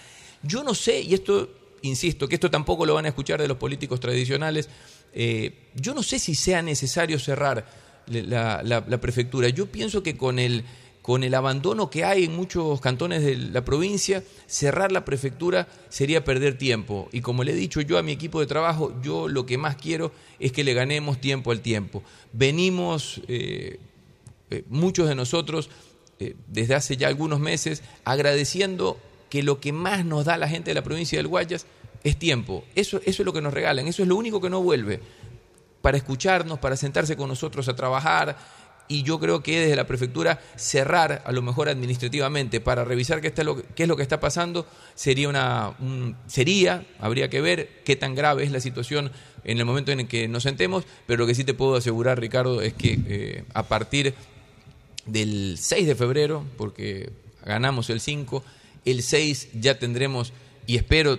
Yo 0.43 0.63
no 0.63 0.73
sé, 0.73 1.01
y 1.01 1.13
esto, 1.13 1.49
insisto, 1.81 2.27
que 2.27 2.35
esto 2.35 2.49
tampoco 2.49 2.85
lo 2.85 2.95
van 2.95 3.05
a 3.05 3.09
escuchar 3.09 3.41
de 3.41 3.47
los 3.47 3.57
políticos 3.57 3.99
tradicionales, 3.99 4.69
eh, 5.13 5.69
yo 5.75 5.93
no 5.93 6.03
sé 6.03 6.19
si 6.19 6.35
sea 6.35 6.61
necesario 6.61 7.19
cerrar 7.19 7.65
la, 8.07 8.99
prefectura. 9.01 9.49
Yo 9.49 9.67
pienso 9.67 10.03
que 10.03 10.17
con 10.17 10.39
el, 10.39 10.63
con 11.07 11.23
el 11.23 11.35
abandono 11.35 11.89
que 11.89 12.03
hay 12.03 12.25
en 12.25 12.35
muchos 12.35 12.81
cantones 12.81 13.23
de 13.23 13.37
la 13.37 13.63
provincia, 13.63 14.25
cerrar 14.45 14.91
la 14.91 15.05
prefectura 15.05 15.69
sería 15.87 16.25
perder 16.25 16.57
tiempo. 16.57 17.07
Y 17.13 17.21
como 17.21 17.45
le 17.45 17.53
he 17.53 17.55
dicho 17.55 17.79
yo 17.79 17.97
a 17.97 18.03
mi 18.03 18.11
equipo 18.11 18.41
de 18.41 18.45
trabajo, 18.45 18.93
yo 19.01 19.29
lo 19.29 19.45
que 19.45 19.57
más 19.57 19.77
quiero 19.77 20.11
es 20.37 20.51
que 20.51 20.65
le 20.65 20.73
ganemos 20.73 21.21
tiempo 21.21 21.51
al 21.51 21.61
tiempo. 21.61 22.03
Venimos, 22.33 23.21
eh, 23.29 23.79
eh, 24.51 24.65
muchos 24.67 25.07
de 25.07 25.15
nosotros, 25.15 25.69
eh, 26.19 26.35
desde 26.47 26.75
hace 26.75 26.97
ya 26.97 27.07
algunos 27.07 27.39
meses, 27.39 27.83
agradeciendo 28.03 28.97
que 29.29 29.43
lo 29.43 29.61
que 29.61 29.71
más 29.71 30.03
nos 30.03 30.25
da 30.25 30.35
la 30.35 30.49
gente 30.49 30.71
de 30.71 30.75
la 30.75 30.83
provincia 30.83 31.17
del 31.17 31.29
Guayas 31.29 31.67
es 32.03 32.19
tiempo. 32.19 32.65
Eso, 32.75 32.97
eso 33.05 33.21
es 33.21 33.25
lo 33.25 33.31
que 33.31 33.41
nos 33.41 33.53
regalan, 33.53 33.87
eso 33.87 34.01
es 34.01 34.09
lo 34.09 34.17
único 34.17 34.41
que 34.41 34.49
no 34.49 34.61
vuelve. 34.61 34.99
Para 35.81 35.95
escucharnos, 35.95 36.59
para 36.59 36.75
sentarse 36.75 37.15
con 37.15 37.29
nosotros 37.29 37.69
a 37.69 37.77
trabajar. 37.77 38.37
Y 38.89 39.03
yo 39.03 39.19
creo 39.19 39.43
que 39.43 39.59
desde 39.59 39.75
la 39.75 39.85
prefectura 39.85 40.39
cerrar, 40.55 41.21
a 41.25 41.31
lo 41.33 41.41
mejor 41.41 41.67
administrativamente, 41.69 42.61
para 42.61 42.85
revisar 42.85 43.19
qué, 43.21 43.27
está 43.27 43.43
lo, 43.43 43.61
qué 43.75 43.83
es 43.83 43.89
lo 43.89 43.97
que 43.97 44.03
está 44.03 44.19
pasando, 44.19 44.65
sería 44.95 45.27
una. 45.27 45.73
un- 45.79 46.15
sería, 46.27 46.85
habría 46.99 47.29
que 47.29 47.41
ver 47.41 47.81
qué 47.83 47.95
tan 47.97 48.15
grave 48.15 48.43
es 48.43 48.51
la 48.51 48.59
situación 48.61 49.11
en 49.43 49.57
el 49.57 49.65
momento 49.65 49.91
en 49.91 49.99
el 50.01 50.07
que 50.07 50.27
nos 50.29 50.43
sentemos. 50.43 50.85
Pero 51.05 51.19
lo 51.19 51.27
que 51.27 51.35
sí 51.35 51.43
te 51.43 51.53
puedo 51.53 51.75
asegurar, 51.75 52.19
Ricardo, 52.19 52.61
es 52.61 52.73
que 52.73 52.99
eh, 53.07 53.43
a 53.53 53.63
partir 53.63 54.13
del 55.05 55.57
6 55.59 55.87
de 55.87 55.95
febrero, 55.95 56.43
porque 56.57 57.09
ganamos 57.45 57.89
el 57.89 57.99
5, 57.99 58.43
el 58.85 59.03
6 59.03 59.49
ya 59.59 59.79
tendremos, 59.79 60.33
y 60.65 60.75
espero, 60.77 61.17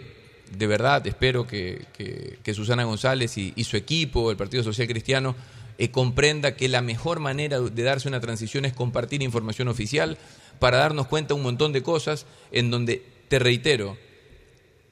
de 0.56 0.66
verdad, 0.66 1.06
espero 1.06 1.46
que, 1.46 1.84
que- 1.96 2.54
Susana 2.54 2.84
González 2.84 3.36
y 3.36 3.64
su 3.64 3.76
equipo, 3.76 4.30
el 4.30 4.36
Partido 4.38 4.62
Social 4.62 4.88
Cristiano, 4.88 5.36
eh, 5.78 5.90
comprenda 5.90 6.56
que 6.56 6.68
la 6.68 6.82
mejor 6.82 7.20
manera 7.20 7.60
de 7.60 7.82
darse 7.82 8.08
una 8.08 8.20
transición 8.20 8.64
es 8.64 8.72
compartir 8.72 9.22
información 9.22 9.68
oficial 9.68 10.18
para 10.58 10.78
darnos 10.78 11.06
cuenta 11.06 11.34
un 11.34 11.42
montón 11.42 11.72
de 11.72 11.82
cosas 11.82 12.26
en 12.50 12.70
donde, 12.70 13.02
te 13.28 13.38
reitero, 13.38 13.96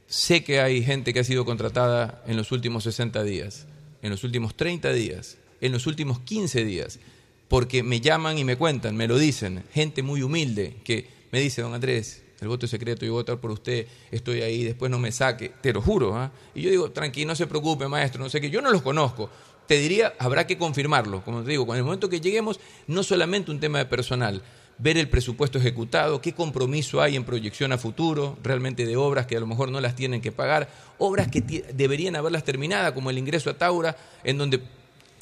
sé 0.07 0.45
que 0.45 0.61
hay 0.61 0.85
gente 0.85 1.13
que 1.13 1.21
ha 1.21 1.25
sido 1.25 1.45
contratada 1.45 2.23
en 2.27 2.37
los 2.37 2.53
últimos 2.53 2.85
60 2.85 3.23
días, 3.25 3.67
en 4.03 4.11
los 4.11 4.25
últimos 4.25 4.57
30 4.57 4.93
días, 4.93 5.39
en 5.61 5.73
los 5.73 5.87
últimos 5.87 6.21
15 6.21 6.65
días, 6.65 7.01
porque 7.49 7.83
me 7.83 8.01
llaman 8.01 8.39
y 8.39 8.45
me 8.45 8.57
cuentan, 8.57 8.97
me 8.97 9.09
lo 9.09 9.19
dicen, 9.19 9.65
gente 9.73 10.03
muy 10.03 10.23
humilde 10.23 10.77
que 10.85 11.09
me 11.33 11.41
dice, 11.41 11.63
don 11.63 11.75
Andrés, 11.75 12.23
el 12.41 12.49
voto 12.49 12.67
es 12.67 12.71
secreto, 12.71 13.05
yo 13.07 13.13
voy 13.13 13.21
a 13.21 13.23
votar 13.23 13.39
por 13.39 13.51
usted, 13.51 13.87
estoy 14.11 14.43
ahí, 14.43 14.63
después 14.63 14.91
no 14.91 14.99
me 14.99 15.11
saque, 15.11 15.53
te 15.61 15.73
lo 15.73 15.81
juro. 15.81 16.17
¿ah? 16.17 16.31
Y 16.55 16.63
yo 16.63 16.71
digo, 16.71 16.91
tranquilo, 16.91 17.29
no 17.29 17.35
se 17.35 17.47
preocupe, 17.47 17.89
maestro, 17.89 18.23
no 18.23 18.29
sé 18.29 18.41
qué, 18.41 18.51
yo 18.51 18.61
no 18.61 18.71
los 18.71 18.83
conozco. 18.83 19.31
Te 19.67 19.79
diría, 19.79 20.15
habrá 20.19 20.47
que 20.47 20.57
confirmarlo, 20.59 21.23
como 21.25 21.43
te 21.43 21.51
digo, 21.51 21.67
con 21.67 21.77
el 21.77 21.83
momento 21.85 22.09
que 22.09 22.21
lleguemos, 22.21 22.61
no 22.87 23.03
solamente 23.03 23.51
un 23.51 23.59
tema 23.61 23.79
de 23.79 23.87
personal, 23.87 24.43
ver 24.79 24.99
el 24.99 25.09
presupuesto 25.09 25.59
ejecutado, 25.59 26.21
qué 26.21 26.35
compromiso 26.35 27.01
hay 27.01 27.17
en 27.17 27.25
proyección 27.25 27.73
a 27.73 27.79
futuro, 27.79 28.39
realmente 28.43 28.85
de 28.87 28.97
obras 28.97 29.27
que 29.27 29.37
a 29.37 29.41
lo 29.41 29.47
mejor 29.47 29.71
no 29.71 29.81
las 29.81 29.97
tienen 29.97 30.21
que 30.21 30.33
pagar, 30.33 30.69
obras 30.99 31.29
que 31.29 31.41
deberían 31.73 32.15
haberlas 32.15 32.45
terminadas, 32.45 32.93
como 32.93 33.11
el 33.11 33.19
ingreso 33.19 33.51
a 33.51 33.55
Taura, 33.55 33.97
en 34.23 34.39
donde 34.39 34.59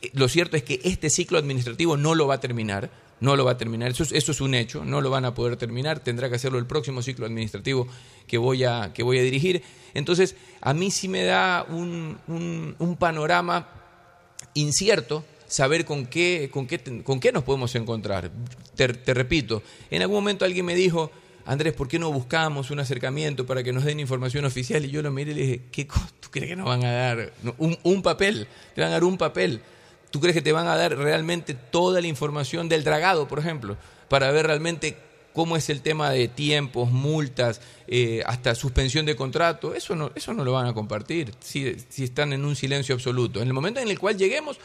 eh, 0.02 0.10
lo 0.12 0.28
cierto 0.28 0.56
es 0.56 0.62
que 0.64 0.80
este 0.84 1.08
ciclo 1.08 1.38
administrativo 1.38 1.96
no 1.96 2.14
lo 2.14 2.26
va 2.26 2.34
a 2.34 2.40
terminar, 2.40 2.90
no 3.20 3.36
lo 3.36 3.44
va 3.44 3.52
a 3.52 3.56
terminar, 3.56 3.92
eso 3.92 4.02
es, 4.02 4.40
un 4.42 4.54
hecho, 4.54 4.84
no 4.84 5.00
lo 5.00 5.08
van 5.08 5.24
a 5.24 5.34
poder 5.34 5.56
terminar, 5.56 6.00
tendrá 6.00 6.28
que 6.28 6.34
hacerlo 6.34 6.58
el 6.58 6.66
próximo 6.66 7.00
ciclo 7.00 7.24
administrativo 7.24 7.86
que 8.26 8.36
voy 8.36 8.64
a, 8.64 8.92
que 8.92 9.02
voy 9.04 9.18
a 9.18 9.22
dirigir. 9.22 9.62
Entonces, 9.94 10.34
a 10.60 10.74
mí 10.74 10.90
sí 10.90 11.08
me 11.08 11.22
da 11.22 11.64
un- 11.70 12.18
un 12.78 12.96
panorama 12.96 13.68
incierto 14.54 15.24
saber 15.46 15.84
con 15.84 16.06
qué, 16.06 16.48
con 16.52 16.66
qué, 16.66 16.80
con 17.02 17.20
qué 17.20 17.32
nos 17.32 17.44
podemos 17.44 17.74
encontrar. 17.74 18.30
Te, 18.74 18.86
repito, 18.86 19.62
en 19.90 20.02
algún 20.02 20.16
momento 20.16 20.44
alguien 20.44 20.66
me 20.66 20.74
dijo, 20.74 21.10
Andrés, 21.46 21.74
¿por 21.74 21.88
qué 21.88 21.98
no 21.98 22.10
buscamos 22.10 22.70
un 22.70 22.80
acercamiento 22.80 23.46
para 23.46 23.62
que 23.62 23.72
nos 23.72 23.84
den 23.84 24.00
información 24.00 24.44
oficial? 24.44 24.84
Y 24.84 24.90
yo 24.90 25.02
lo 25.02 25.10
miré 25.10 25.32
y 25.32 25.34
le 25.34 25.40
dije, 25.42 25.60
¿qué 25.70 25.84
¿tú 26.20 26.28
crees 26.30 26.48
que 26.48 26.56
nos 26.56 26.66
van 26.66 26.84
a 26.84 26.92
dar 26.92 27.32
un, 27.58 27.78
un 27.82 28.02
papel? 28.02 28.48
Te 28.74 28.80
van 28.80 28.90
a 28.90 28.94
dar 28.94 29.04
un 29.04 29.18
papel. 29.18 29.60
¿Tú 30.10 30.20
crees 30.20 30.34
que 30.34 30.42
te 30.42 30.52
van 30.52 30.66
a 30.66 30.76
dar 30.76 30.96
realmente 30.96 31.54
toda 31.54 32.00
la 32.00 32.06
información 32.06 32.68
del 32.68 32.84
dragado, 32.84 33.28
por 33.28 33.38
ejemplo, 33.38 33.76
para 34.08 34.30
ver 34.30 34.46
realmente 34.46 34.96
cómo 35.34 35.56
es 35.56 35.68
el 35.68 35.82
tema 35.82 36.10
de 36.10 36.28
tiempos, 36.28 36.90
multas, 36.90 37.60
eh, 37.86 38.22
hasta 38.24 38.54
suspensión 38.54 39.04
de 39.04 39.16
contrato? 39.16 39.74
Eso 39.74 39.94
no, 39.94 40.10
eso 40.14 40.32
no 40.32 40.44
lo 40.44 40.52
van 40.52 40.66
a 40.66 40.72
compartir 40.72 41.34
si, 41.40 41.76
si 41.90 42.04
están 42.04 42.32
en 42.32 42.46
un 42.46 42.56
silencio 42.56 42.94
absoluto. 42.94 43.42
En 43.42 43.48
el 43.48 43.52
momento 43.52 43.80
en 43.80 43.88
el 43.88 43.98
cual 43.98 44.16
lleguemos, 44.16 44.58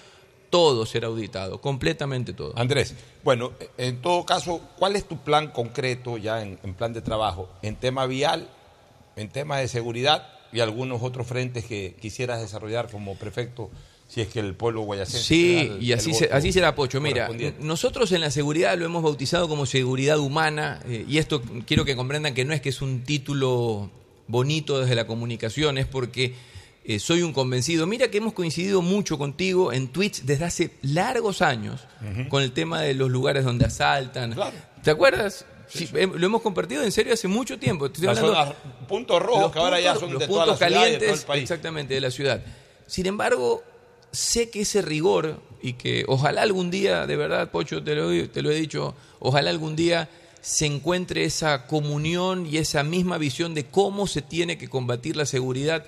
todo 0.50 0.86
será 0.86 1.08
auditado, 1.08 1.60
completamente 1.60 2.34
todo. 2.34 2.54
Andrés, 2.56 2.96
bueno, 3.24 3.52
en 3.78 4.02
todo 4.02 4.26
caso, 4.26 4.62
¿cuál 4.78 4.96
es 4.96 5.08
tu 5.08 5.18
plan 5.18 5.50
concreto 5.50 6.18
ya 6.18 6.42
en, 6.42 6.60
en 6.64 6.74
plan 6.74 6.94
de 6.94 7.02
trabajo 7.02 7.50
en 7.62 7.76
tema 7.76 8.06
vial, 8.06 8.48
en 9.16 9.30
tema 9.30 9.58
de 9.58 9.68
seguridad 9.68 10.28
y 10.52 10.60
algunos 10.60 11.02
otros 11.02 11.28
frentes 11.28 11.66
que 11.66 11.96
quisieras 12.00 12.42
desarrollar 12.42 12.90
como 12.90 13.16
prefecto 13.16 13.70
si 14.10 14.22
es 14.22 14.28
que 14.28 14.40
el 14.42 14.56
pueblo 14.56 14.82
guayacense 14.82 15.24
Sí, 15.24 15.58
el- 15.58 15.82
y 15.84 15.94
así, 15.94 16.14
se- 16.14 16.30
así 16.34 16.52
será, 16.52 16.74
Pocho. 16.76 17.00
Mira, 17.00 17.30
nosotros 17.62 18.12
en 18.12 18.20
la 18.22 18.32
seguridad 18.32 18.78
lo 18.78 18.84
hemos 18.86 19.04
bautizado 19.04 19.48
como 19.48 19.66
seguridad 19.66 20.18
humana, 20.20 20.82
eh, 20.88 21.06
y 21.08 21.20
esto 21.20 21.42
quiero 21.68 21.86
que 21.86 21.96
comprendan 21.96 22.34
que 22.34 22.44
no 22.44 22.54
es 22.54 22.60
que 22.60 22.70
es 22.70 22.82
un 22.82 23.04
título 23.04 23.90
bonito 24.28 24.80
desde 24.82 24.96
la 24.96 25.06
comunicación, 25.08 25.78
es 25.78 25.86
porque 25.86 26.34
eh, 26.86 26.98
soy 27.00 27.22
un 27.22 27.34
convencido. 27.34 27.86
Mira 27.86 28.10
que 28.10 28.18
hemos 28.18 28.34
coincidido 28.34 28.82
mucho 28.82 29.20
contigo 29.20 29.72
en 29.74 29.90
Twitch 29.90 30.24
desde 30.24 30.46
hace 30.46 30.72
largos 30.82 31.44
años 31.44 31.82
con 32.30 32.42
el 32.42 32.52
tema 32.52 32.82
de 32.82 32.96
los 32.96 33.12
lugares 33.12 33.44
donde 33.46 33.66
asaltan. 33.66 34.36
¿Te 34.84 34.90
acuerdas? 34.90 35.46
Sí, 35.68 35.88
em- 35.94 36.14
lo 36.16 36.26
hemos 36.26 36.42
compartido 36.42 36.82
en 36.84 36.92
serio 36.92 37.14
hace 37.14 37.28
mucho 37.28 37.60
tiempo. 37.60 37.86
Estoy 37.86 38.08
hablando- 38.08 38.56
puntos 38.88 39.22
rojos 39.22 39.42
los 39.44 39.52
que 39.52 39.60
ahora 39.60 39.80
ya 39.80 39.94
puntos- 39.94 40.00
son 40.00 40.14
los 40.14 40.20
de 40.22 40.28
toda 40.28 40.46
puntos 40.46 40.62
la 40.62 40.68
ciudad 40.68 40.70
y 40.70 40.74
de 40.74 40.90
todo 40.98 41.00
calientes, 41.00 41.20
el 41.22 41.28
país. 41.28 41.44
exactamente, 41.44 41.94
de 41.94 42.02
la 42.02 42.10
ciudad. 42.12 42.44
Sin 42.88 43.06
embargo, 43.06 43.64
sé 44.12 44.50
que 44.50 44.62
ese 44.62 44.82
rigor 44.82 45.42
y 45.62 45.74
que 45.74 46.06
ojalá 46.08 46.42
algún 46.42 46.72
día, 46.72 47.06
de 47.06 47.16
verdad, 47.16 47.52
Pocho, 47.52 47.84
te 47.84 47.96
lo, 47.96 48.30
te 48.30 48.42
lo 48.42 48.52
he 48.52 48.56
dicho, 48.56 48.96
ojalá 49.20 49.50
algún 49.50 49.76
día 49.76 50.10
se 50.42 50.66
encuentre 50.66 51.26
esa 51.26 51.68
comunión 51.68 52.46
y 52.46 52.58
esa 52.58 52.84
misma 52.84 53.18
visión 53.18 53.54
de 53.54 53.66
cómo 53.66 54.08
se 54.08 54.22
tiene 54.22 54.58
que 54.58 54.70
combatir 54.70 55.16
la 55.16 55.26
seguridad, 55.26 55.86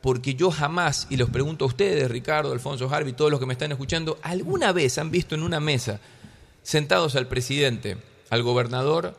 porque 0.00 0.34
yo 0.34 0.50
jamás, 0.50 1.06
y 1.10 1.16
los 1.16 1.30
pregunto 1.30 1.64
a 1.64 1.68
ustedes, 1.68 2.10
Ricardo, 2.10 2.52
Alfonso 2.52 2.88
Harvey, 2.90 3.12
todos 3.12 3.30
los 3.30 3.38
que 3.38 3.46
me 3.46 3.52
están 3.52 3.70
escuchando, 3.70 4.18
¿alguna 4.22 4.72
vez 4.72 4.98
han 4.98 5.10
visto 5.10 5.34
en 5.34 5.42
una 5.42 5.60
mesa 5.60 6.00
sentados 6.62 7.16
al 7.16 7.28
presidente, 7.28 7.98
al 8.30 8.42
gobernador, 8.42 9.16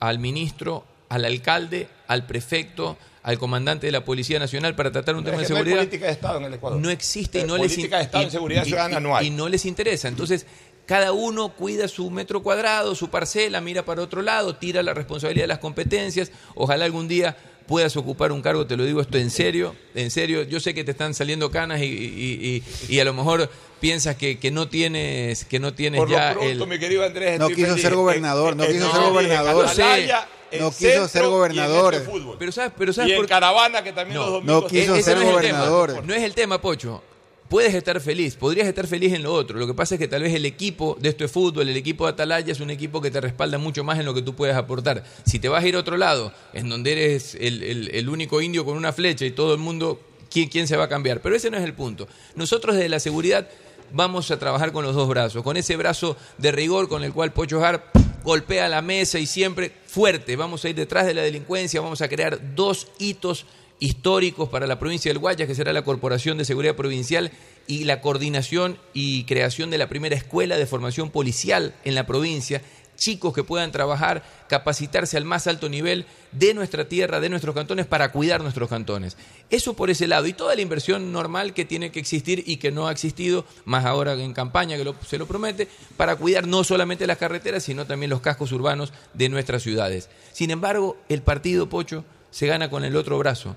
al 0.00 0.18
ministro, 0.18 0.84
al 1.08 1.24
alcalde, 1.24 1.88
al 2.08 2.26
prefecto, 2.26 2.96
al 3.22 3.38
comandante 3.38 3.86
de 3.86 3.92
la 3.92 4.04
Policía 4.04 4.38
Nacional 4.38 4.74
para 4.76 4.92
tratar 4.92 5.14
un 5.16 5.24
Pero 5.24 5.32
tema 5.36 5.42
es 5.42 5.48
de 5.48 5.54
que 5.54 5.54
no 5.54 5.58
hay 5.58 5.64
seguridad? 5.64 5.84
política 5.84 6.06
de 6.06 6.12
Estado 6.12 6.38
en 6.38 6.44
el 6.44 6.54
Ecuador. 6.54 6.80
No 6.80 6.90
existe 6.90 7.38
y 7.38 7.42
Eh, 7.42 7.46
no 7.46 7.56
les 7.56 7.72
política 7.72 7.96
de 7.98 8.02
Estado 8.04 8.24
en 8.24 8.30
seguridad 8.30 8.64
ciudadana 8.64 9.00
no 9.00 9.16
hay. 9.16 9.26
y 9.26 9.30
no 9.30 9.48
les 9.48 9.64
interesa. 9.66 10.06
Entonces, 10.08 10.46
cada 10.86 11.10
uno 11.12 11.48
cuida 11.48 11.88
su 11.88 12.08
metro 12.10 12.42
cuadrado, 12.42 12.94
su 12.94 13.08
parcela, 13.10 13.60
mira 13.60 13.84
para 13.84 14.02
otro 14.02 14.22
lado, 14.22 14.54
tira 14.56 14.82
la 14.84 14.94
responsabilidad 14.94 15.44
de 15.44 15.48
las 15.48 15.58
competencias. 15.58 16.30
Ojalá 16.54 16.84
algún 16.84 17.08
día 17.08 17.36
puedas 17.66 17.96
ocupar 17.96 18.30
un 18.30 18.42
cargo, 18.42 18.64
te 18.68 18.76
lo 18.76 18.84
digo 18.84 19.00
esto 19.00 19.18
en 19.18 19.30
serio, 19.30 19.74
en 19.96 20.12
serio. 20.12 20.44
Yo 20.44 20.60
sé 20.60 20.72
que 20.72 20.84
te 20.84 20.92
están 20.92 21.12
saliendo 21.14 21.50
canas 21.50 21.80
y, 21.80 21.86
y- 21.86 22.62
y- 22.88 22.94
y 22.94 23.00
a 23.00 23.04
lo 23.04 23.12
mejor 23.12 23.50
piensas 23.80 24.14
que, 24.14 24.38
que 24.38 24.52
no 24.52 24.68
tienes 24.68 25.44
que 25.44 25.58
no 25.58 25.74
tienes 25.74 25.98
Por 25.98 26.08
ya 26.08 26.28
lo 26.34 26.40
pronto, 26.40 26.62
el 26.64 26.70
mi 26.70 26.78
querido 26.78 27.04
Andrés, 27.04 27.40
No 27.40 27.48
quiso 27.48 27.66
feliz. 27.70 27.82
ser 27.82 27.94
gobernador, 27.96 28.54
no 28.54 28.62
En- 28.62 28.72
quiso 28.72 28.86
en- 28.86 28.92
ser 28.92 29.02
en 29.02 29.08
gobernador. 29.08 29.66
Atalaya, 29.66 30.28
en 30.56 30.62
No 30.62 30.70
quiso 30.70 31.08
ser 31.08 31.22
y 31.22 31.24
en 31.26 31.30
gobernador. 31.30 31.94
este 31.94 32.06
fútbol. 32.10 32.36
Pero 32.38 32.52
sabes, 32.52 32.72
pero 32.76 32.92
sabes 32.92 33.10
y 33.10 33.12
en 33.14 33.18
por- 33.18 33.28
Caravana, 33.28 33.82
que 33.84 33.92
también 33.92 34.18
los 34.18 34.30
domingos... 34.30 34.62
no 34.62 34.68
quiso 34.68 34.94
Ese 34.94 35.02
ser 35.02 35.16
no 35.16 35.22
es 35.22 35.28
el 35.28 35.34
gobernador. 35.34 35.92
tema. 35.94 36.06
No 36.06 36.14
es 36.14 36.22
el 36.22 36.34
tema, 36.34 36.60
Pocho. 36.60 37.02
Puedes 37.48 37.74
estar 37.74 38.00
feliz, 38.00 38.34
podrías 38.34 38.66
estar 38.66 38.88
feliz 38.88 39.12
en 39.12 39.22
lo 39.22 39.32
otro. 39.32 39.56
Lo 39.56 39.68
que 39.68 39.74
pasa 39.74 39.94
es 39.94 40.00
que 40.00 40.08
tal 40.08 40.22
vez 40.22 40.34
el 40.34 40.44
equipo 40.44 40.96
de 41.00 41.10
esto 41.10 41.24
es 41.24 41.30
fútbol, 41.30 41.68
el 41.68 41.76
equipo 41.76 42.04
de 42.04 42.10
Atalaya 42.12 42.50
es 42.50 42.58
un 42.58 42.70
equipo 42.70 43.00
que 43.00 43.12
te 43.12 43.20
respalda 43.20 43.56
mucho 43.56 43.84
más 43.84 44.00
en 44.00 44.04
lo 44.04 44.12
que 44.14 44.22
tú 44.22 44.34
puedes 44.34 44.56
aportar. 44.56 45.04
Si 45.24 45.38
te 45.38 45.48
vas 45.48 45.62
a 45.62 45.66
ir 45.68 45.76
a 45.76 45.78
otro 45.78 45.96
lado, 45.96 46.32
en 46.52 46.68
donde 46.68 46.90
eres 46.90 47.36
el, 47.36 47.62
el- 47.62 47.94
el 47.94 48.08
único 48.08 48.40
indio 48.40 48.64
con 48.64 48.76
una 48.76 48.92
flecha 48.92 49.24
y 49.24 49.30
todo 49.30 49.52
el 49.54 49.60
mundo, 49.60 50.00
¿quién, 50.28 50.48
¿quién 50.48 50.66
se 50.66 50.76
va 50.76 50.84
a 50.84 50.88
cambiar? 50.88 51.20
Pero 51.20 51.36
ese 51.36 51.48
no 51.52 51.56
es 51.56 51.62
el 51.62 51.72
punto. 51.74 52.08
Nosotros 52.34 52.74
desde 52.74 52.88
la 52.88 52.98
seguridad 52.98 53.48
vamos 53.92 54.32
a 54.32 54.40
trabajar 54.40 54.72
con 54.72 54.84
los 54.84 54.96
dos 54.96 55.06
brazos, 55.08 55.44
con 55.44 55.56
ese 55.56 55.76
brazo 55.76 56.16
de 56.38 56.50
rigor 56.50 56.88
con 56.88 57.04
el 57.04 57.12
cual 57.12 57.32
Pocho 57.32 57.64
Har 57.64 57.92
golpea 58.26 58.68
la 58.68 58.82
mesa 58.82 59.20
y 59.20 59.26
siempre 59.26 59.70
fuerte. 59.86 60.34
Vamos 60.34 60.64
a 60.64 60.68
ir 60.68 60.74
detrás 60.74 61.06
de 61.06 61.14
la 61.14 61.22
delincuencia, 61.22 61.80
vamos 61.80 62.02
a 62.02 62.08
crear 62.08 62.56
dos 62.56 62.88
hitos 62.98 63.46
históricos 63.78 64.48
para 64.48 64.66
la 64.66 64.80
provincia 64.80 65.10
del 65.10 65.20
Guayas, 65.20 65.46
que 65.46 65.54
será 65.54 65.72
la 65.72 65.84
Corporación 65.84 66.36
de 66.36 66.44
Seguridad 66.44 66.74
Provincial 66.74 67.30
y 67.68 67.84
la 67.84 68.00
coordinación 68.00 68.78
y 68.92 69.24
creación 69.24 69.70
de 69.70 69.78
la 69.78 69.88
primera 69.88 70.16
escuela 70.16 70.56
de 70.56 70.66
formación 70.66 71.10
policial 71.10 71.76
en 71.84 71.94
la 71.94 72.04
provincia, 72.04 72.62
chicos 72.96 73.32
que 73.34 73.44
puedan 73.44 73.70
trabajar, 73.72 74.22
capacitarse 74.48 75.16
al 75.16 75.24
más 75.24 75.46
alto 75.46 75.68
nivel 75.68 76.06
de 76.32 76.54
nuestra 76.54 76.88
tierra, 76.88 77.20
de 77.20 77.28
nuestros 77.28 77.54
cantones, 77.54 77.86
para 77.86 78.10
cuidar 78.12 78.42
nuestros 78.42 78.68
cantones. 78.68 79.16
Eso 79.50 79.74
por 79.74 79.90
ese 79.90 80.06
lado. 80.08 80.26
Y 80.26 80.32
toda 80.32 80.54
la 80.54 80.60
inversión 80.62 81.12
normal 81.12 81.54
que 81.54 81.64
tiene 81.64 81.90
que 81.92 82.00
existir 82.00 82.42
y 82.46 82.56
que 82.56 82.72
no 82.72 82.88
ha 82.88 82.92
existido, 82.92 83.44
más 83.64 83.84
ahora 83.84 84.14
en 84.14 84.32
campaña 84.32 84.76
que 84.76 84.84
lo- 84.84 84.96
se 85.06 85.18
lo 85.18 85.26
promete, 85.26 85.68
para 85.96 86.16
cuidar 86.16 86.46
no 86.46 86.64
solamente 86.64 87.06
las 87.06 87.18
carreteras, 87.18 87.62
sino 87.62 87.86
también 87.86 88.10
los 88.10 88.20
cascos 88.20 88.52
urbanos 88.52 88.92
de 89.14 89.28
nuestras 89.28 89.62
ciudades. 89.62 90.08
Sin 90.32 90.50
embargo, 90.50 90.96
el 91.08 91.22
partido 91.22 91.68
Pocho 91.68 92.04
se 92.30 92.46
gana 92.46 92.70
con 92.70 92.84
el 92.84 92.96
otro 92.96 93.18
brazo. 93.18 93.56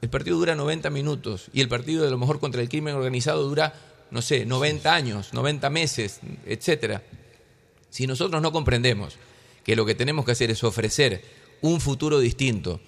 El 0.00 0.10
partido 0.10 0.36
dura 0.38 0.54
90 0.54 0.90
minutos 0.90 1.48
y 1.52 1.60
el 1.60 1.68
partido 1.68 2.04
de 2.04 2.10
lo 2.10 2.18
mejor 2.18 2.38
contra 2.38 2.62
el 2.62 2.68
crimen 2.68 2.94
organizado 2.94 3.42
dura, 3.42 3.74
no 4.12 4.22
sé, 4.22 4.46
90 4.46 4.94
años, 4.94 5.32
90 5.34 5.68
meses, 5.70 6.20
etcétera. 6.46 7.02
Si 7.90 8.06
nosotros 8.06 8.42
no 8.42 8.52
comprendemos 8.52 9.16
que 9.64 9.76
lo 9.76 9.86
que 9.86 9.94
tenemos 9.94 10.24
que 10.24 10.32
hacer 10.32 10.50
es 10.50 10.64
ofrecer 10.64 11.22
un 11.60 11.80
futuro 11.80 12.20
distinto 12.20 12.80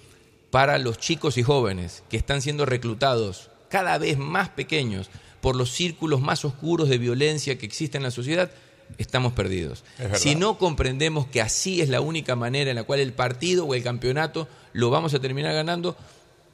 para 0.49 0.77
los 0.77 0.97
chicos 0.97 1.37
y 1.37 1.43
jóvenes 1.43 2.03
que 2.09 2.17
están 2.17 2.41
siendo 2.41 2.65
reclutados 2.65 3.49
cada 3.69 3.97
vez 3.97 4.17
más 4.17 4.49
pequeños 4.49 5.09
por 5.39 5.55
los 5.55 5.71
círculos 5.71 6.21
más 6.21 6.45
oscuros 6.45 6.89
de 6.89 6.97
violencia 6.97 7.57
que 7.57 7.65
existen 7.65 8.01
en 8.01 8.05
la 8.05 8.11
sociedad, 8.11 8.51
estamos 8.97 9.33
perdidos. 9.33 9.83
Es. 9.97 10.19
Si 10.19 10.35
no 10.35 10.57
comprendemos 10.57 11.25
que 11.27 11.41
así 11.41 11.81
es 11.81 11.89
la 11.89 12.01
única 12.01 12.35
manera 12.35 12.69
en 12.69 12.75
la 12.75 12.83
cual 12.83 12.99
el 12.99 13.13
partido 13.13 13.65
o 13.65 13.73
el 13.73 13.83
campeonato 13.83 14.47
lo 14.73 14.89
vamos 14.89 15.13
a 15.13 15.19
terminar 15.19 15.53
ganando, 15.53 15.97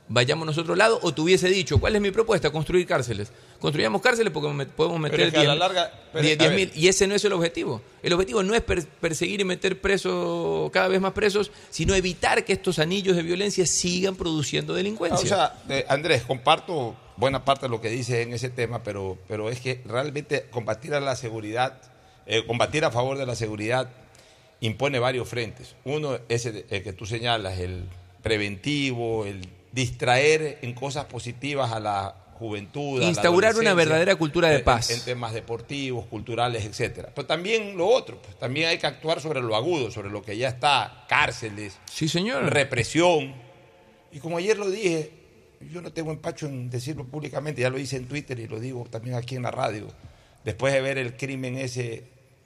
vayamos 0.09 0.45
nosotros 0.45 0.73
al 0.73 0.77
lado, 0.79 0.99
o 1.01 1.13
te 1.13 1.21
hubiese 1.21 1.49
dicho, 1.49 1.79
¿cuál 1.79 1.95
es 1.95 2.01
mi 2.01 2.11
propuesta? 2.11 2.49
Construir 2.49 2.85
cárceles. 2.88 3.31
Construyamos 3.59 4.01
cárceles 4.01 4.31
porque 4.31 4.65
podemos 4.67 4.99
meter 4.99 5.19
es 5.21 5.34
que 5.34 5.39
a 5.39 5.43
la 5.43 5.55
10.000, 5.55 5.57
larga- 5.59 5.91
pero, 6.13 6.23
10, 6.25 6.39
a 6.39 6.43
ver. 6.47 6.69
10.000, 6.69 6.71
y 6.75 6.88
ese 6.88 7.07
no 7.07 7.15
es 7.15 7.25
el 7.25 7.34
objetivo. 7.34 7.81
El 8.03 8.13
objetivo 8.13 8.43
no 8.43 8.53
es 8.55 8.61
per- 8.61 8.85
perseguir 8.88 9.41
y 9.41 9.43
meter 9.43 9.81
presos, 9.81 10.71
cada 10.71 10.88
vez 10.88 11.01
más 11.01 11.13
presos, 11.13 11.51
sino 11.69 11.93
evitar 11.95 12.45
que 12.45 12.53
estos 12.53 12.79
anillos 12.79 13.15
de 13.15 13.23
violencia 13.23 13.65
sigan 13.65 14.15
produciendo 14.15 14.73
delincuencia. 14.73 15.23
O 15.23 15.27
sea, 15.27 15.59
eh, 15.69 15.85
Andrés, 15.89 16.23
comparto 16.23 16.95
buena 17.17 17.43
parte 17.43 17.65
de 17.65 17.69
lo 17.69 17.81
que 17.81 17.89
dices 17.89 18.25
en 18.25 18.34
ese 18.34 18.49
tema, 18.49 18.84
pero, 18.84 19.17
pero 19.27 19.49
es 19.49 19.59
que 19.59 19.81
realmente 19.85 20.45
combatir 20.51 20.93
a 20.93 20.99
la 20.99 21.15
seguridad, 21.15 21.81
eh, 22.27 22.45
combatir 22.45 22.85
a 22.85 22.91
favor 22.91 23.17
de 23.17 23.25
la 23.25 23.35
seguridad 23.35 23.89
impone 24.61 24.99
varios 24.99 25.27
frentes. 25.27 25.75
Uno 25.84 26.17
es 26.29 26.45
el, 26.45 26.65
el 26.69 26.84
que 26.84 26.93
tú 26.93 27.05
señalas, 27.05 27.59
el 27.59 27.84
preventivo, 28.21 29.25
el 29.25 29.47
distraer 29.77 30.57
en 30.63 30.73
cosas 30.73 31.05
positivas 31.05 31.71
a 31.71 31.79
la 31.79 32.15
juventud. 32.39 32.97
a 32.97 33.03
la 33.03 33.09
Instaurar 33.09 33.55
una 33.57 33.75
verdadera 33.75 34.15
cultura 34.15 34.49
de 34.49 34.57
en- 34.57 34.63
paz. 34.63 34.89
En, 34.89 35.01
temas 35.01 35.33
deportivos, 35.33 36.07
culturales, 36.07 36.65
etcétera. 36.65 37.11
Pero 37.13 37.27
también 37.27 37.77
lo 37.77 37.87
otro, 37.87 38.19
pues, 38.19 38.37
también 38.39 38.69
hay 38.69 38.79
que 38.79 38.87
actuar 38.87 39.21
sobre 39.21 39.39
lo 39.41 39.55
agudo, 39.55 39.91
sobre 39.91 40.09
lo 40.09 40.23
que 40.23 40.35
ya 40.35 40.47
está, 40.49 41.05
cárceles, 41.07 41.77
sí, 41.85 42.07
señor. 42.09 42.51
represión. 42.51 43.35
Y 44.11 44.17
como 44.19 44.37
ayer 44.37 44.57
lo 44.57 44.67
dije, 44.69 45.11
yo 45.71 45.81
no 45.81 45.91
tengo 45.93 46.11
empacho 46.11 46.47
en 46.47 46.71
decirlo 46.71 47.05
públicamente, 47.05 47.61
ya 47.61 47.69
lo 47.69 47.77
hice 47.77 47.97
en 47.97 48.07
Twitter 48.07 48.39
y 48.39 48.47
lo 48.47 48.59
digo 48.59 48.83
también 48.89 49.15
aquí 49.15 49.35
en 49.35 49.43
la 49.43 49.51
radio. 49.51 49.87
Después 50.43 50.73
de 50.73 50.81
ver 50.81 50.97
el 50.97 51.15
crimen 51.17 51.55
ese 51.57 52.03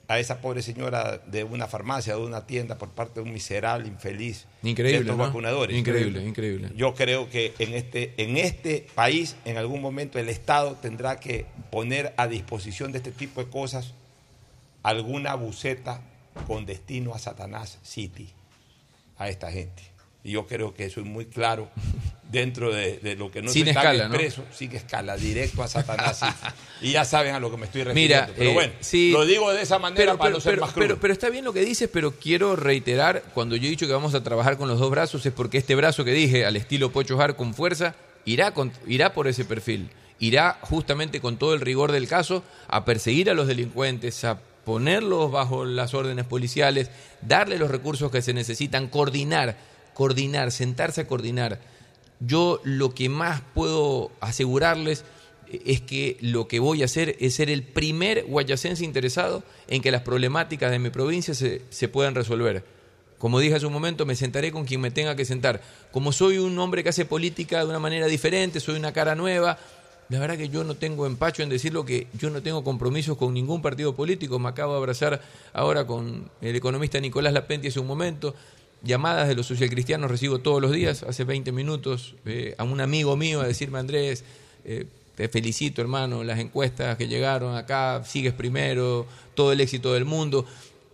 a 0.08 0.18
esa 0.18 0.40
pobre 0.40 0.62
señora 0.62 1.18
de 1.26 1.44
una 1.44 1.66
farmacia, 1.68 2.14
de 2.14 2.20
una 2.20 2.46
tienda, 2.46 2.76
por 2.76 2.90
parte 2.90 3.14
de 3.14 3.20
un 3.22 3.32
miserable, 3.32 3.88
infeliz, 3.88 4.46
Increíble, 4.62 4.98
de 4.98 4.98
estos 5.04 5.16
¿no? 5.16 5.24
vacunadores. 5.24 5.76
Increíble, 5.76 6.24
increíble. 6.24 6.70
Yo 6.76 6.94
creo 6.94 7.30
que 7.30 7.54
en 7.58 7.74
este, 7.74 8.12
en 8.16 8.36
este 8.36 8.86
país, 8.94 9.36
en 9.44 9.56
algún 9.56 9.80
momento, 9.80 10.18
el 10.18 10.28
Estado 10.28 10.76
tendrá 10.80 11.18
que 11.18 11.46
poner 11.70 12.12
a 12.16 12.26
disposición 12.26 12.92
de 12.92 12.98
este 12.98 13.12
tipo 13.12 13.42
de 13.42 13.50
cosas 13.50 13.94
alguna 14.82 15.34
buceta 15.34 16.00
con 16.46 16.66
destino 16.66 17.14
a 17.14 17.18
Satanás 17.18 17.78
City, 17.82 18.30
a 19.16 19.28
esta 19.28 19.50
gente. 19.50 19.82
Y 20.24 20.32
yo 20.32 20.46
creo 20.46 20.72
que 20.74 20.84
eso 20.84 21.00
es 21.00 21.06
muy 21.06 21.26
claro 21.26 21.68
dentro 22.30 22.72
de, 22.72 22.98
de 22.98 23.14
lo 23.16 23.30
que 23.30 23.42
no 23.42 23.50
Sin 23.50 23.64
se 23.64 23.70
escala, 23.72 24.08
¿no? 24.08 24.14
expreso, 24.14 24.44
sin 24.56 24.72
escala, 24.74 25.16
directo 25.16 25.62
a 25.62 25.68
Satanás. 25.68 26.20
Y 26.80 26.92
ya 26.92 27.04
saben 27.04 27.34
a 27.34 27.40
lo 27.40 27.50
que 27.50 27.56
me 27.58 27.66
estoy 27.66 27.82
refiriendo. 27.82 28.16
Mira, 28.24 28.34
pero 28.36 28.50
eh, 28.50 28.54
bueno, 28.54 28.72
sí, 28.80 29.10
lo 29.10 29.26
digo 29.26 29.52
de 29.52 29.62
esa 29.62 29.78
manera 29.78 29.96
pero, 30.02 30.16
para 30.18 30.28
pero- 30.28 30.36
no 30.36 30.40
ser 30.40 30.52
pero- 30.54 30.62
más 30.66 30.72
crudo. 30.72 30.98
pero- 31.00 31.12
está 31.12 31.28
bien 31.28 31.44
lo 31.44 31.52
que 31.52 31.60
dices, 31.64 31.90
pero 31.92 32.12
quiero 32.12 32.56
reiterar, 32.56 33.22
cuando 33.34 33.56
yo 33.56 33.66
he 33.66 33.70
dicho 33.70 33.86
que 33.86 33.92
vamos 33.92 34.14
a 34.14 34.22
trabajar 34.22 34.56
con 34.56 34.68
los 34.68 34.78
dos 34.78 34.90
brazos, 34.90 35.26
es 35.26 35.32
porque 35.32 35.58
este 35.58 35.74
brazo 35.74 36.04
que 36.04 36.12
dije, 36.12 36.46
al 36.46 36.56
estilo 36.56 36.90
Pocho 36.92 37.18
Jar 37.18 37.36
con 37.36 37.52
fuerza, 37.52 37.94
irá, 38.24 38.54
con- 38.54 38.72
irá 38.86 39.12
por 39.12 39.28
ese 39.28 39.44
perfil. 39.44 39.90
Irá 40.18 40.58
justamente 40.62 41.20
con 41.20 41.36
todo 41.36 41.52
el 41.52 41.60
rigor 41.60 41.90
del 41.92 42.06
caso 42.08 42.44
a 42.68 42.84
perseguir 42.84 43.28
a 43.28 43.34
los 43.34 43.48
delincuentes, 43.48 44.22
a 44.24 44.38
ponerlos 44.64 45.30
bajo 45.32 45.64
las 45.64 45.92
órdenes 45.92 46.24
policiales, 46.24 46.88
darle 47.20 47.58
los 47.58 47.70
recursos 47.70 48.10
que 48.12 48.22
se 48.22 48.32
necesitan, 48.32 48.86
coordinar, 48.86 49.56
coordinar, 49.94 50.52
sentarse 50.52 51.02
a 51.02 51.06
coordinar. 51.06 51.60
Yo 52.20 52.60
lo 52.64 52.94
que 52.94 53.08
más 53.08 53.42
puedo 53.54 54.10
asegurarles 54.20 55.04
es 55.64 55.80
que 55.80 56.16
lo 56.20 56.48
que 56.48 56.60
voy 56.60 56.82
a 56.82 56.86
hacer 56.86 57.16
es 57.20 57.34
ser 57.34 57.50
el 57.50 57.62
primer 57.62 58.24
guayacense 58.24 58.84
interesado 58.84 59.42
en 59.68 59.82
que 59.82 59.90
las 59.90 60.02
problemáticas 60.02 60.70
de 60.70 60.78
mi 60.78 60.90
provincia 60.90 61.34
se, 61.34 61.62
se 61.70 61.88
puedan 61.88 62.14
resolver. 62.14 62.64
Como 63.18 63.38
dije 63.38 63.54
hace 63.54 63.66
un 63.66 63.72
momento, 63.72 64.06
me 64.06 64.16
sentaré 64.16 64.50
con 64.50 64.64
quien 64.64 64.80
me 64.80 64.90
tenga 64.90 65.14
que 65.14 65.24
sentar. 65.24 65.60
Como 65.92 66.12
soy 66.12 66.38
un 66.38 66.58
hombre 66.58 66.82
que 66.82 66.88
hace 66.88 67.04
política 67.04 67.60
de 67.60 67.66
una 67.66 67.78
manera 67.78 68.06
diferente, 68.06 68.60
soy 68.60 68.76
una 68.76 68.92
cara 68.92 69.14
nueva, 69.14 69.58
la 70.12 70.18
verdad 70.18 70.36
que 70.36 70.50
yo 70.50 70.62
no 70.62 70.74
tengo 70.74 71.06
empacho 71.06 71.42
en 71.42 71.48
decirlo 71.48 71.86
que 71.86 72.06
yo 72.18 72.28
no 72.28 72.42
tengo 72.42 72.62
compromisos 72.62 73.16
con 73.16 73.32
ningún 73.32 73.62
partido 73.62 73.94
político. 73.94 74.38
Me 74.38 74.50
acabo 74.50 74.72
de 74.72 74.78
abrazar 74.78 75.22
ahora 75.54 75.86
con 75.86 76.30
el 76.42 76.54
economista 76.54 77.00
Nicolás 77.00 77.32
Lapenti 77.32 77.68
hace 77.68 77.80
un 77.80 77.86
momento. 77.86 78.34
Llamadas 78.84 79.28
de 79.28 79.36
los 79.36 79.46
socialcristianos 79.46 80.10
recibo 80.10 80.40
todos 80.40 80.60
los 80.60 80.72
días, 80.72 81.04
hace 81.04 81.22
20 81.22 81.52
minutos, 81.52 82.16
eh, 82.26 82.56
a 82.58 82.64
un 82.64 82.80
amigo 82.80 83.16
mío 83.16 83.40
a 83.40 83.46
decirme, 83.46 83.78
Andrés, 83.78 84.24
eh, 84.64 84.86
te 85.14 85.28
felicito 85.28 85.80
hermano, 85.80 86.24
las 86.24 86.40
encuestas 86.40 86.96
que 86.96 87.06
llegaron 87.06 87.56
acá, 87.56 88.02
sigues 88.04 88.32
primero, 88.32 89.06
todo 89.34 89.52
el 89.52 89.60
éxito 89.60 89.92
del 89.94 90.04
mundo. 90.04 90.46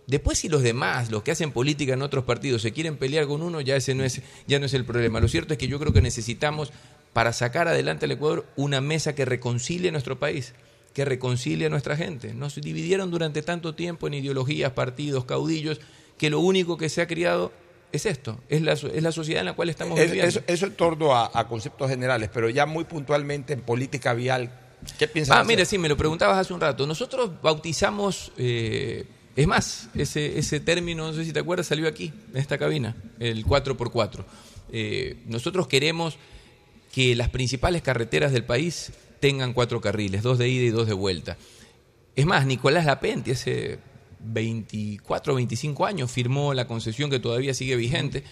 Después 0.05 0.37
si 0.37 0.49
los 0.49 0.61
demás, 0.61 1.09
los 1.09 1.23
que 1.23 1.31
hacen 1.31 1.51
política 1.51 1.93
en 1.93 2.03
otros 2.03 2.25
partidos, 2.25 2.61
se 2.61 2.73
quieren 2.73 2.97
pelear 2.97 3.25
con 3.25 3.41
uno, 3.41 3.59
ya 3.59 3.75
ese 3.75 3.95
no 3.95 4.03
es, 4.03 4.21
ya 4.45 4.59
no 4.59 4.67
es 4.67 4.75
el 4.75 4.85
problema. 4.85 5.19
Lo 5.19 5.27
cierto 5.27 5.53
es 5.53 5.57
que 5.57 5.67
yo 5.67 5.79
creo 5.79 5.91
que 5.91 6.01
necesitamos, 6.01 6.71
para 7.13 7.33
sacar 7.33 7.67
adelante 7.67 8.05
al 8.05 8.11
Ecuador, 8.11 8.45
una 8.55 8.81
mesa 8.81 9.15
que 9.15 9.25
reconcilie 9.25 9.91
nuestro 9.91 10.19
país, 10.19 10.53
que 10.93 11.05
reconcilie 11.05 11.65
a 11.65 11.69
nuestra 11.69 11.97
gente. 11.97 12.35
Nos 12.35 12.55
dividieron 12.55 13.09
durante 13.09 13.41
tanto 13.41 13.73
tiempo 13.73 14.05
en 14.05 14.15
ideologías, 14.15 14.73
partidos, 14.73 15.25
caudillos, 15.25 15.79
que 16.19 16.29
lo 16.29 16.39
único 16.39 16.77
que 16.77 16.89
se 16.89 17.01
ha 17.01 17.07
criado 17.07 17.51
es 17.91 18.05
esto, 18.05 18.39
es 18.49 18.61
la, 18.61 18.73
es 18.73 19.03
la 19.03 19.11
sociedad 19.11 19.39
en 19.41 19.47
la 19.47 19.53
cual 19.53 19.69
estamos 19.69 19.97
Es- 19.99 20.05
viviendo. 20.11 20.29
eso, 20.29 20.41
eso 20.47 20.65
en 20.67 20.73
torno 20.75 21.15
a, 21.15 21.31
a 21.33 21.47
conceptos 21.47 21.89
generales, 21.89 22.29
pero 22.33 22.49
ya 22.49 22.65
muy 22.65 22.83
puntualmente 22.83 23.53
en 23.53 23.61
política 23.61 24.13
vial, 24.13 24.51
¿qué 24.97 25.07
piensas 25.07 25.35
Ah, 25.35 25.39
hacer? 25.41 25.47
mira, 25.47 25.65
sí, 25.65 25.77
me 25.77 25.89
lo 25.89 25.97
preguntabas 25.97 26.37
hace 26.37 26.53
un 26.53 26.61
rato. 26.61 26.85
Nosotros 26.85 27.31
bautizamos, 27.41 28.31
eh, 28.37 29.05
es 29.35 29.47
más, 29.47 29.89
ese, 29.95 30.37
ese 30.37 30.59
término, 30.59 31.07
no 31.07 31.13
sé 31.13 31.25
si 31.25 31.33
te 31.33 31.39
acuerdas, 31.39 31.67
salió 31.67 31.87
aquí, 31.87 32.13
en 32.31 32.37
esta 32.37 32.57
cabina, 32.57 32.95
el 33.19 33.45
4x4. 33.45 34.23
Eh, 34.71 35.17
nosotros 35.25 35.67
queremos 35.67 36.17
que 36.93 37.15
las 37.15 37.29
principales 37.29 37.81
carreteras 37.81 38.31
del 38.31 38.43
país 38.43 38.91
tengan 39.19 39.53
cuatro 39.53 39.81
carriles, 39.81 40.21
dos 40.23 40.37
de 40.37 40.47
ida 40.49 40.63
y 40.65 40.69
dos 40.69 40.87
de 40.87 40.93
vuelta. 40.93 41.37
Es 42.15 42.25
más, 42.25 42.45
Nicolás 42.45 42.85
Lapenti 42.85 43.31
hace 43.31 43.79
24 44.19 45.33
o 45.33 45.35
25 45.37 45.85
años 45.85 46.11
firmó 46.11 46.53
la 46.53 46.67
concesión 46.67 47.09
que 47.09 47.19
todavía 47.19 47.53
sigue 47.53 47.75
vigente. 47.75 48.23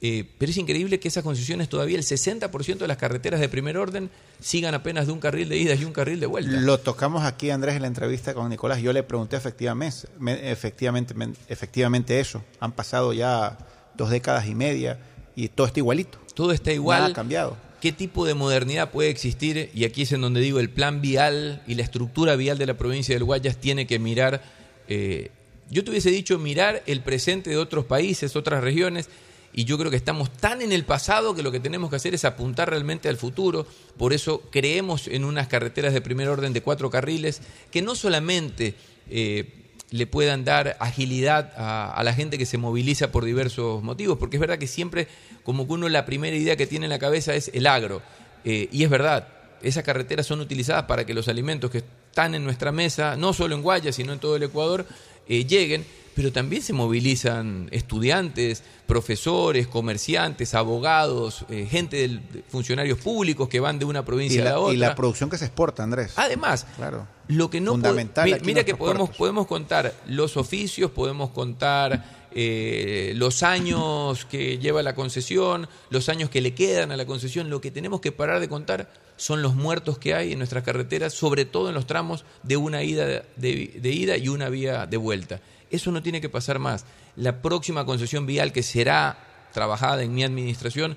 Eh, 0.00 0.24
pero 0.38 0.50
es 0.50 0.56
increíble 0.58 1.00
que 1.00 1.08
esas 1.08 1.24
concesiones 1.24 1.68
todavía 1.68 1.98
el 1.98 2.04
60% 2.04 2.78
de 2.78 2.86
las 2.86 2.98
carreteras 2.98 3.40
de 3.40 3.48
primer 3.48 3.76
orden 3.76 4.10
sigan 4.40 4.72
apenas 4.74 5.06
de 5.06 5.12
un 5.12 5.18
carril 5.18 5.48
de 5.48 5.56
ida 5.58 5.74
y 5.74 5.84
un 5.84 5.92
carril 5.92 6.20
de 6.20 6.26
vuelta. 6.26 6.52
Lo 6.52 6.78
tocamos 6.78 7.24
aquí, 7.24 7.50
Andrés, 7.50 7.74
en 7.74 7.82
la 7.82 7.88
entrevista 7.88 8.32
con 8.32 8.48
Nicolás. 8.48 8.80
Yo 8.80 8.92
le 8.92 9.02
pregunté 9.02 9.36
efectivamente, 9.36 10.06
me- 10.20 10.52
efectivamente, 10.52 11.14
men- 11.14 11.36
efectivamente 11.48 12.20
eso. 12.20 12.44
Han 12.60 12.70
pasado 12.72 13.12
ya 13.12 13.58
dos 13.96 14.10
décadas 14.10 14.46
y 14.46 14.54
media 14.54 15.00
y 15.34 15.48
todo 15.48 15.66
está 15.66 15.80
igualito. 15.80 16.18
Todo 16.34 16.52
está 16.52 16.72
igual. 16.72 17.00
Nada 17.00 17.10
ha 17.10 17.14
cambiado. 17.14 17.56
¿Qué 17.80 17.90
tipo 17.90 18.24
de 18.24 18.34
modernidad 18.34 18.92
puede 18.92 19.08
existir? 19.10 19.70
Y 19.74 19.84
aquí 19.84 20.02
es 20.02 20.12
en 20.12 20.20
donde 20.20 20.40
digo, 20.40 20.60
el 20.60 20.70
plan 20.70 21.00
vial 21.00 21.62
y 21.66 21.74
la 21.74 21.82
estructura 21.82 22.36
vial 22.36 22.56
de 22.58 22.66
la 22.66 22.74
provincia 22.74 23.16
del 23.16 23.24
Guayas 23.24 23.56
tiene 23.56 23.88
que 23.88 23.98
mirar, 23.98 24.42
eh, 24.88 25.30
yo 25.70 25.84
te 25.84 25.90
hubiese 25.90 26.10
dicho 26.10 26.38
mirar 26.38 26.82
el 26.86 27.02
presente 27.02 27.50
de 27.50 27.56
otros 27.58 27.84
países, 27.84 28.36
otras 28.36 28.62
regiones, 28.62 29.08
y 29.52 29.64
yo 29.64 29.78
creo 29.78 29.90
que 29.90 29.96
estamos 29.96 30.30
tan 30.30 30.62
en 30.62 30.72
el 30.72 30.84
pasado 30.84 31.34
que 31.34 31.42
lo 31.42 31.50
que 31.50 31.60
tenemos 31.60 31.90
que 31.90 31.96
hacer 31.96 32.14
es 32.14 32.24
apuntar 32.24 32.70
realmente 32.70 33.08
al 33.08 33.16
futuro. 33.16 33.66
Por 33.96 34.12
eso 34.12 34.42
creemos 34.50 35.08
en 35.08 35.24
unas 35.24 35.48
carreteras 35.48 35.92
de 35.92 36.00
primer 36.00 36.28
orden 36.28 36.52
de 36.52 36.62
cuatro 36.62 36.90
carriles 36.90 37.40
que 37.70 37.82
no 37.82 37.94
solamente 37.94 38.74
eh, 39.10 39.58
le 39.90 40.06
puedan 40.06 40.44
dar 40.44 40.76
agilidad 40.80 41.52
a, 41.56 42.02
la 42.04 42.12
gente 42.12 42.36
que 42.36 42.46
se 42.46 42.58
moviliza 42.58 43.10
por 43.10 43.24
diversos 43.24 43.82
motivos, 43.82 44.18
porque 44.18 44.36
es 44.36 44.40
verdad 44.40 44.58
que 44.58 44.66
siempre 44.66 45.08
como 45.44 45.66
que 45.66 45.72
uno 45.72 45.88
la 45.88 46.04
primera 46.04 46.36
idea 46.36 46.56
que 46.56 46.66
tiene 46.66 46.86
en 46.86 46.90
la 46.90 46.98
cabeza 46.98 47.34
es 47.34 47.50
el 47.54 47.66
agro, 47.66 48.02
Eh, 48.44 48.68
y 48.70 48.84
es 48.84 48.88
verdad, 48.88 49.26
esas 49.62 49.82
carreteras 49.82 50.24
son 50.24 50.40
utilizadas 50.40 50.84
para 50.84 51.04
que 51.04 51.12
los 51.12 51.26
alimentos 51.26 51.70
que 51.72 51.82
están 52.18 52.34
en 52.34 52.42
nuestra 52.42 52.72
mesa, 52.72 53.14
no 53.16 53.32
solo 53.32 53.54
en 53.54 53.62
Guayas, 53.62 53.94
sino 53.94 54.12
en 54.12 54.18
todo 54.18 54.34
el 54.34 54.42
Ecuador, 54.42 54.84
eh, 55.28 55.44
lleguen, 55.44 55.86
pero 56.16 56.32
también 56.32 56.62
se 56.62 56.72
movilizan 56.72 57.68
estudiantes, 57.70 58.64
profesores, 58.88 59.68
comerciantes, 59.68 60.52
abogados, 60.54 61.44
eh, 61.48 61.68
gente 61.70 61.98
del, 61.98 62.20
de 62.32 62.42
funcionarios 62.48 62.98
públicos 62.98 63.48
que 63.48 63.60
van 63.60 63.78
de 63.78 63.84
una 63.84 64.04
provincia 64.04 64.42
a 64.42 64.44
la, 64.46 64.58
otra. 64.58 64.74
y 64.74 64.78
la 64.78 64.96
producción 64.96 65.30
que 65.30 65.38
se 65.38 65.44
exporta, 65.44 65.84
Andrés. 65.84 66.14
Además, 66.16 66.66
claro. 66.74 67.06
lo 67.28 67.50
que 67.50 67.60
no 67.60 67.70
Fundamental 67.72 68.24
mi- 68.24 68.32
aquí 68.32 68.46
mira 68.46 68.64
que 68.64 68.74
podemos, 68.74 69.10
podemos 69.10 69.46
contar 69.46 69.94
los 70.08 70.36
oficios, 70.36 70.90
podemos 70.90 71.30
contar 71.30 72.27
eh, 72.32 73.12
los 73.16 73.42
años 73.42 74.24
que 74.26 74.58
lleva 74.58 74.82
la 74.82 74.94
concesión, 74.94 75.68
los 75.90 76.08
años 76.08 76.30
que 76.30 76.40
le 76.40 76.54
quedan 76.54 76.92
a 76.92 76.96
la 76.96 77.06
concesión. 77.06 77.50
Lo 77.50 77.60
que 77.60 77.70
tenemos 77.70 78.00
que 78.00 78.12
parar 78.12 78.40
de 78.40 78.48
contar 78.48 78.90
son 79.16 79.42
los 79.42 79.54
muertos 79.54 79.98
que 79.98 80.14
hay 80.14 80.32
en 80.32 80.38
nuestras 80.38 80.64
carreteras, 80.64 81.12
sobre 81.12 81.44
todo 81.44 81.68
en 81.68 81.74
los 81.74 81.86
tramos 81.86 82.24
de 82.42 82.56
una 82.56 82.82
ida 82.82 83.24
de, 83.36 83.80
ida 83.82 84.16
y 84.16 84.28
una 84.28 84.48
vía 84.48 84.86
de 84.86 84.96
vuelta. 84.96 85.40
Eso 85.70 85.90
no 85.90 86.02
tiene 86.02 86.20
que 86.20 86.28
pasar 86.28 86.58
más. 86.58 86.84
La 87.16 87.42
próxima 87.42 87.84
concesión 87.84 88.26
vial 88.26 88.52
que 88.52 88.62
será 88.62 89.18
trabajada 89.52 90.02
en 90.02 90.14
mi 90.14 90.24
administración 90.24 90.96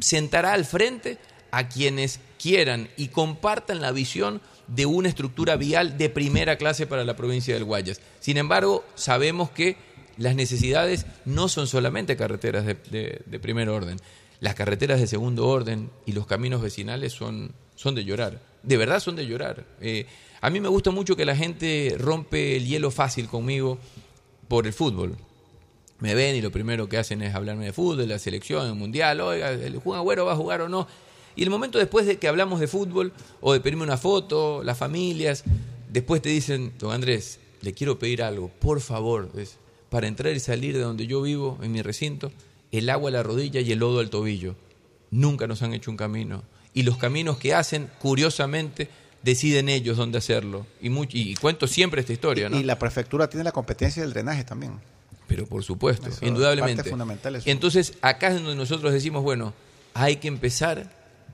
sentará 0.00 0.52
al 0.52 0.64
frente 0.64 1.18
a 1.50 1.68
quienes 1.68 2.20
quieran 2.40 2.88
y 2.96 3.08
compartan 3.08 3.80
la 3.80 3.92
visión 3.92 4.40
de 4.68 4.86
una 4.86 5.08
estructura 5.08 5.56
vial 5.56 5.98
de 5.98 6.08
primera 6.08 6.56
clase 6.56 6.86
para 6.86 7.04
la 7.04 7.16
provincia 7.16 7.54
del 7.54 7.64
Guayas. 7.64 8.00
Sin 8.20 8.36
embargo, 8.36 8.84
sabemos 8.94 9.50
que 9.50 9.76
las 10.18 10.34
necesidades 10.34 11.06
no 11.24 11.48
son 11.48 11.66
solamente 11.66 12.16
carreteras 12.16 12.64
de, 12.66 13.40
primer 13.40 13.68
orden. 13.68 13.98
Las 14.40 14.54
carreteras 14.54 15.00
de 15.00 15.06
segundo 15.06 15.46
orden 15.48 15.90
y 16.06 16.12
los 16.12 16.26
caminos 16.26 16.62
vecinales 16.62 17.12
son, 17.12 17.52
son 17.76 17.94
de 17.94 18.04
llorar. 18.04 18.40
De 18.62 18.76
verdad 18.76 19.00
son 19.00 19.16
de 19.16 19.26
llorar. 19.26 19.64
Eh, 19.80 20.06
a 20.40 20.50
mí 20.50 20.60
me 20.60 20.68
gusta 20.68 20.90
mucho 20.90 21.16
que 21.16 21.24
la 21.24 21.36
gente 21.36 21.94
rompe 21.98 22.56
el 22.56 22.66
hielo 22.66 22.90
fácil 22.90 23.28
conmigo 23.28 23.78
por 24.48 24.66
el 24.66 24.72
fútbol. 24.72 25.16
Me 26.00 26.16
ven 26.16 26.34
y 26.34 26.40
lo 26.40 26.50
primero 26.50 26.88
que 26.88 26.98
hacen 26.98 27.22
es 27.22 27.34
hablarme 27.34 27.66
de 27.66 27.72
fútbol, 27.72 27.98
de 27.98 28.06
la 28.08 28.18
selección, 28.18 28.66
el 28.66 28.74
mundial, 28.74 29.20
oiga, 29.20 29.52
el 29.52 29.78
Juan 29.78 30.00
Agüero 30.00 30.24
va 30.24 30.32
a 30.32 30.36
jugar 30.36 30.62
o 30.62 30.68
no. 30.68 30.88
Y 31.36 31.44
el 31.44 31.50
momento 31.50 31.78
después 31.78 32.06
de 32.06 32.18
que 32.18 32.28
hablamos 32.28 32.60
de 32.60 32.66
fútbol 32.66 33.12
o 33.40 33.52
de 33.52 33.60
pedirme 33.60 33.84
una 33.84 33.96
foto, 33.96 34.62
las 34.64 34.76
familias, 34.76 35.44
después 35.88 36.20
te 36.20 36.28
dicen, 36.28 36.72
don 36.78 36.92
Andrés, 36.92 37.38
le 37.60 37.72
quiero 37.72 37.98
pedir 37.98 38.22
algo, 38.22 38.48
por 38.58 38.80
favor, 38.80 39.30
para 39.92 40.06
entrar 40.08 40.32
y 40.34 40.40
salir 40.40 40.72
de 40.74 40.80
donde 40.80 41.06
yo 41.06 41.20
vivo, 41.20 41.58
en 41.62 41.70
mi 41.70 41.82
recinto, 41.82 42.32
el 42.72 42.88
agua 42.88 43.10
a 43.10 43.12
la 43.12 43.22
rodilla 43.22 43.60
y 43.60 43.70
el 43.72 43.78
lodo 43.80 44.00
al 44.00 44.08
tobillo. 44.08 44.56
Nunca 45.10 45.46
nos 45.46 45.60
han 45.60 45.74
hecho 45.74 45.90
un 45.90 45.98
camino. 45.98 46.42
Y 46.72 46.84
los 46.84 46.96
caminos 46.96 47.36
que 47.36 47.52
hacen, 47.54 47.90
curiosamente, 48.00 48.88
deciden 49.22 49.68
ellos 49.68 49.98
dónde 49.98 50.16
hacerlo. 50.16 50.66
Y, 50.80 50.88
much- 50.88 51.10
y 51.12 51.34
cuento 51.34 51.66
siempre 51.66 52.00
esta 52.00 52.14
historia, 52.14 52.48
¿no? 52.48 52.58
Y 52.58 52.62
la 52.62 52.78
prefectura 52.78 53.28
tiene 53.28 53.44
la 53.44 53.52
competencia 53.52 54.02
del 54.02 54.14
drenaje 54.14 54.44
también. 54.44 54.80
Pero 55.28 55.44
por 55.46 55.62
supuesto, 55.62 56.08
Eso, 56.08 56.24
indudablemente. 56.24 56.84
fundamental 56.88 57.36
es- 57.36 57.46
Entonces, 57.46 57.92
acá 58.00 58.28
es 58.28 58.34
donde 58.36 58.54
nosotros 58.54 58.94
decimos, 58.94 59.22
bueno, 59.22 59.52
hay 59.92 60.16
que 60.16 60.28
empezar 60.28 60.90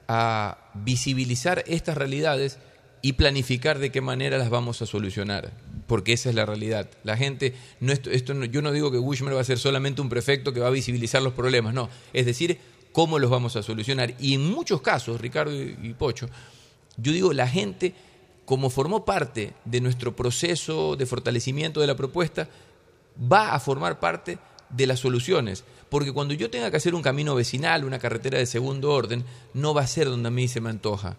a 0.08 0.58
visibilizar 0.74 1.62
estas 1.68 1.96
realidades 1.96 2.58
y 3.02 3.12
planificar 3.12 3.78
de 3.78 3.90
qué 3.92 4.00
manera 4.00 4.36
las 4.36 4.50
vamos 4.50 4.82
a 4.82 4.86
solucionar, 4.86 5.52
porque 5.88 6.12
esa 6.12 6.28
es 6.28 6.36
la 6.36 6.46
realidad. 6.46 6.88
La 7.02 7.16
gente, 7.16 7.54
no 7.80 7.92
esto, 7.92 8.10
esto 8.10 8.34
no- 8.34 8.44
yo 8.44 8.62
no 8.62 8.70
digo 8.70 8.92
que 8.92 8.98
Bushmer 8.98 9.34
va 9.34 9.40
a 9.40 9.44
ser 9.44 9.58
solamente 9.58 10.00
un 10.00 10.08
prefecto 10.08 10.52
que 10.52 10.60
va 10.60 10.68
a 10.68 10.70
visibilizar 10.70 11.20
los 11.22 11.32
problemas, 11.32 11.74
no, 11.74 11.88
es 12.12 12.26
decir, 12.26 12.58
cómo 12.92 13.18
los 13.18 13.30
vamos 13.30 13.56
a 13.56 13.62
solucionar. 13.64 14.14
Y 14.20 14.34
en 14.34 14.46
muchos 14.48 14.80
casos, 14.82 15.20
Ricardo 15.20 15.52
y, 15.52 15.76
y 15.82 15.94
Pocho, 15.94 16.28
yo 16.96 17.10
digo, 17.12 17.32
la 17.32 17.48
gente, 17.48 17.94
como 18.44 18.70
formó 18.70 19.04
parte 19.04 19.54
de 19.64 19.80
nuestro 19.80 20.14
proceso 20.14 20.94
de 20.94 21.06
fortalecimiento 21.06 21.80
de 21.80 21.86
la 21.86 21.96
propuesta, 21.96 22.48
va 23.20 23.54
a 23.54 23.60
formar 23.60 23.98
parte 23.98 24.38
de 24.70 24.86
las 24.86 25.00
soluciones. 25.00 25.64
Porque 25.88 26.12
cuando 26.12 26.34
yo 26.34 26.50
tenga 26.50 26.70
que 26.70 26.76
hacer 26.76 26.94
un 26.94 27.02
camino 27.02 27.34
vecinal, 27.34 27.84
una 27.84 27.98
carretera 27.98 28.38
de 28.38 28.44
segundo 28.46 28.92
orden, 28.92 29.24
no 29.54 29.72
va 29.74 29.82
a 29.82 29.86
ser 29.86 30.06
donde 30.08 30.28
a 30.28 30.30
mí 30.30 30.48
se 30.48 30.60
me 30.60 30.68
antoja. 30.70 31.16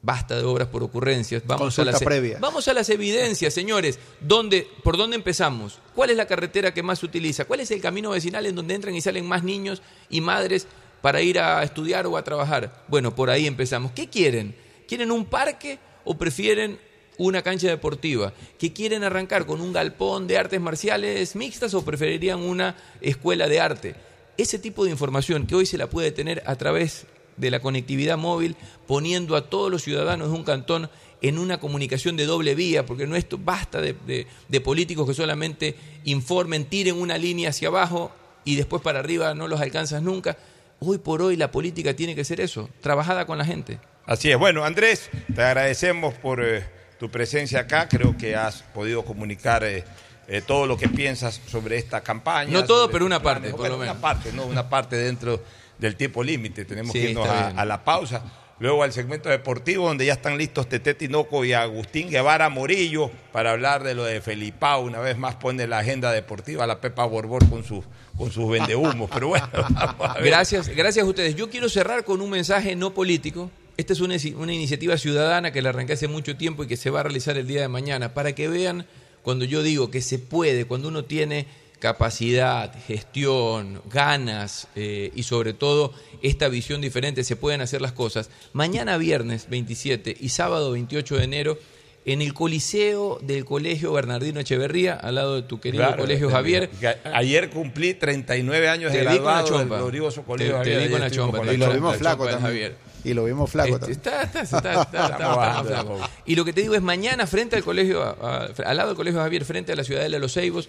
Basta 0.00 0.36
de 0.36 0.44
obras 0.44 0.68
por 0.68 0.82
ocurrencias. 0.84 1.42
Vamos 1.44 1.76
a, 1.78 1.84
las, 1.84 2.00
e- 2.00 2.04
previa. 2.04 2.38
vamos 2.40 2.68
a 2.68 2.72
las 2.72 2.88
evidencias, 2.88 3.52
señores. 3.52 3.98
¿Dónde, 4.20 4.68
¿Por 4.84 4.96
dónde 4.96 5.16
empezamos? 5.16 5.80
¿Cuál 5.94 6.10
es 6.10 6.16
la 6.16 6.26
carretera 6.26 6.72
que 6.72 6.84
más 6.84 7.00
se 7.00 7.06
utiliza? 7.06 7.46
¿Cuál 7.46 7.60
es 7.60 7.70
el 7.72 7.80
camino 7.80 8.10
vecinal 8.10 8.46
en 8.46 8.54
donde 8.54 8.74
entran 8.74 8.94
y 8.94 9.00
salen 9.00 9.26
más 9.26 9.42
niños 9.42 9.82
y 10.08 10.20
madres 10.20 10.68
para 11.02 11.20
ir 11.20 11.40
a 11.40 11.62
estudiar 11.64 12.06
o 12.06 12.16
a 12.16 12.22
trabajar? 12.22 12.84
Bueno, 12.86 13.14
por 13.14 13.28
ahí 13.28 13.46
empezamos. 13.46 13.90
¿Qué 13.90 14.08
quieren? 14.08 14.54
¿Quieren 14.86 15.10
un 15.10 15.24
parque 15.24 15.80
o 16.04 16.16
prefieren 16.16 16.78
una 17.18 17.42
cancha 17.42 17.66
deportiva? 17.66 18.32
¿Qué 18.56 18.72
quieren 18.72 19.02
arrancar 19.02 19.46
con 19.46 19.60
un 19.60 19.72
galpón 19.72 20.28
de 20.28 20.38
artes 20.38 20.60
marciales 20.60 21.34
mixtas 21.34 21.74
o 21.74 21.84
preferirían 21.84 22.38
una 22.38 22.76
escuela 23.00 23.48
de 23.48 23.58
arte? 23.60 23.94
Ese 24.36 24.60
tipo 24.60 24.84
de 24.84 24.92
información 24.92 25.48
que 25.48 25.56
hoy 25.56 25.66
se 25.66 25.76
la 25.76 25.90
puede 25.90 26.12
tener 26.12 26.44
a 26.46 26.54
través 26.54 27.06
de 27.38 27.50
la 27.50 27.60
conectividad 27.60 28.16
móvil, 28.18 28.56
poniendo 28.86 29.36
a 29.36 29.48
todos 29.48 29.70
los 29.70 29.82
ciudadanos 29.82 30.30
de 30.30 30.34
un 30.36 30.44
cantón 30.44 30.90
en 31.20 31.38
una 31.38 31.58
comunicación 31.58 32.16
de 32.16 32.26
doble 32.26 32.54
vía, 32.54 32.86
porque 32.86 33.06
no 33.06 33.16
esto 33.16 33.38
basta 33.42 33.80
de, 33.80 33.94
de- 34.06 34.26
de 34.48 34.60
políticos 34.60 35.06
que 35.08 35.14
solamente 35.14 35.74
informen, 36.04 36.64
tiren 36.66 36.96
una 36.96 37.18
línea 37.18 37.50
hacia 37.50 37.68
abajo 37.68 38.12
y 38.44 38.56
después 38.56 38.82
para 38.82 39.00
arriba 39.00 39.34
no 39.34 39.48
los 39.48 39.60
alcanzas 39.60 40.02
nunca. 40.02 40.36
Hoy 40.80 40.98
por 40.98 41.20
hoy 41.22 41.36
la 41.36 41.50
política 41.50 41.94
tiene 41.94 42.14
que 42.14 42.24
ser 42.24 42.40
eso, 42.40 42.68
trabajada 42.80 43.26
con 43.26 43.36
la 43.38 43.44
gente. 43.44 43.80
Así 44.06 44.30
es. 44.30 44.38
Bueno, 44.38 44.64
Andrés, 44.64 45.10
te 45.34 45.42
agradecemos 45.42 46.14
por 46.14 46.42
eh, 46.42 46.64
tu 47.00 47.10
presencia 47.10 47.60
acá. 47.60 47.88
Creo 47.88 48.16
que 48.16 48.36
has 48.36 48.62
podido 48.62 49.04
comunicar 49.04 49.64
eh, 49.64 49.84
eh, 50.28 50.40
todo 50.40 50.66
lo 50.66 50.78
que 50.78 50.88
piensas 50.88 51.40
sobre 51.50 51.76
esta 51.78 52.00
campaña. 52.00 52.52
No 52.52 52.64
todo, 52.64 52.88
pero 52.90 53.04
una 53.04 53.20
parte, 53.20 53.50
por 53.50 53.68
lo 53.68 53.76
menos. 53.76 53.94
Una 53.96 54.00
parte, 54.00 54.32
¿no? 54.32 54.46
Una 54.46 54.68
parte 54.70 54.96
dentro 54.96 55.42
del 55.78 55.96
tiempo 55.96 56.22
límite. 56.22 56.64
Tenemos 56.64 56.92
Sí, 56.92 57.00
que 57.00 57.10
irnos 57.10 57.28
a, 57.28 57.64
la 57.64 57.84
pausa. 57.84 58.22
Luego 58.60 58.82
al 58.82 58.92
segmento 58.92 59.28
deportivo, 59.28 59.86
donde 59.86 60.04
ya 60.04 60.14
están 60.14 60.36
listos 60.36 60.68
Tete 60.68 60.92
Tinoco 60.94 61.44
y 61.44 61.52
Agustín 61.52 62.10
Guevara 62.10 62.48
Morillo 62.48 63.08
para 63.30 63.52
hablar 63.52 63.84
de 63.84 63.94
lo 63.94 64.02
de 64.02 64.20
Felipao. 64.20 64.82
Una 64.82 64.98
vez 64.98 65.16
más 65.16 65.36
pone 65.36 65.68
la 65.68 65.78
agenda 65.78 66.10
deportiva 66.10 66.66
la 66.66 66.80
Pepa 66.80 67.04
Borbor 67.04 67.48
con 67.48 67.62
sus, 67.62 67.84
con 68.16 68.32
sus 68.32 68.50
vendehumos. 68.50 69.08
Pero 69.14 69.28
bueno, 69.28 69.48
vamos 69.52 70.10
a 70.10 70.14
ver. 70.14 70.24
Gracias, 70.24 70.68
gracias 70.68 71.04
a 71.04 71.08
ustedes. 71.08 71.36
Yo 71.36 71.50
quiero 71.50 71.68
cerrar 71.68 72.04
con 72.04 72.20
un 72.20 72.30
mensaje 72.30 72.74
no 72.74 72.92
político. 72.94 73.50
Esta 73.76 73.92
es 73.92 74.00
una, 74.00 74.16
una 74.36 74.52
iniciativa 74.52 74.98
ciudadana 74.98 75.52
que 75.52 75.62
la 75.62 75.68
arranqué 75.68 75.92
hace 75.92 76.08
mucho 76.08 76.36
tiempo 76.36 76.64
y 76.64 76.66
que 76.66 76.76
se 76.76 76.90
va 76.90 76.98
a 76.98 77.02
realizar 77.04 77.36
el 77.38 77.46
día 77.46 77.60
de 77.60 77.68
mañana, 77.68 78.12
para 78.12 78.34
que 78.34 78.48
vean 78.48 78.86
cuando 79.22 79.44
yo 79.44 79.62
digo 79.62 79.90
que 79.90 80.00
se 80.00 80.18
puede, 80.18 80.64
cuando 80.64 80.88
uno 80.88 81.04
tiene 81.04 81.46
capacidad, 81.78 82.72
gestión, 82.86 83.80
ganas 83.90 84.68
eh, 84.76 85.10
y 85.14 85.22
sobre 85.22 85.52
todo 85.52 85.92
esta 86.22 86.48
visión 86.48 86.80
diferente, 86.80 87.24
se 87.24 87.36
pueden 87.36 87.60
hacer 87.60 87.80
las 87.80 87.92
cosas. 87.92 88.30
Mañana 88.52 88.96
viernes 88.96 89.48
27 89.48 90.16
y 90.18 90.28
sábado 90.30 90.72
28 90.72 91.16
de 91.16 91.24
enero, 91.24 91.58
en 92.04 92.22
el 92.22 92.32
Coliseo 92.32 93.18
del 93.22 93.44
Colegio 93.44 93.92
Bernardino 93.92 94.40
Echeverría, 94.40 94.94
al 94.94 95.16
lado 95.16 95.36
de 95.36 95.42
tu 95.42 95.60
querido 95.60 95.84
Claro, 95.84 96.02
Colegio 96.02 96.28
este, 96.28 96.36
Javier. 96.36 96.70
ayer 97.12 97.50
cumplí 97.50 97.94
39 97.94 98.68
años 98.68 98.92
de 98.92 98.98
Te 99.00 99.10
di 99.10 99.16
con 99.18 99.24
la 99.26 99.32
graduado 99.42 99.58
del 99.58 99.68
glorioso 99.68 100.22
Colegio 100.22 100.58
Te- 100.58 100.64
te 100.64 100.70
Javier. 100.70 100.82
di 100.88 100.92
con 100.92 101.02
Ayer 101.02 101.10
la 101.10 101.16
chompa, 101.16 101.40
te 101.42 101.54
Y 101.54 101.56
lo 101.58 101.72
vimos 101.72 101.92
la 101.92 101.98
flaco 101.98 102.24
de 102.24 102.32
también. 102.32 102.50
Javier. 102.52 102.76
Y 103.04 103.14
lo 103.14 103.24
vimos 103.24 103.50
flaco 103.50 103.76
Este, 103.76 103.78
también. 103.80 103.98
está, 103.98 104.22
está, 104.22 104.40
está, 104.42 104.58
está, 104.58 104.82
está, 104.82 104.82
está 104.82 105.06
Estamos 105.12 105.36
más 105.36 105.46
bajando, 105.46 105.68
flaco. 105.68 105.92
estamos. 105.94 106.10
Y 106.24 106.34
lo 106.34 106.44
que 106.44 106.52
te 106.52 106.60
digo 106.62 106.74
es 106.74 106.82
mañana 106.82 107.26
frente 107.26 107.56
al 107.56 107.62
colegio, 107.64 108.02
a- 108.02 108.16
a- 108.20 108.48
al 108.70 108.76
lado 108.76 108.88
del 108.88 108.96
colegio 108.96 109.20
Javier, 109.20 109.44
frente 109.44 109.72
a 109.72 109.76
la 109.76 109.84
ciudadela 109.84 110.16
de 110.16 110.20
Los 110.20 110.32
Ceibos, 110.32 110.68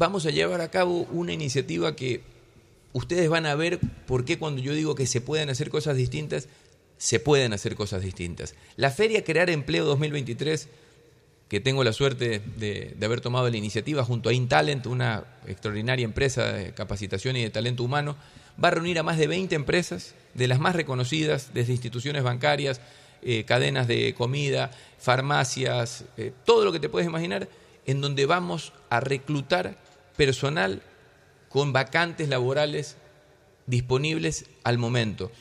vamos 0.00 0.24
a 0.24 0.30
llevar 0.30 0.62
a 0.62 0.70
cabo 0.70 1.06
una 1.12 1.34
iniciativa 1.34 1.94
que 1.94 2.22
ustedes 2.94 3.28
van 3.28 3.44
a 3.44 3.54
ver 3.54 3.78
por 4.06 4.24
qué 4.24 4.38
cuando 4.38 4.62
yo 4.62 4.72
digo 4.72 4.94
que 4.94 5.06
se 5.06 5.20
pueden 5.20 5.50
hacer 5.50 5.68
cosas 5.68 5.94
distintas, 5.94 6.48
se 6.96 7.20
pueden 7.20 7.52
hacer 7.52 7.74
cosas 7.76 8.00
distintas. 8.00 8.54
La 8.76 8.90
Feria 8.90 9.22
Crear 9.24 9.50
Empleo 9.50 9.84
2023 9.84 10.68
que 11.50 11.60
tengo 11.60 11.84
la 11.84 11.92
suerte 11.92 12.40
de, 12.56 12.96
haber 13.02 13.20
tomado 13.20 13.50
la 13.50 13.56
iniciativa 13.56 14.02
junto 14.02 14.30
a 14.30 14.32
InTalent, 14.32 14.86
una 14.86 15.24
extraordinaria 15.46 16.04
empresa 16.04 16.50
de 16.52 16.72
capacitación 16.72 17.36
y 17.36 17.42
de 17.42 17.50
talento 17.50 17.82
humano, 17.82 18.16
va 18.62 18.68
a 18.68 18.70
reunir 18.70 19.00
a 19.00 19.02
más 19.02 19.18
de 19.18 19.26
20 19.26 19.54
empresas, 19.54 20.14
de 20.32 20.48
las 20.48 20.60
más 20.60 20.76
reconocidas, 20.76 21.50
desde 21.52 21.72
instituciones 21.72 22.22
bancarias, 22.22 22.80
eh, 23.20 23.44
cadenas 23.44 23.86
de 23.86 24.14
comida, 24.14 24.70
farmacias, 24.98 26.04
eh, 26.16 26.32
todo 26.46 26.64
lo 26.64 26.72
que 26.72 26.80
te 26.80 26.88
puedes 26.88 27.08
imaginar, 27.08 27.48
en 27.84 28.00
donde 28.00 28.24
vamos 28.26 28.72
a 28.88 29.00
reclutar 29.00 29.89
personal 30.20 30.82
con 31.48 31.72
vacantes 31.72 32.28
laborales 32.28 32.96
disponibles 33.64 34.44
al 34.64 34.76
momento. 34.76 35.32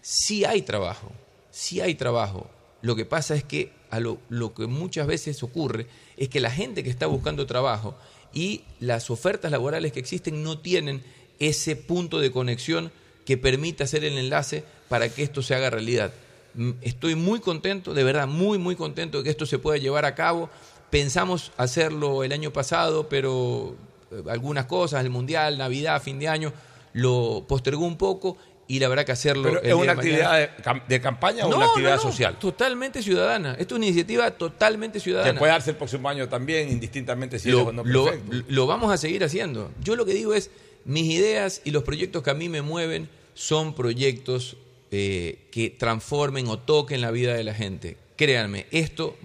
Sí 0.00 0.44
hay 0.44 0.62
trabajo, 0.62 1.10
sí 1.50 1.80
hay 1.80 1.96
trabajo. 1.96 2.48
Lo 2.80 2.94
que 2.94 3.04
pasa 3.04 3.34
es 3.34 3.42
que 3.42 3.72
a 3.90 3.98
lo, 3.98 4.20
lo 4.28 4.54
que 4.54 4.68
muchas 4.68 5.08
veces 5.08 5.42
ocurre 5.42 5.88
es 6.16 6.28
que 6.28 6.38
la 6.38 6.52
gente 6.52 6.84
que 6.84 6.88
está 6.88 7.08
buscando 7.08 7.46
trabajo 7.46 7.96
y 8.32 8.62
las 8.78 9.10
ofertas 9.10 9.50
laborales 9.50 9.90
que 9.90 9.98
existen 9.98 10.44
no 10.44 10.60
tienen 10.60 11.02
ese 11.40 11.74
punto 11.74 12.20
de 12.20 12.30
conexión 12.30 12.92
que 13.26 13.38
permita 13.38 13.82
hacer 13.82 14.04
el 14.04 14.18
enlace 14.18 14.62
para 14.88 15.08
que 15.08 15.24
esto 15.24 15.42
se 15.42 15.56
haga 15.56 15.68
realidad. 15.68 16.12
Mm, 16.54 16.74
Estoy 16.82 17.16
muy 17.16 17.40
contento, 17.40 17.92
de 17.92 18.04
verdad, 18.04 18.28
muy, 18.28 18.56
muy 18.58 18.76
contento 18.76 19.18
de 19.18 19.24
que 19.24 19.30
esto 19.30 19.46
se 19.46 19.58
pueda 19.58 19.78
llevar 19.78 20.04
a 20.04 20.14
cabo. 20.14 20.48
Pensamos 20.90 21.50
hacerlo 21.56 22.22
el 22.22 22.30
año 22.30 22.52
pasado, 22.52 23.08
pero 23.08 23.76
algunas 24.28 24.66
cosas, 24.66 25.04
el 25.04 25.10
Mundial, 25.10 25.58
Navidad, 25.58 26.02
fin 26.02 26.18
de 26.18 26.28
año, 26.28 26.52
lo 26.92 27.44
postergó 27.48 27.84
un 27.84 27.96
poco 27.96 28.36
y 28.66 28.78
la 28.80 28.88
verdad 28.88 29.04
que 29.06 29.12
hacerlo... 29.12 29.44
Pero 29.44 29.62
el 29.62 29.68
¿Es 29.68 29.74
una 29.74 29.84
de 29.84 29.90
actividad 29.92 30.38
de, 30.38 30.50
cam- 30.62 30.86
de 30.86 31.00
campaña 31.00 31.46
o 31.46 31.50
No, 31.50 31.56
una 31.56 31.66
actividad 31.66 31.96
no, 31.96 32.02
no, 32.04 32.10
social? 32.10 32.38
Totalmente 32.38 33.02
ciudadana. 33.02 33.52
Esto 33.58 33.74
es 33.74 33.78
una 33.78 33.86
iniciativa 33.86 34.30
totalmente 34.32 35.00
ciudadana. 35.00 35.32
Que 35.32 35.38
puede 35.38 35.52
darse 35.52 35.70
el 35.70 35.76
próximo 35.76 36.08
año 36.08 36.28
también, 36.28 36.68
indistintamente 36.70 37.38
si 37.38 37.50
lo, 37.50 37.64
o 37.68 37.72
no 37.72 37.82
lo- 37.84 38.10
lo 38.48 38.66
vamos 38.66 38.92
a 38.92 38.98
seguir 38.98 39.24
haciendo. 39.24 39.70
Yo 39.82 39.96
lo 39.96 40.04
que 40.04 40.12
digo 40.12 40.34
es, 40.34 40.50
mis 40.84 41.10
ideas 41.10 41.62
y 41.64 41.70
los 41.70 41.82
proyectos 41.82 42.22
que 42.22 42.30
a 42.30 42.34
mí 42.34 42.48
me 42.50 42.60
mueven 42.60 43.08
son 43.34 43.74
proyectos 43.74 44.56
eh, 44.90 45.46
que 45.50 45.70
transformen 45.70 46.46
o 46.48 46.58
toquen 46.58 47.00
la 47.00 47.10
vida 47.10 47.34
de 47.34 47.44
la 47.44 47.54
gente. 47.54 47.96
Créanme, 48.16 48.66
esto, 48.70 49.16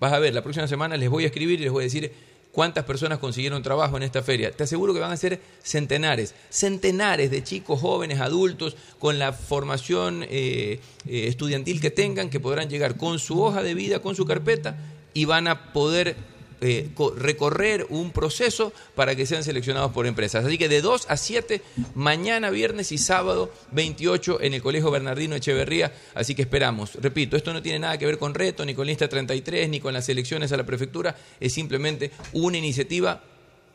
vas 0.00 0.12
a 0.12 0.18
ver, 0.18 0.34
la 0.34 0.42
próxima 0.42 0.66
semana 0.68 0.96
les 0.96 1.08
voy 1.08 1.24
a 1.24 1.26
escribir 1.28 1.60
y 1.60 1.64
les 1.64 1.72
voy 1.72 1.82
a 1.82 1.84
decir 1.84 2.12
cuántas 2.52 2.84
personas 2.84 3.18
consiguieron 3.18 3.62
trabajo 3.62 3.96
en 3.96 4.02
esta 4.04 4.22
feria. 4.22 4.52
Te 4.52 4.64
aseguro 4.64 4.94
que 4.94 5.00
van 5.00 5.10
a 5.10 5.16
ser 5.16 5.40
centenares, 5.62 6.34
centenares 6.50 7.30
de 7.30 7.42
chicos, 7.42 7.80
jóvenes, 7.80 8.20
adultos, 8.20 8.76
con 8.98 9.18
la 9.18 9.32
formación 9.32 10.22
eh, 10.24 10.78
eh, 11.08 11.26
estudiantil 11.26 11.80
que 11.80 11.90
tengan, 11.90 12.30
que 12.30 12.40
podrán 12.40 12.68
llegar 12.68 12.96
con 12.96 13.18
su 13.18 13.42
hoja 13.42 13.62
de 13.62 13.74
vida, 13.74 14.00
con 14.00 14.14
su 14.14 14.26
carpeta, 14.26 14.76
y 15.14 15.24
van 15.24 15.48
a 15.48 15.72
poder 15.72 16.16
eh, 16.62 16.88
co- 16.94 17.14
recorrer 17.14 17.86
un 17.90 18.10
proceso 18.12 18.72
para 18.94 19.14
que 19.14 19.26
sean 19.26 19.44
seleccionados 19.44 19.92
por 19.92 20.06
empresas. 20.06 20.44
Así 20.44 20.56
que 20.56 20.68
de 20.68 20.80
2 20.80 21.06
a 21.10 21.16
7, 21.18 21.60
mañana, 21.94 22.48
viernes 22.50 22.92
y 22.92 22.98
sábado 22.98 23.52
28 23.72 24.40
en 24.40 24.54
el 24.54 24.62
Colegio 24.62 24.90
Bernardino 24.90 25.36
Echeverría. 25.36 25.92
Así 26.14 26.34
que 26.34 26.42
esperamos. 26.42 26.94
Repito, 26.94 27.36
esto 27.36 27.52
no 27.52 27.60
tiene 27.60 27.80
nada 27.80 27.98
que 27.98 28.06
ver 28.06 28.16
con 28.18 28.32
reto, 28.34 28.64
ni 28.64 28.74
con 28.74 28.86
lista 28.86 29.08
33, 29.08 29.68
ni 29.68 29.80
con 29.80 29.92
las 29.92 30.08
elecciones 30.08 30.52
a 30.52 30.56
la 30.56 30.64
prefectura. 30.64 31.14
Es 31.40 31.52
simplemente 31.52 32.10
una 32.32 32.56
iniciativa. 32.56 33.22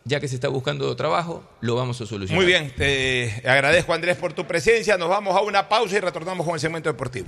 Ya 0.05 0.22
que 0.22 0.30
se 0.30 0.35
está 0.35 0.47
buscando 0.47 0.95
trabajo, 0.95 1.43
lo 1.59 1.76
vamos 1.76 1.99
a 1.99 2.05
solucionar. 2.05 2.41
Muy 2.41 2.45
bien, 2.49 2.72
te 2.77 3.41
agradezco 3.45 3.93
Andrés 3.93 4.15
por 4.15 4.31
tu 4.31 4.47
presencia. 4.47 4.97
Nos 4.97 5.09
vamos 5.09 5.35
a 5.35 5.41
una 5.41 5.68
pausa 5.68 5.97
y 5.97 5.99
retornamos 5.99 6.45
con 6.45 6.55
el 6.55 6.61
segmento 6.61 6.88
deportivo. 6.88 7.27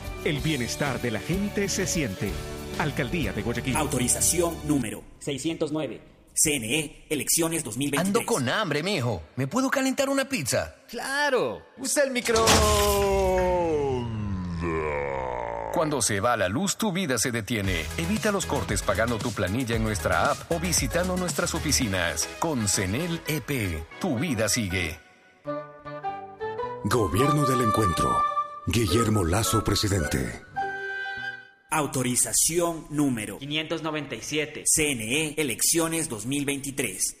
El 0.23 0.39
bienestar 0.39 1.01
de 1.01 1.09
la 1.09 1.19
gente 1.19 1.67
se 1.67 1.87
siente. 1.87 2.31
Alcaldía 2.77 3.33
de 3.33 3.41
Guayaquil. 3.41 3.75
Autorización 3.75 4.55
número 4.67 5.03
609. 5.19 5.99
CNE, 6.33 7.05
elecciones 7.09 7.63
2023. 7.63 8.07
Ando 8.07 8.25
con 8.25 8.47
hambre, 8.47 8.83
mijo. 8.83 9.23
¿Me 9.35 9.47
puedo 9.47 9.71
calentar 9.71 10.09
una 10.09 10.29
pizza? 10.29 10.75
Claro. 10.87 11.63
Usa 11.77 12.03
el 12.03 12.11
micro. 12.11 12.45
Cuando 15.73 16.01
se 16.03 16.19
va 16.19 16.37
la 16.37 16.49
luz, 16.49 16.77
tu 16.77 16.91
vida 16.91 17.17
se 17.17 17.31
detiene. 17.31 17.83
Evita 17.97 18.31
los 18.31 18.45
cortes 18.45 18.83
pagando 18.83 19.17
tu 19.17 19.31
planilla 19.31 19.75
en 19.75 19.83
nuestra 19.83 20.31
app 20.31 20.51
o 20.51 20.59
visitando 20.59 21.17
nuestras 21.17 21.55
oficinas. 21.55 22.29
Con 22.39 22.67
CENEL 22.67 23.21
EP, 23.27 23.83
tu 23.99 24.19
vida 24.19 24.47
sigue. 24.49 24.99
Gobierno 26.83 27.45
del 27.45 27.61
Encuentro. 27.61 28.30
Guillermo 28.67 29.25
Lazo, 29.25 29.63
presidente. 29.63 30.43
Autorización 31.71 32.85
número 32.91 33.39
597. 33.39 34.65
CNE, 34.71 35.33
elecciones 35.37 36.07
2023. 36.07 37.20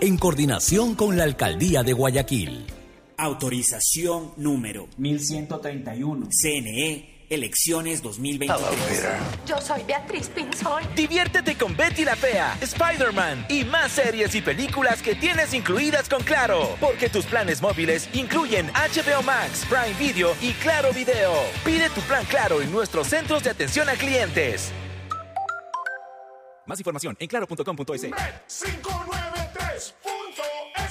en 0.00 0.18
coordinación 0.18 0.94
con 0.94 1.16
la 1.16 1.24
Alcaldía 1.24 1.82
de 1.82 1.92
Guayaquil. 1.92 2.66
Autorización 3.18 4.32
número 4.36 4.88
1131. 4.96 6.28
CNE, 6.30 7.26
elecciones 7.28 8.02
2023. 8.02 9.04
Yo 9.46 9.60
soy 9.60 9.82
Beatriz 9.82 10.28
Pinzón. 10.28 10.82
Diviértete 10.94 11.56
con 11.56 11.76
Betty 11.76 12.04
la 12.04 12.14
Fea, 12.14 12.56
Spider-Man 12.60 13.46
y 13.48 13.64
más 13.64 13.92
series 13.92 14.34
y 14.34 14.42
películas 14.42 15.02
que 15.02 15.14
tienes 15.14 15.52
incluidas 15.54 16.08
con 16.08 16.22
Claro. 16.22 16.76
Porque 16.80 17.08
tus 17.08 17.26
planes 17.26 17.60
móviles 17.60 18.08
incluyen 18.14 18.68
HBO 18.68 19.22
Max, 19.22 19.66
Prime 19.68 19.98
Video 19.98 20.34
y 20.40 20.52
Claro 20.52 20.92
Video. 20.92 21.32
Pide 21.64 21.90
tu 21.90 22.00
plan 22.02 22.24
Claro 22.26 22.62
en 22.62 22.70
nuestros 22.70 23.08
centros 23.08 23.42
de 23.42 23.50
atención 23.50 23.88
a 23.88 23.94
clientes. 23.94 24.72
Más 26.66 26.78
información 26.78 27.16
en 27.18 27.28
claro.com.es. 27.28 28.06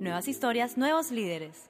Nuevas 0.00 0.28
historias, 0.28 0.78
nuevos 0.78 1.10
líderes. 1.10 1.69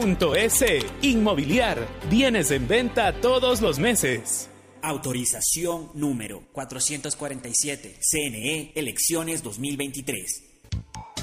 S. 0.00 0.78
Inmobiliar. 1.02 1.86
Bienes 2.08 2.50
en 2.50 2.66
venta 2.66 3.12
todos 3.20 3.60
los 3.60 3.78
meses. 3.78 4.48
Autorización 4.82 5.90
número 5.94 6.42
447. 6.52 7.98
CNE 8.00 8.72
Elecciones 8.74 9.42
2023. 9.42 10.44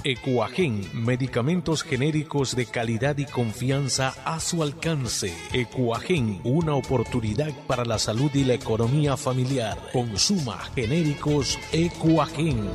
Ecuagen, 0.04 0.82
medicamentos 0.94 1.82
genéricos 1.82 2.56
de 2.56 2.68
calidad 2.68 3.18
y 3.18 3.26
confianza 3.26 4.14
a 4.26 4.40
su 4.40 4.62
alcance. 4.62 5.34
Ecuagen, 5.54 6.40
una 6.44 6.76
oportunidad 6.76 7.52
para 7.66 7.84
la 7.84 7.98
salud 7.98 8.30
y 8.36 8.44
la 8.44 8.54
economía 8.54 9.18
familiar. 9.18 9.76
Consuma 9.92 10.60
genéricos 10.76 11.58
Ecuagen. 11.72 12.70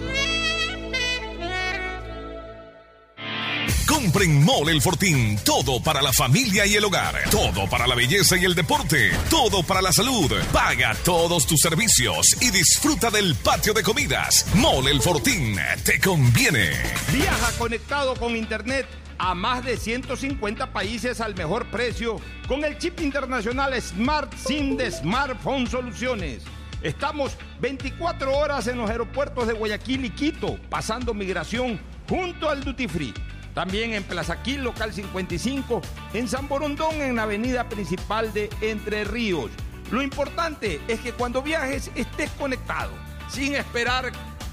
Compren 3.86 4.44
Mole 4.44 4.72
El 4.72 4.80
Fortín. 4.80 5.38
Todo 5.44 5.82
para 5.82 6.02
la 6.02 6.12
familia 6.12 6.66
y 6.66 6.74
el 6.74 6.84
hogar. 6.84 7.14
Todo 7.30 7.68
para 7.68 7.86
la 7.86 7.94
belleza 7.94 8.36
y 8.36 8.44
el 8.44 8.54
deporte. 8.54 9.10
Todo 9.28 9.62
para 9.62 9.82
la 9.82 9.92
salud. 9.92 10.32
Paga 10.52 10.94
todos 11.04 11.46
tus 11.46 11.60
servicios 11.60 12.26
y 12.40 12.50
disfruta 12.50 13.10
del 13.10 13.34
patio 13.34 13.72
de 13.74 13.82
comidas. 13.82 14.46
Mole 14.54 14.90
El 14.90 15.02
Fortín. 15.02 15.56
Te 15.84 16.00
conviene. 16.00 16.70
Viaja 17.12 17.52
conectado 17.59 18.14
con 18.14 18.36
Internet 18.36 18.86
a 19.18 19.34
más 19.34 19.64
de 19.64 19.76
150 19.76 20.72
países 20.72 21.20
al 21.20 21.34
mejor 21.34 21.70
precio 21.70 22.16
con 22.48 22.64
el 22.64 22.78
chip 22.78 23.00
internacional 23.00 23.80
Smart 23.80 24.32
SIM 24.36 24.76
de 24.76 24.90
Smartphone 24.90 25.66
Soluciones. 25.66 26.42
Estamos 26.82 27.36
24 27.60 28.36
horas 28.36 28.66
en 28.66 28.78
los 28.78 28.90
aeropuertos 28.90 29.46
de 29.46 29.52
Guayaquil 29.52 30.04
y 30.04 30.10
Quito, 30.10 30.59
pasando 30.68 31.14
migración 31.14 31.80
junto 32.09 32.50
al 32.50 32.64
Duty 32.64 32.88
Free. 32.88 33.14
También 33.54 33.92
en 33.92 34.02
Plaza 34.04 34.42
Quil, 34.42 34.62
local 34.62 34.92
55, 34.92 35.82
en 36.14 36.28
San 36.28 36.48
Borondón, 36.48 37.00
en 37.00 37.16
la 37.16 37.24
avenida 37.24 37.68
principal 37.68 38.32
de 38.32 38.48
Entre 38.60 39.04
Ríos. 39.04 39.50
Lo 39.90 40.00
importante 40.02 40.80
es 40.88 41.00
que 41.00 41.12
cuando 41.12 41.42
viajes 41.42 41.90
estés 41.94 42.30
conectado, 42.32 42.92
sin 43.28 43.54
esperar 43.54 44.12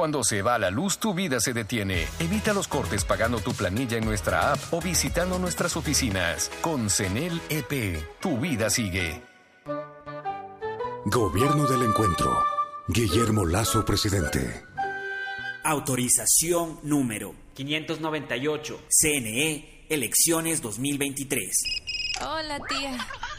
Cuando 0.00 0.24
se 0.24 0.40
va 0.40 0.58
la 0.58 0.70
luz, 0.70 0.96
tu 0.96 1.12
vida 1.12 1.40
se 1.40 1.52
detiene. 1.52 2.08
Evita 2.18 2.54
los 2.54 2.68
cortes 2.68 3.04
pagando 3.04 3.38
tu 3.40 3.52
planilla 3.52 3.98
en 3.98 4.06
nuestra 4.06 4.50
app 4.50 4.58
o 4.72 4.80
visitando 4.80 5.38
nuestras 5.38 5.76
oficinas. 5.76 6.50
Con 6.62 6.88
CENEL 6.88 7.38
EP, 7.50 8.02
tu 8.18 8.38
vida 8.38 8.70
sigue. 8.70 9.20
Gobierno 11.04 11.66
del 11.66 11.82
Encuentro. 11.82 12.34
Guillermo 12.88 13.44
Lazo, 13.44 13.84
presidente. 13.84 14.64
Autorización 15.64 16.80
número 16.82 17.34
598. 17.52 18.80
CNE 18.88 19.84
Elecciones 19.90 20.62
2023. 20.62 21.50
Hola, 22.22 22.58
tía. 22.66 23.06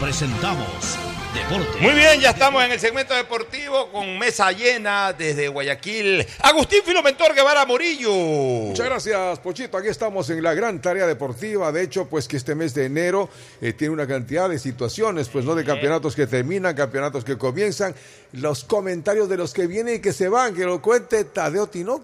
presentamos 0.00 0.98
Deporte. 1.34 1.78
Muy 1.80 1.94
bien, 1.94 2.20
ya 2.20 2.30
estamos 2.30 2.64
en 2.64 2.72
el 2.72 2.80
segmento 2.80 3.14
deportivo 3.14 3.92
con 3.92 4.18
mesa 4.18 4.50
llena 4.50 5.12
desde 5.12 5.46
Guayaquil. 5.46 6.26
Agustín 6.40 6.80
Filomentor 6.84 7.34
Guevara 7.36 7.64
Morillo. 7.66 8.12
Muchas 8.12 8.86
gracias, 8.86 9.38
Pochito. 9.38 9.78
Aquí 9.78 9.86
estamos 9.86 10.28
en 10.30 10.42
la 10.42 10.54
gran 10.54 10.80
tarea 10.80 11.06
deportiva. 11.06 11.70
De 11.70 11.82
hecho, 11.82 12.06
pues 12.06 12.26
que 12.26 12.36
este 12.36 12.56
mes 12.56 12.74
de 12.74 12.86
enero 12.86 13.28
eh, 13.60 13.72
tiene 13.72 13.94
una 13.94 14.08
cantidad 14.08 14.48
de 14.48 14.58
situaciones, 14.58 15.28
pues 15.28 15.44
no 15.44 15.54
de 15.54 15.64
campeonatos 15.64 16.16
que 16.16 16.26
terminan, 16.26 16.74
campeonatos 16.74 17.24
que 17.24 17.38
comienzan, 17.38 17.94
los 18.32 18.64
comentarios 18.64 19.28
de 19.28 19.36
los 19.36 19.52
que 19.52 19.68
vienen 19.68 19.96
y 19.96 19.98
que 20.00 20.12
se 20.12 20.28
van, 20.28 20.54
que 20.54 20.64
lo 20.64 20.82
cuente 20.82 21.22
Tadeo 21.24 21.68
Tinoco. 21.68 22.02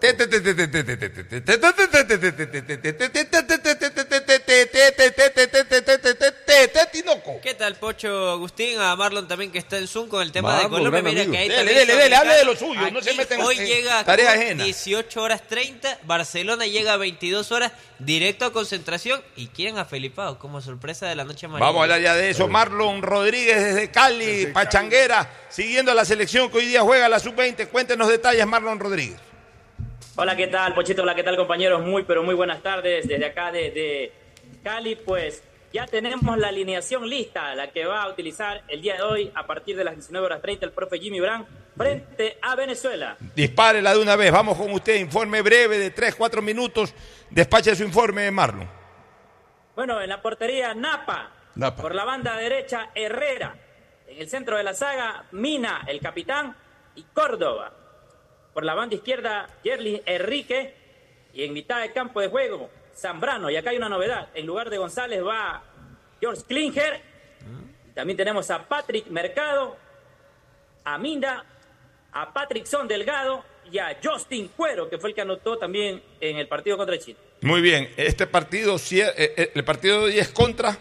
¿Qué 7.43 7.55
tal, 7.55 7.77
Pocho 7.77 8.31
Agustín? 8.31 8.78
A 8.78 8.94
Marlon 8.97 9.27
también 9.27 9.51
que 9.51 9.59
está 9.59 9.78
en 9.78 9.86
Zoom 9.86 10.09
con 10.09 10.20
el 10.20 10.31
tema 10.31 10.61
de 10.61 10.69
Colombia. 10.69 11.01
Mira 11.01 11.23
amigo. 11.23 11.32
que 11.32 11.39
ahí 11.39 11.48
Dele, 11.48 11.73
dele, 11.73 11.97
dele, 11.97 12.16
hable 12.16 12.35
de 12.35 12.44
lo 12.44 12.55
suyo, 12.55 12.90
no 12.90 13.01
se 13.01 13.11
Aquí 13.11 13.19
meten 13.19 13.40
Hoy 13.40 13.59
en 13.59 13.66
llega 13.66 14.05
tarea 14.05 14.32
ajena. 14.32 14.65
18 14.65 15.23
horas 15.23 15.47
30, 15.48 16.01
Barcelona 16.05 16.66
llega 16.66 16.93
a 16.93 16.97
22 16.98 17.51
horas, 17.51 17.73
directo 17.98 18.44
a 18.44 18.53
concentración 18.53 19.23
y 19.36 19.47
quieren 19.47 19.78
a 19.78 19.86
Felipao 19.86 20.39
como 20.39 20.61
sorpresa 20.61 21.07
de 21.09 21.15
la 21.15 21.24
noche 21.24 21.47
amarilla. 21.47 21.66
Vamos 21.66 21.81
a 21.81 21.82
hablar 21.85 22.01
ya 22.03 22.15
de 22.15 22.28
eso. 22.28 22.47
Marlon 22.47 23.01
Rodríguez 23.01 23.65
desde 23.65 23.90
Cali, 23.90 24.47
Pachanguera, 24.47 25.31
siguiendo 25.48 25.93
a 25.93 25.94
la 25.94 26.05
selección 26.05 26.51
que 26.51 26.59
hoy 26.59 26.66
día 26.66 26.82
juega 26.82 27.09
la 27.09 27.20
sub-20. 27.20 27.69
Cuéntenos 27.69 28.09
detalles, 28.09 28.47
Marlon 28.47 28.78
Rodríguez. 28.78 29.19
Hola, 30.16 30.36
¿qué 30.36 30.48
tal, 30.48 30.74
Pochito? 30.74 31.03
Hola, 31.03 31.15
¿qué 31.15 31.23
tal, 31.23 31.36
compañeros? 31.36 31.82
Muy, 31.82 32.03
pero 32.03 32.23
muy 32.23 32.35
buenas 32.35 32.62
tardes 32.62 33.09
desde 33.09 33.24
acá 33.24 33.51
de, 33.51 33.70
de 33.70 34.12
Cali. 34.62 34.97
Pues 34.97 35.43
ya 35.72 35.86
tenemos 35.86 36.38
la 36.38 36.48
alineación 36.48 37.09
lista, 37.09 37.55
la 37.55 37.70
que 37.70 37.84
va 37.86 38.02
a 38.02 38.09
utilizar 38.09 38.62
el 38.68 38.80
día 38.80 38.97
de 38.97 39.02
hoy 39.02 39.32
a 39.34 39.47
partir 39.47 39.76
de 39.76 39.84
las 39.84 39.94
19 39.94 40.24
horas 40.24 40.43
30 40.43 40.66
el 40.66 40.72
profe 40.72 40.98
Jimmy 40.98 41.20
Brand 41.20 41.47
frente 41.76 42.38
a 42.40 42.55
Venezuela. 42.55 43.16
Dispárela 43.34 43.94
de 43.94 44.01
una 44.01 44.16
vez. 44.16 44.32
Vamos 44.32 44.56
con 44.56 44.72
usted. 44.72 44.97
Informe 44.97 45.43
breve 45.43 45.78
de 45.78 45.90
3, 45.90 46.14
4 46.14 46.40
minutos. 46.43 46.94
Despache 47.30 47.74
su 47.74 47.82
informe, 47.82 48.30
Marlon. 48.30 48.68
Bueno, 49.74 50.01
en 50.01 50.09
la 50.09 50.22
portería 50.22 50.74
Napa. 50.74 51.30
Napa. 51.55 51.82
Por 51.82 51.94
la 51.94 52.05
banda 52.05 52.36
derecha 52.36 52.90
Herrera. 52.94 53.56
En 54.06 54.18
el 54.18 54.28
centro 54.28 54.56
de 54.56 54.62
la 54.62 54.72
saga 54.72 55.26
Mina, 55.32 55.84
el 55.86 56.01
capitán, 56.01 56.56
y 56.94 57.02
Córdoba. 57.12 57.72
Por 58.55 58.64
la 58.64 58.74
banda 58.74 58.94
izquierda 58.94 59.48
Yerli 59.62 60.02
Enrique. 60.06 60.74
Y 61.34 61.44
en 61.44 61.52
mitad 61.52 61.82
de 61.82 61.93
campo 61.93 62.20
de 62.20 62.28
juego 62.28 62.70
Zambrano. 62.97 63.51
Y 63.51 63.56
acá 63.56 63.70
hay 63.70 63.77
una 63.77 63.89
novedad. 63.89 64.28
En 64.35 64.47
lugar 64.47 64.70
de 64.70 64.78
González 64.78 65.24
va 65.24 65.62
George 66.20 66.43
Klinger. 66.47 67.01
También 67.94 68.16
tenemos 68.16 68.51
a 68.51 68.66
Patrick 68.66 69.06
Mercado, 69.09 69.77
a 70.85 70.98
Minda, 70.98 71.44
a 72.12 72.32
Patrickson 72.32 72.86
Delgado 72.86 73.43
y 73.70 73.78
a 73.78 73.98
Justin 74.02 74.48
Cuero, 74.48 74.89
que 74.89 74.98
fue 74.98 75.10
el 75.10 75.14
que 75.14 75.23
anotó 75.23 75.56
también 75.59 76.02
en 76.20 76.36
el 76.36 76.47
partido 76.47 76.77
contra 76.77 76.98
Chile. 76.98 77.18
Muy 77.43 77.60
bien. 77.60 77.90
Este 77.97 78.27
partido, 78.27 78.77
eh, 78.77 79.12
eh, 79.16 79.52
el 79.55 79.64
partido 79.64 80.01
de 80.01 80.05
hoy 80.06 80.18
es 80.18 80.28
contra, 80.28 80.77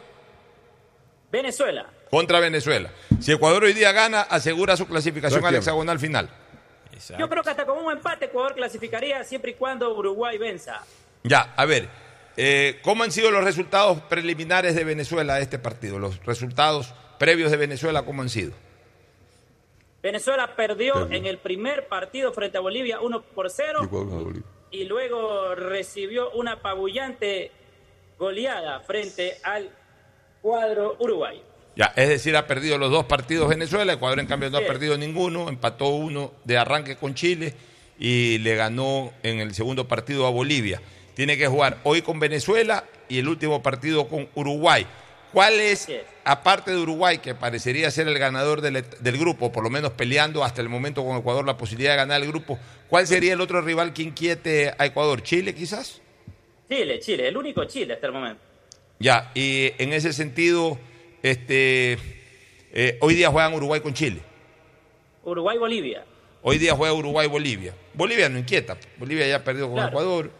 Venezuela. 1.31 1.85
contra 2.09 2.39
Venezuela. 2.39 2.91
Si 3.19 3.31
Ecuador 3.31 3.63
hoy 3.63 3.73
día 3.73 3.91
gana, 3.91 4.21
asegura 4.21 4.77
su 4.77 4.87
clasificación 4.87 5.45
al 5.45 5.55
hexagonal 5.55 5.99
final. 5.99 6.29
Yo 7.17 7.29
creo 7.29 7.43
que 7.43 7.49
hasta 7.49 7.65
con 7.65 7.77
un 7.77 7.91
empate 7.91 8.25
Ecuador 8.25 8.55
clasificaría 8.55 9.23
siempre 9.23 9.51
y 9.51 9.53
cuando 9.55 9.93
Uruguay 9.93 10.37
venza. 10.37 10.81
Ya, 11.23 11.53
a 11.55 11.65
ver, 11.65 11.89
eh, 12.37 12.79
¿cómo 12.81 13.03
han 13.03 13.11
sido 13.11 13.31
los 13.31 13.43
resultados 13.43 14.01
preliminares 14.01 14.75
de 14.75 14.83
Venezuela 14.83 15.35
a 15.35 15.39
este 15.39 15.59
partido? 15.59 15.99
Los 15.99 16.23
resultados 16.25 16.93
previos 17.17 17.51
de 17.51 17.57
Venezuela, 17.57 18.03
¿cómo 18.03 18.21
han 18.21 18.29
sido? 18.29 18.53
Venezuela 20.03 20.55
perdió 20.55 21.09
en 21.11 21.25
el 21.25 21.39
primer 21.39 21.87
partido 21.87 22.31
frente 22.31 22.57
a 22.57 22.61
Bolivia 22.61 23.01
1 23.01 23.23
por 23.23 23.49
0 23.49 23.89
y 24.69 24.83
luego 24.83 25.55
recibió 25.55 26.29
una 26.31 26.53
apabullante 26.53 27.51
goleada 28.19 28.81
frente 28.81 29.37
al 29.43 29.71
cuadro 30.41 30.95
uruguayo. 30.99 31.41
Ya, 31.75 31.91
es 31.95 32.07
decir, 32.07 32.37
ha 32.37 32.45
perdido 32.45 32.77
los 32.77 32.91
dos 32.91 33.05
partidos 33.05 33.49
Venezuela, 33.49 33.93
Ecuador 33.93 34.19
en 34.19 34.27
cambio 34.27 34.49
no 34.49 34.59
ha 34.59 34.61
perdido 34.61 34.97
ninguno, 34.97 35.49
empató 35.49 35.87
uno 35.87 36.33
de 36.43 36.57
arranque 36.57 36.95
con 36.95 37.15
Chile 37.15 37.53
y 37.97 38.37
le 38.37 38.55
ganó 38.55 39.11
en 39.23 39.39
el 39.39 39.53
segundo 39.53 39.87
partido 39.87 40.27
a 40.27 40.29
Bolivia. 40.29 40.81
Tiene 41.15 41.37
que 41.37 41.47
jugar 41.47 41.79
hoy 41.83 42.01
con 42.01 42.19
Venezuela 42.19 42.83
y 43.09 43.19
el 43.19 43.27
último 43.27 43.63
partido 43.63 44.07
con 44.07 44.29
Uruguay. 44.35 44.85
¿Cuál 45.33 45.59
es, 45.59 45.87
aparte 46.23 46.71
de 46.71 46.77
Uruguay, 46.77 47.17
que 47.17 47.35
parecería 47.35 47.91
ser 47.91 48.07
el 48.07 48.17
ganador 48.17 48.61
del, 48.61 48.85
del 48.99 49.17
grupo, 49.17 49.51
por 49.51 49.63
lo 49.63 49.69
menos 49.69 49.91
peleando 49.91 50.43
hasta 50.45 50.61
el 50.61 50.69
momento 50.69 51.03
con 51.03 51.17
Ecuador 51.17 51.45
la 51.45 51.57
posibilidad 51.57 51.91
de 51.91 51.97
ganar 51.97 52.21
el 52.21 52.27
grupo, 52.27 52.57
cuál 52.89 53.05
sería 53.05 53.33
el 53.33 53.41
otro 53.41 53.61
rival 53.61 53.91
que 53.91 54.03
inquiete 54.03 54.73
a 54.77 54.85
Ecuador? 54.85 55.21
¿Chile 55.23 55.53
quizás? 55.53 56.01
Chile, 56.69 56.99
Chile, 56.99 57.27
el 57.27 57.35
único 57.37 57.65
Chile 57.65 57.95
hasta 57.95 58.07
el 58.07 58.13
momento. 58.13 58.41
Ya, 58.99 59.31
y 59.35 59.73
en 59.77 59.91
ese 59.91 60.13
sentido, 60.13 60.79
este, 61.21 61.97
eh, 62.71 62.97
hoy 63.01 63.15
día 63.15 63.29
juegan 63.29 63.53
Uruguay 63.53 63.81
con 63.81 63.93
Chile. 63.93 64.21
Uruguay-Bolivia. 65.23 66.05
Hoy 66.43 66.57
día 66.59 66.75
juega 66.75 66.93
Uruguay-Bolivia. 66.93 67.73
Bolivia 67.93 68.29
no 68.29 68.37
inquieta. 68.39 68.77
Bolivia 68.97 69.27
ya 69.27 69.43
perdió 69.43 69.65
con 69.65 69.75
Claro. 69.75 69.89
Ecuador. 69.89 70.31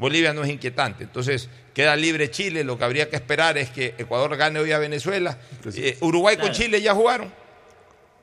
Bolivia 0.00 0.32
no 0.32 0.42
es 0.42 0.48
inquietante. 0.48 1.04
Entonces, 1.04 1.50
queda 1.74 1.94
libre 1.94 2.30
Chile. 2.30 2.64
Lo 2.64 2.78
que 2.78 2.84
habría 2.84 3.10
que 3.10 3.16
esperar 3.16 3.58
es 3.58 3.68
que 3.68 3.94
Ecuador 3.98 4.34
gane 4.34 4.58
hoy 4.58 4.72
a 4.72 4.78
Venezuela. 4.78 5.36
Eh, 5.76 5.98
Uruguay 6.00 6.38
con. 6.38 6.52
Chile 6.52 6.80
ya 6.80 6.94
jugaron. 6.94 7.30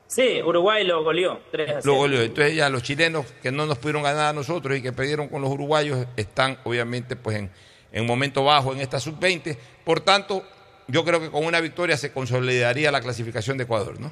Sí, 0.08 0.42
Uruguay 0.42 0.84
lo 0.84 1.04
goleó 1.04 1.40
3 1.52 1.68
a 1.68 1.72
0. 1.74 1.82
Lo 1.84 1.94
goleó. 1.94 2.22
Entonces 2.22 2.56
ya 2.56 2.68
los 2.68 2.82
chilenos 2.82 3.26
que 3.40 3.52
no 3.52 3.64
nos 3.64 3.78
pudieron 3.78 4.02
ganar 4.02 4.26
a 4.26 4.32
nosotros 4.32 4.76
y 4.76 4.82
que 4.82 4.92
perdieron 4.92 5.28
con 5.28 5.40
los 5.40 5.52
uruguayos 5.52 6.04
están 6.16 6.58
obviamente 6.64 7.14
pues 7.14 7.36
en, 7.36 7.50
en 7.92 8.06
momento 8.06 8.42
bajo 8.42 8.72
en 8.72 8.80
esta 8.80 8.98
sub-20. 8.98 9.56
Por 9.84 10.00
tanto, 10.00 10.42
yo 10.88 11.04
creo 11.04 11.20
que 11.20 11.30
con 11.30 11.44
una 11.44 11.60
victoria 11.60 11.96
se 11.96 12.10
consolidaría 12.10 12.90
la 12.90 13.00
clasificación 13.00 13.56
de 13.56 13.64
Ecuador, 13.64 14.00
¿no? 14.00 14.10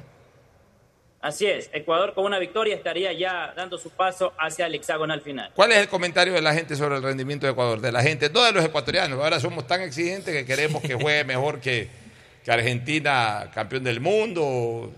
Así 1.19 1.47
es, 1.47 1.69
Ecuador 1.73 2.13
con 2.13 2.25
una 2.25 2.37
victoria 2.37 2.75
estaría 2.75 3.11
ya 3.11 3.51
dando 3.55 3.79
su 3.79 3.89
paso 3.89 4.33
hacia 4.37 4.67
el 4.67 4.75
hexagonal 4.75 5.21
final. 5.21 5.51
¿Cuál 5.55 5.71
es 5.71 5.79
el 5.79 5.87
comentario 5.87 6.33
de 6.33 6.41
la 6.41 6.53
gente 6.53 6.75
sobre 6.75 6.97
el 6.97 7.03
rendimiento 7.03 7.47
de 7.47 7.53
Ecuador? 7.53 7.81
De 7.81 7.91
la 7.91 8.03
gente, 8.03 8.29
de 8.29 8.51
los 8.53 8.63
ecuatorianos. 8.63 9.19
Ahora 9.19 9.39
somos 9.39 9.65
tan 9.65 9.81
exigentes 9.81 10.33
que 10.33 10.45
queremos 10.45 10.81
que 10.81 10.93
juegue 10.93 11.23
mejor 11.23 11.59
que, 11.59 11.89
que 12.45 12.51
Argentina, 12.51 13.49
campeón 13.53 13.83
del 13.83 13.99
mundo. 13.99 14.93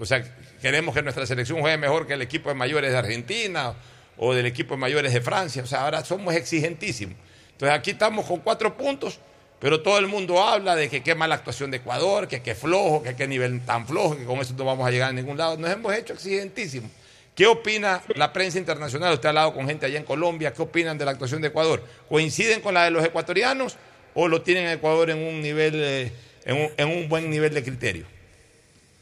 O 0.00 0.06
sea, 0.06 0.22
queremos 0.62 0.94
que 0.94 1.02
nuestra 1.02 1.26
selección 1.26 1.60
juegue 1.60 1.76
mejor 1.76 2.06
que 2.06 2.14
el 2.14 2.22
equipo 2.22 2.50
de 2.50 2.54
mayores 2.54 2.92
de 2.92 2.98
Argentina 2.98 3.74
o 4.16 4.32
del 4.32 4.46
equipo 4.46 4.74
de 4.74 4.80
mayores 4.80 5.12
de 5.12 5.20
Francia. 5.20 5.64
O 5.64 5.66
sea, 5.66 5.82
ahora 5.82 6.04
somos 6.04 6.34
exigentísimos. 6.34 7.16
Entonces 7.50 7.76
aquí 7.76 7.90
estamos 7.90 8.26
con 8.26 8.40
cuatro 8.40 8.76
puntos, 8.76 9.18
pero 9.64 9.80
todo 9.80 9.98
el 9.98 10.08
mundo 10.08 10.42
habla 10.42 10.76
de 10.76 10.90
que 10.90 11.02
qué 11.02 11.14
mala 11.14 11.36
actuación 11.36 11.70
de 11.70 11.78
Ecuador, 11.78 12.28
que 12.28 12.42
qué 12.42 12.54
flojo, 12.54 13.02
que 13.02 13.16
qué 13.16 13.26
nivel 13.26 13.64
tan 13.64 13.86
flojo, 13.86 14.14
que 14.14 14.26
con 14.26 14.38
eso 14.38 14.52
no 14.58 14.66
vamos 14.66 14.86
a 14.86 14.90
llegar 14.90 15.08
a 15.08 15.12
ningún 15.14 15.38
lado. 15.38 15.56
Nos 15.56 15.70
hemos 15.70 15.94
hecho 15.94 16.12
exigentísimos. 16.12 16.90
¿Qué 17.34 17.46
opina 17.46 18.02
la 18.14 18.30
prensa 18.30 18.58
internacional? 18.58 19.14
Usted 19.14 19.24
ha 19.24 19.30
hablado 19.30 19.54
con 19.54 19.66
gente 19.66 19.86
allá 19.86 19.98
en 19.98 20.04
Colombia. 20.04 20.52
¿Qué 20.52 20.60
opinan 20.60 20.98
de 20.98 21.06
la 21.06 21.12
actuación 21.12 21.40
de 21.40 21.48
Ecuador? 21.48 21.82
¿Coinciden 22.10 22.60
con 22.60 22.74
la 22.74 22.84
de 22.84 22.90
los 22.90 23.02
ecuatorianos 23.02 23.78
o 24.12 24.28
lo 24.28 24.42
tienen 24.42 24.68
Ecuador 24.68 25.08
en 25.08 25.26
un 25.26 25.40
nivel, 25.40 25.72
eh, 25.76 26.12
en 26.44 26.88
un 26.90 27.08
buen 27.08 27.30
nivel 27.30 27.54
de 27.54 27.64
criterio? 27.64 28.04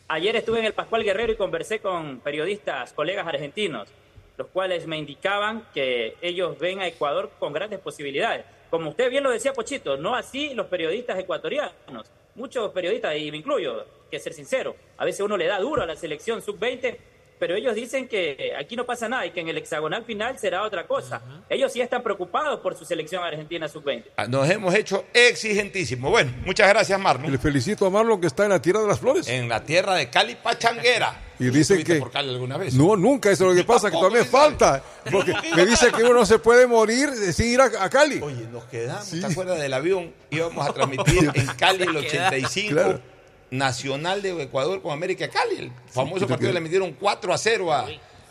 Ayer 0.06 0.36
estuve 0.36 0.60
en 0.60 0.66
el 0.66 0.74
Pascual 0.74 1.02
Guerrero 1.02 1.32
y 1.32 1.36
conversé 1.36 1.80
con 1.80 2.20
periodistas, 2.20 2.93
colegas 2.93 3.26
argentinos, 3.26 3.89
los 4.39 4.47
cuales 4.47 4.86
me 4.86 4.97
indicaban 4.97 5.66
que 5.74 6.14
ellos 6.22 6.56
ven 6.60 6.78
a 6.78 6.86
Ecuador 6.86 7.32
con 7.40 7.52
grandes 7.52 7.80
posibilidades. 7.80 8.44
Como 8.73 8.89
usted 8.89 9.11
bien 9.11 9.23
lo 9.23 9.31
decía, 9.31 9.53
Pochito, 9.53 9.99
no 9.99 10.15
así 10.15 10.55
los 10.55 10.66
periodistas 10.66 11.19
ecuatorianos. 11.19 12.11
Muchos 12.35 12.73
periodistas, 12.73 13.15
y 13.19 13.31
me 13.31 13.36
incluyo, 13.36 13.85
que 14.11 14.19
ser 14.19 14.32
sincero, 14.32 14.74
a 14.97 15.05
veces 15.05 15.20
uno 15.20 15.36
le 15.36 15.47
da 15.47 15.59
duro 15.59 15.82
a 15.82 15.86
la 15.86 15.94
selección 15.94 16.40
sub-20 16.40 16.97
pero 17.43 17.56
ellos 17.56 17.74
dicen 17.74 18.06
que 18.06 18.52
aquí 18.56 18.77
no 18.77 18.86
pasa 18.86 19.09
nada 19.09 19.27
y 19.27 19.32
que 19.32 19.40
en 19.40 19.48
el 19.48 19.59
hexagonal 19.59 20.05
final 20.05 20.39
será 20.39 20.62
otra 20.62 20.86
cosa. 20.86 21.20
Ellos 21.51 21.73
sí 21.73 21.81
están 21.81 22.01
preocupados 22.01 22.60
por 22.60 22.77
su 22.78 22.85
selección 22.85 23.24
argentina 23.24 23.66
sub-20. 23.66 24.05
Ah, 24.16 24.28
Nos 24.28 24.48
hemos 24.48 24.73
hecho 24.77 25.06
exigentísimo. 25.12 26.09
Bueno, 26.09 26.32
muchas 26.47 26.69
gracias, 26.69 27.01
Marlon. 27.01 27.32
Le 27.32 27.39
felicito 27.39 27.85
a 27.85 27.90
Marlon 27.90 28.20
que 28.20 28.28
está 28.28 28.44
en 28.44 28.51
la 28.51 28.62
Tierra 28.62 28.82
de 28.82 28.86
las 28.86 29.01
Flores. 29.01 29.27
En 29.27 29.48
la 29.48 29.64
tierra 29.64 29.97
de 29.97 30.09
Cali 30.09 30.36
Pachanguera. 30.36 31.20
Y 31.40 31.47
dicen 31.47 31.78
¿Estuviste 31.78 31.94
que... 31.94 31.98
por 31.98 32.12
Cali 32.12 32.28
alguna 32.28 32.59
vez? 32.59 32.74
No, 32.74 32.94
nunca, 32.94 33.28
eso 33.32 33.51
es 33.51 33.56
lo 33.56 33.60
que 33.60 33.66
pasa, 33.66 33.90
que 33.90 33.97
todavía 33.97 34.24
falta. 34.24 34.81
Porque 35.10 35.35
me 35.56 35.66
dice 35.66 35.90
que 35.90 36.05
uno 36.05 36.14
no 36.14 36.24
se 36.24 36.39
puede 36.39 36.69
morir 36.69 37.09
sin 37.32 37.55
ir 37.55 37.60
a, 37.60 37.64
a 37.64 37.90
Cali. 37.90 38.20
Oye, 38.23 38.47
nos 38.52 38.62
quedamos, 38.66 39.10
¿te 39.10 39.27
acuerdas 39.27 39.59
del 39.59 39.73
avión? 39.73 40.14
Íbamos 40.31 40.64
a 40.64 40.73
transmitir 40.74 41.28
en 41.35 41.47
Cali 41.59 41.82
el 41.82 41.97
85. 41.97 42.73
Claro. 42.73 43.01
Nacional 43.52 44.22
de 44.22 44.42
Ecuador 44.42 44.80
con 44.82 44.92
América 44.92 45.28
Cali. 45.28 45.56
El 45.56 45.72
famoso 45.86 46.20
Sí, 46.20 46.26
partido 46.26 46.52
le 46.52 46.60
metieron 46.60 46.92
4 46.98 47.32
a 47.32 47.38
0 47.38 47.72
a- 47.72 47.86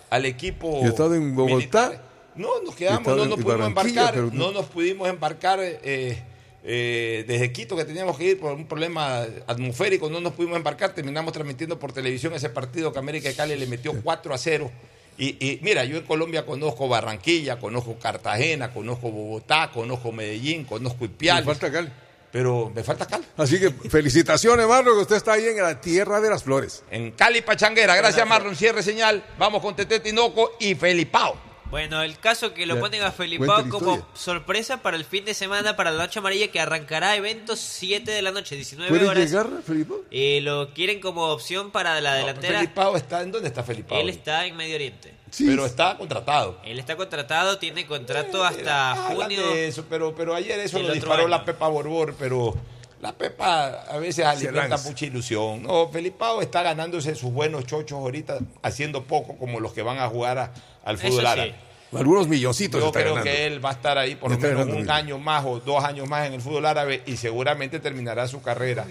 al 0.10 0.26
equipo. 0.26 0.82
He 0.84 0.88
estado 0.88 1.16
en 1.16 1.36
Bogotá. 1.36 2.02
No, 2.36 2.62
nos 2.66 2.76
quedamos, 2.76 3.06
no 3.16 3.24
en 3.24 3.30
nos 3.30 3.40
pudimos 3.40 3.68
embarcar, 3.68 4.14
pero 4.14 4.26
no- 4.28 4.46
no 4.48 4.52
nos 4.52 4.66
pudimos 4.66 5.08
embarcar 5.08 5.60
eh, 5.62 6.24
eh, 6.64 7.24
desde 7.28 7.52
Quito 7.52 7.76
que 7.76 7.86
teníamos 7.86 8.18
que 8.18 8.24
ir 8.32 8.40
por 8.40 8.54
un 8.54 8.66
problema 8.66 9.26
atmosférico, 9.48 10.10
no 10.10 10.20
nos 10.22 10.34
pudimos 10.34 10.58
embarcar, 10.58 10.94
terminamos 10.96 11.34
transmitiendo 11.34 11.78
por 11.78 11.92
televisión 11.94 12.34
ese 12.34 12.50
partido 12.50 12.92
que 12.92 13.00
América 13.00 13.30
de 13.30 13.36
Cali 13.36 13.56
le 13.56 13.68
metió 13.68 13.94
4 14.02 14.34
a 14.34 14.38
0. 14.38 14.72
Y, 15.18 15.28
y 15.46 15.60
mira, 15.62 15.84
yo 15.86 15.98
en 15.98 16.04
Colombia 16.04 16.46
conozco 16.46 16.88
Barranquilla, 16.88 17.60
conozco 17.60 17.96
Cartagena, 18.00 18.74
conozco 18.74 19.12
Bogotá, 19.12 19.70
conozco 19.72 20.12
Medellín, 20.12 20.64
conozco 20.64 21.06
Ipiales. 21.06 21.46
Falta 21.46 21.72
Cali. 21.72 21.90
Pero 22.32 22.72
me 22.74 22.84
falta 22.84 23.06
Cali. 23.06 23.26
Así 23.38 23.60
que 23.60 23.72
felicitaciones, 23.90 24.66
Marlon, 24.68 24.96
que 24.96 25.02
usted 25.02 25.16
está 25.18 25.34
ahí 25.34 25.48
en 25.48 25.58
la 25.58 25.82
Tierra 25.82 26.22
de 26.22 26.30
las 26.30 26.44
Flores. 26.44 26.84
En 26.90 27.12
Cali 27.12 27.42
Pachanguera. 27.42 27.96
Gracias, 27.96 28.26
Marlon. 28.28 28.56
Cierre 28.56 28.84
señal. 28.84 29.24
Vamos 29.38 29.62
con 29.62 29.76
Tete 29.76 30.00
Tinoco 30.00 30.54
y 30.60 30.76
Felipao. 30.76 31.52
Bueno, 31.70 32.02
el 32.04 32.20
caso 32.20 32.54
que 32.54 32.66
lo 32.66 32.76
Ya, 32.76 32.82
ponen 32.82 33.02
a 33.04 33.12
Felipao 33.14 33.70
como 33.70 34.06
sorpresa 34.14 34.82
para 34.82 34.98
el 34.98 35.06
fin 35.06 35.24
de 35.24 35.34
semana 35.34 35.78
para 35.78 35.90
la 35.90 36.04
Noche 36.04 36.20
Amarilla 36.20 36.50
que 36.52 36.60
arrancará 36.60 37.16
eventos 37.16 37.60
7 37.60 38.12
de 38.12 38.22
la 38.22 38.32
noche, 38.32 38.56
19 38.58 38.90
¿Puede 38.90 39.08
horas. 39.08 39.24
llegar, 39.30 39.48
Felipe? 39.66 39.94
Eh, 40.12 40.42
lo 40.42 40.74
quieren 40.74 41.00
como 41.00 41.28
opción 41.30 41.72
para 41.72 42.02
la 42.02 42.16
delantera. 42.16 42.60
Felipao 42.60 42.98
está, 42.98 43.22
¿en 43.22 43.32
dónde 43.32 43.48
está 43.48 43.64
Felipao? 43.64 43.98
Él 44.02 44.10
está 44.10 44.46
en 44.46 44.58
Medio 44.58 44.76
Oriente. 44.76 45.14
Pero 45.38 45.66
está 45.66 45.98
contratado. 45.98 46.58
Él 46.66 46.78
está 46.80 46.96
contratado, 46.98 47.58
tiene 47.58 47.86
contrato 47.86 48.44
hasta 48.44 48.92
Hablan 49.08 49.30
junio. 49.30 49.48
de 49.54 49.68
eso, 49.68 49.86
pero, 49.90 50.14
pero 50.16 50.36
ayer 50.36 50.60
eso 50.60 50.80
lo 50.80 50.92
disparó 50.94 51.22
año. 51.22 51.28
la 51.30 51.46
Pepa 51.46 51.68
Borbor, 51.70 52.16
pero 52.20 52.54
la 53.02 53.14
Pepa 53.14 53.84
a 53.90 53.98
veces 53.98 54.26
alimenta 54.26 54.68
lanza. 54.68 54.90
mucha 54.90 55.06
ilusión. 55.06 55.64
No, 55.64 55.88
Felipao 55.90 56.42
está 56.42 56.62
ganándose 56.64 57.16
sus 57.16 57.32
buenos 57.32 57.66
chochos 57.66 57.98
ahorita, 58.00 58.40
haciendo 58.62 59.04
poco 59.06 59.38
como 59.38 59.60
los 59.60 59.74
que 59.74 59.82
van 59.82 60.00
a 60.00 60.08
jugar 60.10 60.38
a- 60.38 60.54
al 60.84 60.98
fútbol 60.98 61.22
sí. 61.22 61.26
árabe. 61.28 61.56
Algunos 61.94 62.28
milloncitos 62.30 62.80
Yo 62.80 62.88
está 62.88 63.02
creo 63.02 63.16
ganando. 63.16 63.32
que 63.32 63.46
él 63.48 63.64
va 63.66 63.70
a 63.70 63.74
estar 63.74 63.98
ahí 63.98 64.16
por 64.16 64.32
lo 64.32 64.38
menos 64.38 64.62
un 64.62 64.72
millones. 64.72 64.90
año 64.90 65.18
más 65.18 65.44
o 65.46 65.60
dos 65.60 65.84
años 65.84 66.08
más 66.08 66.26
en 66.26 66.34
el 66.34 66.42
fútbol 66.42 66.66
árabe 66.66 67.04
y 67.06 67.18
seguramente 67.18 67.80
terminará 67.82 68.30
su 68.30 68.42
carrera. 68.42 68.86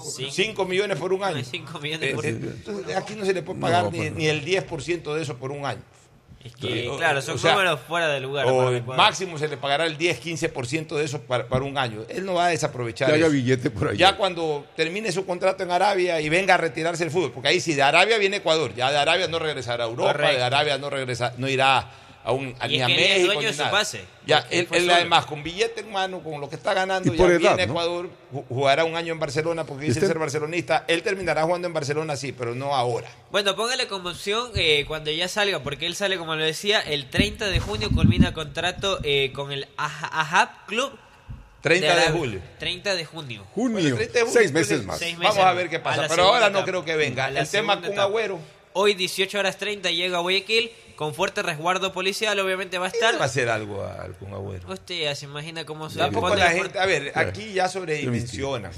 5 0.00 0.64
millones 0.66 0.98
por 0.98 1.12
un 1.12 1.22
año. 1.22 1.42
5 1.50 1.80
millones 1.80 2.10
Eh, 2.10 2.14
por 2.14 2.26
eh, 2.26 2.28
entonces, 2.30 2.96
aquí 2.96 3.14
no 3.14 3.24
se 3.24 3.32
le 3.34 3.42
puede 3.42 3.60
pagar 3.60 3.84
No, 3.84 3.90
ni, 3.90 3.98
pues 3.98 4.12
no. 4.12 4.18
ni 4.18 4.26
el 4.26 4.44
10% 4.44 5.14
de 5.14 5.22
eso 5.22 5.36
por 5.36 5.50
un 5.50 5.64
año. 5.64 5.82
Es 6.44 6.54
que, 6.56 6.90
O- 6.90 6.98
claro, 6.98 7.20
o 7.20 7.22
son 7.22 7.38
sea, 7.38 7.52
números 7.52 7.80
fuera 7.88 8.06
de 8.08 8.20
lugar. 8.20 8.44
O 8.44 8.70
Ecuador. 8.70 8.96
máximo 8.98 9.38
se 9.38 9.48
le 9.48 9.56
pagará 9.56 9.86
el 9.86 9.96
10-15% 9.96 10.94
de 10.94 11.02
eso 11.04 11.22
para, 11.22 11.48
para 11.48 11.64
un 11.64 11.78
año. 11.78 12.02
Él 12.10 12.26
no 12.26 12.34
va 12.34 12.46
a 12.46 12.48
desaprovechar 12.50 13.10
haya 13.10 13.24
eso. 13.24 13.32
billete 13.32 13.70
por 13.70 13.88
ahí. 13.88 13.96
Ya 13.96 14.14
cuando 14.18 14.66
termine 14.76 15.10
su 15.10 15.24
contrato 15.24 15.62
en 15.62 15.70
Arabia 15.70 16.20
y 16.20 16.28
venga 16.28 16.52
a 16.52 16.56
retirarse 16.58 17.02
el 17.02 17.10
fútbol, 17.10 17.32
porque 17.32 17.48
ahí 17.48 17.60
sí, 17.60 17.72
de 17.72 17.82
Arabia 17.82 18.18
viene 18.18 18.36
Ecuador, 18.36 18.74
ya 18.74 18.90
de 18.90 18.98
Arabia 18.98 19.26
no 19.26 19.38
regresará 19.38 19.84
a 19.84 19.86
Europa, 19.86 20.12
Correcto. 20.12 20.36
de 20.36 20.42
Arabia 20.42 20.76
no 20.76 20.90
regresa, 20.90 21.32
no 21.38 21.48
irá 21.48 21.90
a 22.24 22.32
un 22.32 22.54
a, 22.58 22.66
ni 22.66 22.80
a 22.80 22.88
México. 22.88 23.34
ni 23.38 23.44
de 23.44 23.52
su 23.52 23.58
nada. 23.58 23.70
pase, 23.70 24.00
Ya, 24.26 24.46
él 24.50 24.66
él, 24.72 24.90
además 24.90 25.26
con 25.26 25.42
billete 25.42 25.82
en 25.82 25.92
mano, 25.92 26.20
con 26.20 26.40
lo 26.40 26.48
que 26.48 26.56
está 26.56 26.72
ganando, 26.72 27.12
Y 27.12 27.16
ya 27.18 27.22
por 27.22 27.30
edad, 27.30 27.38
viene 27.40 27.62
a 27.62 27.66
¿no? 27.66 27.72
Ecuador, 27.72 28.08
ju- 28.32 28.44
jugará 28.48 28.84
un 28.84 28.96
año 28.96 29.12
en 29.12 29.20
Barcelona 29.20 29.64
porque 29.64 29.84
dice 29.84 30.00
ser 30.00 30.18
barcelonista. 30.18 30.84
Él 30.88 31.02
terminará 31.02 31.42
jugando 31.42 31.68
en 31.68 31.74
Barcelona, 31.74 32.16
sí, 32.16 32.32
pero 32.32 32.54
no 32.54 32.74
ahora. 32.74 33.10
Bueno, 33.30 33.54
póngale 33.54 33.86
como 33.88 34.08
opción 34.08 34.50
eh, 34.54 34.84
cuando 34.88 35.10
ya 35.10 35.28
salga, 35.28 35.60
porque 35.62 35.84
él 35.86 35.94
sale, 35.94 36.16
como 36.16 36.34
lo 36.34 36.42
decía, 36.44 36.80
el 36.80 37.10
30 37.10 37.46
de 37.46 37.60
junio 37.60 37.90
culmina 37.94 38.32
contrato 38.32 39.00
eh, 39.02 39.30
con 39.34 39.52
el 39.52 39.68
Ahab 39.76 40.48
Club. 40.66 40.98
30 41.60 41.86
de 41.86 41.92
Arabia. 41.92 42.12
julio. 42.18 42.40
30 42.58 42.94
de 42.94 43.04
junio. 43.06 43.44
Junio. 43.54 43.72
Bueno, 43.72 43.88
el 43.88 43.94
30 43.96 44.12
de 44.12 44.20
junio, 44.26 44.38
Seis 44.38 44.52
meses 44.52 44.84
más. 44.84 44.98
Seis 44.98 45.16
meses 45.18 45.34
Vamos 45.36 45.50
a 45.50 45.54
ver 45.54 45.70
qué 45.70 45.78
pasa. 45.78 46.06
Pero 46.08 46.24
ahora 46.24 46.40
segunda 46.46 46.50
no 46.50 46.58
etapa. 46.58 46.70
creo 46.70 46.84
que 46.84 46.96
venga. 46.96 47.28
El 47.28 47.48
tema 47.48 47.76
con 47.76 47.84
etapa. 47.86 48.02
Agüero. 48.02 48.38
Hoy 48.76 48.94
18 48.94 49.38
horas 49.38 49.56
30 49.56 49.90
llega 49.92 50.18
a 50.18 50.20
Guayaquil 50.20 50.72
con 50.96 51.14
fuerte 51.14 51.42
resguardo 51.42 51.92
policial, 51.92 52.36
obviamente 52.40 52.76
va 52.78 52.88
a 52.88 52.90
¿Quién 52.90 53.00
estar. 53.02 53.14
le 53.14 53.18
va 53.20 53.24
a 53.24 53.28
hacer 53.28 53.48
algo 53.48 53.84
al 53.84 54.14
Kun 54.14 54.32
Agüero? 54.32 54.68
Usted 54.72 54.96
ya 55.02 55.14
se 55.14 55.26
imagina 55.26 55.64
cómo 55.64 55.88
se 55.90 55.98
Tampoco 56.00 56.28
pone 56.28 56.40
la 56.40 56.46
fuerte- 56.50 56.62
gente, 56.62 56.78
a 56.80 56.86
ver, 56.86 57.12
aquí 57.14 57.52
ya 57.52 57.68
sobredimensiona. 57.68 58.72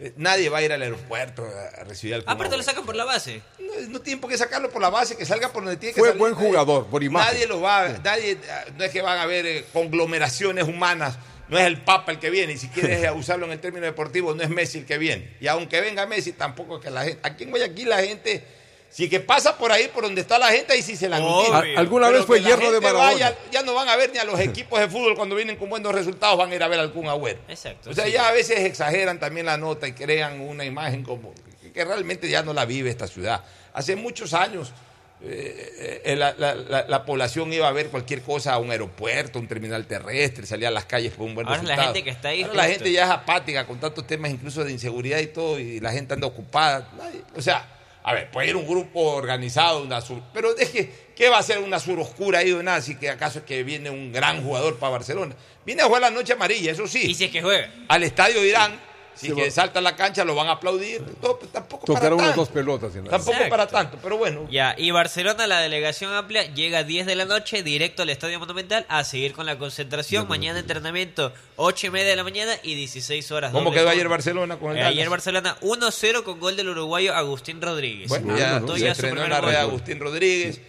Eh, 0.00 0.12
Nadie 0.16 0.50
va 0.50 0.58
a 0.58 0.62
ir 0.62 0.72
al 0.72 0.82
aeropuerto 0.82 1.44
a 1.46 1.80
a 1.80 1.84
recibir 1.84 2.14
al 2.16 2.24
Kun 2.24 2.32
Aparte 2.34 2.56
lo 2.58 2.62
sacan 2.62 2.84
por 2.84 2.94
la 2.94 3.04
base. 3.06 3.40
No, 3.58 3.72
no 3.88 4.00
tienen 4.00 4.20
por 4.20 4.30
qué 4.30 4.36
sacarlo 4.36 4.70
por 4.70 4.82
la 4.82 4.90
base, 4.90 5.16
que 5.16 5.24
salga 5.24 5.50
por 5.50 5.64
donde 5.64 5.78
tiene 5.78 5.94
que 5.94 6.00
Fue 6.00 6.08
salir. 6.10 6.20
buen 6.20 6.34
jugador, 6.34 6.86
por 6.86 7.02
imagen. 7.02 7.32
Nadie 7.32 7.46
lo 7.46 7.62
va, 7.62 7.88
nadie, 8.04 8.36
no 8.76 8.84
es 8.84 8.90
que 8.90 9.00
van 9.00 9.16
a 9.18 9.22
haber 9.22 9.46
eh, 9.46 9.64
conglomeraciones 9.72 10.64
humanas. 10.68 11.16
No 11.48 11.58
es 11.58 11.64
el 11.64 11.80
Papa 11.80 12.12
el 12.12 12.18
que 12.18 12.28
viene, 12.28 12.52
y 12.52 12.58
si 12.58 12.68
quieres 12.68 13.10
usarlo 13.16 13.46
en 13.46 13.52
el 13.52 13.60
término 13.60 13.86
deportivo, 13.86 14.34
no 14.34 14.42
es 14.42 14.50
Messi 14.50 14.80
el 14.80 14.84
que 14.84 14.98
viene. 14.98 15.34
Y 15.40 15.46
aunque 15.46 15.80
venga 15.80 16.04
Messi, 16.04 16.32
tampoco 16.32 16.76
es 16.76 16.84
que 16.84 16.90
la 16.90 17.04
gente. 17.04 17.20
Aquí 17.22 17.44
en 17.44 17.50
Guayaquil 17.50 17.88
la 17.88 18.02
gente, 18.02 18.44
si 18.90 19.08
que 19.08 19.20
pasa 19.20 19.56
por 19.58 19.70
ahí, 19.70 19.88
por 19.88 20.02
donde 20.04 20.20
está 20.22 20.38
la 20.38 20.48
gente, 20.48 20.72
ahí 20.72 20.82
sí 20.82 20.96
se 20.96 21.08
la 21.08 21.16
aglutina. 21.16 21.62
Alguna 21.78 22.06
Pero 22.06 22.18
vez 22.18 22.26
fue 22.26 22.40
hierro 22.40 22.72
de 22.72 22.80
Maradona. 22.80 23.04
vaya, 23.12 23.38
ya 23.52 23.62
no 23.62 23.74
van 23.74 23.88
a 23.88 23.96
ver 23.96 24.10
ni 24.12 24.18
a 24.18 24.24
los 24.24 24.40
equipos 24.40 24.80
de 24.80 24.88
fútbol 24.88 25.14
cuando 25.14 25.34
vienen 25.36 25.56
con 25.56 25.68
buenos 25.68 25.94
resultados, 25.94 26.36
van 26.38 26.50
a 26.50 26.54
ir 26.54 26.62
a 26.62 26.68
ver 26.68 26.80
al 26.80 26.92
Kun 26.92 27.06
Agüero. 27.08 27.38
Exacto. 27.48 27.90
O 27.90 27.94
sea, 27.94 28.06
sí. 28.06 28.12
ya 28.12 28.28
a 28.28 28.32
veces 28.32 28.60
exageran 28.60 29.20
también 29.20 29.46
la 29.46 29.56
nota 29.58 29.86
y 29.86 29.92
crean 29.92 30.40
una 30.40 30.64
imagen 30.64 31.02
como 31.02 31.32
que, 31.74 31.84
realmente 31.84 32.28
ya 32.28 32.42
no 32.42 32.52
la 32.52 32.64
vive 32.64 32.90
esta 32.90 33.06
ciudad. 33.06 33.44
Hace 33.74 33.94
muchos 33.94 34.32
años 34.34 34.72
eh, 35.20 36.00
eh, 36.04 36.16
la, 36.16 36.32
la- 36.38 36.54
la- 36.54 36.86
la 36.86 37.04
población 37.04 37.52
iba 37.52 37.66
a 37.68 37.72
ver 37.72 37.88
cualquier 37.88 38.22
cosa 38.22 38.52
a 38.54 38.58
un 38.58 38.70
aeropuerto, 38.70 39.38
un 39.40 39.48
terminal 39.48 39.84
terrestre, 39.86 40.46
salía 40.46 40.68
a 40.68 40.70
las 40.70 40.84
calles 40.84 41.12
por 41.12 41.26
un 41.26 41.34
buen 41.34 41.46
Ahora 41.46 41.58
la 41.58 41.62
resultado. 41.62 41.88
gente 41.94 42.04
que 42.04 42.10
está 42.10 42.28
ahí, 42.28 42.42
Ahora 42.44 42.54
la 42.54 42.64
gente 42.68 42.92
ya 42.92 43.04
es 43.04 43.10
apática 43.10 43.66
con 43.66 43.80
tantos 43.80 44.06
temas 44.06 44.30
incluso 44.30 44.64
de 44.64 44.70
inseguridad 44.72 45.18
y 45.18 45.26
todo, 45.26 45.58
y 45.58 45.80
la 45.80 45.92
gente 45.92 46.14
anda 46.14 46.26
ocupada. 46.28 46.88
Nadie- 46.96 47.22
o 47.36 47.42
sea, 47.42 47.66
a 48.08 48.14
ver, 48.14 48.30
puede 48.30 48.48
ir 48.48 48.56
un 48.56 48.66
grupo 48.66 49.00
organizado, 49.00 49.82
una 49.82 50.00
sur, 50.00 50.22
pero 50.32 50.56
es 50.56 50.70
que, 50.70 50.90
¿qué 51.14 51.28
va 51.28 51.36
a 51.36 51.40
hacer 51.40 51.58
una 51.58 51.78
sur 51.78 52.00
oscura 52.00 52.38
ahí 52.38 52.50
de 52.50 52.62
nada? 52.62 52.80
Si 52.80 52.96
que 52.96 53.10
acaso 53.10 53.40
es 53.40 53.44
que 53.44 53.62
viene 53.62 53.90
un 53.90 54.14
gran 54.14 54.42
jugador 54.42 54.78
para 54.78 54.92
Barcelona. 54.92 55.34
Viene 55.66 55.82
a 55.82 55.84
jugar 55.84 56.00
la 56.00 56.10
noche 56.10 56.32
amarilla, 56.32 56.72
eso 56.72 56.86
sí 56.86 57.02
Y 57.02 57.14
si 57.14 57.24
es 57.26 57.30
que 57.30 57.42
juega. 57.42 57.70
al 57.86 58.02
estadio 58.02 58.42
irán, 58.42 58.80
Si 59.18 59.32
que 59.34 59.50
salta 59.50 59.78
a 59.80 59.82
la 59.82 59.96
cancha 59.96 60.24
lo 60.24 60.34
van 60.34 60.48
a 60.48 60.52
aplaudir. 60.52 61.02
Todo, 61.20 61.38
pues, 61.38 61.50
tampoco 61.52 61.84
Tocaron 61.86 62.18
para 62.18 62.28
tanto. 62.30 62.40
dos 62.42 62.48
pelotas. 62.50 62.92
Tampoco 62.92 63.30
Exacto. 63.32 63.48
para 63.50 63.66
tanto, 63.66 63.98
pero 64.02 64.16
bueno. 64.16 64.46
Ya, 64.50 64.74
y 64.78 64.90
Barcelona, 64.90 65.46
la 65.46 65.60
delegación 65.60 66.12
amplia, 66.12 66.44
llega 66.54 66.78
a 66.78 66.84
10 66.84 67.06
de 67.06 67.14
la 67.16 67.24
noche 67.24 67.62
directo 67.62 68.02
al 68.02 68.10
Estadio 68.10 68.38
Monumental 68.38 68.86
a 68.88 69.04
seguir 69.04 69.32
con 69.32 69.46
la 69.46 69.58
concentración. 69.58 70.28
Mañana 70.28 70.58
entrenamiento 70.58 71.32
8 71.56 71.86
y 71.88 71.90
media 71.90 72.08
de 72.10 72.16
la 72.16 72.24
mañana 72.24 72.52
y 72.62 72.74
16 72.74 73.30
horas. 73.32 73.52
¿Cómo 73.52 73.72
quedó 73.72 73.88
ayer 73.88 74.08
Barcelona 74.08 74.58
con 74.58 74.72
el 74.72 74.78
Eh? 74.78 74.82
Ayer 74.84 75.08
Barcelona 75.10 75.56
1-0 75.60 76.22
con 76.22 76.38
gol 76.40 76.56
del 76.56 76.68
uruguayo 76.68 77.14
Agustín 77.14 77.60
Rodríguez. 77.60 78.08
Bueno, 78.08 78.36
ya 78.38 78.56
Anotó 78.56 78.74
se 78.74 78.80
ya 78.80 78.94
su 78.94 79.02
estrenó 79.02 79.24
en 79.24 79.30
la 79.30 79.40
red. 79.40 79.54
Agustín 79.56 79.98
Rodríguez. 80.00 80.60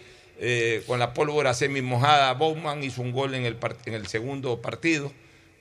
eh, 0.42 0.84
con 0.88 1.00
la 1.00 1.14
pólvora 1.14 1.54
semi 1.54 1.82
mojada, 1.82 2.32
Bowman 2.34 2.82
hizo 2.84 3.02
un 3.02 3.12
gol 3.12 3.36
en 3.36 3.46
el, 3.46 3.58
en 3.86 3.94
el 3.94 4.08
segundo 4.08 4.62
partido. 4.62 5.12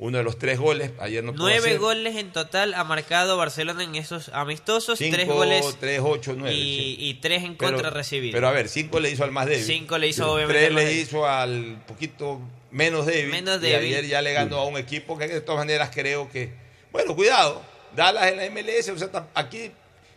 Uno 0.01 0.19
de 0.19 0.25
los 0.25 0.39
tres 0.39 0.61
goles. 0.61 0.93
Ayer 1.01 1.25
no 1.25 1.33
pudo 1.33 1.43
Nueve 1.45 1.59
hacer. 1.71 1.79
goles 1.81 2.17
en 2.17 2.31
total 2.33 2.75
ha 2.75 2.85
marcado 2.85 3.37
Barcelona 3.37 3.83
en 3.83 3.97
esos 3.97 4.29
amistosos. 4.29 4.97
Cinco, 4.99 5.17
tres 5.17 5.27
goles 5.29 5.77
tres, 5.81 6.01
ocho, 6.05 6.35
nueve, 6.37 6.55
y, 6.55 6.79
sí. 6.79 6.97
y 7.01 7.15
tres 7.15 7.43
en 7.43 7.57
Pero- 7.57 7.73
contra 7.73 7.91
recibidos. 7.91 8.35
Pero 8.35 8.47
a 8.49 8.53
ver, 8.53 8.69
cinco 8.69 9.01
le 9.01 9.11
hizo 9.11 9.25
al 9.25 9.33
más 9.33 9.47
débil. 9.47 9.65
Cinco 9.65 9.99
le 9.99 10.07
hizo, 10.09 10.25
Sí. 10.25 10.31
obviamente, 10.31 10.61
Tres 10.61 10.73
le 10.75 10.85
débil. 10.85 10.99
hizo 11.03 11.27
al 11.27 11.83
poquito 11.89 12.41
menos 12.71 13.07
débil. 13.07 13.33
Menos 13.33 13.57
y 13.59 13.61
débil. 13.61 13.87
ayer 13.87 14.07
ya 14.07 14.23
le 14.23 14.33
ganó 14.33 14.59
a 14.59 14.67
un 14.67 14.77
equipo 14.79 15.19
que 15.19 15.27
de 15.27 15.41
todas 15.41 15.59
maneras 15.59 15.91
creo 15.93 16.31
que. 16.31 16.53
Bueno, 16.93 17.17
cuidado. 17.17 17.61
Dallas 17.97 18.29
en 18.31 18.37
la 18.37 18.45
MLS, 18.51 18.91
o 18.93 18.99
sea, 18.99 19.09
aquí 19.35 19.73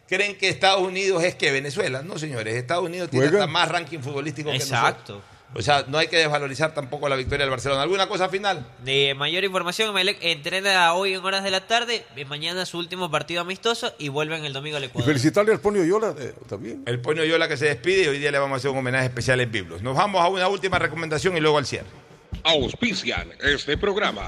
creen 0.08 0.38
que 0.38 0.50
Estados 0.50 0.82
Unidos 0.82 1.24
es 1.24 1.34
que 1.34 1.52
Venezuela. 1.52 2.04
No, 2.04 2.20
señores. 2.20 2.54
Estados 2.56 2.86
Unidos 2.86 3.10
tiene 3.10 3.26
hasta 3.26 3.48
más 3.48 3.68
ranking 3.70 4.00
futbolístico 4.00 4.52
Exacto. 4.52 4.74
que 5.06 5.14
nosotros. 5.14 5.31
O 5.54 5.62
sea, 5.62 5.84
no 5.88 5.98
hay 5.98 6.08
que 6.08 6.18
desvalorizar 6.18 6.74
tampoco 6.74 7.10
la 7.10 7.18
victoria 7.18 7.44
del 7.44 7.50
Barcelona. 7.50 7.82
¿Alguna 7.82 8.08
cosa 8.08 8.30
final? 8.30 8.66
De 8.86 9.14
mayor 9.16 9.44
información, 9.44 9.90
Emelec 9.90 10.18
entrena 10.22 10.94
hoy 10.94 11.14
en 11.14 11.26
horas 11.26 11.44
de 11.44 11.52
la 11.52 11.68
tarde, 11.68 12.06
mañana 12.28 12.66
su 12.66 12.78
último 12.78 13.12
partido 13.12 13.42
amistoso 13.42 13.94
y 14.00 14.08
vuelven 14.08 14.46
el 14.46 14.54
domingo 14.54 14.78
al 14.78 14.84
Y 14.84 14.86
Ecuador. 14.86 15.08
felicitarle 15.08 15.52
al 15.52 15.60
Ponio 15.60 15.84
Yola 15.84 16.16
eh, 16.18 16.34
también. 16.48 16.84
El 16.86 17.02
Poño 17.02 17.26
Yola 17.26 17.50
que 17.50 17.58
se 17.58 17.66
despide 17.66 18.04
y 18.06 18.08
hoy 18.08 18.20
día 18.20 18.32
le 18.32 18.40
vamos 18.40 18.56
a 18.56 18.58
hacer 18.60 18.72
un 18.72 18.78
homenaje 18.78 19.06
especial 19.08 19.42
en 19.42 19.52
Biblos. 19.52 19.82
Nos 19.82 19.96
vamos 19.98 20.22
a 20.22 20.30
una 20.30 20.48
última 20.48 20.80
recomendación 20.80 21.36
y 21.36 21.42
luego 21.42 21.58
al 21.58 21.66
cierre. 21.66 21.88
Auspician 22.44 23.30
este 23.42 23.78
programa. 23.78 24.28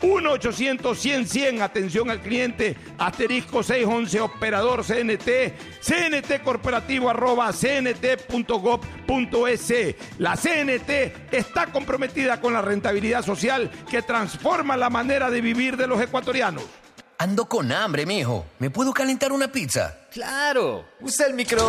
1-800-100-100, 0.00 1.60
atención 1.60 2.10
al 2.10 2.20
cliente, 2.20 2.76
asterisco 2.98 3.62
611, 3.62 4.20
operador 4.20 4.84
CNT, 4.84 5.54
CNT 5.80 6.42
corporativo 6.42 7.10
arroba 7.10 7.52
cnt.gov.es. 7.52 8.34
La 10.18 10.36
CNT 10.36 10.90
está 11.32 11.66
comprometida 11.66 12.40
con 12.40 12.52
la 12.52 12.62
rentabilidad 12.62 13.24
social 13.24 13.70
que 13.90 14.02
transforma 14.02 14.76
la 14.76 14.90
manera 14.90 15.30
de 15.30 15.40
vivir 15.40 15.76
de 15.76 15.86
los 15.86 16.00
ecuatorianos. 16.00 16.64
Ando 17.18 17.44
con 17.46 17.70
hambre, 17.70 18.06
mijo. 18.06 18.46
¿Me 18.58 18.70
puedo 18.70 18.94
calentar 18.94 19.30
una 19.30 19.52
pizza? 19.52 19.98
Claro, 20.10 20.86
usa 21.00 21.26
el 21.26 21.34
micro. 21.34 21.68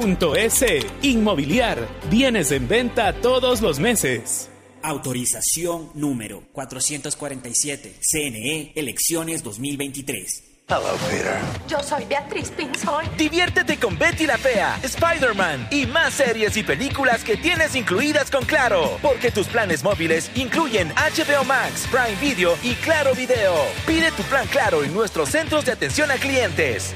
S. 0.01 0.79
Inmobiliar. 1.03 1.77
Bienes 2.09 2.51
en 2.51 2.67
venta 2.67 3.13
todos 3.21 3.61
los 3.61 3.79
meses. 3.79 4.49
Autorización 4.81 5.91
número 5.93 6.41
447. 6.53 7.97
CNE, 8.01 8.71
elecciones 8.75 9.43
2023. 9.43 10.65
Hello, 10.67 10.97
Peter. 11.07 11.37
Yo 11.67 11.83
soy 11.83 12.05
Beatriz 12.05 12.49
Pinzón. 12.49 13.05
Diviértete 13.15 13.77
con 13.77 13.95
Betty 13.99 14.25
la 14.25 14.39
Fea, 14.39 14.79
Spider-Man 14.81 15.67
y 15.69 15.85
más 15.85 16.13
series 16.13 16.57
y 16.57 16.63
películas 16.63 17.23
que 17.23 17.37
tienes 17.37 17.75
incluidas 17.75 18.31
con 18.31 18.43
Claro. 18.45 18.97
Porque 19.03 19.29
tus 19.29 19.47
planes 19.47 19.83
móviles 19.83 20.31
incluyen 20.33 20.89
HBO 20.95 21.43
Max, 21.43 21.87
Prime 21.91 22.19
Video 22.19 22.57
y 22.63 22.73
Claro 22.75 23.13
Video. 23.13 23.53
Pide 23.85 24.11
tu 24.13 24.23
plan 24.23 24.47
Claro 24.47 24.83
en 24.83 24.93
nuestros 24.95 25.29
centros 25.29 25.65
de 25.65 25.73
atención 25.73 26.09
a 26.09 26.15
clientes. 26.15 26.95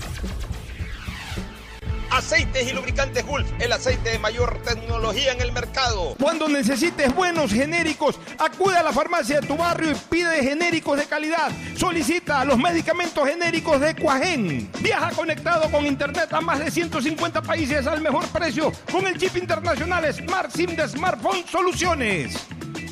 Aceites 2.11 2.69
y 2.69 2.73
lubricantes 2.73 3.25
Gulf, 3.25 3.47
el 3.59 3.71
aceite 3.71 4.09
de 4.09 4.19
mayor 4.19 4.61
tecnología 4.63 5.31
en 5.31 5.41
el 5.41 5.53
mercado. 5.53 6.15
Cuando 6.19 6.49
necesites 6.49 7.15
buenos 7.15 7.51
genéricos, 7.53 8.19
acude 8.37 8.75
a 8.75 8.83
la 8.83 8.91
farmacia 8.91 9.39
de 9.39 9.47
tu 9.47 9.55
barrio 9.55 9.91
y 9.91 9.95
pide 10.09 10.43
genéricos 10.43 10.99
de 10.99 11.05
calidad. 11.05 11.49
Solicita 11.75 12.43
los 12.43 12.57
medicamentos 12.57 13.25
genéricos 13.27 13.79
de 13.79 13.95
Cuajén. 13.95 14.69
Viaja 14.81 15.11
conectado 15.11 15.71
con 15.71 15.85
internet 15.85 16.33
a 16.33 16.41
más 16.41 16.59
de 16.59 16.69
150 16.69 17.41
países 17.43 17.87
al 17.87 18.01
mejor 18.01 18.27
precio 18.27 18.73
con 18.91 19.07
el 19.07 19.17
chip 19.17 19.37
internacional 19.37 20.13
Smart 20.13 20.51
SIM 20.51 20.75
de 20.75 20.89
Smartphone 20.89 21.45
Soluciones. 21.49 22.35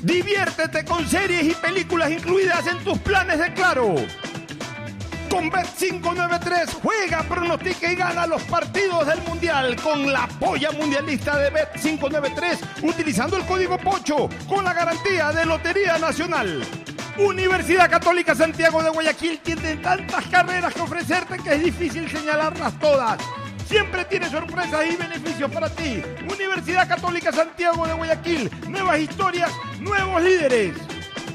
Diviértete 0.02 0.86
con 0.86 1.06
series 1.06 1.44
y 1.44 1.54
películas 1.56 2.10
incluidas 2.10 2.66
en 2.68 2.78
tus 2.86 2.98
planes 3.00 3.38
de 3.40 3.54
Claro. 3.54 3.96
Con 5.30 5.52
Bet593 5.52 6.82
juega, 6.82 7.24
pronostica 7.24 7.92
y 7.92 7.96
gana 7.96 8.26
los 8.26 8.42
partidos 8.44 9.06
del 9.06 9.22
Mundial 9.22 9.76
con 9.76 10.12
la 10.12 10.28
polla 10.40 10.72
mundialista 10.72 11.38
de 11.38 11.52
Bet593 11.54 12.84
utilizando 12.84 13.38
el 13.38 13.46
código 13.46 13.78
POCHO 13.78 14.28
con 14.48 14.66
la 14.66 14.74
garantía 14.74 15.32
de 15.32 15.46
Lotería 15.46 16.00
Nacional. 16.00 16.64
Universidad 17.18 17.90
Católica 17.90 18.34
Santiago 18.34 18.82
de 18.82 18.90
Guayaquil 18.90 19.40
tiene 19.40 19.76
tantas 19.76 20.26
carreras 20.28 20.74
que 20.74 20.82
ofrecerte 20.82 21.38
que 21.38 21.54
es 21.54 21.64
difícil 21.64 22.10
señalarlas 22.10 22.80
todas. 22.80 23.20
Siempre 23.68 24.06
tiene 24.06 24.30
sorpresas 24.30 24.84
y 24.92 24.96
beneficios 24.96 25.52
para 25.52 25.70
ti. 25.70 26.02
Universidad 26.34 26.88
Católica 26.88 27.32
Santiago 27.32 27.86
de 27.86 27.94
Guayaquil. 27.94 28.50
Nuevas 28.68 29.00
historias, 29.00 29.52
nuevos 29.80 30.24
líderes. 30.24 30.74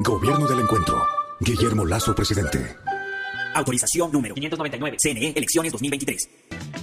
Gobierno 0.00 0.46
del 0.46 0.60
Encuentro. 0.60 1.06
Guillermo 1.40 1.84
Lazo, 1.84 2.14
presidente. 2.14 2.76
Autorización 3.54 4.10
número 4.12 4.34
599. 4.34 4.96
CNE, 4.98 5.32
elecciones 5.36 5.72
2023. 5.72 6.28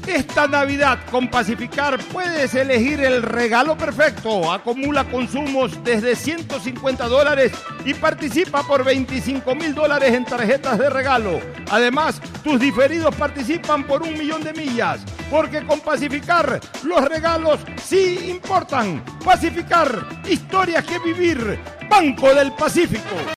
Esta 0.07 0.47
Navidad 0.47 0.99
con 1.09 1.29
Pacificar 1.29 1.99
puedes 2.11 2.53
elegir 2.53 2.99
el 2.99 3.23
regalo 3.23 3.77
perfecto. 3.77 4.51
Acumula 4.51 5.05
consumos 5.05 5.83
desde 5.83 6.15
150 6.15 7.07
dólares 7.07 7.51
y 7.85 7.93
participa 7.93 8.61
por 8.67 8.83
25 8.83 9.55
mil 9.55 9.73
dólares 9.73 10.13
en 10.13 10.25
tarjetas 10.25 10.77
de 10.77 10.89
regalo. 10.89 11.39
Además, 11.71 12.21
tus 12.43 12.59
diferidos 12.59 13.15
participan 13.15 13.87
por 13.87 14.03
un 14.03 14.13
millón 14.17 14.43
de 14.43 14.53
millas. 14.53 15.01
Porque 15.29 15.65
con 15.65 15.79
Pacificar 15.81 16.59
los 16.83 17.01
regalos 17.05 17.59
sí 17.83 18.29
importan. 18.29 19.03
Pacificar, 19.23 20.21
historias 20.29 20.85
que 20.85 20.99
vivir. 20.99 21.59
Banco 21.89 22.33
del 22.33 22.51
Pacífico. 22.53 23.15